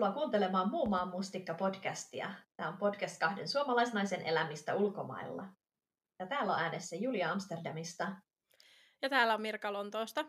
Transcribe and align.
Tervetuloa 0.00 0.22
kuuntelemaan 0.22 0.70
Muumaan 0.70 1.08
mustikka-podcastia. 1.08 2.30
Tämä 2.56 2.68
on 2.68 2.76
podcast 2.78 3.18
kahden 3.18 3.48
suomalaisnaisen 3.48 4.22
elämistä 4.22 4.74
ulkomailla. 4.74 5.44
Ja 6.18 6.26
täällä 6.26 6.52
on 6.52 6.60
äänessä 6.60 6.96
Julia 6.96 7.32
Amsterdamista. 7.32 8.12
Ja 9.02 9.08
täällä 9.08 9.34
on 9.34 9.42
Mirka 9.42 9.72
Lontoosta. 9.72 10.24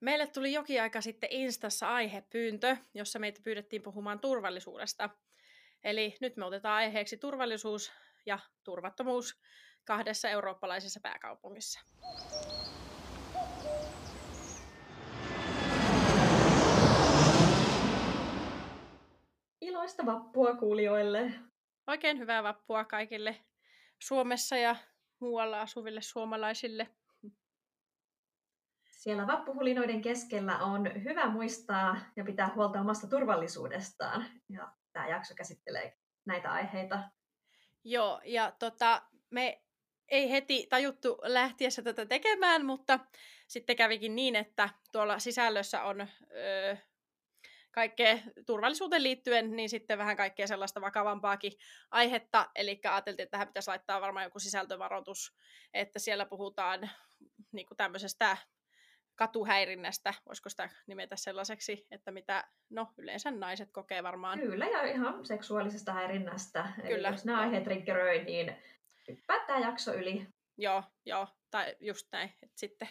Meille 0.00 0.26
tuli 0.26 0.52
jokin 0.52 0.82
aika 0.82 1.00
sitten 1.00 1.32
Instassa 1.32 1.94
aihepyyntö, 1.94 2.76
jossa 2.94 3.18
meitä 3.18 3.40
pyydettiin 3.44 3.82
puhumaan 3.82 4.20
turvallisuudesta. 4.20 5.10
Eli 5.84 6.16
nyt 6.20 6.36
me 6.36 6.44
otetaan 6.44 6.76
aiheeksi 6.76 7.16
turvallisuus 7.16 7.92
ja 8.26 8.38
turvattomuus 8.64 9.40
kahdessa 9.84 10.28
eurooppalaisessa 10.28 11.00
pääkaupungissa. 11.02 11.80
Iloista 19.68 20.06
vappua 20.06 20.54
kuulijoille. 20.54 21.32
Oikein 21.86 22.18
hyvää 22.18 22.42
vappua 22.42 22.84
kaikille 22.84 23.36
Suomessa 23.98 24.56
ja 24.56 24.76
muualla 25.20 25.60
asuville 25.60 26.02
suomalaisille. 26.02 26.88
Siellä 28.90 29.26
vappuhulinoiden 29.26 30.02
keskellä 30.02 30.58
on 30.58 31.04
hyvä 31.04 31.28
muistaa 31.28 31.96
ja 32.16 32.24
pitää 32.24 32.52
huolta 32.54 32.80
omasta 32.80 33.06
turvallisuudestaan. 33.06 34.26
Ja 34.48 34.72
tämä 34.92 35.08
jakso 35.08 35.34
käsittelee 35.34 35.96
näitä 36.26 36.52
aiheita. 36.52 37.02
Joo, 37.84 38.20
ja 38.24 38.52
tota, 38.58 39.02
me 39.30 39.62
ei 40.08 40.30
heti 40.30 40.66
tajuttu 40.68 41.18
lähtiessä 41.22 41.82
tätä 41.82 42.06
tekemään, 42.06 42.66
mutta 42.66 43.00
sitten 43.48 43.76
kävikin 43.76 44.16
niin, 44.16 44.36
että 44.36 44.68
tuolla 44.92 45.18
sisällössä 45.18 45.82
on 45.82 46.00
öö, 46.30 46.76
kaikkea 47.70 48.18
turvallisuuteen 48.46 49.02
liittyen, 49.02 49.56
niin 49.56 49.68
sitten 49.68 49.98
vähän 49.98 50.16
kaikkea 50.16 50.46
sellaista 50.46 50.80
vakavampaakin 50.80 51.52
aihetta. 51.90 52.50
Eli 52.54 52.80
ajateltiin, 52.84 53.24
että 53.24 53.30
tähän 53.30 53.48
pitäisi 53.48 53.70
laittaa 53.70 54.00
varmaan 54.00 54.24
joku 54.24 54.38
sisältövaroitus, 54.38 55.36
että 55.74 55.98
siellä 55.98 56.26
puhutaan 56.26 56.90
niin 57.52 57.66
kuin 57.66 57.76
tämmöisestä 57.76 58.36
katuhäirinnästä, 59.14 60.14
voisiko 60.26 60.48
sitä 60.48 60.70
nimetä 60.86 61.16
sellaiseksi, 61.16 61.86
että 61.90 62.10
mitä, 62.10 62.44
no 62.70 62.92
yleensä 62.98 63.30
naiset 63.30 63.72
kokee 63.72 64.02
varmaan. 64.02 64.40
Kyllä, 64.40 64.66
ja 64.66 64.82
ihan 64.82 65.26
seksuaalisesta 65.26 65.92
häirinnästä. 65.92 66.68
Kyllä. 66.76 67.08
Eli 67.08 67.14
jos 67.14 67.24
nämä 67.24 67.40
aiheet 67.40 67.64
triggeröi, 67.64 68.24
niin 68.24 68.56
hyppää 69.08 69.46
tämä 69.46 69.58
jakso 69.58 69.94
yli. 69.94 70.26
Joo, 70.56 70.82
joo, 71.06 71.28
tai 71.50 71.76
just 71.80 72.08
näin, 72.12 72.28
että 72.42 72.60
sitten 72.60 72.88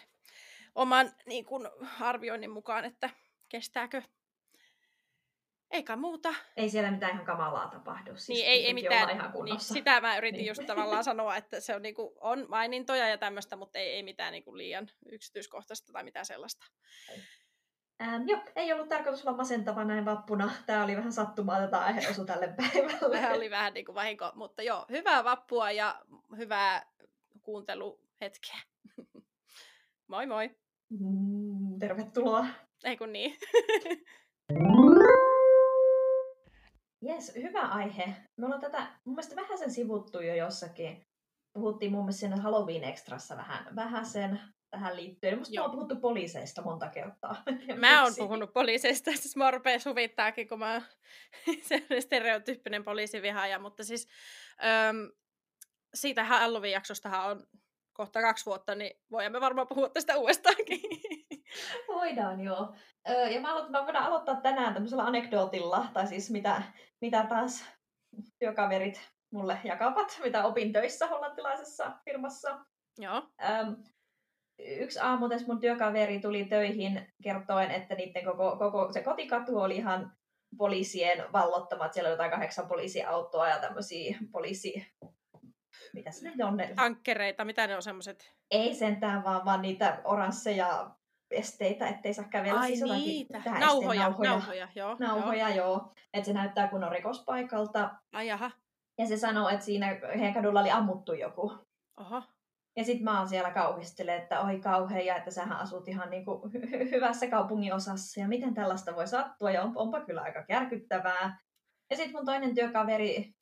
oman 0.74 1.12
niin 1.26 1.44
kun, 1.44 1.70
arvioinnin 2.00 2.50
mukaan, 2.50 2.84
että 2.84 3.10
kestääkö 3.48 4.02
eikä 5.70 5.96
muuta. 5.96 6.34
Ei 6.56 6.70
siellä 6.70 6.90
mitään 6.90 7.12
ihan 7.12 7.24
kamalaa 7.24 7.68
tapahdu. 7.68 8.10
Siis 8.16 8.28
niin, 8.28 8.46
ei, 8.46 8.66
ei 8.66 8.74
mitään. 8.74 9.10
Ihan 9.10 9.32
niin, 9.44 9.60
sitä 9.60 10.00
mä 10.00 10.18
yritin 10.18 10.38
niin. 10.38 10.48
just 10.48 10.66
tavallaan 10.66 11.04
sanoa, 11.04 11.36
että 11.36 11.60
se 11.60 11.74
on, 11.74 11.82
niinku, 11.82 12.14
on 12.20 12.46
mainintoja 12.48 13.08
ja 13.08 13.18
tämmöistä, 13.18 13.56
mutta 13.56 13.78
ei, 13.78 13.90
ei 13.90 14.02
mitään 14.02 14.32
niinku 14.32 14.56
liian 14.56 14.88
yksityiskohtaista 15.06 15.92
tai 15.92 16.04
mitään 16.04 16.26
sellaista. 16.26 16.66
Ähm, 18.02 18.28
joo, 18.28 18.40
ei 18.56 18.72
ollut 18.72 18.88
tarkoitus 18.88 19.26
olla 19.26 19.36
masentava 19.36 19.84
näin 19.84 20.04
vappuna. 20.04 20.50
Tämä 20.66 20.84
oli 20.84 20.96
vähän 20.96 21.12
sattumaa 21.12 21.60
tätä 21.60 21.78
aihe 21.78 22.08
osu 22.10 22.24
tälle 22.24 22.54
päivälle. 22.56 23.20
Tämä 23.20 23.34
oli 23.34 23.50
vähän 23.50 23.74
niin 23.74 23.84
kuin 23.86 23.94
vahinko, 23.94 24.32
mutta 24.34 24.62
joo, 24.62 24.86
hyvää 24.90 25.24
vappua 25.24 25.70
ja 25.70 26.02
hyvää 26.36 26.86
kuunteluhetkeä. 27.42 28.58
moi 30.08 30.26
moi! 30.26 30.50
Mm, 30.90 31.78
tervetuloa! 31.78 32.46
Ei 32.84 32.96
kun 32.96 33.12
niin. 33.12 33.36
Jes, 37.02 37.32
hyvä 37.34 37.60
aihe. 37.60 38.14
Me 38.36 38.46
ollaan 38.46 38.60
tätä 38.60 38.78
mun 39.04 39.14
mielestä 39.14 39.36
vähän 39.36 39.58
sen 39.58 39.70
sivuttu 39.70 40.20
jo 40.20 40.34
jossakin. 40.34 41.06
Puhuttiin 41.52 41.92
mun 41.92 42.04
mielestä 42.04 42.20
siinä 42.20 42.36
Halloween 42.36 42.84
Extrassa 42.84 43.36
vähän, 43.36 43.76
vähän 43.76 44.06
sen 44.06 44.40
tähän 44.70 44.96
liittyen. 44.96 45.38
Musta 45.38 45.64
on 45.64 45.70
puhuttu 45.70 45.96
poliiseista 45.96 46.62
monta 46.62 46.88
kertaa. 46.88 47.42
Mä 47.76 48.02
oon 48.02 48.12
puhunut 48.18 48.52
poliiseista, 48.52 49.10
siis 49.12 49.36
mä 49.36 49.50
rupean 49.50 49.80
suvittaakin, 49.80 50.48
kun 50.48 50.58
mä 50.58 50.72
oon 50.72 50.82
stereotyyppinen 52.06 52.84
poliisivihaaja, 52.84 53.58
mutta 53.58 53.84
siis 53.84 54.08
äm, 54.88 55.10
siitä 55.94 56.24
Halloween-jaksostahan 56.24 57.30
on 57.30 57.46
kohta 57.92 58.20
kaksi 58.20 58.46
vuotta, 58.46 58.74
niin 58.74 59.00
voimme 59.10 59.40
varmaan 59.40 59.68
puhua 59.68 59.88
tästä 59.88 60.16
uudestaankin. 60.16 60.80
Voidaan, 61.88 62.40
joo. 62.40 62.74
Ja 63.34 63.40
mä, 63.40 63.52
aloitan, 63.52 63.70
mä 63.70 63.84
voidaan 63.84 64.04
aloittaa 64.04 64.40
tänään 64.40 64.74
tämmöisellä 64.74 65.04
anekdootilla, 65.04 65.86
tai 65.92 66.06
siis 66.06 66.30
mitä, 66.30 66.62
mitä 67.00 67.26
taas 67.28 67.64
työkaverit 68.38 69.00
mulle 69.32 69.58
jakavat, 69.64 70.20
mitä 70.22 70.44
opin 70.44 70.72
töissä 70.72 71.06
hollantilaisessa 71.06 71.92
firmassa. 72.04 72.58
Joo. 72.98 73.22
Öm, 73.50 73.76
yksi 74.58 74.98
aamu 74.98 75.28
tässä 75.28 75.46
mun 75.46 75.60
työkaveri 75.60 76.20
tuli 76.20 76.44
töihin 76.44 77.12
kertoen, 77.22 77.70
että 77.70 77.94
niiden 77.94 78.24
koko, 78.24 78.56
koko 78.56 78.92
se 78.92 79.02
kotikatu 79.02 79.58
oli 79.58 79.76
ihan 79.76 80.12
poliisien 80.58 81.32
vallottamat. 81.32 81.94
Siellä 81.94 82.08
oli 82.08 82.12
jotain 82.12 82.30
kahdeksan 82.30 82.68
poliisiautoa 82.68 83.48
ja 83.48 83.58
tämmöisiä 83.58 84.18
poliisi... 84.32 84.86
Mitä 85.92 86.10
ne 86.36 86.44
on? 86.44 86.56
Ne? 86.56 86.72
Tankkereita, 86.76 87.44
mitä 87.44 87.66
ne 87.66 87.76
on 87.76 87.82
semmoiset? 87.82 88.34
Ei 88.50 88.74
sentään, 88.74 89.24
vaan, 89.24 89.44
vaan 89.44 89.62
niitä 89.62 90.00
oransseja 90.04 90.90
esteitä, 91.30 91.88
ettei 91.88 92.14
saa 92.14 92.24
kävellä. 92.24 92.60
Ai 92.60 92.76
siis 92.76 92.90
niitä, 92.90 93.38
nauhoja, 93.60 94.02
nauhoja, 94.02 94.30
nauhoja, 94.30 94.68
joo. 94.74 94.96
Nauhoja, 94.98 95.48
joo. 95.48 95.66
joo. 95.66 95.92
Että 96.14 96.26
se 96.26 96.32
näyttää 96.32 96.68
kun 96.68 96.84
on 96.84 96.92
rikospaikalta. 96.92 97.90
Ai 98.12 98.26
jaha. 98.26 98.50
Ja 98.98 99.06
se 99.06 99.16
sanoo, 99.16 99.48
että 99.48 99.64
siinä 99.64 99.86
heidän 99.86 100.34
kadulla 100.34 100.60
oli 100.60 100.70
ammuttu 100.70 101.12
joku. 101.12 101.52
Oho. 102.00 102.22
Ja 102.76 102.84
sitten 102.84 103.04
mä 103.04 103.18
oon 103.18 103.28
siellä 103.28 103.50
kauhistele, 103.50 104.16
että 104.16 104.40
oi 104.40 104.60
kauhea, 104.60 105.02
ja 105.02 105.16
että 105.16 105.30
sähän 105.30 105.58
asut 105.58 105.88
ihan 105.88 106.10
niinku 106.10 106.50
hy- 106.54 106.90
hyvässä 106.90 107.26
kaupungin 107.26 107.74
osassa, 107.74 108.20
ja 108.20 108.28
miten 108.28 108.54
tällaista 108.54 108.96
voi 108.96 109.06
sattua, 109.06 109.50
ja 109.50 109.62
on, 109.62 109.72
onpa 109.74 110.00
kyllä 110.00 110.22
aika 110.22 110.44
kärkyttävää. 110.44 111.38
Ja 111.90 111.96
sitten 111.96 112.12
mun 112.12 112.24
toinen 112.24 112.54
työkaveri, 112.54 113.34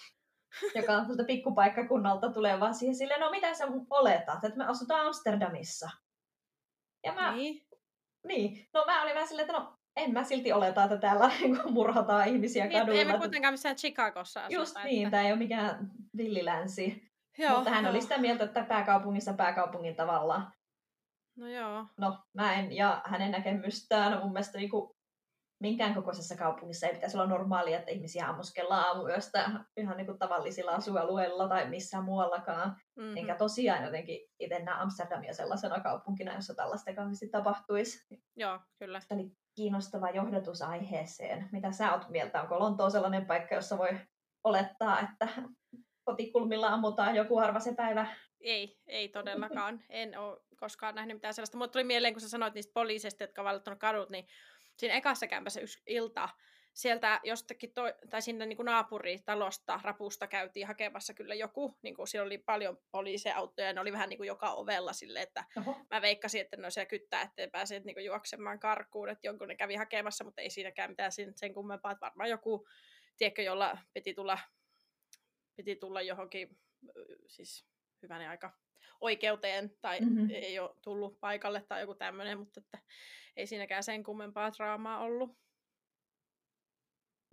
joka 0.75 0.92
on 0.92 1.06
tuolta 1.06 1.25
pikkupaikkakunnalta, 1.25 2.32
tulee 2.32 2.60
vaan 2.60 2.75
siihen 2.75 2.96
silleen, 2.96 3.20
no 3.20 3.30
mitä 3.30 3.54
sä 3.54 3.69
oletat, 3.91 4.44
että 4.44 4.58
me 4.58 4.66
asutaan 4.66 5.06
Amsterdamissa. 5.06 5.91
Ja 7.04 7.12
mä, 7.12 7.32
niin. 7.34 7.66
Niin, 8.26 8.69
no 8.75 8.84
mä 8.87 9.03
olin 9.03 9.14
vähän 9.14 9.28
silleen, 9.28 9.50
että 9.50 9.59
no 9.59 9.76
en 9.97 10.12
mä 10.12 10.25
silti 10.25 10.53
oleta, 10.53 10.84
että 10.84 10.97
täällä 10.97 11.31
niinku 11.41 11.70
murhataan 11.70 12.28
ihmisiä 12.28 12.66
niin, 12.66 12.78
kaduilla. 12.81 13.00
Ei 13.00 13.12
me 13.12 13.19
kuitenkaan 13.19 13.54
missään 13.54 13.76
Chicagossa 13.76 14.41
asuta. 14.41 14.60
Just 14.60 14.76
niin, 14.84 15.06
että... 15.06 15.10
tämä 15.10 15.26
ei 15.26 15.32
ole 15.32 15.38
mikään 15.38 15.91
villilänsi. 16.16 17.06
Joo, 17.38 17.54
Mutta 17.54 17.70
hän 17.70 17.84
joo. 17.84 17.91
oli 17.91 18.00
sitä 18.00 18.19
mieltä, 18.19 18.44
että 18.44 18.64
pääkaupungissa 18.64 19.32
pääkaupungin 19.32 19.97
tavalla. 19.97 20.42
No 21.37 21.48
joo. 21.48 21.87
No, 21.97 22.19
mä 22.34 22.54
en, 22.54 22.72
ja 22.72 23.03
hänen 23.04 23.31
näkemystään 23.31 24.19
mun 24.22 24.32
mielestä 24.32 24.58
niin 24.58 24.70
kuin, 24.70 24.95
minkään 25.59 25.94
kokoisessa 25.94 26.37
kaupungissa 26.37 26.87
ei 26.87 26.94
pitäisi 26.94 27.17
olla 27.17 27.27
normaalia, 27.27 27.78
että 27.78 27.91
ihmisiä 27.91 28.28
ammuskellaan 28.28 28.87
aamuyöstä 28.87 29.50
ihan 29.77 29.97
niin 29.97 30.06
kuin 30.06 30.19
tavallisilla 30.19 30.72
asualueilla 30.72 31.49
tai 31.49 31.69
missään 31.69 32.05
muuallakaan. 32.05 32.77
Mm-hmm. 32.97 33.17
Enkä 33.17 33.34
tosiaan 33.34 33.84
jotenkin 33.84 34.28
itse 34.39 34.59
näe 34.59 34.81
Amsterdamia 34.81 35.34
sellaisena 35.34 35.81
kaupunkina, 35.81 36.34
jossa 36.34 36.55
tällaista 36.55 36.94
kauheasti 36.94 37.28
tapahtuisi. 37.28 38.06
Joo, 38.37 38.61
kyllä. 38.78 39.00
Tämä 39.09 39.21
oli 39.21 39.31
kiinnostava 39.55 40.11
johdatus 40.11 40.62
aiheeseen. 40.62 41.49
Mitä 41.53 41.73
sä 41.73 41.93
oot 41.93 42.09
mieltä? 42.09 42.43
Onko 42.43 42.59
Lontoa 42.59 42.91
sellainen 42.91 43.26
paikka, 43.26 43.55
jossa 43.55 43.79
voi 43.79 43.91
olettaa, 44.44 45.00
että 45.00 45.29
kotikulmilla 46.05 46.69
ammutaan 46.69 47.17
joku 47.17 47.38
harva 47.38 47.61
se 47.61 47.75
päivä? 47.75 48.06
Ei, 48.41 48.79
ei 48.87 49.09
todellakaan. 49.09 49.82
En 49.88 50.19
ole 50.19 50.38
koskaan 50.61 50.94
nähnyt 50.94 51.17
mitään 51.17 51.35
sellaista. 51.35 51.59
Mutta 51.59 51.73
tuli 51.73 51.85
mieleen, 51.85 52.14
kun 52.14 52.20
sä 52.20 52.29
sanoit 52.29 52.55
niistä 52.55 52.73
poliiseista, 52.75 53.23
jotka 53.23 53.43
ovat 53.43 53.79
kadut, 53.79 54.11
niin 54.11 54.26
siinä 54.76 54.94
ekassa 54.94 55.26
kämpässä 55.26 55.61
yksi 55.61 55.82
ilta 55.87 56.28
sieltä 56.76 57.20
jostakin, 57.25 57.73
to, 57.73 57.82
tai 58.11 58.23
sinne 58.23 58.46
niin 58.46 58.56
kuin 58.56 58.67
naapuritalosta, 58.67 59.81
rapusta 59.82 60.26
käytiin 60.26 60.67
hakemassa 60.67 61.14
kyllä 61.14 61.34
joku, 61.34 61.78
niin 61.82 61.94
kuin 61.94 62.08
siellä 62.08 62.26
oli 62.26 62.38
paljon 62.38 62.78
poliisiautoja, 62.90 63.67
ja 63.67 63.73
ne 63.73 63.81
oli 63.81 63.93
vähän 63.93 64.08
niin 64.08 64.17
kuin 64.17 64.26
joka 64.26 64.52
ovella 64.52 64.93
sille, 64.93 65.23
että 65.23 65.44
Oho. 65.56 65.76
mä 65.90 66.02
veikkasin, 66.02 66.40
että 66.40 66.56
ne 66.56 66.67
on 66.67 66.73
siellä 66.73 66.88
kyttää, 66.88 67.23
ettei 67.23 67.50
pääse 67.50 67.81
niin 67.81 67.94
kuin 67.94 68.05
juoksemaan 68.05 68.61
karkuun, 68.61 69.08
että 69.08 69.26
jonkun 69.26 69.49
ne 69.49 69.56
kävi 69.56 69.75
hakemassa, 69.75 70.25
mutta 70.25 70.40
ei 70.40 70.50
siinäkään 70.50 70.90
mitään 70.90 71.12
sen, 71.12 71.32
sen 71.37 71.55
kummempaa, 71.55 71.93
että 71.93 72.06
varmaan 72.06 72.31
joku, 72.31 72.69
tiedätkö, 73.17 73.43
jolla 73.43 73.78
piti 73.93 74.14
tulla, 74.14 74.38
piti 75.56 75.76
tulla 75.76 76.02
johonkin, 76.02 76.58
siis 77.26 77.67
hyvänä 78.02 78.31
aika 78.31 78.52
oikeuteen, 79.00 79.70
tai 79.81 80.00
mm-hmm. 80.00 80.31
ei 80.31 80.58
ole 80.58 80.70
tullut 80.82 81.20
paikalle 81.20 81.62
tai 81.69 81.81
joku 81.81 81.94
tämmöinen, 81.94 82.38
mutta 82.38 82.60
että 82.60 82.78
ei 83.37 83.46
siinäkään 83.46 83.82
sen 83.82 84.04
kummempaa 84.04 84.52
draamaa 84.52 84.98
ollut. 84.98 85.31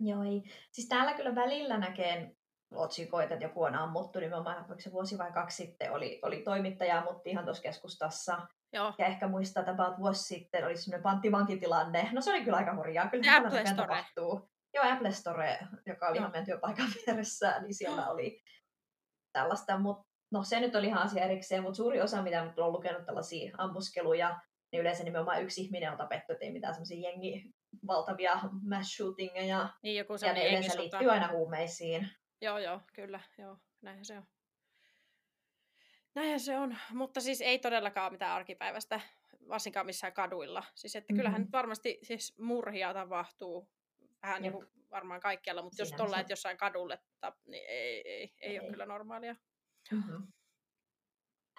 Joo, 0.00 0.22
ei. 0.22 0.42
Siis 0.72 0.88
täällä 0.88 1.14
kyllä 1.14 1.34
välillä 1.34 1.78
näkee 1.78 2.36
otsikoita, 2.74 3.34
että 3.34 3.44
joku 3.44 3.62
on 3.62 3.74
ammuttu, 3.74 4.20
nimenomaan 4.20 4.56
vaikka 4.56 4.82
se 4.82 4.92
vuosi 4.92 5.18
vai 5.18 5.32
kaksi 5.32 5.56
sitten 5.56 5.92
oli, 5.92 6.20
oli 6.22 6.42
toimittaja, 6.42 7.02
mutta 7.04 7.30
ihan 7.30 7.44
tuossa 7.44 7.62
keskustassa. 7.62 8.46
Joo. 8.72 8.94
Ja 8.98 9.06
ehkä 9.06 9.28
muistaa, 9.28 9.60
että 9.60 9.72
about 9.72 9.98
vuosi 9.98 10.22
sitten 10.22 10.64
oli 10.64 10.76
semmoinen 10.76 11.02
panttivankitilanne. 11.02 12.08
No 12.12 12.20
se 12.20 12.30
oli 12.30 12.44
kyllä 12.44 12.56
aika 12.56 12.76
hurjaa. 12.76 13.08
Kyllä 13.08 13.36
Apple 13.36 13.66
Store. 13.66 13.74
tapahtuu. 13.74 14.50
Joo, 14.74 14.92
Apple 14.92 15.12
Store, 15.12 15.58
joka 15.86 16.06
oli 16.06 16.16
Joo. 16.16 16.22
ihan 16.22 16.30
meidän 16.30 16.46
työpaikan 16.46 16.86
vieressä, 17.06 17.60
niin 17.60 17.74
siellä 17.74 18.10
oli 18.10 18.42
tällaista. 19.32 19.78
Mutta 19.78 20.13
no 20.34 20.44
se 20.44 20.60
nyt 20.60 20.74
oli 20.76 20.86
ihan 20.86 21.02
asia 21.02 21.24
erikseen, 21.24 21.62
mutta 21.62 21.76
suuri 21.76 22.00
osa, 22.00 22.22
mitä 22.22 22.44
nyt 22.44 22.58
on 22.58 22.72
lukenut 22.72 23.06
tällaisia 23.06 23.54
ammuskeluja, 23.58 24.40
niin 24.72 24.80
yleensä 24.80 25.04
nimenomaan 25.04 25.42
yksi 25.42 25.60
ihminen 25.60 25.92
on 25.92 25.98
tapettu, 25.98 26.32
ettei 26.32 26.52
mitään 26.52 26.74
semmoisia 26.74 27.10
jengi 27.10 27.54
valtavia 27.86 28.40
mass 28.62 28.96
shootingeja. 28.96 29.68
Niin 29.82 29.96
joku 29.96 30.12
Ja 30.26 30.32
ne 30.32 30.48
yleensä 30.48 30.80
liittyy 30.80 31.10
aina 31.10 31.28
huumeisiin. 31.28 32.08
Joo, 32.40 32.58
joo, 32.58 32.80
kyllä, 32.92 33.20
joo, 33.38 33.56
näinhän 33.82 34.04
se 34.04 34.16
on. 34.18 34.24
Näinhän 36.14 36.40
se 36.40 36.58
on, 36.58 36.76
mutta 36.90 37.20
siis 37.20 37.40
ei 37.40 37.58
todellakaan 37.58 38.12
mitään 38.12 38.32
arkipäivästä, 38.32 39.00
varsinkaan 39.48 39.86
missään 39.86 40.12
kaduilla. 40.12 40.64
Siis 40.74 40.96
että 40.96 41.14
kyllähän 41.14 41.40
Mhm. 41.40 41.42
nyt 41.42 41.52
varmasti 41.52 41.98
siis 42.02 42.38
murhia 42.38 42.94
tapahtuu 42.94 43.68
vähän 44.22 44.42
niin 44.42 44.52
kuin 44.52 44.66
varmaan 44.90 45.20
kaikkialla, 45.20 45.62
mutta 45.62 45.82
jos 45.82 45.88
Siinähän 45.88 46.06
tuolla 46.06 46.16
se 46.16 46.20
et 46.20 46.30
jossain 46.30 46.56
kadulle, 46.56 46.98
niin 47.46 47.64
ei, 47.68 48.02
ei, 48.08 48.12
ei, 48.12 48.34
ei 48.40 48.60
ole 48.60 48.70
kyllä 48.70 48.86
normaalia. 48.86 49.36
Mm-hmm. 49.92 50.26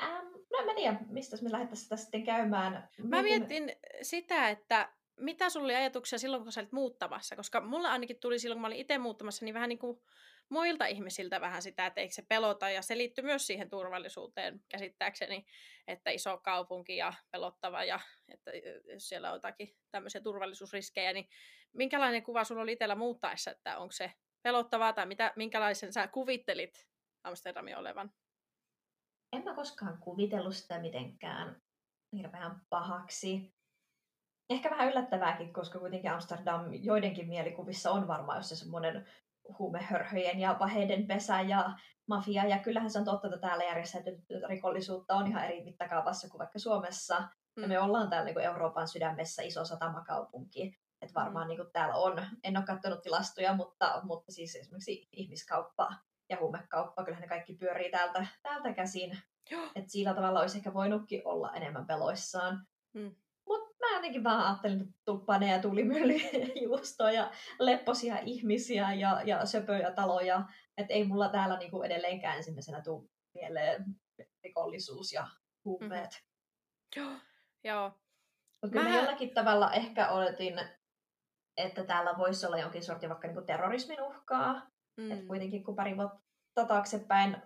Ähm, 0.04 0.26
no 0.52 0.60
en 0.60 0.66
mä 0.66 0.74
tiedä, 0.76 1.00
mistä 1.10 1.38
me 1.42 1.52
lähdettäisiin 1.52 1.84
sitä 1.84 1.98
sitten 1.98 2.24
käymään. 2.24 2.90
Mä 3.04 3.22
mietin 3.22 3.72
sitä, 4.02 4.50
että 4.50 4.94
mitä 5.20 5.50
sulla 5.50 5.66
oli 5.66 5.76
ajatuksia 5.76 6.20
silloin, 6.20 6.44
kun 6.44 6.52
sä 6.52 6.62
olit 6.62 6.72
muuttamassa, 6.72 7.36
koska 7.36 7.62
mulla 7.62 7.92
ainakin 7.92 8.20
tuli 8.20 8.40
silloin, 8.40 8.58
kun 8.58 8.62
mä 8.62 8.68
olin 8.68 8.80
itse 8.80 8.98
muuttamassa, 8.98 9.46
niin 9.46 9.54
vähän 9.54 9.70
niin 9.70 9.80
kuin 9.80 10.02
muilta 10.50 10.86
ihmisiltä 10.86 11.42
vähän 11.42 11.62
sitä, 11.62 11.86
että 11.86 12.02
eikö 12.02 12.14
se 12.14 12.22
pelota, 12.22 12.70
ja 12.70 12.82
se 12.82 12.98
liittyy 12.98 13.24
myös 13.24 13.48
siihen 13.48 13.70
turvallisuuteen 13.70 14.62
käsittääkseni, 14.70 15.46
että 15.88 16.12
iso 16.12 16.38
kaupunki 16.38 16.98
ja 16.98 17.14
pelottava, 17.32 17.84
ja 17.84 18.00
että 18.28 18.52
jos 18.94 19.10
siellä 19.10 19.30
on 19.30 19.36
jotakin 19.36 19.76
tämmöisiä 19.92 20.22
turvallisuusriskejä, 20.22 21.14
niin 21.14 21.30
minkälainen 21.74 22.24
kuva 22.24 22.44
sulla 22.44 22.62
oli 22.62 22.72
itsellä 22.72 22.96
muuttaessa, 22.96 23.52
että 23.52 23.78
onko 23.78 23.92
se 23.92 24.12
pelottavaa, 24.42 24.94
tai 24.94 25.06
mitä, 25.06 25.34
minkälaisen 25.36 25.94
sä 25.94 26.08
kuvittelit 26.08 26.88
Amsterdamin 27.26 27.78
olevan? 27.78 28.12
En 29.34 29.44
mä 29.44 29.56
koskaan 29.56 29.98
kuvitellut 29.98 30.56
sitä 30.56 30.80
mitenkään 30.80 31.62
hirveän 32.12 32.62
pahaksi. 32.70 33.56
Ehkä 34.50 34.70
vähän 34.70 34.88
yllättävääkin, 34.88 35.54
koska 35.54 35.80
kuitenkin 35.80 36.12
Amsterdam 36.12 36.74
joidenkin 36.74 37.28
mielikuvissa 37.28 37.92
on 37.92 38.08
varmaan 38.08 38.38
jos 38.38 38.50
se 38.50 38.56
semmoinen 38.56 39.08
huumehörhöjen 39.60 40.40
ja 40.40 40.54
paheiden 40.54 41.08
pesä 41.08 41.42
ja 41.42 41.74
mafia. 42.08 42.46
Ja 42.46 42.60
kyllähän 42.60 42.90
se 42.90 43.00
on 43.00 43.06
totta, 43.06 43.28
että 43.28 43.40
täällä 43.40 43.64
järjestäytynyt 43.64 44.26
rikollisuutta 44.48 45.16
on 45.16 45.28
ihan 45.28 45.46
eri 45.46 45.64
mittakaavassa 45.64 46.30
kuin 46.30 46.40
vaikka 46.40 46.60
Suomessa. 46.60 47.20
Mm. 47.56 47.62
Ja 47.62 47.68
me 47.68 47.80
ollaan 47.80 48.10
täällä 48.10 48.26
niin 48.26 48.36
kuin 48.36 48.46
Euroopan 48.46 48.88
sydämessä 48.88 49.44
iso 49.44 49.66
satamakaupunki. 49.66 50.78
Että 51.02 51.14
varmaan 51.20 51.46
mm. 51.46 51.50
niin 51.50 51.58
kuin 51.58 51.72
täällä 51.74 51.96
on, 51.96 52.26
en 52.44 52.58
ole 52.58 52.66
katsonut 52.66 53.02
tilastoja, 53.02 53.54
mutta, 53.54 54.02
mutta 54.04 54.32
siis 54.32 54.56
esimerkiksi 54.56 55.08
ihmiskauppa 55.12 55.94
ja 56.30 56.38
huumekauppa, 56.40 57.04
kyllähän 57.04 57.22
ne 57.22 57.28
kaikki 57.28 57.54
pyörii 57.54 57.92
täältä, 57.92 58.28
täältä 58.44 58.74
käsin. 58.74 59.18
Että 59.76 59.92
sillä 59.92 60.14
tavalla 60.14 60.40
olisi 60.40 60.58
ehkä 60.58 60.74
voinutkin 60.74 61.22
olla 61.26 61.54
enemmän 61.54 61.88
peloissaan. 61.88 62.68
Mm. 62.94 63.16
Mutta 63.48 63.76
mä 63.80 63.96
jotenkin 63.96 64.24
vaan 64.24 64.46
ajattelin, 64.46 64.82
että 64.82 64.94
tulppaneja 65.06 65.56
ja 65.56 65.62
tulimyllyjä, 65.62 66.30
juustoja 66.64 67.14
ja 67.22 67.32
lepposia 67.60 68.20
ihmisiä 68.20 68.94
ja, 68.94 69.22
ja 69.26 69.46
söpöjä 69.46 69.92
taloja. 69.92 70.44
Että 70.78 70.94
ei 70.94 71.04
mulla 71.04 71.30
täällä 71.30 71.58
niinku 71.58 71.84
edelleenkään 71.84 72.38
ensimmäisenä 72.38 72.82
tule 72.82 73.10
mieleen 73.34 73.86
rikollisuus 74.44 75.14
ja 75.14 75.28
huumeet. 75.66 76.24
Joo. 76.96 77.12
Joo. 77.64 77.92
Mutta 78.62 78.78
kyllä 78.78 78.90
Mä- 78.90 78.96
jollakin 78.98 79.34
tavalla 79.34 79.74
ehkä 79.74 80.10
oletin, 80.10 80.60
että 81.58 81.84
täällä 81.84 82.18
voisi 82.18 82.46
olla 82.46 82.58
jonkin 82.58 82.84
sortin 82.84 83.10
vaikka 83.10 83.28
niinku 83.28 83.42
terrorismin 83.42 84.02
uhkaa. 84.02 84.68
Mm. 84.98 85.12
Et 85.12 85.26
kuitenkin 85.28 85.64
kun 85.64 85.76
pari 85.76 85.98
vuotta 85.98 86.66
taaksepäin, 86.68 87.38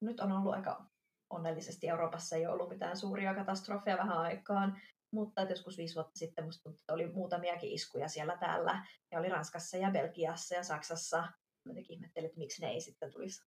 nyt 0.00 0.20
on 0.20 0.32
ollut 0.32 0.54
aika 0.54 0.84
onnellisesti 1.30 1.88
Euroopassa 1.88 2.36
ei 2.36 2.46
ollut 2.46 2.68
mitään 2.68 2.96
suuria 2.96 3.34
katastrofeja 3.34 3.98
vähän 3.98 4.18
aikaan, 4.18 4.80
mutta 5.12 5.42
joskus 5.42 5.78
viisi 5.78 5.94
vuotta 5.94 6.18
sitten 6.18 6.44
musta 6.44 6.62
tuntui, 6.62 6.80
että 6.80 6.92
oli 6.92 7.12
muutamiakin 7.12 7.72
iskuja 7.72 8.08
siellä 8.08 8.36
täällä, 8.36 8.86
ja 9.10 9.18
oli 9.18 9.28
Ranskassa 9.28 9.76
ja 9.76 9.90
Belgiassa 9.90 10.54
ja 10.54 10.62
Saksassa. 10.62 11.18
Mä 11.64 11.70
jotenkin 11.70 11.94
ihmettelin, 11.94 12.26
että 12.26 12.38
miksi 12.38 12.62
ne 12.62 12.68
ei 12.68 12.80
sitten 12.80 13.12
tulisi 13.12 13.42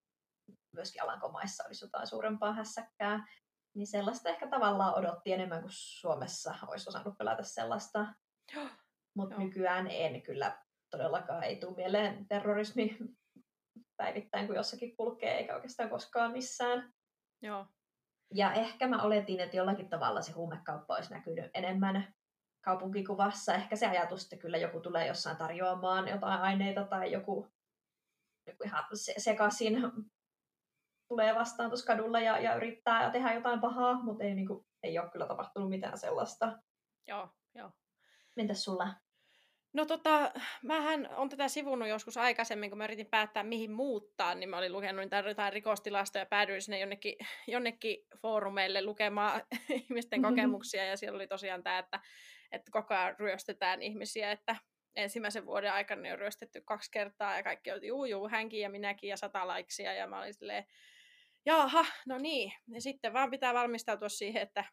myöskin 0.72 1.04
Alankomaissa 1.04 1.63
olisi 1.68 1.86
jotain 1.86 2.07
suurempaa 2.07 2.54
hässäkkää. 2.54 3.28
Niin 3.75 3.88
sellaista 3.88 4.30
ehkä 4.30 4.48
tavallaan 4.48 4.96
odotti 4.96 5.34
enemmän 5.34 5.62
kuin 5.62 5.72
Suomessa 5.74 6.56
olisi 6.68 6.90
osannut 6.90 7.18
pelätä 7.18 7.44
sellaista. 7.44 8.13
Mutta 9.16 9.38
nykyään 9.38 9.88
en 9.88 10.22
kyllä 10.22 10.63
todellakaan 10.90 11.44
ei 11.44 11.56
tule 11.56 11.75
mieleen 11.75 12.28
terrorismi 12.28 12.98
päivittäin, 14.00 14.48
kun 14.48 14.56
jossakin 14.56 14.96
kulkee, 14.96 15.38
eikä 15.38 15.56
oikeastaan 15.56 15.90
koskaan 15.90 16.31
missään. 16.31 16.94
Joo. 17.42 17.66
Ja 18.34 18.54
ehkä 18.54 18.88
mä 18.88 19.01
oletin, 19.01 19.40
että 19.40 19.57
jollakin 19.57 19.90
tavalla 19.90 20.22
se 20.22 20.31
huumekauppa 20.31 20.96
olisi 20.96 21.13
näkynyt 21.13 21.51
enemmän 21.54 22.13
kaupunkikuvassa. 22.62 23.54
Ehkä 23.54 23.75
se 23.75 23.88
ajatus, 23.88 24.24
että 24.24 24.38
kyllä 24.38 24.57
joku 24.57 24.80
tulee 24.80 25.07
jossain 25.07 25.38
tarjoamaan 25.38 26.07
jotain 26.07 26.42
aineita 26.42 26.84
tai 26.84 27.12
joku, 27.12 27.48
joku 28.48 28.63
ihan 28.63 28.84
se- 28.94 29.13
sekaisin 29.18 29.81
tulee 31.07 31.36
vastaan 31.36 31.69
tuossa 31.69 31.86
kadulla 31.86 32.19
ja, 32.19 32.40
ja 32.40 32.56
yrittää 32.56 33.12
tehdä 33.12 33.34
jotain 33.34 33.62
pahaa, 33.62 34.04
mutta 34.04 34.24
ei, 34.24 34.36
niinku, 34.36 34.68
ei 34.84 35.00
ole 35.00 35.10
kyllä 35.10 35.28
tapahtunut 35.28 35.69
mitään 35.69 35.98
sellaista. 35.98 36.60
Joo. 37.07 37.30
Joo. 37.56 37.72
Entäs 38.38 38.63
sulla? 38.63 38.94
No 39.74 39.86
tota, 39.86 40.31
mähän 40.63 41.10
on 41.16 41.30
tätä 41.30 41.48
sivunut 41.48 41.88
joskus 41.88 42.18
aikaisemmin, 42.18 42.69
kun 42.69 42.77
mä 42.77 42.83
yritin 42.83 43.06
päättää 43.06 43.44
mihin 43.44 43.71
muuttaa, 43.71 44.36
niin 44.36 44.50
mä 44.50 44.57
olin 44.57 44.74
lukenut 44.74 45.01
niitä 45.01 45.24
jotain 45.27 45.54
rikostilastoja 45.54 46.21
ja 46.21 46.25
päädyin 46.25 46.62
sinne 46.62 46.80
jonnekin, 46.80 47.16
jonnekin 47.48 48.07
foorumeille 48.21 48.86
lukemaan 48.86 49.42
ihmisten 49.69 50.21
kokemuksia. 50.21 50.86
Ja 50.86 50.98
siellä 50.98 51.16
oli 51.16 51.27
tosiaan 51.27 51.63
tämä, 51.63 51.80
että, 51.80 52.00
että 52.51 52.71
koko 52.71 52.94
ajan 52.94 53.16
ryöstetään 53.19 53.81
ihmisiä, 53.81 54.31
että 54.31 54.56
ensimmäisen 54.95 55.45
vuoden 55.45 55.74
aikana 55.74 56.01
ne 56.01 56.13
on 56.13 56.19
ryöstetty 56.19 56.62
kaksi 56.62 56.92
kertaa 56.92 57.38
ja 57.38 57.44
kaikki 57.44 57.72
oli 57.72 57.88
juu, 57.88 58.06
juu, 58.06 58.30
hänkin 58.30 58.62
ja 58.62 58.69
minäkin 58.69 59.10
ja 59.10 59.17
sata 59.17 59.48
laiksia 59.48 59.93
ja 59.93 60.08
mä 60.08 60.20
olin 60.20 60.34
silleen, 60.34 60.65
jaha, 61.46 61.86
no 62.08 62.17
niin. 62.17 62.53
Ja 62.67 62.82
sitten 62.82 63.13
vaan 63.13 63.32
pitää 63.32 63.53
valmistautua 63.53 64.10
siihen, 64.10 64.41
että, 64.41 64.65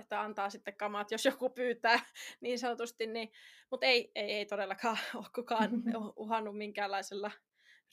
että 0.00 0.20
antaa 0.20 0.50
sitten 0.50 0.76
kamat, 0.76 1.10
jos 1.10 1.24
joku 1.24 1.50
pyytää 1.50 2.00
niin 2.40 2.58
sanotusti. 2.58 3.06
Niin, 3.06 3.32
mutta 3.70 3.86
ei, 3.86 4.10
ei, 4.14 4.32
ei 4.32 4.46
todellakaan 4.46 4.98
ole 5.14 5.26
kukaan 5.34 5.70
uhannut 6.16 6.58
minkäänlaisella 6.58 7.30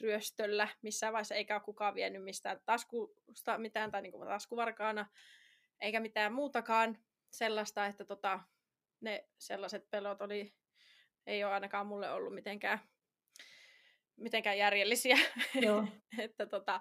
ryöstöllä 0.01 0.67
missään 0.81 1.13
vaiheessa, 1.13 1.35
eikä 1.35 1.55
ole 1.55 1.63
kukaan 1.63 1.95
vienyt 1.95 2.23
mistään 2.23 2.59
taskusta 2.65 3.57
mitään 3.57 3.91
tai 3.91 4.01
niin 4.01 4.13
taskuvarkaana, 4.27 5.05
eikä 5.81 5.99
mitään 5.99 6.33
muutakaan 6.33 6.97
sellaista, 7.31 7.85
että 7.85 8.05
tota, 8.05 8.39
ne 9.01 9.29
sellaiset 9.37 9.89
pelot 9.91 10.21
oli, 10.21 10.53
ei 11.25 11.43
ole 11.43 11.53
ainakaan 11.53 11.87
mulle 11.87 12.11
ollut 12.11 12.33
mitenkään 12.33 12.79
mitenkään 14.17 14.57
järjellisiä. 14.57 15.17
Joo. 15.61 15.87
että 16.19 16.45
tota, 16.45 16.79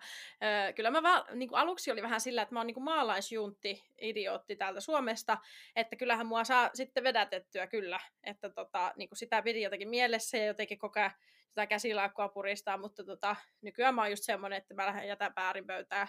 kyllä 0.77 0.91
mä 0.91 1.03
vaan, 1.03 1.39
niin 1.39 1.49
kuin 1.49 1.59
aluksi 1.59 1.91
oli 1.91 2.03
vähän 2.03 2.21
sillä, 2.21 2.43
että 2.43 2.55
mä 2.55 2.61
oon 2.61 2.67
niin 2.67 2.75
kuin 2.75 2.85
maalaisjuntti, 2.85 3.85
idiootti 4.01 4.57
täältä 4.57 4.81
Suomesta, 4.81 5.39
että 5.77 5.97
kyllähän 5.97 6.27
mua 6.27 6.45
saa 6.45 6.71
sitten 6.75 7.05
vedätettyä 7.05 7.67
kyllä, 7.67 8.01
että 8.25 8.51
tota, 8.51 8.93
niin 8.97 9.09
kuin 9.09 9.19
sitä 9.19 9.43
pidi 9.43 9.63
jotenkin 9.63 9.89
mielessä 9.89 10.39
ja 10.39 10.47
jotenkin 10.47 10.79
koko 10.79 11.01
ajan 11.01 11.13
sitä 11.49 11.67
käsilaakkua 11.67 12.29
puristaa, 12.29 12.79
mutta 12.79 13.05
tota, 13.05 13.37
nykyään 13.63 13.95
mä 13.95 14.03
oon 14.03 14.11
just 14.11 14.23
semmoinen, 14.25 14.57
että 14.59 14.75
mä 14.75 14.87
lähden 14.87 15.09
jätän 15.09 15.35
päärin 15.35 15.67
pöytään, 15.67 16.09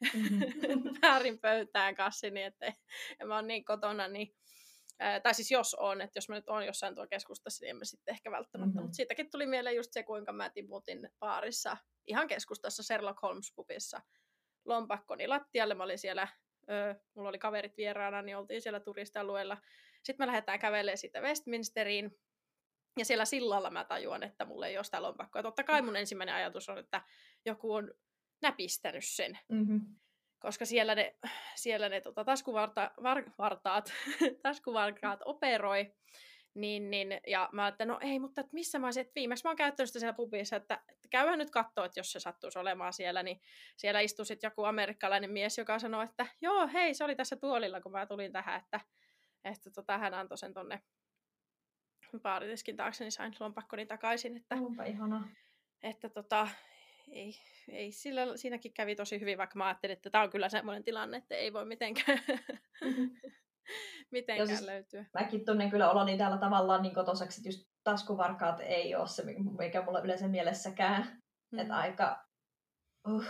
Mhm. 0.14 0.88
päärin 1.00 1.38
pöytään 1.38 1.94
kassini, 1.94 2.42
että 2.42 2.72
ja 3.18 3.26
mä 3.26 3.34
oon 3.34 3.46
niin 3.46 3.64
kotona, 3.64 4.08
niin 4.08 4.34
Ää, 5.02 5.20
tai 5.20 5.34
siis 5.34 5.50
jos 5.50 5.74
on, 5.74 6.00
että 6.00 6.16
jos 6.16 6.28
mä 6.28 6.34
nyt 6.34 6.48
oon 6.48 6.66
jossain 6.66 6.94
tuolla 6.94 7.08
keskustassa, 7.08 7.64
niin 7.64 7.70
en 7.70 7.76
mä 7.76 7.84
sitten 7.84 8.12
ehkä 8.12 8.30
välttämättä. 8.30 8.68
Mhm. 8.68 8.76
Mm-hmm. 8.76 8.82
Mutta 8.82 8.96
siitäkin 8.96 9.30
tuli 9.30 9.46
mieleen 9.46 9.76
just 9.76 9.92
se, 9.92 10.02
kuinka 10.02 10.32
mä 10.32 10.50
tiputin 10.50 11.08
baarissa, 11.18 11.76
ihan 12.06 12.28
keskustassa 12.28 12.82
Sherlock 12.82 13.18
Holmes-pubissa 13.22 14.00
lompakkoni 14.64 15.26
lattialle. 15.26 15.74
Mä 15.74 15.84
olin 15.84 15.98
siellä, 15.98 16.28
ö, 16.70 16.94
mulla 17.14 17.28
oli 17.28 17.38
kaverit 17.38 17.76
vieraana, 17.76 18.22
niin 18.22 18.36
oltiin 18.36 18.62
siellä 18.62 18.80
turistialueella. 18.80 19.58
Sitten 20.02 20.22
me 20.22 20.26
lähdetään 20.26 20.58
kävelemään 20.58 20.98
siitä 20.98 21.20
Westminsteriin. 21.20 22.18
Ja 22.98 23.04
siellä 23.04 23.24
sillalla 23.24 23.70
mä 23.70 23.84
tajuan, 23.84 24.22
että 24.22 24.44
mulla 24.44 24.66
ei 24.66 24.76
ole 24.78 24.84
sitä 24.84 25.02
lompakkoa. 25.02 25.42
Totta 25.42 25.64
kai 25.64 25.82
mun 25.82 25.96
ensimmäinen 25.96 26.34
ajatus 26.34 26.68
on, 26.68 26.78
että 26.78 27.02
joku 27.44 27.72
on 27.74 27.94
näpistänyt 28.42 29.04
sen 29.06 29.38
Mm-hmm. 29.48 29.80
Koska 30.40 30.64
siellä 30.64 30.94
ne, 30.94 31.16
siellä 31.54 31.88
ne 31.88 32.00
tota, 32.00 32.24
taskuvarta, 32.24 32.90
var, 33.02 33.24
vartaat, 33.38 33.92
taskuvarkaat 34.42 35.20
operoi, 35.24 35.92
Niin, 36.54 36.90
niin, 36.90 37.20
ja 37.26 37.48
mä 37.52 37.68
että 37.68 37.84
no 37.84 37.98
ei, 38.00 38.18
mutta 38.18 38.40
että 38.40 38.54
missä 38.54 38.78
mä 38.78 38.86
olisin, 38.86 39.00
että 39.00 39.14
viimeksi 39.14 39.44
mä 39.44 39.50
oon 39.50 39.56
käyttänyt 39.56 39.88
sitä 39.88 39.98
siellä 39.98 40.12
pubissa, 40.12 40.56
että, 40.56 40.82
että 40.88 41.08
käyhän 41.10 41.38
nyt 41.38 41.50
katsoa, 41.50 41.84
että 41.84 42.00
jos 42.00 42.12
se 42.12 42.20
sattuisi 42.20 42.58
olemaan 42.58 42.92
siellä, 42.92 43.22
niin 43.22 43.40
siellä 43.76 44.00
istui 44.00 44.26
sitten 44.26 44.48
joku 44.48 44.64
amerikkalainen 44.64 45.30
mies, 45.30 45.58
joka 45.58 45.78
sanoi, 45.78 46.04
että 46.04 46.26
joo, 46.40 46.68
hei, 46.72 46.94
se 46.94 47.04
oli 47.04 47.16
tässä 47.16 47.36
tuolilla, 47.36 47.80
kun 47.80 47.92
mä 47.92 48.06
tulin 48.06 48.32
tähän, 48.32 48.60
että, 48.60 48.80
että 49.44 49.70
tota, 49.70 49.98
hän 49.98 50.14
antoi 50.14 50.38
sen 50.38 50.54
tonne 50.54 50.82
baaritiskin 52.18 52.76
taakse, 52.76 53.04
niin 53.04 53.12
sain 53.12 53.32
lompakkoni 53.40 53.86
takaisin. 53.86 54.36
Että, 54.36 54.54
Onpa 54.54 54.84
ihana. 54.84 55.28
Että 55.82 56.08
tota, 56.08 56.48
ei, 57.08 57.34
ei 57.68 57.92
sillä, 57.92 58.36
siinäkin 58.36 58.72
kävi 58.72 58.96
tosi 58.96 59.20
hyvin, 59.20 59.38
vaikka 59.38 59.58
mä 59.58 59.66
ajattelin, 59.66 59.92
että 59.92 60.10
tämä 60.10 60.24
on 60.24 60.30
kyllä 60.30 60.48
semmoinen 60.48 60.84
tilanne, 60.84 61.16
että 61.16 61.34
ei 61.34 61.52
voi 61.52 61.64
mitenkään, 61.64 62.18
mm-hmm. 62.84 63.10
mitenkään 64.10 64.48
siis 64.48 64.62
löytyä. 64.62 65.04
Mäkin 65.14 65.44
tunnen 65.44 65.70
kyllä 65.70 65.90
oloni 65.90 66.18
täällä 66.18 66.38
tavallaan 66.38 66.82
niin 66.82 66.94
kotosaksi, 66.94 67.40
että 67.40 67.48
just 67.48 67.68
taskuvarkaat 67.84 68.60
ei 68.60 68.94
ole 68.94 69.08
se, 69.08 69.22
mikä 69.58 69.82
mulla 69.82 70.00
yleensä 70.00 70.28
mielessäkään. 70.28 71.02
Mm-hmm. 71.02 71.58
Että 71.58 71.76
aika 71.76 72.29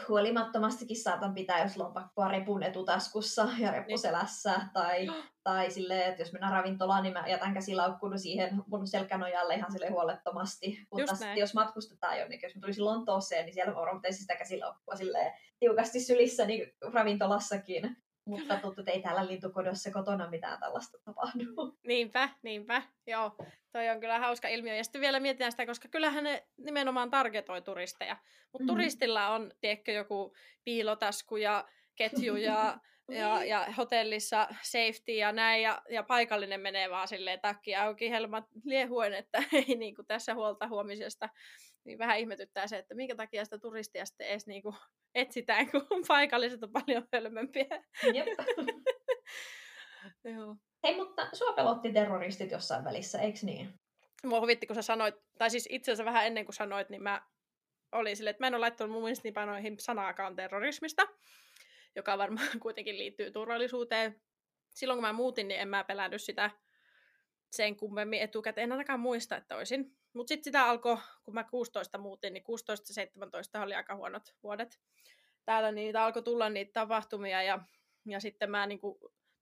huolimattomastikin 0.08 1.02
saatan 1.02 1.34
pitää, 1.34 1.62
jos 1.62 1.76
lompakkoa 1.76 2.28
repun 2.28 2.62
etutaskussa 2.62 3.48
ja 3.58 3.70
reppuselässä. 3.70 4.58
Niin. 4.58 4.70
Tai, 4.72 5.06
tai 5.44 5.70
silleen, 5.70 6.10
että 6.10 6.22
jos 6.22 6.32
mennään 6.32 6.52
ravintolaan, 6.52 7.02
niin 7.02 7.12
mä 7.12 7.24
jätän 7.26 7.54
käsilaukkuun 7.54 8.18
siihen 8.18 8.62
mun 8.66 8.86
selkänojalle 8.86 9.54
ihan 9.54 9.72
sille 9.72 9.88
huolettomasti. 9.90 10.86
Mutta 10.92 11.14
sitten 11.14 11.36
jos 11.36 11.54
matkustetaan 11.54 12.18
jonnekin, 12.18 12.46
jos 12.46 12.54
mä 12.54 12.60
tulisin 12.60 12.84
Lontooseen, 12.84 13.46
niin 13.46 13.54
siellä 13.54 13.74
varmaan 13.74 14.02
sitä 14.10 14.36
käsilaukkua 14.36 14.96
silleen 14.96 15.32
tiukasti 15.58 16.00
sylissä 16.00 16.46
niin 16.46 16.72
ravintolassakin. 16.92 17.96
Mutta 18.24 18.56
tuttu, 18.56 18.80
että 18.80 18.92
ei 18.92 19.02
täällä 19.02 19.26
lintukodossa 19.26 19.90
kotona 19.90 20.30
mitään 20.30 20.60
tällaista 20.60 20.98
tapahdu. 21.04 21.78
Niinpä, 21.86 22.28
niinpä. 22.42 22.82
Joo, 23.06 23.36
toi 23.72 23.88
on 23.88 24.00
kyllä 24.00 24.18
hauska 24.18 24.48
ilmiö. 24.48 24.74
Ja 24.74 24.84
sitten 24.84 25.00
vielä 25.00 25.20
mietitään 25.20 25.52
sitä, 25.52 25.66
koska 25.66 25.88
kyllähän 25.88 26.24
ne 26.24 26.46
nimenomaan 26.56 27.10
targetoi 27.10 27.62
turisteja. 27.62 28.16
Mutta 28.52 28.58
mm-hmm. 28.58 28.66
turistilla 28.66 29.28
on, 29.28 29.52
tiedätkö, 29.60 29.92
joku 29.92 30.34
piilotasku 30.64 31.36
ja 31.36 31.68
ketju 31.96 32.36
ja, 32.36 32.78
ja, 33.20 33.44
ja 33.44 33.66
hotellissa 33.76 34.48
safety 34.62 35.12
ja 35.12 35.32
näin. 35.32 35.62
Ja, 35.62 35.82
ja 35.90 36.02
paikallinen 36.02 36.60
menee 36.60 36.90
vaan 36.90 37.08
silleen 37.08 37.40
takki 37.40 37.76
auki 37.76 38.10
helmat 38.10 38.44
liehuen, 38.64 39.14
että 39.14 39.42
ei 39.68 39.76
niinku 39.76 40.02
tässä 40.02 40.34
huolta 40.34 40.68
huomisesta 40.68 41.28
niin 41.84 41.98
vähän 41.98 42.18
ihmetyttää 42.18 42.66
se, 42.66 42.78
että 42.78 42.94
minkä 42.94 43.14
takia 43.14 43.44
sitä 43.44 43.58
turistia 43.58 44.06
sitten 44.06 44.26
edes 44.26 44.46
niinku 44.46 44.74
etsitään, 45.14 45.70
kun 45.70 45.86
paikalliset 46.08 46.62
on 46.62 46.72
paljon 46.72 47.08
hölmömpiä. 47.12 47.84
Jep. 48.14 48.28
Joo. 50.36 50.56
Hei, 50.82 50.96
mutta 50.96 51.28
sua 51.32 51.52
pelotti 51.52 51.92
terroristit 51.92 52.50
jossain 52.50 52.84
välissä, 52.84 53.20
eikö 53.20 53.38
niin? 53.42 53.74
Mua 54.24 54.40
huvitti, 54.40 54.66
kun 54.66 54.76
sä 54.76 54.82
sanoit, 54.82 55.14
tai 55.38 55.50
siis 55.50 55.68
itse 55.70 55.92
asiassa 55.92 56.04
vähän 56.04 56.26
ennen 56.26 56.44
kuin 56.44 56.54
sanoit, 56.54 56.88
niin 56.88 57.02
mä 57.02 57.22
olin 57.92 58.16
silleen, 58.16 58.30
että 58.30 58.42
mä 58.42 58.46
en 58.46 58.54
ole 58.54 58.60
laittanut 58.60 58.92
mun 58.92 59.02
muistiinpanoihin 59.02 59.78
sanaakaan 59.78 60.36
terrorismista, 60.36 61.02
joka 61.96 62.18
varmaan 62.18 62.48
kuitenkin 62.62 62.98
liittyy 62.98 63.30
turvallisuuteen. 63.30 64.20
Silloin 64.74 64.96
kun 64.96 65.06
mä 65.06 65.12
muutin, 65.12 65.48
niin 65.48 65.60
en 65.60 65.68
mä 65.68 65.84
pelännyt 65.84 66.22
sitä 66.22 66.50
sen 67.50 67.76
kummemmin 67.76 68.20
etukäteen. 68.20 68.64
En 68.64 68.72
ainakaan 68.72 69.00
muista, 69.00 69.36
että 69.36 69.56
olisin. 69.56 69.96
Mutta 70.12 70.28
sitten 70.28 70.44
sitä 70.44 70.66
alkoi, 70.66 70.96
kun 71.24 71.34
mä 71.34 71.44
16 71.44 71.98
muutin, 71.98 72.32
niin 72.32 72.44
16-17 73.58 73.62
oli 73.62 73.74
aika 73.74 73.96
huonot 73.96 74.34
vuodet 74.42 74.80
täällä, 75.44 75.72
niin 75.72 75.84
niitä 75.84 76.04
alkoi 76.04 76.22
tulla 76.22 76.48
niitä 76.48 76.72
tapahtumia 76.72 77.42
ja, 77.42 77.58
ja 78.06 78.20
sitten 78.20 78.50
mä 78.50 78.66
niin 78.66 78.80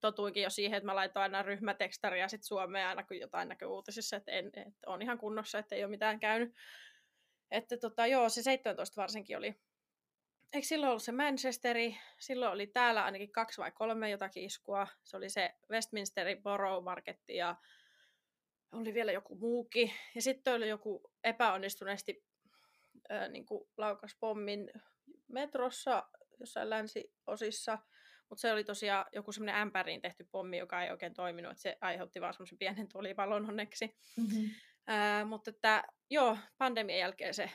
totuinkin 0.01 0.43
jo 0.43 0.51
siihen, 0.51 0.77
että 0.77 0.87
mä 0.87 0.95
laitoin 0.95 1.23
aina 1.23 1.43
ryhmätekstaria 1.43 2.29
sit 2.29 2.43
Suomeen 2.43 2.89
aina 2.89 3.03
kun 3.03 3.19
jotain 3.19 3.49
näkyy 3.49 3.69
uutisissa, 3.69 4.17
että, 4.17 4.33
en, 4.33 4.47
että 4.47 4.87
on 4.87 5.03
ihan 5.03 5.19
kunnossa, 5.19 5.59
että 5.59 5.75
ei 5.75 5.85
ole 5.85 5.91
mitään 5.91 6.21
käynyt. 6.21 6.55
Että 7.51 7.77
tota, 7.77 8.07
joo, 8.07 8.29
se 8.29 8.43
17 8.43 9.01
varsinkin 9.01 9.37
oli. 9.37 9.55
Eikö 10.53 10.67
silloin 10.67 10.91
ollut 10.91 11.03
se 11.03 11.13
Manchesteri? 11.13 11.97
Silloin 12.19 12.53
oli 12.53 12.67
täällä 12.67 13.05
ainakin 13.05 13.33
kaksi 13.33 13.61
vai 13.61 13.73
kolme 13.73 14.11
jotakin 14.11 14.45
iskua. 14.45 14.87
Se 15.03 15.17
oli 15.17 15.31
se 15.31 15.55
Westminsteri 15.71 16.37
Borough 16.37 16.85
Marketti 16.85 17.37
ja 17.37 17.57
oli 18.73 18.95
vielä 18.95 19.13
joku 19.13 19.35
muukin. 19.35 19.93
Ja 20.15 20.23
sitten 20.23 20.55
oli 20.55 20.69
joku 20.69 21.11
epäonnistuneesti 21.25 22.25
ää, 23.09 23.29
niin 23.29 23.47
kuin 23.47 23.69
laukas 23.77 24.17
pommin 24.21 24.71
metrossa 25.29 26.09
jossain 26.41 26.71
länsiosissa. 26.71 27.79
Mutta 28.29 28.41
se 28.41 28.53
oli 28.53 28.65
tosiaan 28.65 29.05
joku 29.13 29.33
semmoinen 29.33 29.55
ämpäriin 29.55 30.01
tehty 30.01 30.29
pommi, 30.31 30.59
joka 30.59 30.83
ei 30.83 30.91
oikein 30.91 31.15
toiminut. 31.15 31.53
että 31.53 31.63
se 31.63 31.79
aiheutti 31.81 32.21
vaan 32.21 32.35
semmoisen 32.35 32.59
pienen 32.59 32.89
tulipalon 32.89 33.49
onneksi. 33.49 33.97
Mm-hmm. 34.17 34.51
Ää, 34.87 35.25
mutta 35.25 35.51
että, 35.51 35.85
joo, 36.11 36.39
pandemian 36.59 36.99
jälkeen 36.99 37.35
se 37.35 37.51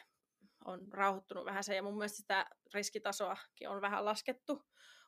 on 0.65 0.87
rauhoittunut 0.91 1.45
vähän 1.45 1.63
se, 1.63 1.75
ja 1.75 1.83
mun 1.83 1.97
mielestä 1.97 2.17
sitä 2.17 2.45
riskitasoakin 2.73 3.69
on 3.69 3.81
vähän 3.81 4.05
laskettu. 4.05 4.65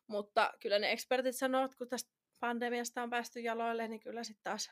Mutta 0.07 0.53
kyllä 0.59 0.79
ne 0.79 0.91
ekspertit 0.91 1.35
sanoo, 1.35 1.65
että 1.65 1.77
kun 1.77 1.89
tästä 1.89 2.11
pandemiasta 2.39 3.03
on 3.03 3.09
päästy 3.09 3.39
jaloille, 3.39 3.87
niin 3.87 3.99
kyllä 3.99 4.23
sitten 4.23 4.43
taas 4.43 4.71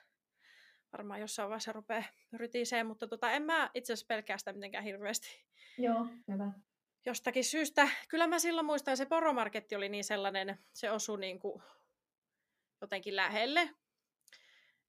varmaan 0.94 1.20
jossain 1.20 1.50
vaiheessa 1.50 1.72
rupeaa 1.72 2.04
rytiseen, 2.34 2.88
mutta 2.88 3.08
tota, 3.08 3.32
en 3.32 3.44
mä 3.44 3.70
itse 3.74 3.94
asiassa 3.94 4.08
pelkää 4.08 4.38
sitä 4.38 4.54
mitenkään 4.54 4.84
hirveästi. 4.84 5.46
Joo, 5.78 6.08
hyvä. 6.32 6.52
Jostakin 7.06 7.44
syystä, 7.44 7.90
kyllä 8.10 8.28
mä 8.28 8.40
silloin 8.40 8.66
muistan, 8.66 8.98
se 8.98 9.06
poromarketti 9.06 9.76
oli 9.76 9.90
niin 9.90 10.04
sellainen, 10.04 10.60
se 10.74 10.92
osui 10.92 11.20
niin 11.20 11.40
kuin 11.40 11.64
jotenkin 12.82 13.16
lähelle, 13.16 13.70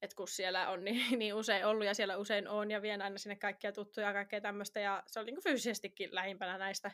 että 0.02 0.16
kun 0.16 0.28
siellä 0.28 0.70
on 0.70 0.84
niin, 0.84 1.18
niin 1.18 1.34
usein 1.34 1.66
ollut 1.66 1.86
ja 1.86 1.94
siellä 1.94 2.16
usein 2.16 2.48
on 2.48 2.70
ja 2.70 2.82
vien 2.82 3.02
aina 3.02 3.18
sinne 3.18 3.36
kaikkia 3.36 3.72
tuttuja 3.72 4.06
ja 4.06 4.12
kaikkea 4.12 4.40
tämmöistä 4.40 4.80
ja 4.80 5.02
se 5.06 5.20
oli 5.20 5.26
niin 5.26 5.34
kuin 5.36 5.44
fyysisestikin 5.44 6.14
lähimpänä 6.14 6.58
näistä, 6.58 6.90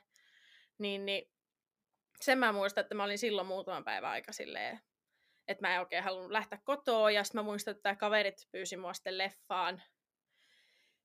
niin, 0.78 1.06
niin 1.06 1.32
sen 2.20 2.38
mä 2.38 2.52
muistan, 2.52 2.82
että 2.82 2.94
mä 2.94 3.04
olin 3.04 3.18
silloin 3.18 3.46
muutaman 3.46 3.84
päivän 3.84 4.10
aika 4.10 4.32
silleen 4.32 4.80
että 5.50 5.66
mä 5.66 5.74
en 5.74 5.80
oikein 5.80 6.04
halunnut 6.04 6.30
lähteä 6.30 6.58
kotoa, 6.64 7.10
ja 7.10 7.24
sitten 7.24 7.38
mä 7.38 7.42
muistan, 7.42 7.76
että 7.76 7.96
kaverit 7.96 8.48
pyysi 8.52 8.76
mua 8.76 8.94
sitten 8.94 9.18
leffaan, 9.18 9.82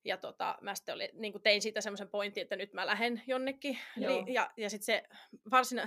ja 0.06 0.18
tota, 0.18 0.58
mä 0.62 0.76
sitten 0.76 0.96
oli, 0.96 1.10
niin 1.14 1.42
tein 1.44 1.62
siitä 1.62 1.82
semmoisen 1.82 2.10
pointin, 2.10 2.42
että 2.42 2.56
nyt 2.56 2.74
mä 2.74 2.86
lähden 2.86 3.22
jonnekin. 3.28 3.80
Niin, 3.96 4.34
ja 4.34 4.52
ja 4.58 4.70
sitten 4.70 4.86
se 4.86 5.04
varsin 5.52 5.82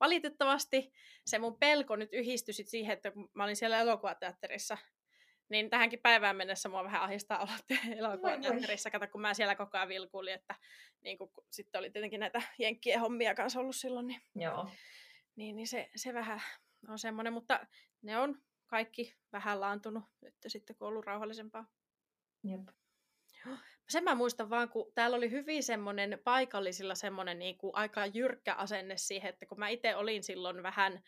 valitettavasti 0.00 0.92
se 1.26 1.38
mun 1.38 1.58
pelko 1.58 1.96
nyt 1.96 2.12
yhdistyi 2.12 2.54
sit 2.54 2.68
siihen, 2.68 2.92
että 2.92 3.10
kun 3.10 3.30
mä 3.34 3.44
olin 3.44 3.56
siellä 3.56 3.80
elokuvateatterissa, 3.80 4.78
niin 5.48 5.70
tähänkin 5.70 6.00
päivään 6.00 6.36
mennessä 6.36 6.68
mua 6.68 6.84
vähän 6.84 7.02
ahdistaa 7.02 7.38
olla 7.38 7.52
elokuvateatterissa, 7.98 8.90
kato 8.90 9.08
kun 9.08 9.20
mä 9.20 9.34
siellä 9.34 9.54
koko 9.54 9.78
ajan 9.78 9.88
vilkuulin, 9.88 10.34
että 10.34 10.54
niin 11.00 11.18
kun, 11.18 11.30
sitten 11.50 11.78
oli 11.78 11.90
tietenkin 11.90 12.20
näitä 12.20 12.42
jenkkien 12.58 13.00
hommia 13.00 13.34
kanssa 13.34 13.60
ollut 13.60 13.76
silloin, 13.76 14.06
niin, 14.06 14.20
Joo. 14.34 14.68
niin, 15.36 15.56
niin 15.56 15.66
se, 15.66 15.90
se 15.96 16.14
vähän 16.14 16.42
on 16.88 16.98
semmoinen, 16.98 17.32
mutta 17.32 17.66
ne 18.02 18.18
on 18.18 18.42
kaikki 18.66 19.16
vähän 19.32 19.60
laantunut 19.60 20.04
että 20.22 20.48
sitten, 20.48 20.76
kun 20.76 20.86
on 20.86 20.92
ollut 20.92 21.06
rauhallisempaa. 21.06 21.66
Jep. 22.44 22.60
Sen 23.88 24.04
mä 24.04 24.14
muistan 24.14 24.50
vaan, 24.50 24.68
kun 24.68 24.92
täällä 24.94 25.16
oli 25.16 25.30
hyvin 25.30 25.62
semmoinen 25.62 26.20
paikallisilla 26.24 26.94
semmoinen 26.94 27.38
niin 27.38 27.58
kuin 27.58 27.74
aika 27.74 28.06
jyrkkä 28.06 28.54
asenne 28.54 28.96
siihen, 28.96 29.28
että 29.28 29.46
kun 29.46 29.58
mä 29.58 29.68
itse 29.68 29.96
olin 29.96 30.22
silloin 30.22 30.62
vähän, 30.62 31.02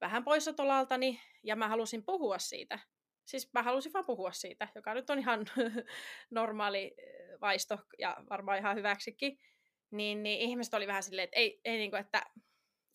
vähän 0.00 0.24
poissa 0.24 0.52
tolaltani 0.52 1.20
ja 1.42 1.56
mä 1.56 1.68
halusin 1.68 2.04
puhua 2.04 2.38
siitä. 2.38 2.78
Siis 3.24 3.52
mä 3.52 3.62
halusin 3.62 3.92
vaan 3.92 4.06
puhua 4.06 4.32
siitä, 4.32 4.68
joka 4.74 4.94
nyt 4.94 5.10
on 5.10 5.18
ihan 5.18 5.46
normaali 6.30 6.94
eh, 6.98 7.40
vaisto 7.40 7.78
ja 7.98 8.16
varmaan 8.30 8.58
ihan 8.58 8.76
hyväksikin. 8.76 9.38
Niin, 9.90 10.22
niin 10.22 10.40
ihmiset 10.40 10.74
oli 10.74 10.86
vähän 10.86 11.02
silleen, 11.02 11.24
että 11.24 11.40
ei, 11.40 11.60
ei 11.64 11.78
niin 11.78 11.90
kuin, 11.90 12.00
että 12.00 12.22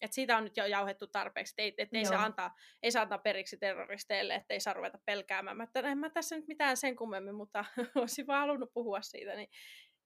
et 0.01 0.13
siitä 0.13 0.37
on 0.37 0.43
nyt 0.43 0.57
jo 0.57 0.65
jauhettu 0.65 1.07
tarpeeksi, 1.07 1.51
että 1.51 1.61
ei, 1.61 1.73
et 1.77 1.89
ei, 1.93 2.05
saa 2.05 2.23
antaa, 2.23 2.55
ei 2.83 2.91
saa 2.91 3.01
antaa 3.01 3.17
periksi 3.17 3.57
terroristeille, 3.57 4.35
että 4.35 4.53
ei 4.53 4.59
saa 4.59 4.73
ruveta 4.73 4.99
pelkäämään. 5.05 5.57
Mä, 5.57 5.63
että 5.63 5.79
en 5.79 5.97
mä 5.97 6.09
tässä 6.09 6.35
nyt 6.35 6.47
mitään 6.47 6.77
sen 6.77 6.95
kummemmin, 6.95 7.35
mutta 7.35 7.65
olisin 7.95 8.27
vaan 8.27 8.39
halunnut 8.39 8.73
puhua 8.73 9.01
siitä. 9.01 9.35
Niin 9.35 9.49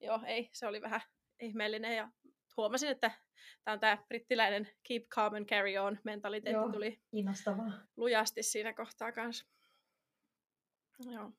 joo, 0.00 0.20
ei, 0.26 0.50
se 0.52 0.66
oli 0.66 0.80
vähän 0.80 1.00
ihmeellinen 1.40 1.96
ja 1.96 2.10
huomasin, 2.56 2.90
että 2.90 3.10
tämä 3.64 3.72
on 3.72 3.80
tämä 3.80 3.98
brittiläinen 4.08 4.68
keep 4.88 5.02
calm 5.08 5.34
and 5.34 5.46
carry 5.46 5.76
on 5.76 5.98
mentaliteetti 6.04 6.60
joo, 6.60 6.72
tuli 6.72 7.02
kiinnostavaa. 7.10 7.72
lujasti 7.96 8.42
siinä 8.42 8.72
kohtaa 8.72 9.12
kanssa. 9.12 9.46
Joo. 11.10 11.32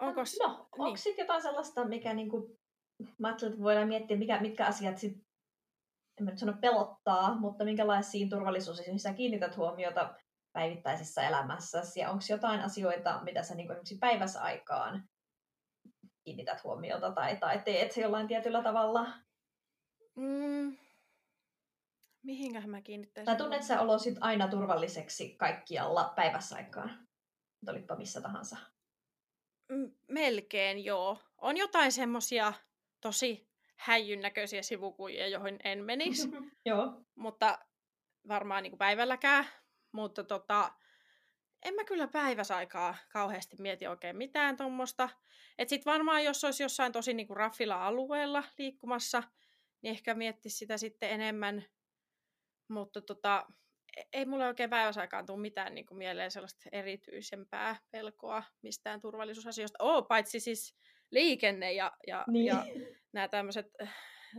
Onko, 0.00 0.20
no, 0.20 0.48
no 0.48 0.68
niin. 0.76 0.86
onko 0.86 0.96
sitten 0.96 1.22
jotain 1.22 1.42
sellaista, 1.42 1.84
mikä 1.84 2.14
niinku, 2.14 2.58
mä 3.18 3.28
ajattelin, 3.28 3.52
että 3.52 3.64
voidaan 3.64 3.88
miettiä, 3.88 4.16
mikä, 4.16 4.40
mitkä 4.40 4.66
asiat 4.66 4.98
sit 4.98 5.25
en 6.20 6.24
mä 6.24 6.30
nyt 6.30 6.38
sano 6.38 6.52
pelottaa, 6.60 7.34
mutta 7.34 7.64
minkälaisiin 7.64 8.28
turvallisuusasioihin 8.28 9.00
sä 9.00 9.12
kiinnität 9.12 9.56
huomiota 9.56 10.14
päivittäisessä 10.52 11.28
elämässäsi 11.28 12.00
ja 12.00 12.10
onko 12.10 12.24
jotain 12.30 12.60
asioita, 12.60 13.20
mitä 13.22 13.42
sä 13.42 13.54
niin 13.54 13.64
esimerkiksi 13.64 13.98
päivässä 13.98 14.42
aikaan 14.42 15.08
kiinnität 16.24 16.64
huomiota 16.64 17.12
tai, 17.12 17.36
tai 17.36 17.62
teet 17.64 17.96
jollain 17.96 18.28
tietyllä 18.28 18.62
tavalla? 18.62 19.06
Mm. 20.14 20.76
Mihinkähän 22.22 22.70
mä 22.70 22.82
kiinnittäisin? 22.82 23.26
Tai 23.26 23.36
tunnet 23.36 23.62
sä 23.62 23.80
olosit 23.80 24.16
aina 24.20 24.48
turvalliseksi 24.48 25.36
kaikkialla 25.36 26.12
päivässä 26.16 26.56
aikaan? 26.56 27.06
olipa 27.68 27.96
missä 27.96 28.20
tahansa. 28.20 28.56
Melkein 30.08 30.84
joo. 30.84 31.18
On 31.38 31.56
jotain 31.56 31.92
semmosia 31.92 32.52
tosi 33.00 33.48
häijyn 33.76 34.20
näköisiä 34.20 34.62
sivukujia, 34.62 35.28
joihin 35.28 35.58
en 35.64 35.84
menisi. 35.84 36.28
joo. 36.66 37.02
Mutta 37.14 37.58
varmaan 38.28 38.62
niin 38.62 38.70
kuin 38.70 38.78
päivälläkään. 38.78 39.46
Mutta 39.92 40.24
tota, 40.24 40.72
en 41.64 41.74
mä 41.74 41.84
kyllä 41.84 42.08
päiväsaikaa 42.08 42.96
kauheasti 43.12 43.56
mieti 43.58 43.86
oikein 43.86 44.16
mitään 44.16 44.56
tuommoista. 44.56 45.08
Että 45.58 45.70
sit 45.70 45.86
varmaan 45.86 46.24
jos 46.24 46.44
olisi 46.44 46.62
jossain 46.62 46.92
tosi 46.92 47.14
niinku 47.14 47.34
raffilla 47.34 47.86
alueella 47.86 48.44
liikkumassa, 48.58 49.22
niin 49.82 49.90
ehkä 49.90 50.14
miettisi 50.14 50.56
sitä 50.56 50.78
sitten 50.78 51.10
enemmän. 51.10 51.64
Mutta 52.68 53.00
tota, 53.00 53.46
e-, 53.96 54.02
ei 54.12 54.24
mulle 54.24 54.46
oikein 54.46 54.70
päiväsaikaan 54.70 55.26
tule 55.26 55.40
mitään 55.40 55.74
niin 55.74 55.86
kuin 55.86 55.98
mieleen 55.98 56.30
sellaista 56.30 56.68
erityisempää 56.72 57.76
pelkoa 57.90 58.42
mistään 58.62 59.00
turvallisuusasioista. 59.00 59.84
Oo, 59.84 60.02
paitsi 60.02 60.40
siis 60.40 60.76
liikenne 61.10 61.72
ja, 61.72 61.92
ja, 62.06 62.24
niin. 62.28 62.46
ja 62.46 62.64
nämä 63.16 63.28
tämmöiset 63.28 63.66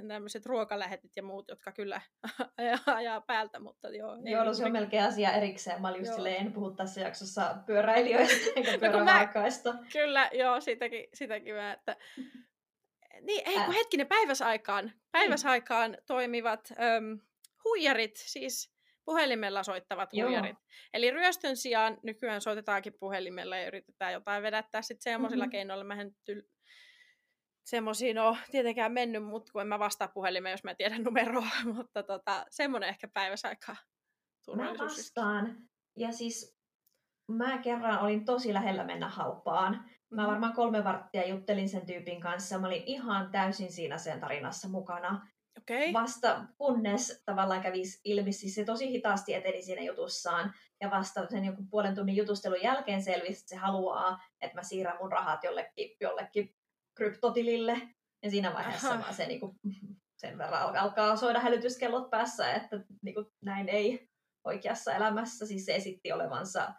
tämmöiset 0.07 0.46
ruokalähetit 0.46 1.12
ja 1.15 1.24
muut, 1.24 1.48
jotka 1.48 1.72
kyllä 1.72 2.01
ajaa, 2.57 2.79
ajaa 2.86 3.22
päältä, 3.22 3.60
mutta 3.60 3.89
joo. 3.89 4.17
Joo, 4.24 4.43
no 4.43 4.53
se 4.53 4.65
on 4.65 4.72
melkein 4.72 5.03
asia 5.03 5.31
erikseen. 5.31 5.81
Mä 5.81 5.89
olin 5.89 6.01
just 6.01 6.13
silleen, 6.13 6.46
en 6.46 6.53
puhu 6.53 6.72
tässä 6.72 7.01
jaksossa 7.01 7.55
pyöräilijöistä 7.65 8.51
eikä 8.55 8.77
pyörävarkaista. 8.77 9.74
No, 9.74 9.84
kyllä, 9.93 10.29
joo, 10.34 10.62
sitäkin, 10.62 11.07
sitäkin 11.13 11.55
mä, 11.55 11.74
että... 11.74 11.96
Niin, 13.22 13.50
ei 13.50 13.60
kun 13.65 13.74
hetkinen, 13.74 14.07
päiväsaikaan, 14.07 14.86
niin. 14.86 15.01
päiväsaikaan 15.12 15.91
mm. 15.91 15.98
toimivat 16.07 16.69
äm, 16.72 17.19
huijarit, 17.63 18.15
siis 18.15 18.74
puhelimella 19.05 19.63
soittavat 19.63 20.10
Joo. 20.13 20.27
huijarit. 20.27 20.57
Eli 20.93 21.12
ryöstön 21.12 21.57
sijaan 21.57 21.98
nykyään 22.03 22.41
soitetaankin 22.41 22.93
puhelimella 23.00 23.57
ja 23.57 23.67
yritetään 23.67 24.13
jotain 24.13 24.43
vedättää 24.43 24.81
sitten 24.81 25.12
semmoisilla 25.12 25.43
mm-hmm. 25.43 25.51
keinoilla. 25.51 25.84
Mä 25.84 26.01
en 26.01 26.15
tyl- 26.31 26.48
semmoisiin 27.67 28.19
ole 28.19 28.38
tietenkään 28.51 28.91
mennyt, 28.91 29.24
mutta 29.24 29.51
kun 29.51 29.62
en 29.62 29.67
mä 29.67 29.79
vastaa 29.79 30.07
puhelimeen, 30.07 30.53
jos 30.53 30.63
mä 30.63 30.71
en 30.71 30.77
tiedä 30.77 31.00
numeroa, 31.00 31.47
mutta 31.75 32.03
tota, 32.03 32.45
semmoinen 32.50 32.89
ehkä 32.89 33.07
päiväsaika 33.07 33.75
Mä 34.55 34.74
vastaan. 34.79 35.57
Ja 35.95 36.12
siis 36.12 36.57
mä 37.31 37.57
kerran 37.57 38.00
olin 38.00 38.25
tosi 38.25 38.53
lähellä 38.53 38.83
mennä 38.83 39.09
halpaan. 39.09 39.74
Mä 39.74 39.81
mm-hmm. 39.81 40.31
varmaan 40.31 40.53
kolme 40.53 40.83
varttia 40.83 41.27
juttelin 41.27 41.69
sen 41.69 41.86
tyypin 41.86 42.21
kanssa. 42.21 42.59
Mä 42.59 42.67
olin 42.67 42.83
ihan 42.86 43.31
täysin 43.31 43.71
siinä 43.71 43.97
sen 43.97 44.19
tarinassa 44.19 44.69
mukana. 44.69 45.27
Okay. 45.57 45.93
Vasta 45.93 46.45
kunnes 46.57 47.24
tavallaan 47.25 47.62
kävi 47.62 47.81
ilmi, 48.03 48.31
siis 48.31 48.55
se 48.55 48.65
tosi 48.65 48.91
hitaasti 48.91 49.33
eteni 49.33 49.62
siinä 49.62 49.81
jutussaan. 49.81 50.53
Ja 50.81 50.91
vasta 50.91 51.27
sen 51.29 51.45
joku 51.45 51.63
puolen 51.69 51.95
tunnin 51.95 52.15
jutustelun 52.15 52.62
jälkeen 52.63 53.03
selvisi, 53.03 53.39
että 53.39 53.50
se 53.50 53.55
haluaa, 53.55 54.24
että 54.41 54.55
mä 54.55 54.63
siirrän 54.63 54.97
mun 55.01 55.12
rahat 55.12 55.43
jollekin, 55.43 55.97
jollekin 56.01 56.57
kryptotilille. 56.98 57.82
Ja 58.24 58.32
siinä 58.32 58.54
vaiheessa 58.54 58.89
Aha. 58.89 59.01
vaan 59.01 59.13
se 59.13 59.27
niin 59.27 59.39
kuin, 59.39 59.60
sen 60.22 60.38
verran 60.38 60.75
alkaa 60.75 61.16
soida 61.16 61.39
hälytyskellot 61.39 62.10
päässä, 62.10 62.54
että 62.54 62.80
niin 63.01 63.16
kuin, 63.16 63.25
näin 63.42 63.70
ei 63.70 64.10
oikeassa 64.44 64.94
elämässä. 64.94 65.46
Siis 65.46 65.66
se 65.66 65.75
esitti 65.75 66.12
olevansa 66.12 66.74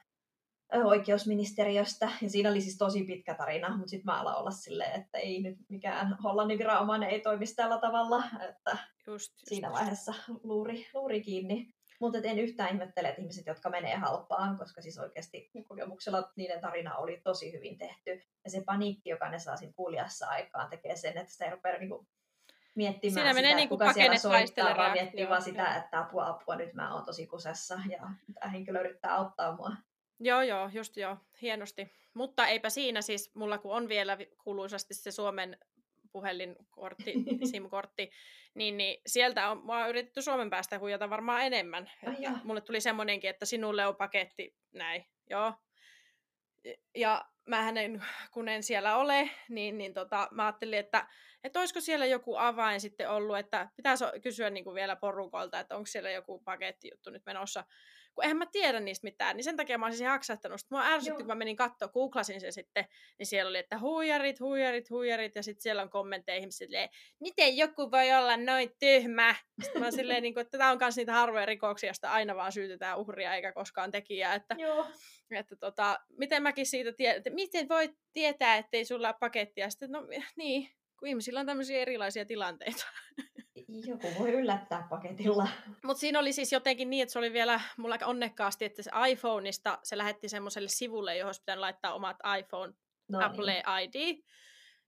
oikeusministeriöstä, 0.73 2.11
ja 2.23 2.31
siinä 2.31 2.51
oli 2.51 2.61
siis 2.61 2.79
tosi 2.79 3.05
pitkä 3.05 3.35
tarina, 3.35 3.77
mutta 3.77 3.91
sitten 3.91 4.05
mä 4.05 4.21
alan 4.21 4.37
olla 4.37 4.51
silleen, 4.51 5.01
että 5.01 5.19
ei 5.19 5.43
nyt 5.43 5.59
mikään 5.69 6.17
Hollannin 6.23 6.59
viranomainen 6.59 7.11
ei 7.11 7.21
toimisi 7.21 7.55
tällä 7.55 7.79
tavalla, 7.79 8.25
että 8.49 8.71
just, 8.71 9.33
just, 9.33 9.33
siinä 9.45 9.71
vaiheessa 9.71 10.15
luuri, 10.43 10.87
luuri 10.95 11.21
kiinni. 11.21 11.75
Mutta 11.99 12.19
en 12.23 12.39
yhtään 12.39 12.75
ihmettele, 12.75 13.09
että 13.09 13.21
ihmiset, 13.21 13.47
jotka 13.47 13.71
menee 13.71 13.97
halpaan, 13.97 14.59
koska 14.59 14.83
siis 14.83 14.99
oikeasti 14.99 15.51
kokemuksella 15.69 16.33
niiden 16.37 16.61
tarina 16.61 16.97
oli 16.97 17.21
tosi 17.25 17.53
hyvin 17.53 17.79
tehty. 17.79 18.23
Ja 18.45 18.51
se 18.51 18.63
paniikki, 18.67 19.11
joka 19.11 19.29
ne 19.29 19.39
saa 19.39 19.57
siinä 19.57 19.73
kuulijassa 19.77 20.29
aikaan, 20.29 20.71
tekee 20.71 20.97
sen, 20.97 21.19
että 21.19 21.33
sitä 21.33 21.45
ei 21.45 21.51
rupea 21.51 21.79
niinku 21.79 22.07
miettimään 22.75 23.15
Siinä 23.15 23.31
sitä, 23.31 23.43
menee 23.43 23.55
niin 23.55 23.69
kuka 23.69 23.93
siellä 23.93 24.19
soittaa, 24.19 24.77
vaan 24.77 24.93
miettii 24.93 25.29
vaan 25.29 25.43
sitä, 25.43 25.75
että 25.77 26.01
apua, 26.01 26.27
apua, 26.27 26.57
nyt 26.57 26.75
mä 26.75 26.95
oon 26.95 27.05
tosi 27.05 27.27
kusessa 27.27 27.81
ja 27.91 28.11
tämä 28.35 28.51
henkilö 28.53 28.81
yrittää 28.81 29.15
auttaa 29.15 29.57
mua. 29.57 29.71
Joo, 30.21 30.43
joo, 30.43 30.71
just 30.73 30.97
joo, 30.97 31.17
hienosti. 31.43 31.93
Mutta 32.15 32.47
eipä 32.47 32.71
siinä 32.71 33.03
siis, 33.03 33.35
mulla 33.35 33.59
kun 33.59 33.75
on 33.75 33.89
vielä 33.89 34.19
kuuluisasti 34.45 34.95
se 34.95 35.11
Suomen 35.11 35.59
puhelinkortti, 36.19 37.15
SIM-kortti, 37.51 38.11
niin, 38.55 38.77
niin 38.77 39.01
sieltä 39.07 39.51
on, 39.51 39.67
mä 39.67 39.79
oon 39.79 39.89
yritetty 39.89 40.23
Suomen 40.23 40.51
päästä 40.51 40.79
huijata 40.79 41.11
varmaan 41.11 41.43
enemmän. 41.43 41.91
Ai 42.07 42.17
mulle 42.45 42.61
tuli 42.61 42.81
semmoinenkin, 42.81 43.31
että 43.31 43.47
sinulle 43.47 43.87
on 43.87 43.97
paketti, 43.97 44.55
näin, 44.73 45.07
joo. 45.31 45.53
Ja 46.95 47.25
mä 47.47 47.69
en, 47.69 48.05
kun 48.31 48.49
en 48.49 48.63
siellä 48.63 48.97
ole, 48.97 49.31
niin, 49.49 49.79
niin 49.79 49.95
tota, 49.95 50.29
mä 50.31 50.47
ajattelin, 50.47 50.79
että, 50.79 51.09
että 51.45 51.59
olisiko 51.59 51.81
siellä 51.81 52.07
joku 52.07 52.37
avain 52.37 52.81
sitten 52.81 53.11
ollut, 53.11 53.39
että 53.39 53.69
pitäisi 53.77 54.05
kysyä 54.23 54.51
niin 54.51 54.65
kuin 54.65 54.75
vielä 54.75 54.97
porukolta, 54.97 55.61
että 55.61 55.77
onko 55.77 55.87
siellä 55.87 56.11
joku 56.11 56.39
pakettijuttu 56.39 57.11
nyt 57.11 57.27
menossa 57.27 57.65
kun 58.19 58.25
eihän 58.25 58.37
mä 58.37 58.47
tiedä 58.47 58.81
niistä 58.81 59.05
mitään, 59.05 59.37
niin 59.37 59.45
sen 59.45 59.57
takia 59.57 59.79
mä 59.79 59.87
olisin 59.87 60.07
haksahtanut. 60.07 60.61
Sitten 60.61 60.79
mua 60.79 60.87
ärsytti, 60.87 61.23
kun 61.23 61.27
mä 61.27 61.35
menin 61.35 61.57
katsoa, 61.57 61.89
googlasin 61.89 62.41
sen 62.41 62.53
sitten, 62.53 62.85
niin 63.19 63.27
siellä 63.27 63.49
oli, 63.49 63.59
että 63.59 63.79
huijarit, 63.79 64.41
huijarit, 64.41 64.91
huijarit, 64.91 65.35
ja 65.35 65.43
sitten 65.43 65.63
siellä 65.63 65.83
on 65.83 65.91
kommentteja 65.91 66.39
ihmisille, 66.39 66.91
miten 67.21 67.57
joku 67.57 67.91
voi 67.91 68.13
olla 68.13 68.37
noin 68.37 68.71
tyhmä. 68.79 69.35
Sitten 69.63 69.83
mä 69.83 69.91
silleen, 69.91 70.23
niin 70.23 70.35
kuin, 70.35 70.43
että 70.43 70.59
tämä 70.59 70.71
on 70.71 70.79
myös 70.81 70.97
niitä 70.97 71.13
harvoja 71.13 71.47
rikoksia, 71.47 71.89
joista 71.89 72.11
aina 72.11 72.37
vaan 72.37 72.53
syytetään 72.53 72.99
uhria 72.99 73.35
eikä 73.35 73.53
koskaan 73.53 73.91
tekijää. 73.91 74.35
Että, 74.35 74.55
Joo. 74.59 74.87
että 75.31 75.57
tota, 75.57 75.99
miten 76.19 76.43
mäkin 76.43 76.67
siitä 76.67 76.93
tiedän, 76.93 77.17
että 77.17 77.31
miten 77.31 77.69
voi 77.69 77.95
tietää, 78.13 78.57
ettei 78.57 78.85
sulla 78.85 79.09
ole 79.09 79.17
pakettia. 79.21 79.71
Sitten, 79.71 79.91
no 79.91 80.03
niin, 80.37 80.71
kun 80.99 81.09
ihmisillä 81.09 81.41
on 81.41 81.47
tämmöisiä 81.47 81.79
erilaisia 81.79 82.25
tilanteita. 82.25 82.87
Joku 83.69 84.09
voi 84.19 84.33
yllättää 84.33 84.87
paketilla. 84.91 85.49
Mutta 85.85 86.01
siinä 86.01 86.19
oli 86.19 86.33
siis 86.33 86.53
jotenkin 86.53 86.91
niin, 86.91 87.03
että 87.03 87.13
se 87.13 87.19
oli 87.19 87.33
vielä 87.33 87.61
mulla 87.77 87.99
onnekkaasti, 88.05 88.65
että 88.65 88.83
se 88.83 88.91
iPhoneista 89.11 89.79
se 89.83 89.99
lähetti 89.99 90.29
semmoiselle 90.29 90.69
sivulle, 90.69 91.17
johon 91.17 91.29
olisi 91.29 91.41
pitänyt 91.41 91.61
laittaa 91.61 91.95
omat 91.95 92.17
iPhone 92.39 92.73
no 93.09 93.27
Apple 93.27 93.53
niin. 93.53 93.65
ID. 93.83 94.23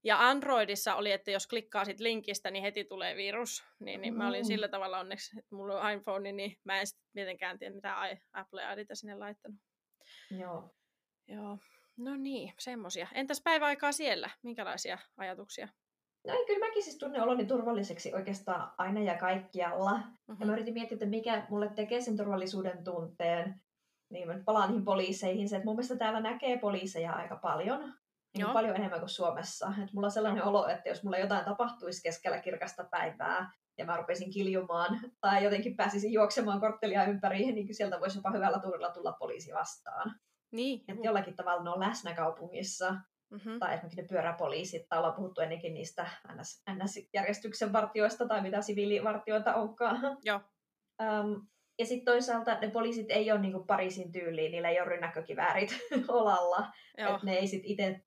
Ja 0.04 0.28
Androidissa 0.28 0.94
oli, 0.94 1.12
että 1.12 1.30
jos 1.30 1.46
klikkaa 1.46 1.84
sit 1.84 2.00
linkistä, 2.00 2.50
niin 2.50 2.62
heti 2.62 2.84
tulee 2.84 3.16
virus. 3.16 3.64
Niin, 3.80 4.00
niin 4.00 4.14
mä 4.14 4.28
olin 4.28 4.42
mm. 4.42 4.46
sillä 4.46 4.68
tavalla 4.68 4.98
onneksi, 4.98 5.38
että 5.38 5.54
mulla 5.54 5.80
on 5.80 5.92
iPhone, 5.92 6.32
niin 6.32 6.56
mä 6.64 6.80
en 6.80 6.86
sitten 6.86 7.06
mitenkään 7.14 7.58
tiedä, 7.58 7.74
mitä 7.74 8.18
Apple 8.32 8.62
IDtä 8.72 8.94
sinne 8.94 9.14
laittanut. 9.14 9.60
Joo. 10.30 10.74
Joo. 11.28 11.58
No 11.96 12.16
niin, 12.16 12.52
semmosia. 12.58 13.08
Entäs 13.14 13.40
päiväaikaa 13.44 13.92
siellä? 13.92 14.30
Minkälaisia 14.42 14.98
ajatuksia? 15.16 15.68
No 16.26 16.34
ei, 16.34 16.46
kyllä 16.46 16.66
mäkin 16.66 16.82
siis 16.82 16.98
tunnen 16.98 17.22
oloni 17.22 17.44
turvalliseksi 17.44 18.14
oikeastaan 18.14 18.72
aina 18.78 19.00
ja 19.00 19.18
kaikkialla. 19.18 19.96
Mm-hmm. 19.96 20.16
Ja 20.28 20.34
mä 20.34 20.44
mhm. 20.44 20.52
yritin 20.52 20.74
miettiä, 20.74 20.94
että 20.94 21.06
mikä 21.06 21.46
mulle 21.50 21.68
tekee 21.68 22.00
sen 22.00 22.16
turvallisuuden 22.16 22.84
tunteen. 22.84 23.60
Niin 24.12 24.28
mä 24.28 24.34
palaan 24.44 24.68
niihin 24.68 24.84
poliiseihin. 24.84 25.48
Se, 25.48 25.56
että 25.56 25.66
mun 25.66 25.76
mielestä 25.76 25.96
täällä 25.96 26.20
näkee 26.20 26.58
poliiseja 26.58 27.12
aika 27.12 27.36
paljon. 27.36 27.80
Niin 28.34 28.40
Joo. 28.40 28.52
paljon 28.52 28.76
enemmän 28.76 28.98
kuin 28.98 29.08
Suomessa. 29.08 29.72
Et 29.84 29.92
mulla 29.92 30.06
on 30.06 30.10
sellainen 30.10 30.44
olo, 30.44 30.68
että 30.68 30.88
jos 30.88 31.02
mulla 31.04 31.18
jotain 31.18 31.44
tapahtuisi 31.44 32.02
keskellä 32.02 32.38
kirkasta 32.38 32.84
päivää, 32.84 33.52
ja 33.78 33.84
mä 33.84 33.96
rupesin 33.96 34.30
kiljumaan, 34.30 35.00
tai 35.20 35.44
jotenkin 35.44 35.76
pääsisin 35.76 36.12
juoksemaan 36.12 36.60
korttelia 36.60 37.04
ympäri, 37.04 37.52
niin 37.52 37.74
sieltä 37.74 38.00
voisi 38.00 38.18
jopa 38.18 38.30
hyvällä 38.30 38.58
tuurilla 38.58 38.90
tulla 38.90 39.12
poliisi 39.12 39.52
vastaan. 39.52 40.14
Niin. 40.52 40.84
Että 40.88 41.02
jollakin 41.02 41.36
tavalla 41.36 41.62
ne 41.62 41.70
on 41.70 41.80
läsnä 41.80 42.14
kaupungissa. 42.14 42.94
Mm-hmm. 43.30 43.58
Tai 43.58 43.74
esimerkiksi 43.74 44.02
ne 44.02 44.08
pyöräpoliisit, 44.08 44.88
tai 44.88 44.98
ollaan 44.98 45.14
puhuttu 45.14 45.40
ennenkin 45.40 45.74
niistä 45.74 46.10
NS, 46.34 46.62
NS-järjestyksen 46.70 47.72
vartioista 47.72 48.28
tai 48.28 48.42
mitä 48.42 48.62
siviilivartioita 48.62 49.54
onkaan. 49.54 50.00
Joo. 50.24 50.40
Um, 51.02 51.46
ja 51.78 51.86
sitten 51.86 52.04
toisaalta 52.04 52.58
ne 52.60 52.70
poliisit 52.70 53.06
ei 53.10 53.32
ole 53.32 53.40
niinku 53.40 53.64
Pariisin 53.64 54.12
tyyliin, 54.12 54.52
niillä 54.52 54.68
ei 54.68 54.80
ole 54.80 54.88
rynnäkkökiväärit 54.88 55.70
olalla. 56.08 56.72
että 56.96 57.18
ne 57.22 57.34
ei 57.34 57.46
sitten 57.46 57.70
itse 57.70 58.00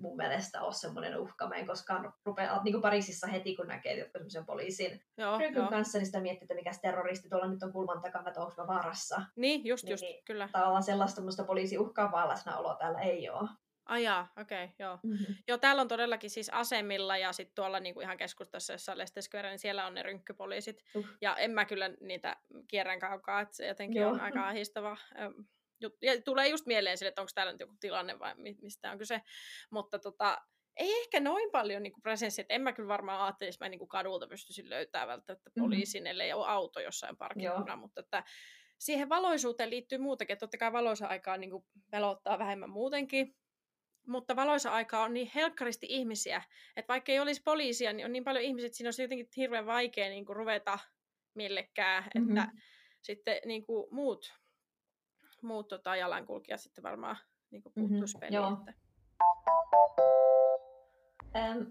mun 0.00 0.16
mielestä 0.16 0.62
ole 0.62 0.72
semmoinen 0.72 1.20
uhka. 1.20 1.48
Mä 1.48 1.54
en 1.54 1.66
koskaan 1.66 2.12
rupea, 2.24 2.60
niin 2.64 2.72
kuin 2.72 2.82
Pariisissa 2.82 3.26
heti 3.26 3.56
kun 3.56 3.66
näkee 3.66 4.10
semmoisen 4.12 4.46
poliisin 4.46 5.00
joo, 5.18 5.38
kanssa, 5.70 5.98
niin 5.98 6.06
sitä 6.06 6.20
miettii, 6.20 6.44
että 6.44 6.54
mikä 6.54 6.70
terroristi 6.82 7.28
tuolla 7.28 7.48
nyt 7.48 7.62
on 7.62 7.72
kulman 7.72 8.02
takana, 8.02 8.28
että 8.28 8.40
onko 8.40 8.54
mä 8.56 8.66
vaarassa. 8.66 9.22
Niin, 9.36 9.66
just, 9.66 9.84
niin, 9.84 9.90
just, 9.90 10.02
niin, 10.02 10.24
kyllä. 10.24 10.48
Tavallaan 10.52 10.82
sellaista 10.82 11.44
poliisi 11.46 11.78
uhkaavaa 11.78 12.28
läsnäoloa 12.28 12.74
täällä 12.74 13.00
ei 13.00 13.30
ole. 13.30 13.48
Ajaa, 13.86 14.32
okei, 14.40 14.64
okay, 14.64 14.76
joo. 14.78 14.98
Mm-hmm. 15.02 15.34
Joo, 15.48 15.58
täällä 15.58 15.82
on 15.82 15.88
todellakin 15.88 16.30
siis 16.30 16.50
asemilla 16.50 17.16
ja 17.16 17.32
sitten 17.32 17.54
tuolla 17.54 17.80
niinku 17.80 18.00
ihan 18.00 18.16
keskustassa, 18.16 18.72
jossa 18.72 18.92
on 18.92 18.98
Leicester 18.98 19.22
Square, 19.22 19.48
niin 19.48 19.58
siellä 19.58 19.86
on 19.86 19.94
ne 19.94 20.02
rynkkypoliisit. 20.02 20.84
Uh. 20.94 21.06
Ja 21.20 21.36
en 21.36 21.50
mä 21.50 21.64
kyllä 21.64 21.90
niitä 22.00 22.36
kierrän 22.68 22.98
kaukaa, 22.98 23.40
että 23.40 23.56
se 23.56 23.66
jotenkin 23.66 24.02
joo. 24.02 24.10
on 24.10 24.20
aika 24.20 24.48
ahistava. 24.48 24.96
Ja 26.02 26.22
tulee 26.24 26.48
just 26.48 26.66
mieleen 26.66 26.98
sille, 26.98 27.08
että 27.08 27.22
onko 27.22 27.30
täällä 27.34 27.52
nyt 27.52 27.60
joku 27.60 27.74
tilanne 27.80 28.18
vai 28.18 28.34
mistä 28.36 28.90
on 28.90 28.98
kyse. 28.98 29.22
Mutta 29.70 29.98
tota, 29.98 30.38
ei 30.76 31.00
ehkä 31.00 31.20
noin 31.20 31.50
paljon 31.50 31.82
niin 31.82 32.02
presenssi, 32.02 32.40
että 32.40 32.54
en 32.54 32.62
mä 32.62 32.72
kyllä 32.72 32.88
varmaan 32.88 33.20
ajattelisi, 33.20 33.56
että 33.56 33.64
mä 33.64 33.68
niin 33.68 33.88
kadulta 33.88 34.26
pystyisin 34.26 34.70
löytämään 34.70 35.08
välttämättä 35.08 35.50
poliisin, 35.58 36.02
mm-hmm. 36.02 36.10
ellei 36.10 36.32
ole 36.32 36.46
auto 36.46 36.80
jossain 36.80 37.16
parkkikunnan, 37.16 37.78
mutta 37.78 38.00
että 38.00 38.24
siihen 38.78 39.08
valoisuuteen 39.08 39.70
liittyy 39.70 39.98
muutakin, 39.98 40.32
että 40.32 40.40
totta 40.40 40.58
kai 40.58 40.72
valoisa 40.72 41.06
aikaa 41.06 41.36
niin 41.36 41.50
pelottaa 41.90 42.38
vähemmän 42.38 42.70
muutenkin, 42.70 43.36
mutta 44.10 44.36
valoisa 44.36 44.70
aika 44.70 45.02
on 45.02 45.14
niin 45.14 45.30
helkkaristi 45.34 45.86
ihmisiä, 45.90 46.42
että 46.76 46.92
vaikka 46.92 47.12
ei 47.12 47.20
olisi 47.20 47.42
poliisia, 47.42 47.92
niin 47.92 48.06
on 48.06 48.12
niin 48.12 48.24
paljon 48.24 48.44
ihmisiä, 48.44 48.66
että 48.66 48.76
siinä 48.76 48.86
olisi 48.86 49.02
jotenkin 49.02 49.28
hirveän 49.36 49.66
vaikea 49.66 50.08
niin 50.08 50.26
kuin 50.26 50.36
ruveta 50.36 50.78
millekään, 51.34 52.04
mm-hmm. 52.14 52.36
että 52.36 52.48
sitten 53.02 53.40
niin 53.44 53.66
kuin 53.66 53.86
muut, 53.90 54.34
muut 55.42 55.68
tota, 55.68 55.96
jalankulkijat 55.96 56.60
sitten 56.60 56.84
varmaan 56.84 57.16
niin 57.50 57.62
kuin 57.62 57.72
puuttuisi 57.72 58.18
mm-hmm. 58.18 58.36
peliin. 58.36 58.58
Että... 58.58 58.72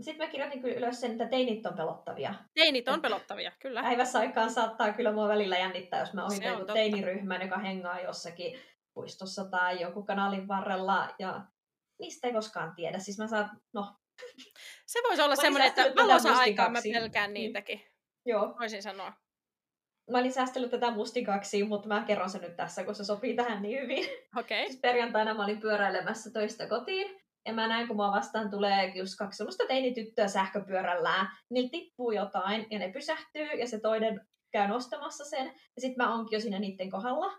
Sitten 0.02 0.26
mä 0.26 0.32
kirjoitin 0.32 0.62
kyllä 0.62 0.78
ylös 0.78 1.02
sen, 1.02 1.12
että 1.12 1.28
teinit 1.28 1.66
on 1.66 1.74
pelottavia. 1.74 2.34
Teinit 2.54 2.88
on 2.88 3.02
pelottavia, 3.02 3.52
kyllä. 3.60 3.82
Päivässä 3.82 4.20
aikaan 4.20 4.50
saattaa 4.50 4.94
kyllä 4.94 5.12
mua 5.12 5.28
välillä 5.28 5.58
jännittää, 5.58 6.00
jos 6.00 6.14
mä 6.14 6.26
ohitan 6.26 6.60
joku 6.60 6.74
teiniryhmän, 6.74 7.42
joka 7.42 7.58
hengaa 7.58 8.00
jossakin 8.00 8.60
puistossa 8.94 9.46
tai 9.46 9.82
joku 9.82 10.04
kanalin 10.04 10.48
varrella. 10.48 11.16
Ja 11.20 11.42
niistä 12.00 12.28
ei 12.28 12.34
koskaan 12.34 12.76
tiedä. 12.76 13.00
Siis 13.00 13.18
mä 13.18 13.28
saan, 13.28 13.50
no... 13.74 13.96
Se 14.86 15.00
voisi 15.08 15.22
olla 15.22 15.36
semmoinen, 15.36 15.68
että 15.68 15.92
valossa 15.96 16.34
aikaa 16.34 16.70
mä 16.70 16.80
pelkään 16.94 17.34
niin. 17.34 17.44
niitäkin. 17.44 17.82
Joo. 18.26 18.56
Voisin 18.60 18.84
sanoa. 18.84 19.14
Mä 20.12 20.18
olin 20.18 20.34
säästellyt 20.34 20.72
tätä 20.72 20.92
mustikaksi, 20.92 21.64
mutta 21.64 21.88
mä 21.88 22.04
kerron 22.08 22.30
sen 22.30 22.42
nyt 22.42 22.56
tässä, 22.56 22.84
kun 22.84 22.96
se 22.96 23.04
sopii 23.04 23.36
tähän 23.36 23.62
niin 23.62 23.82
hyvin. 23.82 24.06
Okei. 24.38 24.62
Okay. 24.62 24.66
Siis 24.66 24.80
perjantaina 24.82 25.34
mä 25.34 25.44
olin 25.44 25.60
pyöräilemässä 25.60 26.32
toista 26.32 26.68
kotiin. 26.68 27.20
Ja 27.46 27.54
mä 27.54 27.68
näin, 27.68 27.88
kun 27.88 27.96
mua 27.96 28.12
vastaan 28.12 28.50
tulee 28.50 28.92
just 28.96 29.14
kaksi 29.18 29.38
sellaista 29.38 29.68
teinityttöä 29.68 30.28
sähköpyörällään. 30.28 31.28
Niillä 31.50 31.70
tippuu 31.70 32.12
jotain 32.12 32.68
ja 32.70 32.80
ne 32.80 32.92
pysähtyy 32.92 33.46
ja 33.46 33.68
se 33.68 33.80
toinen 33.80 34.28
käy 34.52 34.68
nostamassa 34.68 35.26
sen. 35.26 35.46
Ja 35.46 35.82
sitten 35.82 36.06
mä 36.06 36.14
onkin 36.14 36.38
jo 36.38 36.42
siinä 36.42 36.60
niiden 36.60 36.90
kohdalla. 36.90 37.34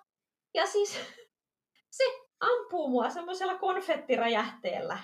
Ja 0.55 0.66
siis 0.66 0.99
se 1.99 2.05
ampuu 2.40 2.88
mua 2.88 3.11
semmoisella 3.11 3.59
konfettiräjähteellä. 3.59 4.98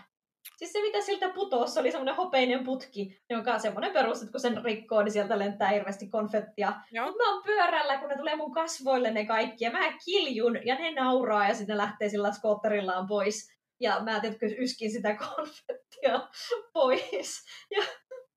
Siis 0.57 0.73
se, 0.73 0.81
mitä 0.81 1.01
siltä 1.01 1.29
putosi, 1.29 1.81
oli 1.81 1.91
semmoinen 1.91 2.17
hopeinen 2.17 2.65
putki, 2.65 3.23
jonka 3.31 3.53
on 3.53 3.61
semmoinen 3.61 3.93
perus, 3.93 4.23
että 4.23 4.33
kun 4.33 4.41
sen 4.41 4.65
rikkoo, 4.65 5.03
niin 5.03 5.13
sieltä 5.13 5.39
lentää 5.39 5.69
hirveästi 5.69 6.09
konfettia. 6.09 6.73
Mutta 7.05 7.25
mä 7.25 7.33
oon 7.33 7.43
pyörällä, 7.43 7.99
kun 7.99 8.09
ne 8.09 8.17
tulee 8.17 8.37
mun 8.37 8.53
kasvoille 8.53 9.11
ne 9.11 9.27
kaikki, 9.27 9.65
ja 9.65 9.71
mä 9.71 9.93
kiljun, 10.05 10.67
ja 10.67 10.75
ne 10.75 10.93
nauraa, 10.93 11.49
ja 11.49 11.55
sitten 11.55 11.77
lähtee 11.77 12.09
sillä 12.09 12.33
skootterillaan 12.33 13.07
pois. 13.07 13.53
Ja 13.81 14.01
mä 14.01 14.21
tietysti 14.21 14.57
yskin 14.59 14.91
sitä 14.91 15.17
konfettia 15.25 16.29
pois. 16.73 17.45
Ja... 17.71 17.83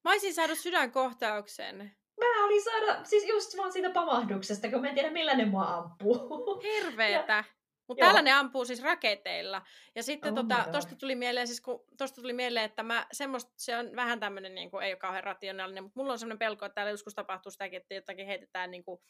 Mä 0.04 0.12
olisin 0.12 0.34
saanut 0.34 0.58
sydänkohtauksen. 0.58 1.92
Mä 2.20 2.46
olin 2.46 2.64
saada, 2.64 3.04
siis 3.04 3.30
just 3.30 3.58
vaan 3.58 3.72
siitä 3.72 3.90
pamahduksesta, 3.90 4.70
kun 4.70 4.82
mä 4.82 4.88
en 4.88 4.96
tiedä 4.96 5.12
millä 5.12 5.34
ne 5.34 5.46
mua 5.46 5.64
ampuu. 5.64 6.62
Hirveetä. 6.64 7.34
Ja 7.34 7.44
mutta 7.90 8.06
täällä 8.06 8.22
ne 8.22 8.32
ampuu 8.32 8.66
siis 8.66 8.84
raketeilla. 8.84 9.62
Ja 9.96 10.04
sitten 10.04 10.34
oh 10.34 10.36
tota, 10.36 10.66
tuli 11.00 11.16
mieleen, 11.16 11.48
siis 11.48 11.62
kun, 11.62 11.86
tosta 11.98 12.22
tuli 12.22 12.34
mieleen, 12.34 12.66
että 12.66 12.84
mä, 12.84 13.08
semmoista, 13.12 13.52
se 13.58 13.78
on 13.78 13.96
vähän 13.96 14.20
tämmöinen, 14.20 14.56
niin 14.56 14.72
kuin, 14.72 14.84
ei 14.84 14.92
ole 14.92 15.00
kauhean 15.00 15.24
rationaalinen, 15.24 15.84
mutta 15.84 16.00
mulla 16.00 16.14
on 16.14 16.20
semmoinen 16.20 16.40
pelko, 16.40 16.66
että 16.66 16.76
täällä 16.76 16.92
joskus 16.92 17.16
tapahtuu 17.16 17.52
sitäkin, 17.52 17.78
että 17.78 17.94
jotakin 17.94 18.26
heitetään 18.26 18.72
niin 18.72 18.84
kuin, 18.84 19.02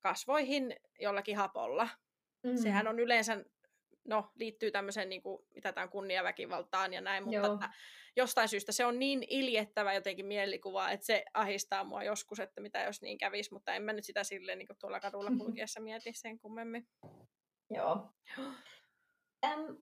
kasvoihin 0.00 0.76
jollakin 1.00 1.36
hapolla. 1.36 1.88
Mm. 2.42 2.56
Sehän 2.56 2.88
on 2.88 3.00
yleensä, 3.00 3.44
no 4.04 4.32
liittyy 4.34 4.70
tämmöiseen, 4.70 5.08
niin 5.08 5.22
kuin, 5.22 5.42
mitä 5.54 5.72
tämä 5.72 5.82
on 5.82 5.90
kunniaväkivaltaan 5.90 6.92
ja 6.92 7.00
näin, 7.00 7.24
mutta 7.24 7.52
että 7.52 7.70
jostain 8.16 8.48
syystä 8.48 8.72
se 8.72 8.84
on 8.84 8.98
niin 8.98 9.24
iljettävä 9.28 9.94
jotenkin 9.94 10.26
mielikuva, 10.26 10.90
että 10.90 11.06
se 11.06 11.24
ahistaa 11.34 11.84
mua 11.84 12.04
joskus, 12.04 12.40
että 12.40 12.60
mitä 12.60 12.82
jos 12.82 13.02
niin 13.02 13.18
kävisi, 13.18 13.52
mutta 13.52 13.74
en 13.74 13.82
mä 13.82 13.92
nyt 13.92 14.04
sitä 14.04 14.24
silleen 14.24 14.58
niin 14.58 14.68
tuolla 14.78 15.00
kadulla 15.00 15.30
kulkiessa 15.38 15.80
mieti 15.80 16.12
sen 16.12 16.38
kummemmin. 16.38 16.88
Joo. 17.70 18.10
Äm, 19.44 19.76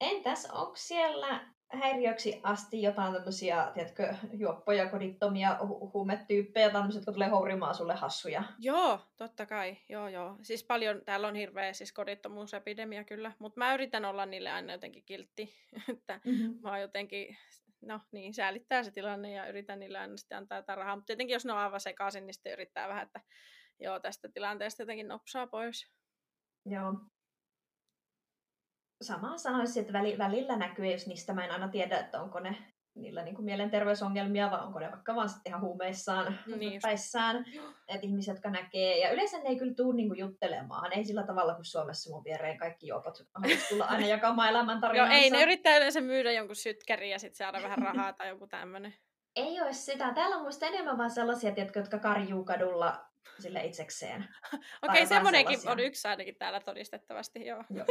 entäs, 0.00 0.46
onko 0.52 0.76
siellä 0.76 1.40
häiriöksi 1.72 2.40
asti 2.42 2.82
jotain 2.82 3.12
tämmöisiä, 3.12 3.70
tiedätkö, 3.74 4.14
juoppoja, 4.32 4.88
kodittomia 4.88 5.58
hu- 5.60 5.90
huumetyyppejä, 5.92 6.70
tämmöiset, 6.70 7.00
jotka 7.00 7.12
tulee 7.12 7.28
hourimaan 7.28 7.74
sulle 7.74 7.94
hassuja? 7.94 8.44
Joo, 8.58 9.00
totta 9.16 9.46
kai. 9.46 9.76
Joo, 9.88 10.08
joo. 10.08 10.36
Siis 10.42 10.64
paljon, 10.64 11.02
täällä 11.04 11.28
on 11.28 11.34
hirveä 11.34 11.72
siis 11.72 11.92
kodittomuusepidemia 11.92 13.04
kyllä, 13.04 13.32
mutta 13.38 13.58
mä 13.58 13.74
yritän 13.74 14.04
olla 14.04 14.26
niille 14.26 14.50
aina 14.50 14.72
jotenkin 14.72 15.04
kiltti, 15.04 15.54
että 15.92 16.20
mm-hmm. 16.24 16.58
mä 16.62 16.70
oon 16.70 16.80
jotenkin, 16.80 17.36
no 17.80 18.00
niin, 18.12 18.34
säälittää 18.34 18.82
se 18.82 18.90
tilanne 18.90 19.32
ja 19.32 19.48
yritän 19.48 19.78
niille 19.78 19.98
aina 19.98 20.16
sitten 20.16 20.38
antaa 20.38 20.58
jotain 20.58 20.78
rahaa, 20.78 20.96
mutta 20.96 21.06
tietenkin 21.06 21.34
jos 21.34 21.44
ne 21.44 21.52
on 21.52 21.58
aivan 21.58 21.80
sekaisin, 21.80 22.26
niin 22.26 22.34
sitten 22.34 22.52
yrittää 22.52 22.88
vähän, 22.88 23.06
että 23.06 23.20
joo, 23.80 24.00
tästä 24.00 24.28
tilanteesta 24.28 24.82
jotenkin 24.82 25.08
nopsaa 25.08 25.46
pois. 25.46 25.92
Joo, 26.66 26.94
samaa 29.02 29.38
sanoisin, 29.38 29.80
että 29.80 29.92
välillä 30.18 30.56
näkyy, 30.56 30.86
jos 30.86 31.06
niistä 31.06 31.32
mä 31.32 31.44
en 31.44 31.50
aina 31.50 31.68
tiedä, 31.68 31.98
että 31.98 32.22
onko 32.22 32.40
ne 32.40 32.56
niillä 32.94 33.22
niin 33.22 33.34
kuin 33.34 33.44
mielenterveysongelmia 33.44 34.50
vai 34.50 34.60
onko 34.60 34.78
ne 34.78 34.90
vaikka 34.90 35.14
vaan 35.14 35.28
sitten 35.28 35.50
ihan 35.50 35.60
huumeissaan 35.60 36.38
niin 36.56 36.80
päissään. 36.82 37.44
Että 37.88 38.06
ihmiset, 38.06 38.34
jotka 38.34 38.50
näkee. 38.50 38.98
Ja 38.98 39.10
yleensä 39.10 39.38
ne 39.38 39.48
ei 39.48 39.56
kyllä 39.56 39.74
tule 39.74 39.96
niin 39.96 40.08
kuin 40.08 40.18
juttelemaan. 40.18 40.92
Ei 40.92 41.04
sillä 41.04 41.22
tavalla 41.22 41.54
kuin 41.54 41.64
Suomessa 41.64 42.10
mun 42.10 42.24
viereen 42.24 42.58
kaikki 42.58 42.86
juopot 42.86 43.26
haluaisi 43.34 43.68
tulla 43.68 43.84
aina 43.84 44.06
jakamaan 44.16 44.48
elämäntarinansa. 44.48 45.14
Joo, 45.14 45.22
ei 45.22 45.30
ne 45.30 45.42
yrittää 45.42 45.76
yleensä 45.76 46.00
myydä 46.00 46.32
jonkun 46.32 46.56
sytkärin 46.56 47.10
ja 47.10 47.18
sitten 47.18 47.36
saada 47.36 47.62
vähän 47.62 47.78
rahaa 47.78 48.12
tai 48.12 48.28
joku 48.28 48.46
tämmöinen. 48.46 48.94
Ei 49.36 49.60
ole 49.60 49.72
sitä. 49.72 50.12
Täällä 50.14 50.36
on 50.36 50.42
muista 50.42 50.66
enemmän 50.66 50.98
vaan 50.98 51.10
sellaisia, 51.10 51.52
jotka 51.76 51.98
karjuu 51.98 52.44
kadulla 52.44 53.07
sille 53.38 53.64
itsekseen. 53.64 54.22
Okei, 54.52 54.62
okay, 54.82 55.06
semmoinenkin 55.06 55.58
on 55.68 55.80
yksi 55.80 56.08
ainakin 56.08 56.36
täällä 56.36 56.60
todistettavasti, 56.60 57.46
joo. 57.46 57.64
joo. 57.70 57.86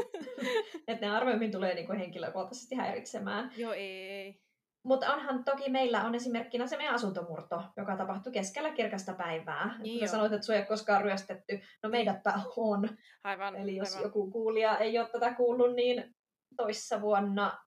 että 0.87 1.05
ne 1.05 1.11
harvemmin 1.11 1.51
tulee 1.51 1.73
niinku 1.75 1.93
henkilökohtaisesti 1.93 2.75
häiritsemään. 2.75 3.51
Joo, 3.57 3.73
ei. 3.73 4.47
Mutta 4.83 5.13
onhan 5.13 5.43
toki 5.43 5.69
meillä 5.69 6.03
on 6.03 6.15
esimerkkinä 6.15 6.67
se 6.67 6.77
meidän 6.77 6.95
asuntomurto, 6.95 7.63
joka 7.77 7.97
tapahtui 7.97 8.33
keskellä 8.33 8.71
kirkasta 8.71 9.13
päivää. 9.13 9.79
Niin 9.79 10.07
Sä 10.07 10.11
sanoit, 10.11 10.33
että 10.33 10.45
sinua 10.45 10.55
ei 10.55 10.61
ole 10.61 10.67
koskaan 10.67 11.01
ryöstetty. 11.01 11.61
No 11.83 11.89
meidätpä 11.89 12.33
on. 12.55 12.89
Aivan. 13.23 13.55
Eli 13.55 13.75
jos 13.75 13.91
aivan. 13.91 14.03
joku 14.03 14.31
kuulija 14.31 14.77
ei 14.77 14.99
ole 14.99 15.09
tätä 15.09 15.33
kuullut, 15.33 15.75
niin 15.75 16.15
toissa 16.57 17.01
vuonna, 17.01 17.57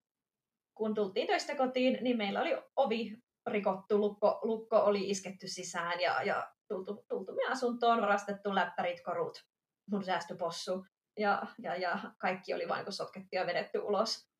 kun 0.75 0.95
tultiin 0.95 1.27
töistä 1.27 1.55
kotiin, 1.55 1.99
niin 2.01 2.17
meillä 2.17 2.41
oli 2.41 2.57
ovi 2.77 3.17
rikottu, 3.47 3.99
lukko, 3.99 4.41
lukko 4.43 4.77
oli 4.77 5.11
isketty 5.11 5.49
sisään 5.49 6.01
ja, 6.01 6.23
ja 6.23 6.53
tultu, 6.71 7.05
tultu 7.09 7.35
meidän 7.35 7.53
asuntoon, 7.53 8.01
varastettu 8.01 8.55
läppärit, 8.55 9.01
korut, 9.05 9.45
mun 9.91 10.05
säästöpossu 10.05 10.87
ja, 11.19 11.47
ja, 11.59 11.77
ja 11.77 11.99
kaikki 12.19 12.55
oli 12.55 12.69
vain 12.69 12.93
sotkettu 12.93 13.29
ja 13.33 13.47
vedetty 13.47 13.79
ulos. 13.79 14.31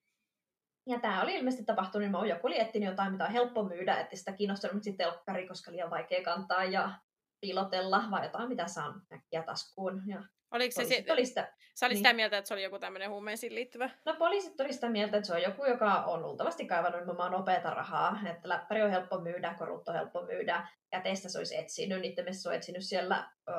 Ja 0.87 1.01
tämä 1.01 1.23
oli 1.23 1.35
ilmeisesti 1.35 1.65
tapahtunut, 1.65 2.11
niin 2.11 2.29
joku 2.29 2.47
oli 2.47 2.85
jotain, 2.85 3.13
mitä 3.13 3.25
on 3.25 3.31
helppo 3.31 3.65
myydä, 3.65 4.01
että 4.01 4.17
sitä 4.17 4.33
kiinnostanut 4.33 4.83
sitten 4.83 5.07
telkkari, 5.07 5.49
koska 5.49 5.73
liian 5.73 5.91
vaikea 5.91 6.25
kantaa 6.25 6.65
ja 6.65 6.99
piilotella, 7.41 8.05
vai 8.11 8.25
jotain, 8.25 8.49
mitä 8.49 8.67
saan 8.67 9.03
näkkiä 9.11 9.43
taskuun. 9.43 10.03
Ja 10.07 10.25
Oliko 10.51 10.73
se, 10.73 10.85
se 10.85 11.13
oli 11.13 11.27
sitä, 11.27 11.53
sä 11.75 11.87
olit 11.87 11.95
niin. 11.95 11.99
sitä 11.99 12.13
mieltä, 12.13 12.39
että 12.39 12.49
se 12.49 12.55
oli 12.55 12.63
joku 12.63 12.79
tämmöinen 12.79 13.11
huumeisiin 13.11 13.55
liittyvä? 13.55 13.91
No 14.05 14.15
poliisit 14.19 14.61
oli 14.61 14.73
sitä 14.73 14.89
mieltä, 14.89 15.17
että 15.17 15.27
se 15.27 15.35
on 15.35 15.43
joku, 15.43 15.65
joka 15.65 15.95
on 15.95 16.23
luultavasti 16.23 16.67
kaivannut 16.67 17.01
nimenomaan 17.01 17.33
nopeata 17.33 17.71
rahaa. 17.71 18.19
Että 18.31 18.49
läppäri 18.49 18.83
on 18.83 18.91
helppo 18.91 19.21
myydä, 19.21 19.55
korut 19.59 19.89
on 19.89 19.95
helppo 19.95 20.23
myydä. 20.23 20.69
Ja 20.93 21.01
teistä 21.01 21.29
se 21.29 21.39
olisi 21.39 21.57
etsinyt, 21.57 22.01
niiden 22.01 22.35
se 22.35 22.49
on 22.49 22.55
etsinyt 22.55 22.85
siellä 22.85 23.31
ö, 23.49 23.53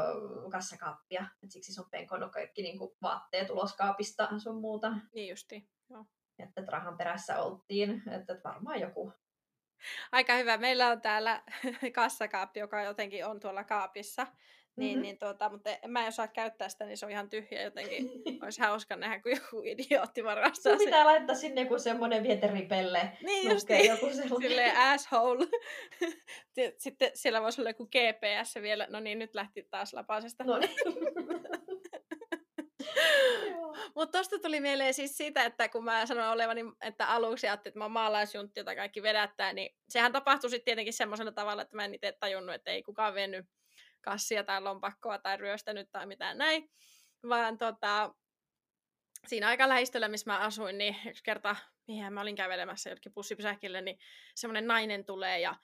kassakaappia. 0.52 1.26
Et 1.44 1.52
siksi 1.52 1.74
se 1.74 1.82
on 1.82 1.90
penkonut 1.92 2.32
kaikki 2.32 2.62
niin 2.62 2.78
kuin, 2.78 2.92
vaatteet 3.02 3.50
ulos 3.50 3.76
kaapista 3.76 4.30
sun 4.38 4.62
muuta. 4.62 4.92
Niin 5.14 5.30
justi, 5.30 5.70
joo. 5.90 6.06
Että, 6.40 6.62
että 6.62 6.72
rahan 6.72 6.98
perässä 6.98 7.42
oltiin, 7.42 8.04
että, 8.08 8.34
että 8.34 8.50
varmaan 8.50 8.80
joku 8.80 9.14
Aika 10.12 10.34
hyvä. 10.34 10.58
Meillä 10.58 10.88
on 10.88 11.02
täällä 11.02 11.44
kassakaappi, 11.96 12.60
joka 12.60 12.84
jotenkin 12.84 13.26
on 13.26 13.40
tuolla 13.40 13.64
kaapissa. 13.64 14.28
Niin, 14.76 14.92
mm-hmm. 14.92 15.02
niin 15.02 15.20
tuota, 15.20 15.50
mutta 15.50 15.70
mä 15.88 16.02
en 16.02 16.08
osaa 16.08 16.28
käyttää 16.28 16.70
sitä, 16.70 16.86
niin 16.86 16.98
se 16.98 17.06
on 17.06 17.12
ihan 17.12 17.30
tyhjä 17.30 17.62
jotenkin. 17.62 18.10
Olisi 18.44 18.62
hauska 18.62 18.96
nähdä, 18.96 19.22
kun 19.22 19.32
joku 19.32 19.62
idiootti 19.66 20.24
varastaa 20.24 20.74
Sun 20.74 20.86
pitää 20.86 21.06
laittaa 21.06 21.36
sinne 21.36 21.62
joku 21.62 21.80
semmoinen 21.80 22.24
vieteripelle. 22.24 23.12
Niin 23.24 23.52
just 23.52 23.70
niin. 23.70 23.90
joku 23.90 24.10
sellainen. 24.10 24.42
Silleen 24.42 24.78
asshole. 24.78 25.46
Sitten 26.78 27.12
siellä 27.14 27.42
voisi 27.42 27.62
olla 27.62 27.70
joku 27.70 27.86
GPS 27.86 28.56
vielä. 28.62 28.88
No 28.90 29.00
niin, 29.00 29.20
nyt 29.20 29.36
lähti 29.36 29.68
taas 29.72 29.94
lapasesta. 29.94 30.44
No 30.44 30.58
niin. 30.58 30.72
Mutta 33.96 34.18
tosta 34.18 34.40
tuli 34.40 34.60
mieleen 34.60 34.94
siis 34.94 35.18
siitä, 35.18 35.46
että 35.46 35.70
kun 35.70 35.84
mä 35.84 36.06
sanoin 36.06 36.30
olevani, 36.30 36.62
että 36.82 37.08
aluksi 37.08 37.48
ajattelin, 37.48 37.72
että 37.72 37.80
mä 37.80 37.86
oon 37.86 37.92
maalaisjuntti, 37.92 38.60
jota 38.60 38.76
kaikki 38.76 39.04
vedättää, 39.04 39.54
niin 39.54 39.76
sehän 39.90 40.12
tapahtui 40.12 40.50
sitten 40.50 40.66
tietenkin 40.66 40.94
semmoisella 40.94 41.32
tavalla, 41.32 41.62
että 41.62 41.76
mä 41.76 41.86
en 41.86 41.94
itse 41.94 42.18
tajunnut, 42.20 42.56
että 42.56 42.72
ei 42.72 42.84
kukaan 42.84 43.14
vennyt 43.14 43.46
kassia 44.02 44.44
tai 44.44 44.62
lompakkoa 44.62 45.18
tai 45.18 45.38
ryöstänyt 45.38 45.92
tai 45.92 46.06
mitään 46.06 46.38
näin, 46.38 46.72
vaan 47.30 47.58
tota, 47.58 48.14
siinä 49.28 49.48
aika 49.48 49.70
lähistöllä, 49.70 50.08
missä 50.08 50.32
mä 50.32 50.40
asuin, 50.40 50.78
niin 50.78 50.96
yksi 51.06 51.24
kerta, 51.24 51.56
mihin 51.88 52.14
mä 52.14 52.22
olin 52.22 52.36
kävelemässä 52.36 52.90
jollekin 52.90 53.14
bussipysäkille, 53.14 53.82
niin 53.82 54.00
semmoinen 54.36 54.68
nainen 54.68 55.06
tulee 55.06 55.40
ja, 55.40 55.56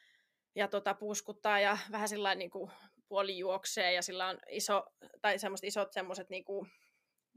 ja 0.56 0.68
tota, 0.68 0.94
puuskuttaa 0.94 1.60
ja 1.60 1.78
vähän 1.92 2.10
sillä 2.10 2.36
niin 2.36 2.52
kuin 2.52 2.72
puoli 3.08 3.38
juoksee 3.38 3.94
ja 3.94 4.02
sillä 4.02 4.28
on 4.28 4.38
iso, 4.50 4.86
tai 5.22 5.40
semmoiset 5.40 5.68
isot 5.68 5.94
semmoiset 5.94 6.30
niin 6.30 6.46
kuin, 6.46 6.72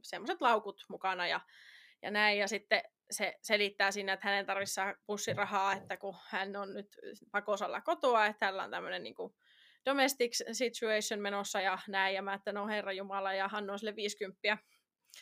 semmoiset 0.02 0.40
laukut 0.40 0.84
mukana 0.88 1.26
ja, 1.26 1.40
ja 2.02 2.10
näin. 2.10 2.38
Ja 2.38 2.48
sitten 2.48 2.82
se 3.10 3.38
selittää 3.42 3.90
siinä, 3.90 4.12
että 4.12 4.28
hänen 4.28 4.46
tarvitsee 4.46 4.94
pussirahaa, 5.06 5.72
että 5.72 5.96
kun 5.96 6.16
hän 6.28 6.56
on 6.56 6.74
nyt 6.74 6.96
pakosalla 7.30 7.80
kotoa, 7.80 8.26
että 8.26 8.46
hänellä 8.46 8.62
on 8.62 8.70
tämmöinen 8.70 9.02
niin 9.02 9.14
kuin 9.14 9.34
domestic 9.84 10.32
situation 10.52 11.20
menossa 11.20 11.60
ja 11.60 11.78
näin. 11.88 12.14
Ja 12.14 12.22
mä, 12.22 12.34
että 12.34 12.52
no 12.52 12.66
herra 12.66 12.92
Jumala, 12.92 13.34
ja 13.34 13.48
hän 13.48 13.70
on 13.70 13.78
sille 13.78 13.96
50. 13.96 14.58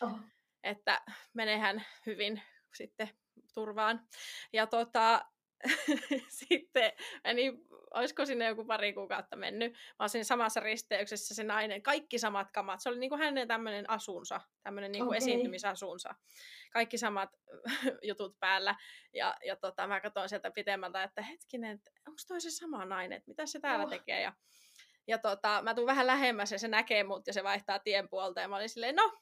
Oh. 0.02 0.20
Että 0.62 1.00
menee 1.34 1.58
hän 1.58 1.86
hyvin 2.06 2.42
sitten 2.74 3.10
turvaan. 3.54 4.08
Ja 4.52 4.66
tota, 4.66 5.24
sitten 6.28 6.92
meni, 7.24 7.52
olisiko 7.94 8.26
sinne 8.26 8.46
joku 8.46 8.64
pari 8.64 8.92
kuukautta 8.92 9.36
mennyt, 9.36 9.74
mä 9.98 10.08
siinä 10.08 10.24
samassa 10.24 10.60
risteyksessä 10.60 11.34
se 11.34 11.44
nainen, 11.44 11.82
kaikki 11.82 12.18
samat 12.18 12.50
kamat, 12.52 12.80
se 12.80 12.88
oli 12.88 12.98
niin 12.98 13.10
kuin 13.10 13.20
hänen 13.20 13.48
tämmöinen 13.48 13.90
asunsa, 13.90 14.40
tämmöinen 14.62 14.92
niin 14.92 15.04
kuin 15.04 15.08
okay. 15.08 15.16
esiintymisasunsa, 15.16 16.14
kaikki 16.72 16.98
samat 16.98 17.30
jutut 18.08 18.36
päällä, 18.40 18.74
ja, 19.14 19.36
ja 19.44 19.56
tota, 19.56 19.86
mä 19.86 20.00
katsoin 20.00 20.28
sieltä 20.28 20.50
pitemmältä, 20.50 21.02
että 21.02 21.22
hetkinen, 21.22 21.80
onko 22.06 22.18
toi 22.28 22.40
se 22.40 22.50
sama 22.50 22.84
nainen, 22.84 23.16
että 23.16 23.30
mitä 23.30 23.46
se 23.46 23.60
täällä 23.60 23.84
oh. 23.84 23.90
tekee, 23.90 24.20
ja, 24.20 24.32
ja 25.06 25.18
tota, 25.18 25.62
mä 25.62 25.74
tuun 25.74 25.86
vähän 25.86 26.06
lähemmäs 26.06 26.52
ja 26.52 26.58
se 26.58 26.68
näkee 26.68 27.04
mut 27.04 27.26
ja 27.26 27.32
se 27.32 27.44
vaihtaa 27.44 27.78
tien 27.78 28.08
puolta, 28.08 28.40
ja 28.40 28.48
mä 28.48 28.56
olin 28.56 28.68
silleen, 28.68 28.96
no, 28.96 29.18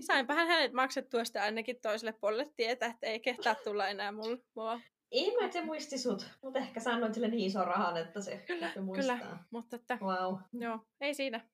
sainpahan 0.00 0.46
hänet 0.46 0.72
maksettua 0.72 1.24
sitä 1.24 1.42
ainakin 1.42 1.80
toiselle 1.82 2.12
puolelle 2.12 2.52
tietä, 2.56 2.86
että 2.86 3.06
ei 3.06 3.20
kehtaa 3.20 3.54
tulla 3.54 3.88
enää 3.88 4.12
mulla. 4.12 4.36
mulla 4.54 4.80
ei 5.12 5.36
mä, 5.40 5.50
se 5.50 5.64
muisti 5.64 5.98
sut, 5.98 6.30
mutta 6.42 6.58
ehkä 6.58 6.80
sanoit 6.80 7.14
sille 7.14 7.28
niin 7.28 7.46
ison 7.46 7.66
rahan, 7.66 7.96
että 7.96 8.20
se 8.20 8.44
kyllä, 8.46 8.72
muistaa. 8.80 9.18
Kyllä, 9.18 9.38
mutta 9.50 9.76
että, 9.76 9.98
wow. 10.02 10.38
joo, 10.52 10.86
ei 11.00 11.14
siinä. 11.14 11.48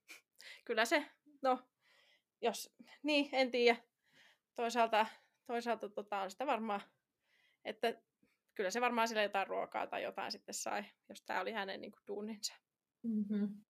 Kyllä 0.65 0.85
se, 0.85 1.11
no, 1.43 1.69
jos, 2.41 2.75
niin, 3.03 3.29
en 3.33 3.51
tiedä. 3.51 3.79
Toisaalta, 4.57 5.07
toisaalta 5.47 5.89
tota, 5.89 6.19
on 6.19 6.31
sitä 6.31 6.47
varmaan, 6.47 6.81
että 7.65 8.03
kyllä 8.55 8.71
se 8.71 8.81
varmaan 8.81 9.09
sille 9.09 9.23
jotain 9.23 9.47
ruokaa 9.47 9.87
tai 9.87 10.03
jotain 10.03 10.33
sitten 10.33 10.55
sai, 10.55 10.85
jos 11.09 11.23
tämä 11.23 11.41
oli 11.41 11.53
hänen 11.53 11.81
niin 11.81 11.93
kuin, 11.93 12.03
duuninsa. 12.07 12.55
Mm-hmm. 13.03 13.65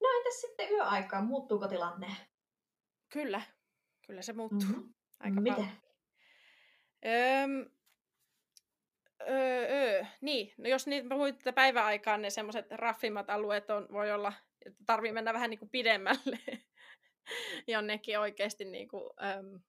No 0.00 0.08
entäs 0.16 0.40
sitten 0.40 0.70
yöaikaan, 0.70 1.26
muuttuuko 1.26 1.68
tilanne? 1.68 2.16
Kyllä, 3.12 3.42
kyllä 4.06 4.22
se 4.22 4.32
muuttuu. 4.32 4.68
Mm-hmm. 4.68 4.94
Aika 5.20 5.40
Miten? 5.40 5.54
Paljon. 5.54 5.86
Öm, 7.06 7.75
Öö, 9.20 9.66
öö, 9.70 10.04
niin, 10.20 10.54
no 10.58 10.68
jos 10.68 10.86
niitä 10.86 11.08
puhuit 11.08 11.36
päiväaikaan, 11.54 12.22
ne 12.22 12.30
semmoiset 12.30 12.70
raffimmat 12.70 13.30
alueet 13.30 13.70
on, 13.70 13.86
voi 13.92 14.12
olla, 14.12 14.32
että 14.66 14.84
tarvii 14.86 15.12
mennä 15.12 15.34
vähän 15.34 15.50
niin 15.50 15.58
kuin 15.58 15.70
pidemmälle 15.70 16.38
jonnekin 17.68 18.18
oikeasti, 18.18 18.64
niin 18.64 18.88
kuin, 18.88 19.10
äm, 19.22 19.60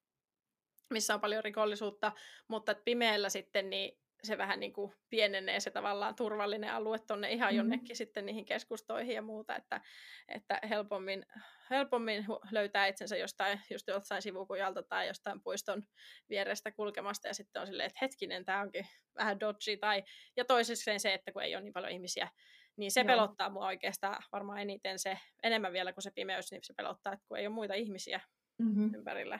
missä 0.90 1.14
on 1.14 1.22
paljon 1.22 1.44
rikollisuutta, 1.44 2.12
mutta 2.48 2.76
pimeällä 2.86 3.30
sitten 3.30 3.70
niin 3.70 4.00
se 4.24 4.38
vähän 4.38 4.60
niin 4.60 4.74
kuin 4.74 4.94
pienenee 5.10 5.60
se 5.60 5.72
tavallaan 5.72 6.16
turvallinen 6.16 6.74
alue 6.74 7.00
tuonne 7.00 7.32
ihan 7.32 7.48
mm-hmm. 7.48 7.58
jonnekin 7.58 7.96
sitten 7.96 8.26
niihin 8.26 8.46
keskustoihin 8.46 9.16
ja 9.16 9.22
muuta, 9.22 9.56
että, 9.56 9.82
että 10.28 10.60
helpommin, 10.70 11.26
helpommin 11.70 12.26
löytää 12.52 12.88
itsensä 12.88 13.18
jostain, 13.18 13.62
just 13.70 13.88
jostain 13.88 14.22
sivukujalta 14.22 14.84
tai 14.84 15.08
jostain 15.08 15.44
puiston 15.44 15.84
vierestä 16.30 16.72
kulkemasta 16.72 17.28
ja 17.28 17.34
sitten 17.34 17.62
on 17.62 17.68
silleen, 17.68 17.88
että 17.88 18.00
hetkinen, 18.02 18.46
tämä 18.46 18.62
onkin 18.62 18.88
vähän 19.16 19.40
dodgy 19.40 19.78
tai, 19.78 20.04
ja 20.38 20.46
toiseksi 20.46 21.00
se, 21.00 21.14
että 21.14 21.32
kun 21.32 21.44
ei 21.44 21.56
ole 21.56 21.64
niin 21.64 21.74
paljon 21.74 21.92
ihmisiä, 21.92 22.30
niin 22.78 22.92
se 22.92 23.00
Joo. 23.00 23.08
pelottaa 23.08 23.50
mua 23.50 23.66
oikeastaan 23.66 24.24
varmaan 24.32 24.60
eniten 24.60 25.00
se, 25.00 25.20
enemmän 25.44 25.74
vielä 25.74 25.94
kuin 25.94 26.04
se 26.04 26.12
pimeys, 26.12 26.52
niin 26.52 26.62
se 26.64 26.74
pelottaa, 26.74 27.14
että 27.14 27.26
kun 27.28 27.38
ei 27.38 27.48
ole 27.48 27.56
muita 27.56 27.74
ihmisiä 27.74 28.22
mm-hmm. 28.58 28.94
ympärillä. 28.96 29.40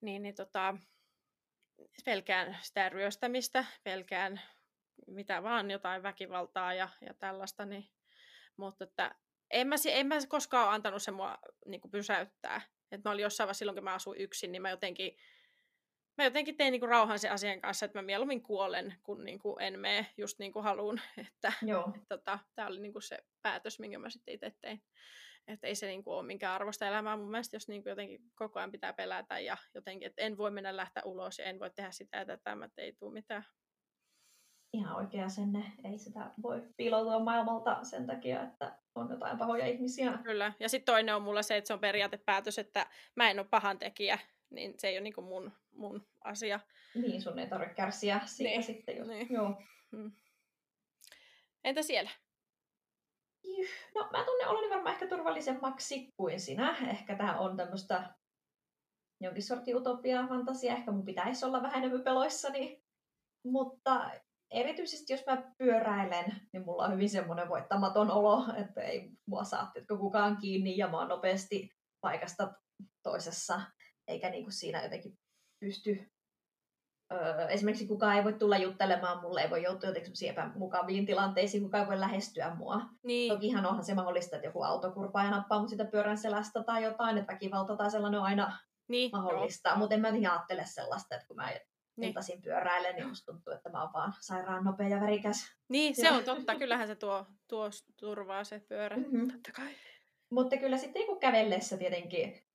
Niin, 0.00 0.22
niin 0.22 0.34
tota, 0.34 0.76
pelkään 2.04 2.58
sitä 2.62 2.88
ryöstämistä, 2.88 3.64
pelkään 3.84 4.40
mitä 5.06 5.42
vaan, 5.42 5.70
jotain 5.70 6.02
väkivaltaa 6.02 6.74
ja, 6.74 6.88
ja 7.00 7.14
tällaista, 7.14 7.64
niin, 7.64 7.88
mutta 8.56 8.84
että 8.84 9.14
en 9.50 9.66
mä, 9.66 9.76
en 9.90 10.06
mä 10.06 10.14
koskaan 10.28 10.66
ole 10.66 10.74
antanut 10.74 11.02
se 11.02 11.10
mua 11.10 11.38
niin 11.66 11.80
kuin 11.80 11.90
pysäyttää. 11.90 12.60
Et 12.92 13.04
mä 13.04 13.10
olin 13.10 13.22
jossain 13.22 13.46
vaiheessa 13.46 13.58
silloin, 13.58 13.76
kun 13.76 13.84
mä 13.84 13.94
asuin 13.94 14.20
yksin, 14.20 14.52
niin 14.52 14.62
mä 14.62 14.70
jotenkin, 14.70 15.16
mä 16.18 16.24
jotenkin 16.24 16.56
tein 16.56 16.72
niin 16.72 16.80
kuin 16.80 16.90
rauhan 16.90 17.18
sen 17.18 17.32
asian 17.32 17.60
kanssa, 17.60 17.86
että 17.86 17.98
mä 17.98 18.02
mieluummin 18.02 18.42
kuolen, 18.42 18.94
kun 19.02 19.24
niin 19.24 19.38
kuin 19.38 19.62
en 19.62 19.78
mene 19.78 20.06
just 20.16 20.38
niin 20.38 20.52
kuin 20.52 20.62
haluun. 20.62 21.00
Että, 21.28 21.52
Joo. 21.62 21.92
Et, 21.96 22.02
tota, 22.08 22.38
tämä 22.54 22.68
oli 22.68 22.80
niin 22.80 22.92
kuin 22.92 23.02
se 23.02 23.18
päätös, 23.42 23.78
minkä 23.78 23.98
mä 23.98 24.10
sitten 24.10 24.34
itse 24.34 24.52
tein. 24.60 24.82
Että 25.46 25.66
ei 25.66 25.74
se 25.74 25.86
niin 25.86 26.04
kuin 26.04 26.14
ole 26.14 26.26
minkään 26.26 26.54
arvosta 26.54 26.86
elämää 26.86 27.16
mun 27.16 27.30
mielestä, 27.30 27.56
jos 27.56 27.68
niin 27.68 27.82
kuin 27.82 27.90
jotenkin 27.90 28.20
koko 28.34 28.58
ajan 28.58 28.72
pitää 28.72 28.92
pelätä 28.92 29.38
ja 29.38 29.56
jotenkin, 29.74 30.06
että 30.06 30.22
en 30.22 30.36
voi 30.36 30.50
mennä 30.50 30.76
lähteä 30.76 31.02
ulos 31.04 31.38
ja 31.38 31.44
en 31.44 31.60
voi 31.60 31.70
tehdä 31.70 31.90
sitä 31.90 32.18
ja 32.18 32.24
tätä, 32.24 32.56
että 32.64 32.82
ei 32.82 32.92
tule 32.92 33.12
mitään. 33.12 33.44
Ihan 34.72 34.96
oikea 34.96 35.28
senne. 35.28 35.72
Ei 35.84 35.98
sitä 35.98 36.30
voi 36.42 36.62
piiloutua 36.76 37.18
maailmalta 37.18 37.84
sen 37.84 38.06
takia, 38.06 38.42
että 38.42 38.78
on 38.94 39.10
jotain 39.10 39.38
pahoja 39.38 39.66
ihmisiä. 39.66 40.18
Kyllä. 40.22 40.52
Ja 40.60 40.68
sitten 40.68 40.92
toinen 40.92 41.14
on 41.14 41.22
mulla 41.22 41.42
se, 41.42 41.56
että 41.56 41.68
se 41.68 41.74
on 41.74 41.80
periaatepäätös, 41.80 42.58
että 42.58 42.86
mä 43.14 43.30
en 43.30 43.38
ole 43.38 43.46
pahan 43.50 43.78
tekijä, 43.78 44.18
niin 44.50 44.74
se 44.78 44.88
ei 44.88 44.94
ole 44.94 45.00
niin 45.00 45.14
kuin 45.14 45.24
mun, 45.24 45.52
mun 45.72 46.06
asia. 46.24 46.60
Niin, 46.94 47.22
sun 47.22 47.38
ei 47.38 47.46
tarvitse 47.46 47.74
kärsiä 47.74 48.20
siitä 48.24 48.50
niin. 48.50 48.62
sitten. 48.62 48.96
Jos... 48.96 49.08
Niin. 49.08 49.26
Joo. 49.30 49.62
Hmm. 49.96 50.12
Entä 51.64 51.82
siellä? 51.82 52.10
No 53.94 54.08
mä 54.12 54.24
tunnen 54.24 54.48
oloni 54.48 54.70
varmaan 54.70 54.94
ehkä 54.94 55.06
turvallisemmaksi 55.06 56.12
kuin 56.16 56.40
sinä. 56.40 56.76
Ehkä 56.90 57.16
tämä 57.16 57.38
on 57.38 57.56
tämmöistä 57.56 58.14
jonkin 59.20 59.42
sortin 59.42 59.76
utopiaa, 59.76 60.26
fantasia. 60.26 60.72
Ehkä 60.72 60.90
mun 60.90 61.04
pitäisi 61.04 61.44
olla 61.44 61.62
vähän 61.62 61.78
enemmän 61.78 62.02
peloissani. 62.02 62.82
Mutta 63.44 64.10
erityisesti 64.50 65.12
jos 65.12 65.26
mä 65.26 65.52
pyöräilen, 65.58 66.40
niin 66.52 66.64
mulla 66.64 66.84
on 66.84 66.92
hyvin 66.92 67.10
semmoinen 67.10 67.48
voittamaton 67.48 68.10
olo, 68.10 68.44
että 68.56 68.80
ei 68.80 69.10
mua 69.26 69.44
saa 69.44 69.72
kukaan 69.98 70.36
kiinni 70.36 70.76
ja 70.76 70.88
mä 70.88 70.98
oon 70.98 71.08
nopeasti 71.08 71.70
paikasta 72.00 72.54
toisessa, 73.02 73.60
eikä 74.08 74.30
niinku 74.30 74.50
siinä 74.50 74.82
jotenkin 74.82 75.18
pysty 75.60 76.10
öö, 77.12 77.48
esimerkiksi 77.48 77.86
kukaan 77.86 78.16
ei 78.16 78.24
voi 78.24 78.32
tulla 78.32 78.56
juttelemaan 78.56 79.20
mulle, 79.20 79.40
ei 79.40 79.50
voi 79.50 79.62
joutua 79.62 79.88
jotenkin 79.88 80.28
epämukaviin 80.30 81.06
tilanteisiin, 81.06 81.62
kukaan 81.62 81.84
ei 81.84 81.88
voi 81.88 82.00
lähestyä 82.00 82.54
mua. 82.54 82.80
Niin. 83.04 83.32
Tokihan 83.32 83.66
onhan 83.66 83.84
se 83.84 83.94
mahdollista, 83.94 84.36
että 84.36 84.48
joku 84.48 84.62
autokurpa 84.62 85.24
ja 85.24 85.30
nappaa 85.30 85.58
mun 85.58 85.68
sitä 85.68 85.84
pyörän 85.84 86.18
selästä 86.18 86.62
tai 86.62 86.82
jotain, 86.82 87.18
että 87.18 87.32
väkivalta 87.32 87.76
tai 87.76 87.90
sellainen 87.90 88.20
on 88.20 88.26
aina 88.26 88.58
niin, 88.88 89.10
mahdollista. 89.12 89.76
Mutta 89.76 89.94
en 89.94 90.00
mä 90.00 90.08
ajattele 90.08 90.62
sellaista, 90.66 91.14
että 91.14 91.26
kun 91.26 91.36
mä 91.36 91.50
niin. 91.96 92.08
iltaisin 92.08 92.42
pyöräilen, 92.42 92.94
niin 92.94 93.08
musta 93.08 93.32
tuntuu, 93.32 93.52
että 93.52 93.68
mä 93.68 93.82
oon 93.82 93.92
vaan 93.92 94.12
sairaan 94.20 94.64
nopea 94.64 94.88
ja 94.88 95.00
värikäs. 95.00 95.52
Niin, 95.68 95.96
se 95.96 96.10
on 96.10 96.24
totta. 96.24 96.54
Kyllähän 96.54 96.86
se 96.86 96.94
tuo, 96.94 97.26
tuo 97.48 97.70
turvaa 98.00 98.44
se 98.44 98.60
pyörä. 98.60 98.96
Mm-hmm. 98.96 99.30
Totta 99.30 99.52
kai. 99.52 99.72
Mutta 100.30 100.56
kyllä 100.56 100.78
sitten 100.78 101.06
kun 101.06 101.20
kävellessä 101.20 101.76
tietenkin 101.76 102.46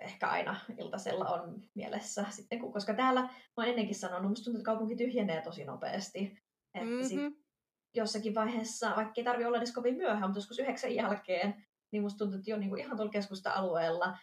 ehkä 0.00 0.28
aina 0.28 0.60
iltasella 0.78 1.24
on 1.24 1.62
mielessä. 1.74 2.24
Sitten, 2.30 2.58
kun, 2.60 2.72
koska 2.72 2.94
täällä, 2.94 3.20
mä 3.20 3.30
oon 3.56 3.68
ennenkin 3.68 3.94
sanonut, 3.94 4.28
musta 4.28 4.44
tuntuu, 4.44 4.60
että 4.60 4.70
kaupunki 4.70 4.96
tyhjenee 4.96 5.42
tosi 5.42 5.64
nopeasti. 5.64 6.38
Että 6.74 6.86
mm-hmm. 6.86 7.08
sit 7.08 7.20
jossakin 7.94 8.34
vaiheessa, 8.34 8.92
vaikka 8.96 9.12
ei 9.16 9.24
tarvi 9.24 9.44
olla 9.44 9.56
edes 9.56 9.72
kovin 9.72 9.96
myöhään, 9.96 10.22
mutta 10.22 10.38
joskus 10.38 10.58
yhdeksän 10.58 10.94
jälkeen, 10.94 11.66
niin 11.92 12.02
musta 12.02 12.18
tuntuu, 12.18 12.38
että 12.38 12.50
jo 12.50 12.56
niin 12.56 12.70
kuin 12.70 12.80
ihan 12.80 12.96
tuolla 12.96 13.12
keskusta-alueella, 13.12 14.18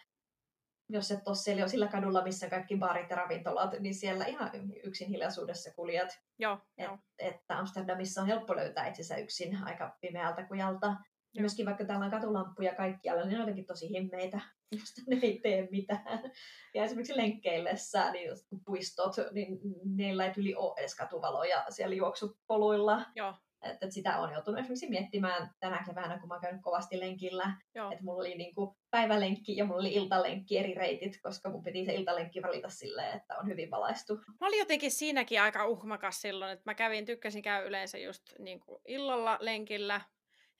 jos 0.88 1.10
et 1.10 1.28
ole 1.28 1.36
siellä 1.36 1.68
sillä 1.68 1.88
kadulla, 1.88 2.22
missä 2.22 2.50
kaikki 2.50 2.76
baarit 2.76 3.10
ja 3.10 3.16
ravintolat, 3.16 3.80
niin 3.80 3.94
siellä 3.94 4.24
ihan 4.24 4.50
yksin 4.84 5.08
hiljaisuudessa 5.08 5.70
kuljat. 5.74 6.08
Joo, 6.38 6.58
et, 6.78 6.84
jo. 6.84 6.98
Että 7.18 7.58
Amsterdamissa 7.58 8.20
on 8.20 8.26
helppo 8.26 8.56
löytää 8.56 8.86
itsensä 8.86 9.16
yksin 9.16 9.64
aika 9.64 9.96
pimeältä 10.00 10.42
kujalta. 10.42 10.86
Ja 11.34 11.42
myöskin 11.42 11.66
vaikka 11.66 11.84
täällä 11.84 12.04
on 12.04 12.10
katulamppuja 12.10 12.74
kaikkialla, 12.74 13.22
niin 13.22 13.30
ne 13.30 13.36
on 13.36 13.40
jotenkin 13.40 13.66
tosi 13.66 13.90
himmeitä, 13.90 14.40
josta 14.72 15.02
ne 15.06 15.18
ei 15.22 15.40
tee 15.42 15.68
mitään. 15.70 16.32
Ja 16.74 16.84
esimerkiksi 16.84 17.16
lenkkeillessä, 17.16 18.10
niin 18.12 18.30
puistot, 18.64 19.16
niin 19.32 19.58
niillä 19.96 20.24
ei 20.26 20.32
yli 20.36 20.54
ole 20.54 20.74
edes 20.80 20.94
katuvaloja 20.94 21.64
siellä 21.68 21.94
juoksupoluilla. 21.94 23.06
Joo. 23.14 23.34
Että, 23.66 23.86
että 23.86 23.94
sitä 23.94 24.18
on 24.18 24.32
joutunut 24.32 24.60
esimerkiksi 24.60 24.88
miettimään 24.88 25.50
tänä 25.60 25.84
keväänä, 25.86 26.18
kun 26.18 26.28
mä 26.28 26.40
käyn 26.40 26.62
kovasti 26.62 27.00
lenkillä. 27.00 27.52
Joo. 27.74 27.90
Että 27.90 28.04
mulla 28.04 28.20
oli 28.20 28.34
niin 28.34 28.54
kuin 28.54 28.76
päivälenkki 28.90 29.56
ja 29.56 29.64
mulla 29.64 29.80
oli 29.80 29.94
iltalenkki 29.94 30.58
eri 30.58 30.74
reitit, 30.74 31.20
koska 31.22 31.50
mun 31.50 31.62
piti 31.62 31.84
se 31.84 31.94
iltalenkki 31.94 32.42
valita 32.42 32.68
silleen, 32.68 33.16
että 33.16 33.36
on 33.38 33.48
hyvin 33.48 33.70
valaistu. 33.70 34.16
Mä 34.40 34.46
olin 34.46 34.58
jotenkin 34.58 34.90
siinäkin 34.90 35.42
aika 35.42 35.66
uhmakas 35.66 36.20
silloin, 36.20 36.52
että 36.52 36.70
mä 36.70 36.74
kävin, 36.74 37.04
tykkäsin 37.04 37.42
käy 37.42 37.66
yleensä 37.66 37.98
just 37.98 38.22
niin 38.38 38.60
kuin 38.60 38.82
illalla 38.86 39.38
lenkillä, 39.40 40.00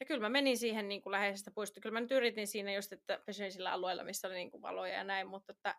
ja 0.00 0.06
kyllä 0.06 0.20
mä 0.20 0.28
menin 0.28 0.58
siihen 0.58 0.88
niin 0.88 1.02
kuin 1.02 1.10
läheisestä 1.10 1.50
puistosta. 1.50 1.80
Kyllä 1.80 1.92
mä 1.92 2.00
nyt 2.00 2.12
yritin 2.12 2.46
siinä 2.46 2.72
just, 2.72 2.92
että 2.92 3.20
pysyin 3.26 3.52
sillä 3.52 3.72
alueella, 3.72 4.04
missä 4.04 4.28
oli 4.28 4.34
niin 4.34 4.50
kuin 4.50 4.62
valoja 4.62 4.94
ja 4.94 5.04
näin, 5.04 5.28
mutta 5.28 5.52
että 5.52 5.74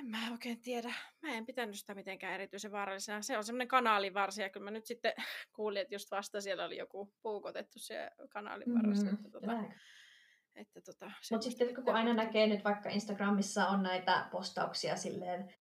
en 0.00 0.06
mä 0.06 0.18
oikein 0.30 0.60
tiedä. 0.60 0.92
Mä 1.22 1.28
en 1.28 1.46
pitänyt 1.46 1.78
sitä 1.78 1.94
mitenkään 1.94 2.34
erityisen 2.34 2.72
vaarallisena. 2.72 3.22
Se 3.22 3.36
on 3.36 3.44
semmoinen 3.44 3.68
kanaalivarsi, 3.68 4.42
ja 4.42 4.50
kyllä 4.50 4.64
mä 4.64 4.70
nyt 4.70 4.86
sitten 4.86 5.12
kuulin, 5.56 5.82
että 5.82 5.94
just 5.94 6.10
vasta 6.10 6.40
siellä 6.40 6.64
oli 6.64 6.76
joku 6.76 7.14
puukotettu 7.22 7.78
siellä 7.78 8.10
kanaalin 8.28 8.74
varressa. 8.74 9.06
Mm, 9.06 9.14
että, 9.14 9.30
tota, 9.30 9.52
Että 10.54 10.80
tota, 10.80 11.10
Mutta 11.30 11.44
sitten 11.50 11.74
kun 11.74 11.94
aina 11.94 12.14
näkee 12.14 12.46
nyt 12.46 12.64
vaikka 12.64 12.88
Instagramissa 12.88 13.66
on 13.66 13.82
näitä 13.82 14.28
postauksia 14.32 14.96
silleen 14.96 15.54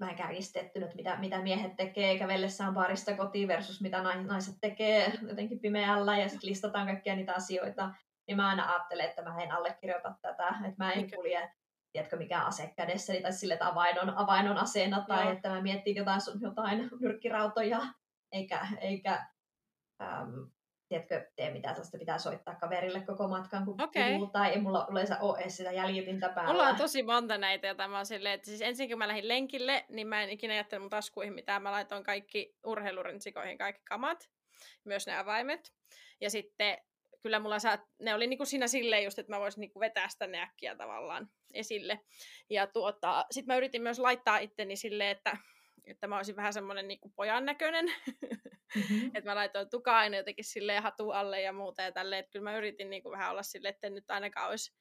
vähän 0.00 0.16
kärjistetty, 0.16 0.82
että 0.84 0.96
mitä, 0.96 1.16
mitä 1.16 1.42
miehet 1.42 1.76
tekee 1.76 2.18
kävellessään 2.18 2.74
baarista 2.74 3.16
kotiin 3.16 3.48
versus 3.48 3.80
mitä 3.80 4.02
naiset 4.02 4.54
tekee 4.60 5.12
jotenkin 5.28 5.60
pimeällä 5.60 6.18
ja 6.18 6.28
sitten 6.28 6.50
listataan 6.50 6.86
kaikkia 6.86 7.16
niitä 7.16 7.34
asioita, 7.34 7.94
niin 8.26 8.36
mä 8.36 8.48
aina 8.48 8.72
ajattelen, 8.72 9.08
että 9.08 9.22
mä 9.22 9.42
en 9.42 9.52
allekirjoita 9.52 10.14
tätä, 10.22 10.48
että 10.48 10.84
mä 10.84 10.92
en 10.92 11.10
kulje 11.10 11.52
tiedätkö, 11.96 12.16
mikä 12.16 12.40
ase 12.40 12.72
kädessäni, 12.76 13.22
tai 13.22 13.32
sille, 13.32 13.54
että 13.54 13.68
avain 13.68 14.00
on, 14.00 14.10
avain 14.16 14.48
on 14.48 14.56
aseena, 14.56 15.04
tai 15.08 15.22
Joo. 15.22 15.32
että 15.32 15.48
mä 15.48 15.62
miettin 15.62 15.96
jotain, 15.96 16.20
jotain 16.40 16.90
nyrkkirautoja, 17.00 17.80
eikä, 18.32 18.66
eikä 18.80 19.26
äm, 20.02 20.50
tiedätkö, 20.88 21.30
tee 21.36 21.52
mitään 21.52 21.74
sellaista, 21.74 21.98
pitää 21.98 22.18
soittaa 22.18 22.54
kaverille 22.54 23.00
koko 23.00 23.28
matkan, 23.28 23.64
kun 23.64 23.82
okay. 23.82 24.12
puhuu, 24.12 24.26
tai 24.26 24.50
ei 24.50 24.60
mulla 24.60 24.86
yleensä 24.90 25.18
ole 25.20 25.38
edes 25.38 25.56
sitä 25.56 25.72
jäljitintä 25.72 26.28
päällä. 26.28 26.52
Mulla 26.52 26.68
on 26.68 26.76
tosi 26.76 27.02
monta 27.02 27.38
näitä, 27.38 27.66
ja 27.66 27.74
tämä 27.74 27.98
on 27.98 28.06
silleen, 28.06 28.34
että 28.34 28.46
siis 28.46 28.62
ensin 28.62 28.88
kun 28.88 28.98
mä 28.98 29.08
lähdin 29.08 29.28
lenkille, 29.28 29.84
niin 29.88 30.06
mä 30.06 30.22
en 30.22 30.30
ikinä 30.30 30.54
jättänyt 30.54 30.82
mun 30.82 30.90
taskuihin 30.90 31.34
mitään, 31.34 31.62
mä 31.62 31.72
laitoin 31.72 32.04
kaikki 32.04 32.56
urheilurintsikoihin 32.64 33.58
kaikki 33.58 33.82
kamat, 33.84 34.30
myös 34.84 35.06
ne 35.06 35.18
avaimet, 35.18 35.72
ja 36.20 36.30
sitten 36.30 36.78
kyllä 37.26 37.38
mulla 37.38 37.58
saa, 37.58 37.78
ne 37.98 38.14
oli 38.14 38.26
niinku 38.26 38.44
siinä 38.44 38.68
silleen 38.68 39.04
just, 39.04 39.18
että 39.18 39.32
mä 39.32 39.40
voisin 39.40 39.60
niinku 39.60 39.80
vetää 39.80 40.08
sitä 40.08 40.26
ne 40.26 40.42
äkkiä 40.42 40.76
tavallaan 40.76 41.30
esille. 41.54 42.00
Ja 42.50 42.66
tuota, 42.66 43.26
sitten 43.30 43.54
mä 43.54 43.56
yritin 43.56 43.82
myös 43.82 43.98
laittaa 43.98 44.38
itteni 44.38 44.76
silleen, 44.76 45.10
että, 45.16 45.36
että 45.84 46.06
mä 46.06 46.16
olisin 46.16 46.36
vähän 46.36 46.52
semmoinen 46.52 46.88
niinku 46.88 47.12
pojan 47.16 47.44
näköinen. 47.44 47.84
Mm-hmm. 47.86 49.06
että 49.14 49.30
mä 49.30 49.34
laitoin 49.34 49.70
tukaa 49.70 49.98
aina 49.98 50.16
jotenkin 50.16 50.44
silleen 50.44 50.82
hatu 50.82 51.10
alle 51.10 51.40
ja 51.40 51.52
muuta 51.52 51.82
ja 51.82 51.92
tälleen. 51.92 52.20
Että 52.20 52.32
kyllä 52.32 52.50
mä 52.50 52.56
yritin 52.56 52.90
niinku 52.90 53.10
vähän 53.10 53.30
olla 53.30 53.42
silleen, 53.42 53.74
että 53.74 53.90
nyt 53.90 54.10
ainakaan 54.10 54.48
olisi 54.48 54.74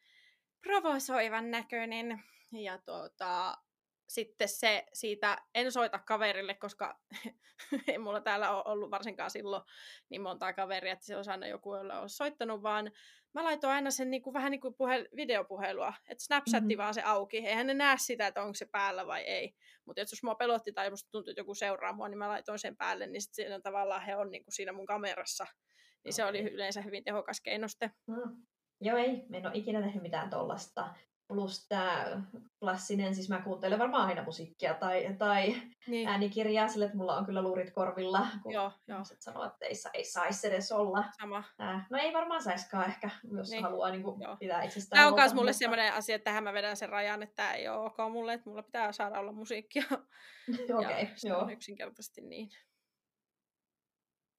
provosoivan 0.62 1.52
näköinen. 1.52 2.24
Ja 2.52 2.80
tuota, 2.86 3.58
sitten 4.08 4.50
se 4.50 4.86
siitä, 4.94 5.38
en 5.56 5.72
soita 5.72 6.00
kaverille, 6.00 6.54
koska 6.54 7.00
ei 7.88 7.98
mulla 7.98 8.22
täällä 8.22 8.52
ole 8.52 8.64
ollut 8.66 8.92
varsinkaan 8.92 9.32
silloin 9.32 9.64
niin 10.10 10.22
montaa 10.22 10.54
kaveria, 10.54 10.94
että 10.94 11.06
se 11.06 11.16
olisi 11.16 11.32
aina 11.32 11.48
joku, 11.48 11.76
jolla 11.76 12.00
olisi 12.02 12.16
soittanut, 12.16 12.64
vaan 12.64 12.92
mä 13.34 13.44
laitoin 13.44 13.74
aina 13.74 13.92
sen 13.92 14.12
niin 14.12 14.22
kuin, 14.22 14.34
vähän 14.34 14.52
niin 14.52 14.62
kuin 14.62 14.76
puhe, 14.76 15.10
videopuhelua, 15.16 15.94
että 16.10 16.24
Snapchatti 16.24 16.68
mm-hmm. 16.68 16.78
vaan 16.78 16.94
se 16.94 17.02
auki. 17.02 17.38
Eihän 17.38 17.68
ne 17.68 17.74
näe 17.74 17.98
sitä, 17.98 18.28
että 18.28 18.42
onko 18.42 18.54
se 18.54 18.66
päällä 18.72 19.08
vai 19.08 19.22
ei. 19.22 19.56
Mutta 19.86 20.02
jos 20.02 20.24
mua 20.24 20.36
pelotti 20.36 20.72
tai 20.72 20.90
musta 20.90 21.12
tuntui, 21.12 21.32
että 21.32 21.42
joku 21.42 21.56
seuraa 21.56 21.94
mua, 21.94 22.10
niin 22.10 22.18
mä 22.18 22.30
laitoin 22.30 22.60
sen 22.60 22.78
päälle, 22.78 23.08
niin 23.08 23.22
sitten 23.22 23.36
siinä 23.36 23.60
tavallaan 23.60 24.02
he 24.02 24.16
on 24.16 24.32
niin 24.32 24.44
kuin 24.44 24.54
siinä 24.54 24.74
mun 24.74 24.86
kamerassa. 24.86 25.44
Niin 25.44 26.00
okay. 26.02 26.12
se 26.12 26.26
oli 26.26 26.40
yleensä 26.40 26.82
hyvin 26.82 27.04
tehokas 27.04 27.42
keinoste. 27.42 27.92
Mm. 28.08 28.46
Joo, 28.82 28.98
ei. 28.98 29.26
Me 29.30 29.38
en 29.38 29.48
ole 29.48 29.56
ikinä 29.56 29.82
tehnyt 29.82 30.04
mitään 30.04 30.30
tollasta. 30.30 30.96
Plus 31.28 31.68
tämä 31.68 32.22
klassinen, 32.60 33.16
siis 33.16 33.30
mä 33.30 33.42
kuuntelen 33.42 33.80
varmaan 33.80 34.08
aina 34.08 34.24
musiikkia 34.24 34.74
tai, 34.74 35.16
tai 35.18 35.56
niin. 35.88 36.08
äänikirjaa 36.08 36.68
sille, 36.68 36.86
että 36.86 36.98
mulla 36.98 37.18
on 37.18 37.26
kyllä 37.26 37.42
luurit 37.42 37.74
korvilla, 37.74 38.28
kun 38.44 38.54
joo, 38.54 38.72
joo. 38.88 39.00
sanoo, 39.20 39.46
että 39.46 39.66
ei, 39.66 39.74
ei 39.94 40.04
saisi 40.04 40.48
edes 40.48 40.72
olla. 40.72 41.04
Sama. 41.22 41.44
Äh, 41.62 41.88
no 41.90 41.98
ei 41.98 42.14
varmaan 42.14 42.44
saiskaan 42.44 42.86
ehkä, 42.86 43.10
jos 43.38 43.50
niin. 43.50 43.64
haluaa 43.64 43.90
niin 43.90 44.04
kuin, 44.04 44.20
pitää 44.40 44.64
itsestään 44.64 45.00
Tämä 45.00 45.08
on 45.08 45.16
myös 45.16 45.34
mulle 45.34 45.50
mutta... 45.52 45.60
sellainen 45.60 45.94
asia, 45.94 46.16
että 46.16 46.30
tähän 46.30 46.44
mä 46.44 46.54
vedän 46.54 46.78
sen 46.78 46.90
rajan, 46.90 47.24
että 47.24 47.36
tämä 47.36 47.54
ei 47.54 47.68
ole 47.68 47.86
ok 47.86 48.12
mulle, 48.12 48.34
että 48.34 48.50
mulla 48.50 48.64
pitää 48.64 48.92
saada 48.92 49.20
olla 49.20 49.32
musiikkia. 49.32 49.84
Okei, 49.90 51.04
okay, 51.04 51.06
joo. 51.24 51.40
on 51.40 51.50
yksinkertaisesti 51.50 52.22
niin. 52.22 52.50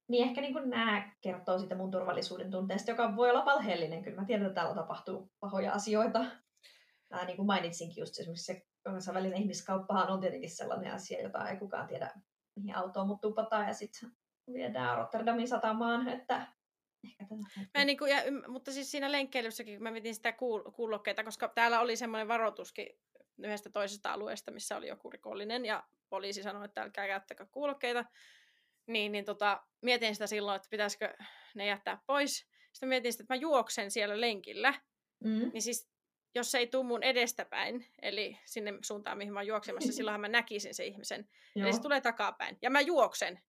Niin 0.09 0.29
ehkä 0.29 0.40
niin 0.40 0.70
nämä 0.70 1.11
kertoo 1.20 1.59
siitä 1.59 1.75
mun 1.75 1.90
turvallisuuden 1.90 2.51
tunteesta, 2.51 2.90
joka 2.90 3.16
voi 3.16 3.31
olla 3.31 3.44
valheellinen. 3.44 4.03
Kyllä 4.03 4.20
mä 4.20 4.27
tiedän, 4.27 4.46
että 4.46 4.61
täällä 4.61 4.75
tapahtuu 4.75 5.33
pahoja 5.40 5.72
asioita 5.72 6.25
ää, 7.11 7.25
niin 7.25 7.37
kuin 7.37 7.47
mainitsinkin 7.47 8.03
just 8.03 8.19
esimerkiksi 8.21 8.45
se 8.45 8.66
kansainvälinen 8.85 9.38
ihmiskauppahan 9.38 10.11
on 10.11 10.21
tietenkin 10.21 10.51
sellainen 10.51 10.92
asia, 10.92 11.23
jota 11.23 11.49
ei 11.49 11.57
kukaan 11.57 11.87
tiedä, 11.87 12.11
mihin 12.57 12.77
autoon 12.77 13.07
mut 13.07 13.21
tupataan 13.21 13.66
ja 13.66 13.75
sitten 13.75 14.11
viedään 14.53 14.99
Rotterdamin 14.99 15.49
satamaan, 15.49 16.09
että. 16.09 16.47
Mä 17.79 17.85
niin 17.85 17.99
kuin, 17.99 18.11
ja, 18.11 18.23
mutta 18.49 18.73
siis 18.73 18.90
siinä 18.90 19.12
lenkkeilyssäkin, 19.12 19.75
kun 19.75 19.83
mä 19.83 19.90
mietin 19.90 20.14
sitä 20.14 20.31
kuul- 20.31 20.73
kuulokkeita, 20.73 21.25
koska 21.25 21.49
täällä 21.49 21.81
oli 21.81 21.97
semmoinen 21.97 22.29
varoituskin 22.29 22.87
yhdestä 23.38 23.71
toisesta 23.71 24.12
alueesta, 24.12 24.51
missä 24.51 24.77
oli 24.77 24.88
joku 24.88 25.11
rikollinen, 25.11 25.64
ja 25.64 25.85
poliisi 26.09 26.42
sanoi, 26.42 26.64
että 26.64 26.83
älkää 26.83 27.07
käyttäkää 27.07 27.47
kuulokkeita, 27.51 28.05
niin, 28.87 29.12
niin 29.12 29.25
tota, 29.25 29.62
mietin 29.83 30.14
sitä 30.14 30.27
silloin, 30.27 30.57
että 30.57 30.69
pitäisikö 30.71 31.14
ne 31.55 31.66
jättää 31.66 32.03
pois. 32.07 32.47
Sitten 32.73 32.88
mietin 32.88 33.12
sitä, 33.12 33.23
että 33.23 33.35
mä 33.35 33.40
juoksen 33.40 33.90
siellä 33.90 34.21
lenkillä, 34.21 34.75
mm. 35.25 35.51
niin 35.53 35.62
siis 35.62 35.90
jos 36.35 36.51
se 36.51 36.59
ei 36.59 36.67
tule 36.67 36.85
mun 36.85 37.03
edestäpäin, 37.03 37.87
eli 38.03 38.39
sinne 38.45 38.73
suuntaan, 38.83 39.19
mihin 39.19 39.33
mä 39.33 39.41
oon 39.41 39.47
juoksemassa, 39.47 39.93
silloinhan 39.93 40.21
mä 40.21 40.29
näkisin 40.29 40.75
se 40.75 40.85
ihmisen. 40.85 41.29
Joo. 41.55 41.67
Eli 41.67 41.73
se 41.73 41.83
tulee 41.83 42.01
takapäin. 42.01 42.59
Ja 42.62 42.71
mä 42.71 42.81
juoksen. 42.81 43.41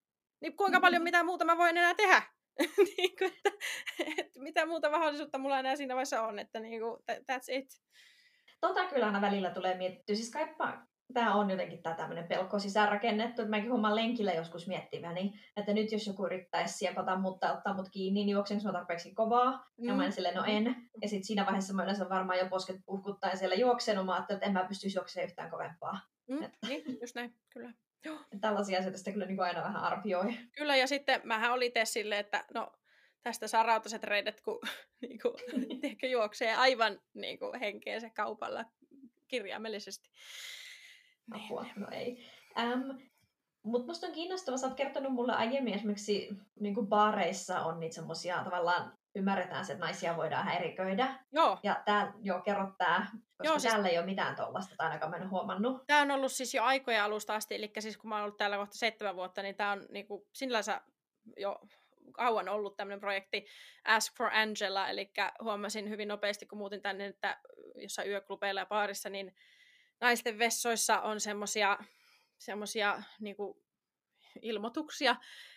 Niin 0.42 0.58
kuinka 0.58 0.80
paljon 0.80 1.04
mitä 1.04 1.24
muuta 1.24 1.46
mä 1.46 1.58
voin 1.58 1.78
enää 1.78 1.96
tehdä? 1.96 2.22
niin 2.98 3.18
kuin, 3.18 3.34
että, 3.46 3.52
että 4.18 4.40
mitä 4.40 4.66
muuta 4.66 4.90
mahdollisuutta 4.90 5.38
mulla 5.38 5.60
enää 5.60 5.76
siinä 5.76 5.96
vaiheessa 5.96 6.22
on, 6.22 6.40
että 6.40 6.60
niin 6.60 6.82
kuin, 6.82 7.00
that's 7.12 7.48
it. 7.52 7.66
Tota 8.62 8.86
kyllä 8.86 9.06
aina 9.06 9.22
välillä 9.22 9.50
tulee 9.50 9.78
mietittyä. 9.78 10.16
Siis 10.16 10.32
kaipa, 10.32 10.88
tämä 11.14 11.36
on 11.36 11.50
jotenkin 11.50 11.84
tämä 11.84 11.96
tämmöinen 11.96 12.28
pelko 12.28 12.60
sisäänrakennettu, 12.60 13.42
että 13.42 13.50
mäkin 13.50 13.72
homman 13.72 13.96
lenkillä 13.96 14.34
joskus 14.34 14.68
miettiväni, 14.68 15.34
että 15.58 15.74
nyt 15.74 15.92
jos 15.92 16.08
joku 16.08 16.26
yrittäisi 16.26 16.78
siepata 16.78 17.16
mut 17.16 17.40
tai 17.40 17.54
ottaa 17.54 17.74
mut 17.74 17.90
kiinni, 17.90 18.20
niin 18.20 18.30
juoksenko 18.30 18.64
mä 18.64 18.72
tarpeeksi 18.72 19.14
kovaa? 19.14 19.52
Mm. 19.78 19.88
Ja 19.88 19.94
mä 19.94 20.06
en 20.06 20.12
silleen, 20.12 20.36
no 20.36 20.44
en. 20.48 20.76
Ja 21.02 21.10
sitten 21.10 21.24
siinä 21.24 21.46
vaiheessa 21.46 21.74
mä 21.74 21.84
yleensä 21.84 22.10
varmaan 22.10 22.40
jo 22.40 22.46
posket 22.50 22.78
puhkuttaa 22.86 23.30
ja 23.30 23.36
siellä 23.36 23.56
juoksen, 23.56 24.06
mä 24.06 24.26
että 24.30 24.46
en 24.46 24.54
mä 24.54 24.66
pystyisi 24.68 24.98
juoksemaan 24.98 25.28
yhtään 25.28 25.50
kovempaa. 25.50 26.00
Mm, 26.28 26.44
että... 26.44 26.58
Niin, 26.68 26.98
just 27.02 27.16
näin, 27.16 27.36
kyllä. 27.50 27.74
Joo. 28.06 28.20
Tällaisia 28.42 28.80
asioita 28.80 28.98
sitä 28.98 29.12
kyllä 29.12 29.26
niin 29.26 29.42
aina 29.42 29.64
vähän 29.64 29.84
arvioi. 29.84 30.38
Kyllä, 30.58 30.76
ja 30.76 30.88
sitten 30.88 31.22
mähän 31.24 31.54
oli 31.54 31.66
itse 31.66 31.86
silleen, 31.86 32.20
että 32.20 32.46
no 32.54 32.72
tästä 33.24 33.48
saa 33.48 33.64
rautaset 33.64 34.04
reidet, 34.04 34.42
kun 34.42 34.60
niin 35.02 35.20
kuin, 36.00 36.12
juoksee 36.12 36.56
aivan 36.56 37.02
niin 37.14 37.40
kuin, 37.40 37.60
henkeensä 37.60 38.10
kaupalla 38.10 38.66
kirjaimellisesti. 39.28 40.10
Apua, 41.32 41.64
niin. 41.64 41.82
no 41.82 41.88
ei. 41.92 42.26
Ähm, 42.60 42.90
mutta 43.64 43.88
musta 43.88 44.08
on 44.08 44.14
kiinnostavaa, 44.14 44.58
sä 44.58 44.68
oot 44.68 44.76
kertonut 44.76 45.14
mulle 45.14 45.34
aiemmin 45.34 45.74
esimerkiksi 45.74 46.30
niin 46.60 46.88
baareissa 46.88 47.62
on 47.62 47.80
niitä 47.80 47.96
semmoisia 47.96 48.44
tavallaan 48.44 48.98
ymmärretään 49.16 49.66
se, 49.66 49.74
että 49.74 49.86
naisia 49.86 50.18
voidaan 50.18 50.46
häiriköidä. 50.46 51.20
Joo. 51.32 51.60
Ja 51.64 51.82
tää, 51.86 52.14
joo, 52.22 52.42
kerro 52.42 52.72
tää, 52.78 53.08
koska 53.12 53.44
joo, 53.44 53.60
siis... 53.60 53.72
täällä 53.72 53.88
ei 53.88 53.98
ole 53.98 54.06
mitään 54.06 54.36
tuollaista, 54.36 54.76
tai 54.78 54.88
ainakaan 54.88 55.12
mä 55.12 55.18
en 55.18 55.30
huomannut. 55.30 55.84
Tämä 55.88 56.02
on 56.02 56.12
ollut 56.12 56.32
siis 56.32 56.54
jo 56.54 56.64
aikoja 56.64 57.06
alusta 57.06 57.36
asti, 57.36 57.56
eli 57.56 57.72
siis 57.80 57.98
kun 57.98 58.10
mä 58.10 58.16
oon 58.16 58.24
ollut 58.24 58.38
täällä 58.38 58.58
kohta 58.58 58.78
seitsemän 58.78 59.16
vuotta, 59.16 59.42
niin 59.42 59.56
tämä 59.56 59.72
on 59.72 59.86
niinku, 59.90 60.28
sinällänsä 60.34 60.82
jo 61.38 61.60
kauan 62.12 62.50
ollut 62.50 62.78
tämmöinen 62.78 63.00
projekti 63.00 63.46
Ask 63.86 64.18
for 64.18 64.30
Angela, 64.34 64.90
eli 64.90 65.12
huomasin 65.44 65.90
hyvin 65.90 66.08
nopeasti, 66.08 66.46
kun 66.46 66.58
muutin 66.58 66.82
tänne, 66.82 67.06
että 67.06 67.40
jossain 67.76 68.10
yöklubeilla 68.10 68.62
ja 68.62 68.66
baarissa, 68.66 69.10
niin 69.10 69.36
naisten 70.02 70.40
vessoissa 70.40 71.02
on 71.02 71.20
semmoisia 71.20 71.78
semmosia, 72.38 73.04
niinku, 73.20 73.64
ilmoituksia, 74.42 75.16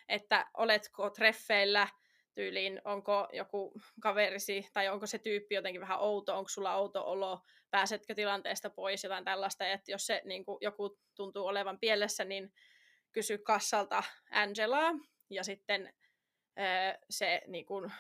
että 0.09 0.51
oletko 0.55 1.11
treffeillä 1.11 1.89
tyyliin, 2.35 2.81
onko 2.85 3.29
joku 3.33 3.73
kaverisi 4.01 4.67
tai 4.73 4.89
onko 4.89 5.07
se 5.07 5.19
tyyppi 5.19 5.55
jotenkin 5.55 5.81
vähän 5.81 6.01
outo, 6.01 6.37
onko 6.37 6.49
sulla 6.49 6.77
outo 6.77 7.05
olo, 7.05 7.41
pääsetkö 7.71 8.15
tilanteesta 8.15 8.71
pois, 8.71 9.05
jotain 9.05 9.25
tällaista, 9.25 9.67
että 9.67 9.93
jos 9.93 10.07
se 10.07 10.23
niin 10.25 10.45
kuin, 10.45 10.59
joku 10.61 10.99
tuntuu 11.15 11.47
olevan 11.47 11.79
pielessä, 11.79 12.25
niin 12.25 12.53
kysy 13.13 13.39
kassalta 13.39 14.03
Angelaa, 14.31 14.93
ja 15.31 15.45
sitten 15.45 15.95
se, 17.11 17.43
niin 17.47 17.67
kuin, 17.67 17.93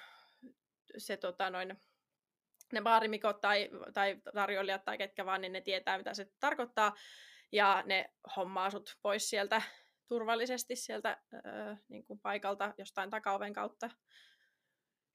se 0.98 1.16
tota, 1.16 1.50
noin, 1.50 1.80
ne 2.72 2.80
baarimikot 2.82 3.40
tai, 3.40 3.70
tai 3.94 4.16
tarjoilijat 4.34 4.84
tai 4.84 4.98
ketkä 4.98 5.26
vaan, 5.26 5.40
niin 5.40 5.52
ne 5.52 5.60
tietää, 5.60 5.98
mitä 5.98 6.14
se 6.14 6.26
tarkoittaa. 6.40 6.94
Ja 7.52 7.82
ne 7.86 8.10
hommaa 8.36 8.70
sut 8.70 8.98
pois 9.02 9.30
sieltä 9.30 9.62
turvallisesti 10.08 10.76
sieltä 10.76 11.22
öö, 11.34 11.74
niin 11.88 12.04
kuin 12.04 12.20
paikalta 12.20 12.74
jostain 12.78 13.10
takaoven 13.10 13.52
kautta. 13.52 13.90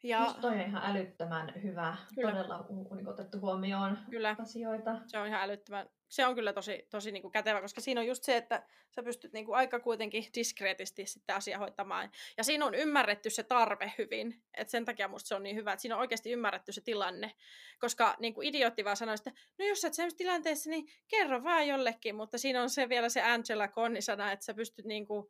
Ja... 0.03 0.23
Just 0.23 0.41
toi 0.41 0.51
on 0.51 0.61
ihan 0.61 0.83
älyttömän 0.85 1.53
hyvä, 1.63 1.97
kyllä. 2.15 2.31
todella 2.31 2.65
niin 2.95 3.07
otettu 3.07 3.39
huomioon 3.39 3.97
kyllä. 4.09 4.35
asioita. 4.39 5.01
Se 5.07 5.17
on 5.17 5.27
ihan 5.27 5.41
älyttömän, 5.41 5.89
se 6.07 6.25
on 6.25 6.35
kyllä 6.35 6.53
tosi, 6.53 6.87
tosi 6.89 7.11
niin 7.11 7.21
kuin 7.21 7.31
kätevä, 7.31 7.61
koska 7.61 7.81
siinä 7.81 8.01
on 8.01 8.07
just 8.07 8.23
se, 8.23 8.37
että 8.37 8.63
sä 8.95 9.03
pystyt 9.03 9.33
niin 9.33 9.45
kuin 9.45 9.55
aika 9.55 9.79
kuitenkin 9.79 10.25
diskreetisti 10.35 11.05
sitten 11.05 11.35
asia 11.35 11.57
hoitamaan. 11.57 12.11
Ja 12.37 12.43
siinä 12.43 12.65
on 12.65 12.75
ymmärretty 12.75 13.29
se 13.29 13.43
tarve 13.43 13.93
hyvin, 13.97 14.43
että 14.53 14.71
sen 14.71 14.85
takia 14.85 15.07
musta 15.07 15.27
se 15.27 15.35
on 15.35 15.43
niin 15.43 15.55
hyvä, 15.55 15.73
että 15.73 15.81
siinä 15.81 15.95
on 15.95 16.01
oikeasti 16.01 16.31
ymmärretty 16.31 16.71
se 16.71 16.81
tilanne. 16.81 17.31
Koska 17.79 18.15
niin 18.19 18.33
kuin 18.33 18.47
idiootti 18.47 18.85
vaan 18.85 18.97
sanoi, 18.97 19.15
että 19.15 19.31
no 19.59 19.65
jos 19.65 19.81
sä 19.81 19.87
oot 19.87 20.17
tilanteessa, 20.17 20.69
niin 20.69 20.87
kerro 21.07 21.43
vaan 21.43 21.67
jollekin, 21.67 22.15
mutta 22.15 22.37
siinä 22.37 22.61
on 22.61 22.69
se 22.69 22.89
vielä 22.89 23.09
se 23.09 23.21
Angela 23.21 23.67
Conny-sana, 23.67 24.31
että 24.31 24.45
sä 24.45 24.53
pystyt 24.53 24.85
niin 24.85 25.07
kuin 25.07 25.27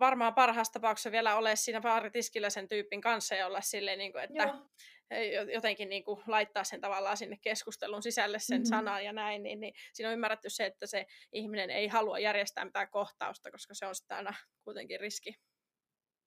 varmaan 0.00 0.34
parhaassa 0.34 0.72
tapauksessa 0.72 1.12
vielä 1.12 1.36
ole 1.36 1.56
siinä 1.56 1.80
baaritiskillä 1.80 2.50
sen 2.50 2.68
tyypin 2.68 3.00
kanssa 3.00 3.34
ja 3.34 3.46
olla 3.46 3.60
silleen, 3.60 3.98
niin 3.98 4.12
kuin, 4.12 4.24
että, 4.24 4.54
jotenkin 5.52 5.88
niin 5.88 6.04
kuin 6.04 6.22
laittaa 6.26 6.64
sen 6.64 6.80
tavallaan 6.80 7.16
sinne 7.16 7.38
keskustelun 7.42 8.02
sisälle 8.02 8.38
sen 8.38 8.58
mm-hmm. 8.58 8.68
sanan 8.68 9.04
ja 9.04 9.12
näin, 9.12 9.42
niin, 9.42 9.60
niin 9.60 9.74
siinä 9.92 10.08
on 10.08 10.14
ymmärretty 10.14 10.50
se, 10.50 10.66
että 10.66 10.86
se 10.86 11.06
ihminen 11.32 11.70
ei 11.70 11.88
halua 11.88 12.18
järjestää 12.18 12.64
mitään 12.64 12.90
kohtausta, 12.90 13.50
koska 13.50 13.74
se 13.74 13.86
on 13.86 13.94
sitten 13.94 14.16
aina 14.16 14.34
kuitenkin 14.64 15.00
riski. 15.00 15.34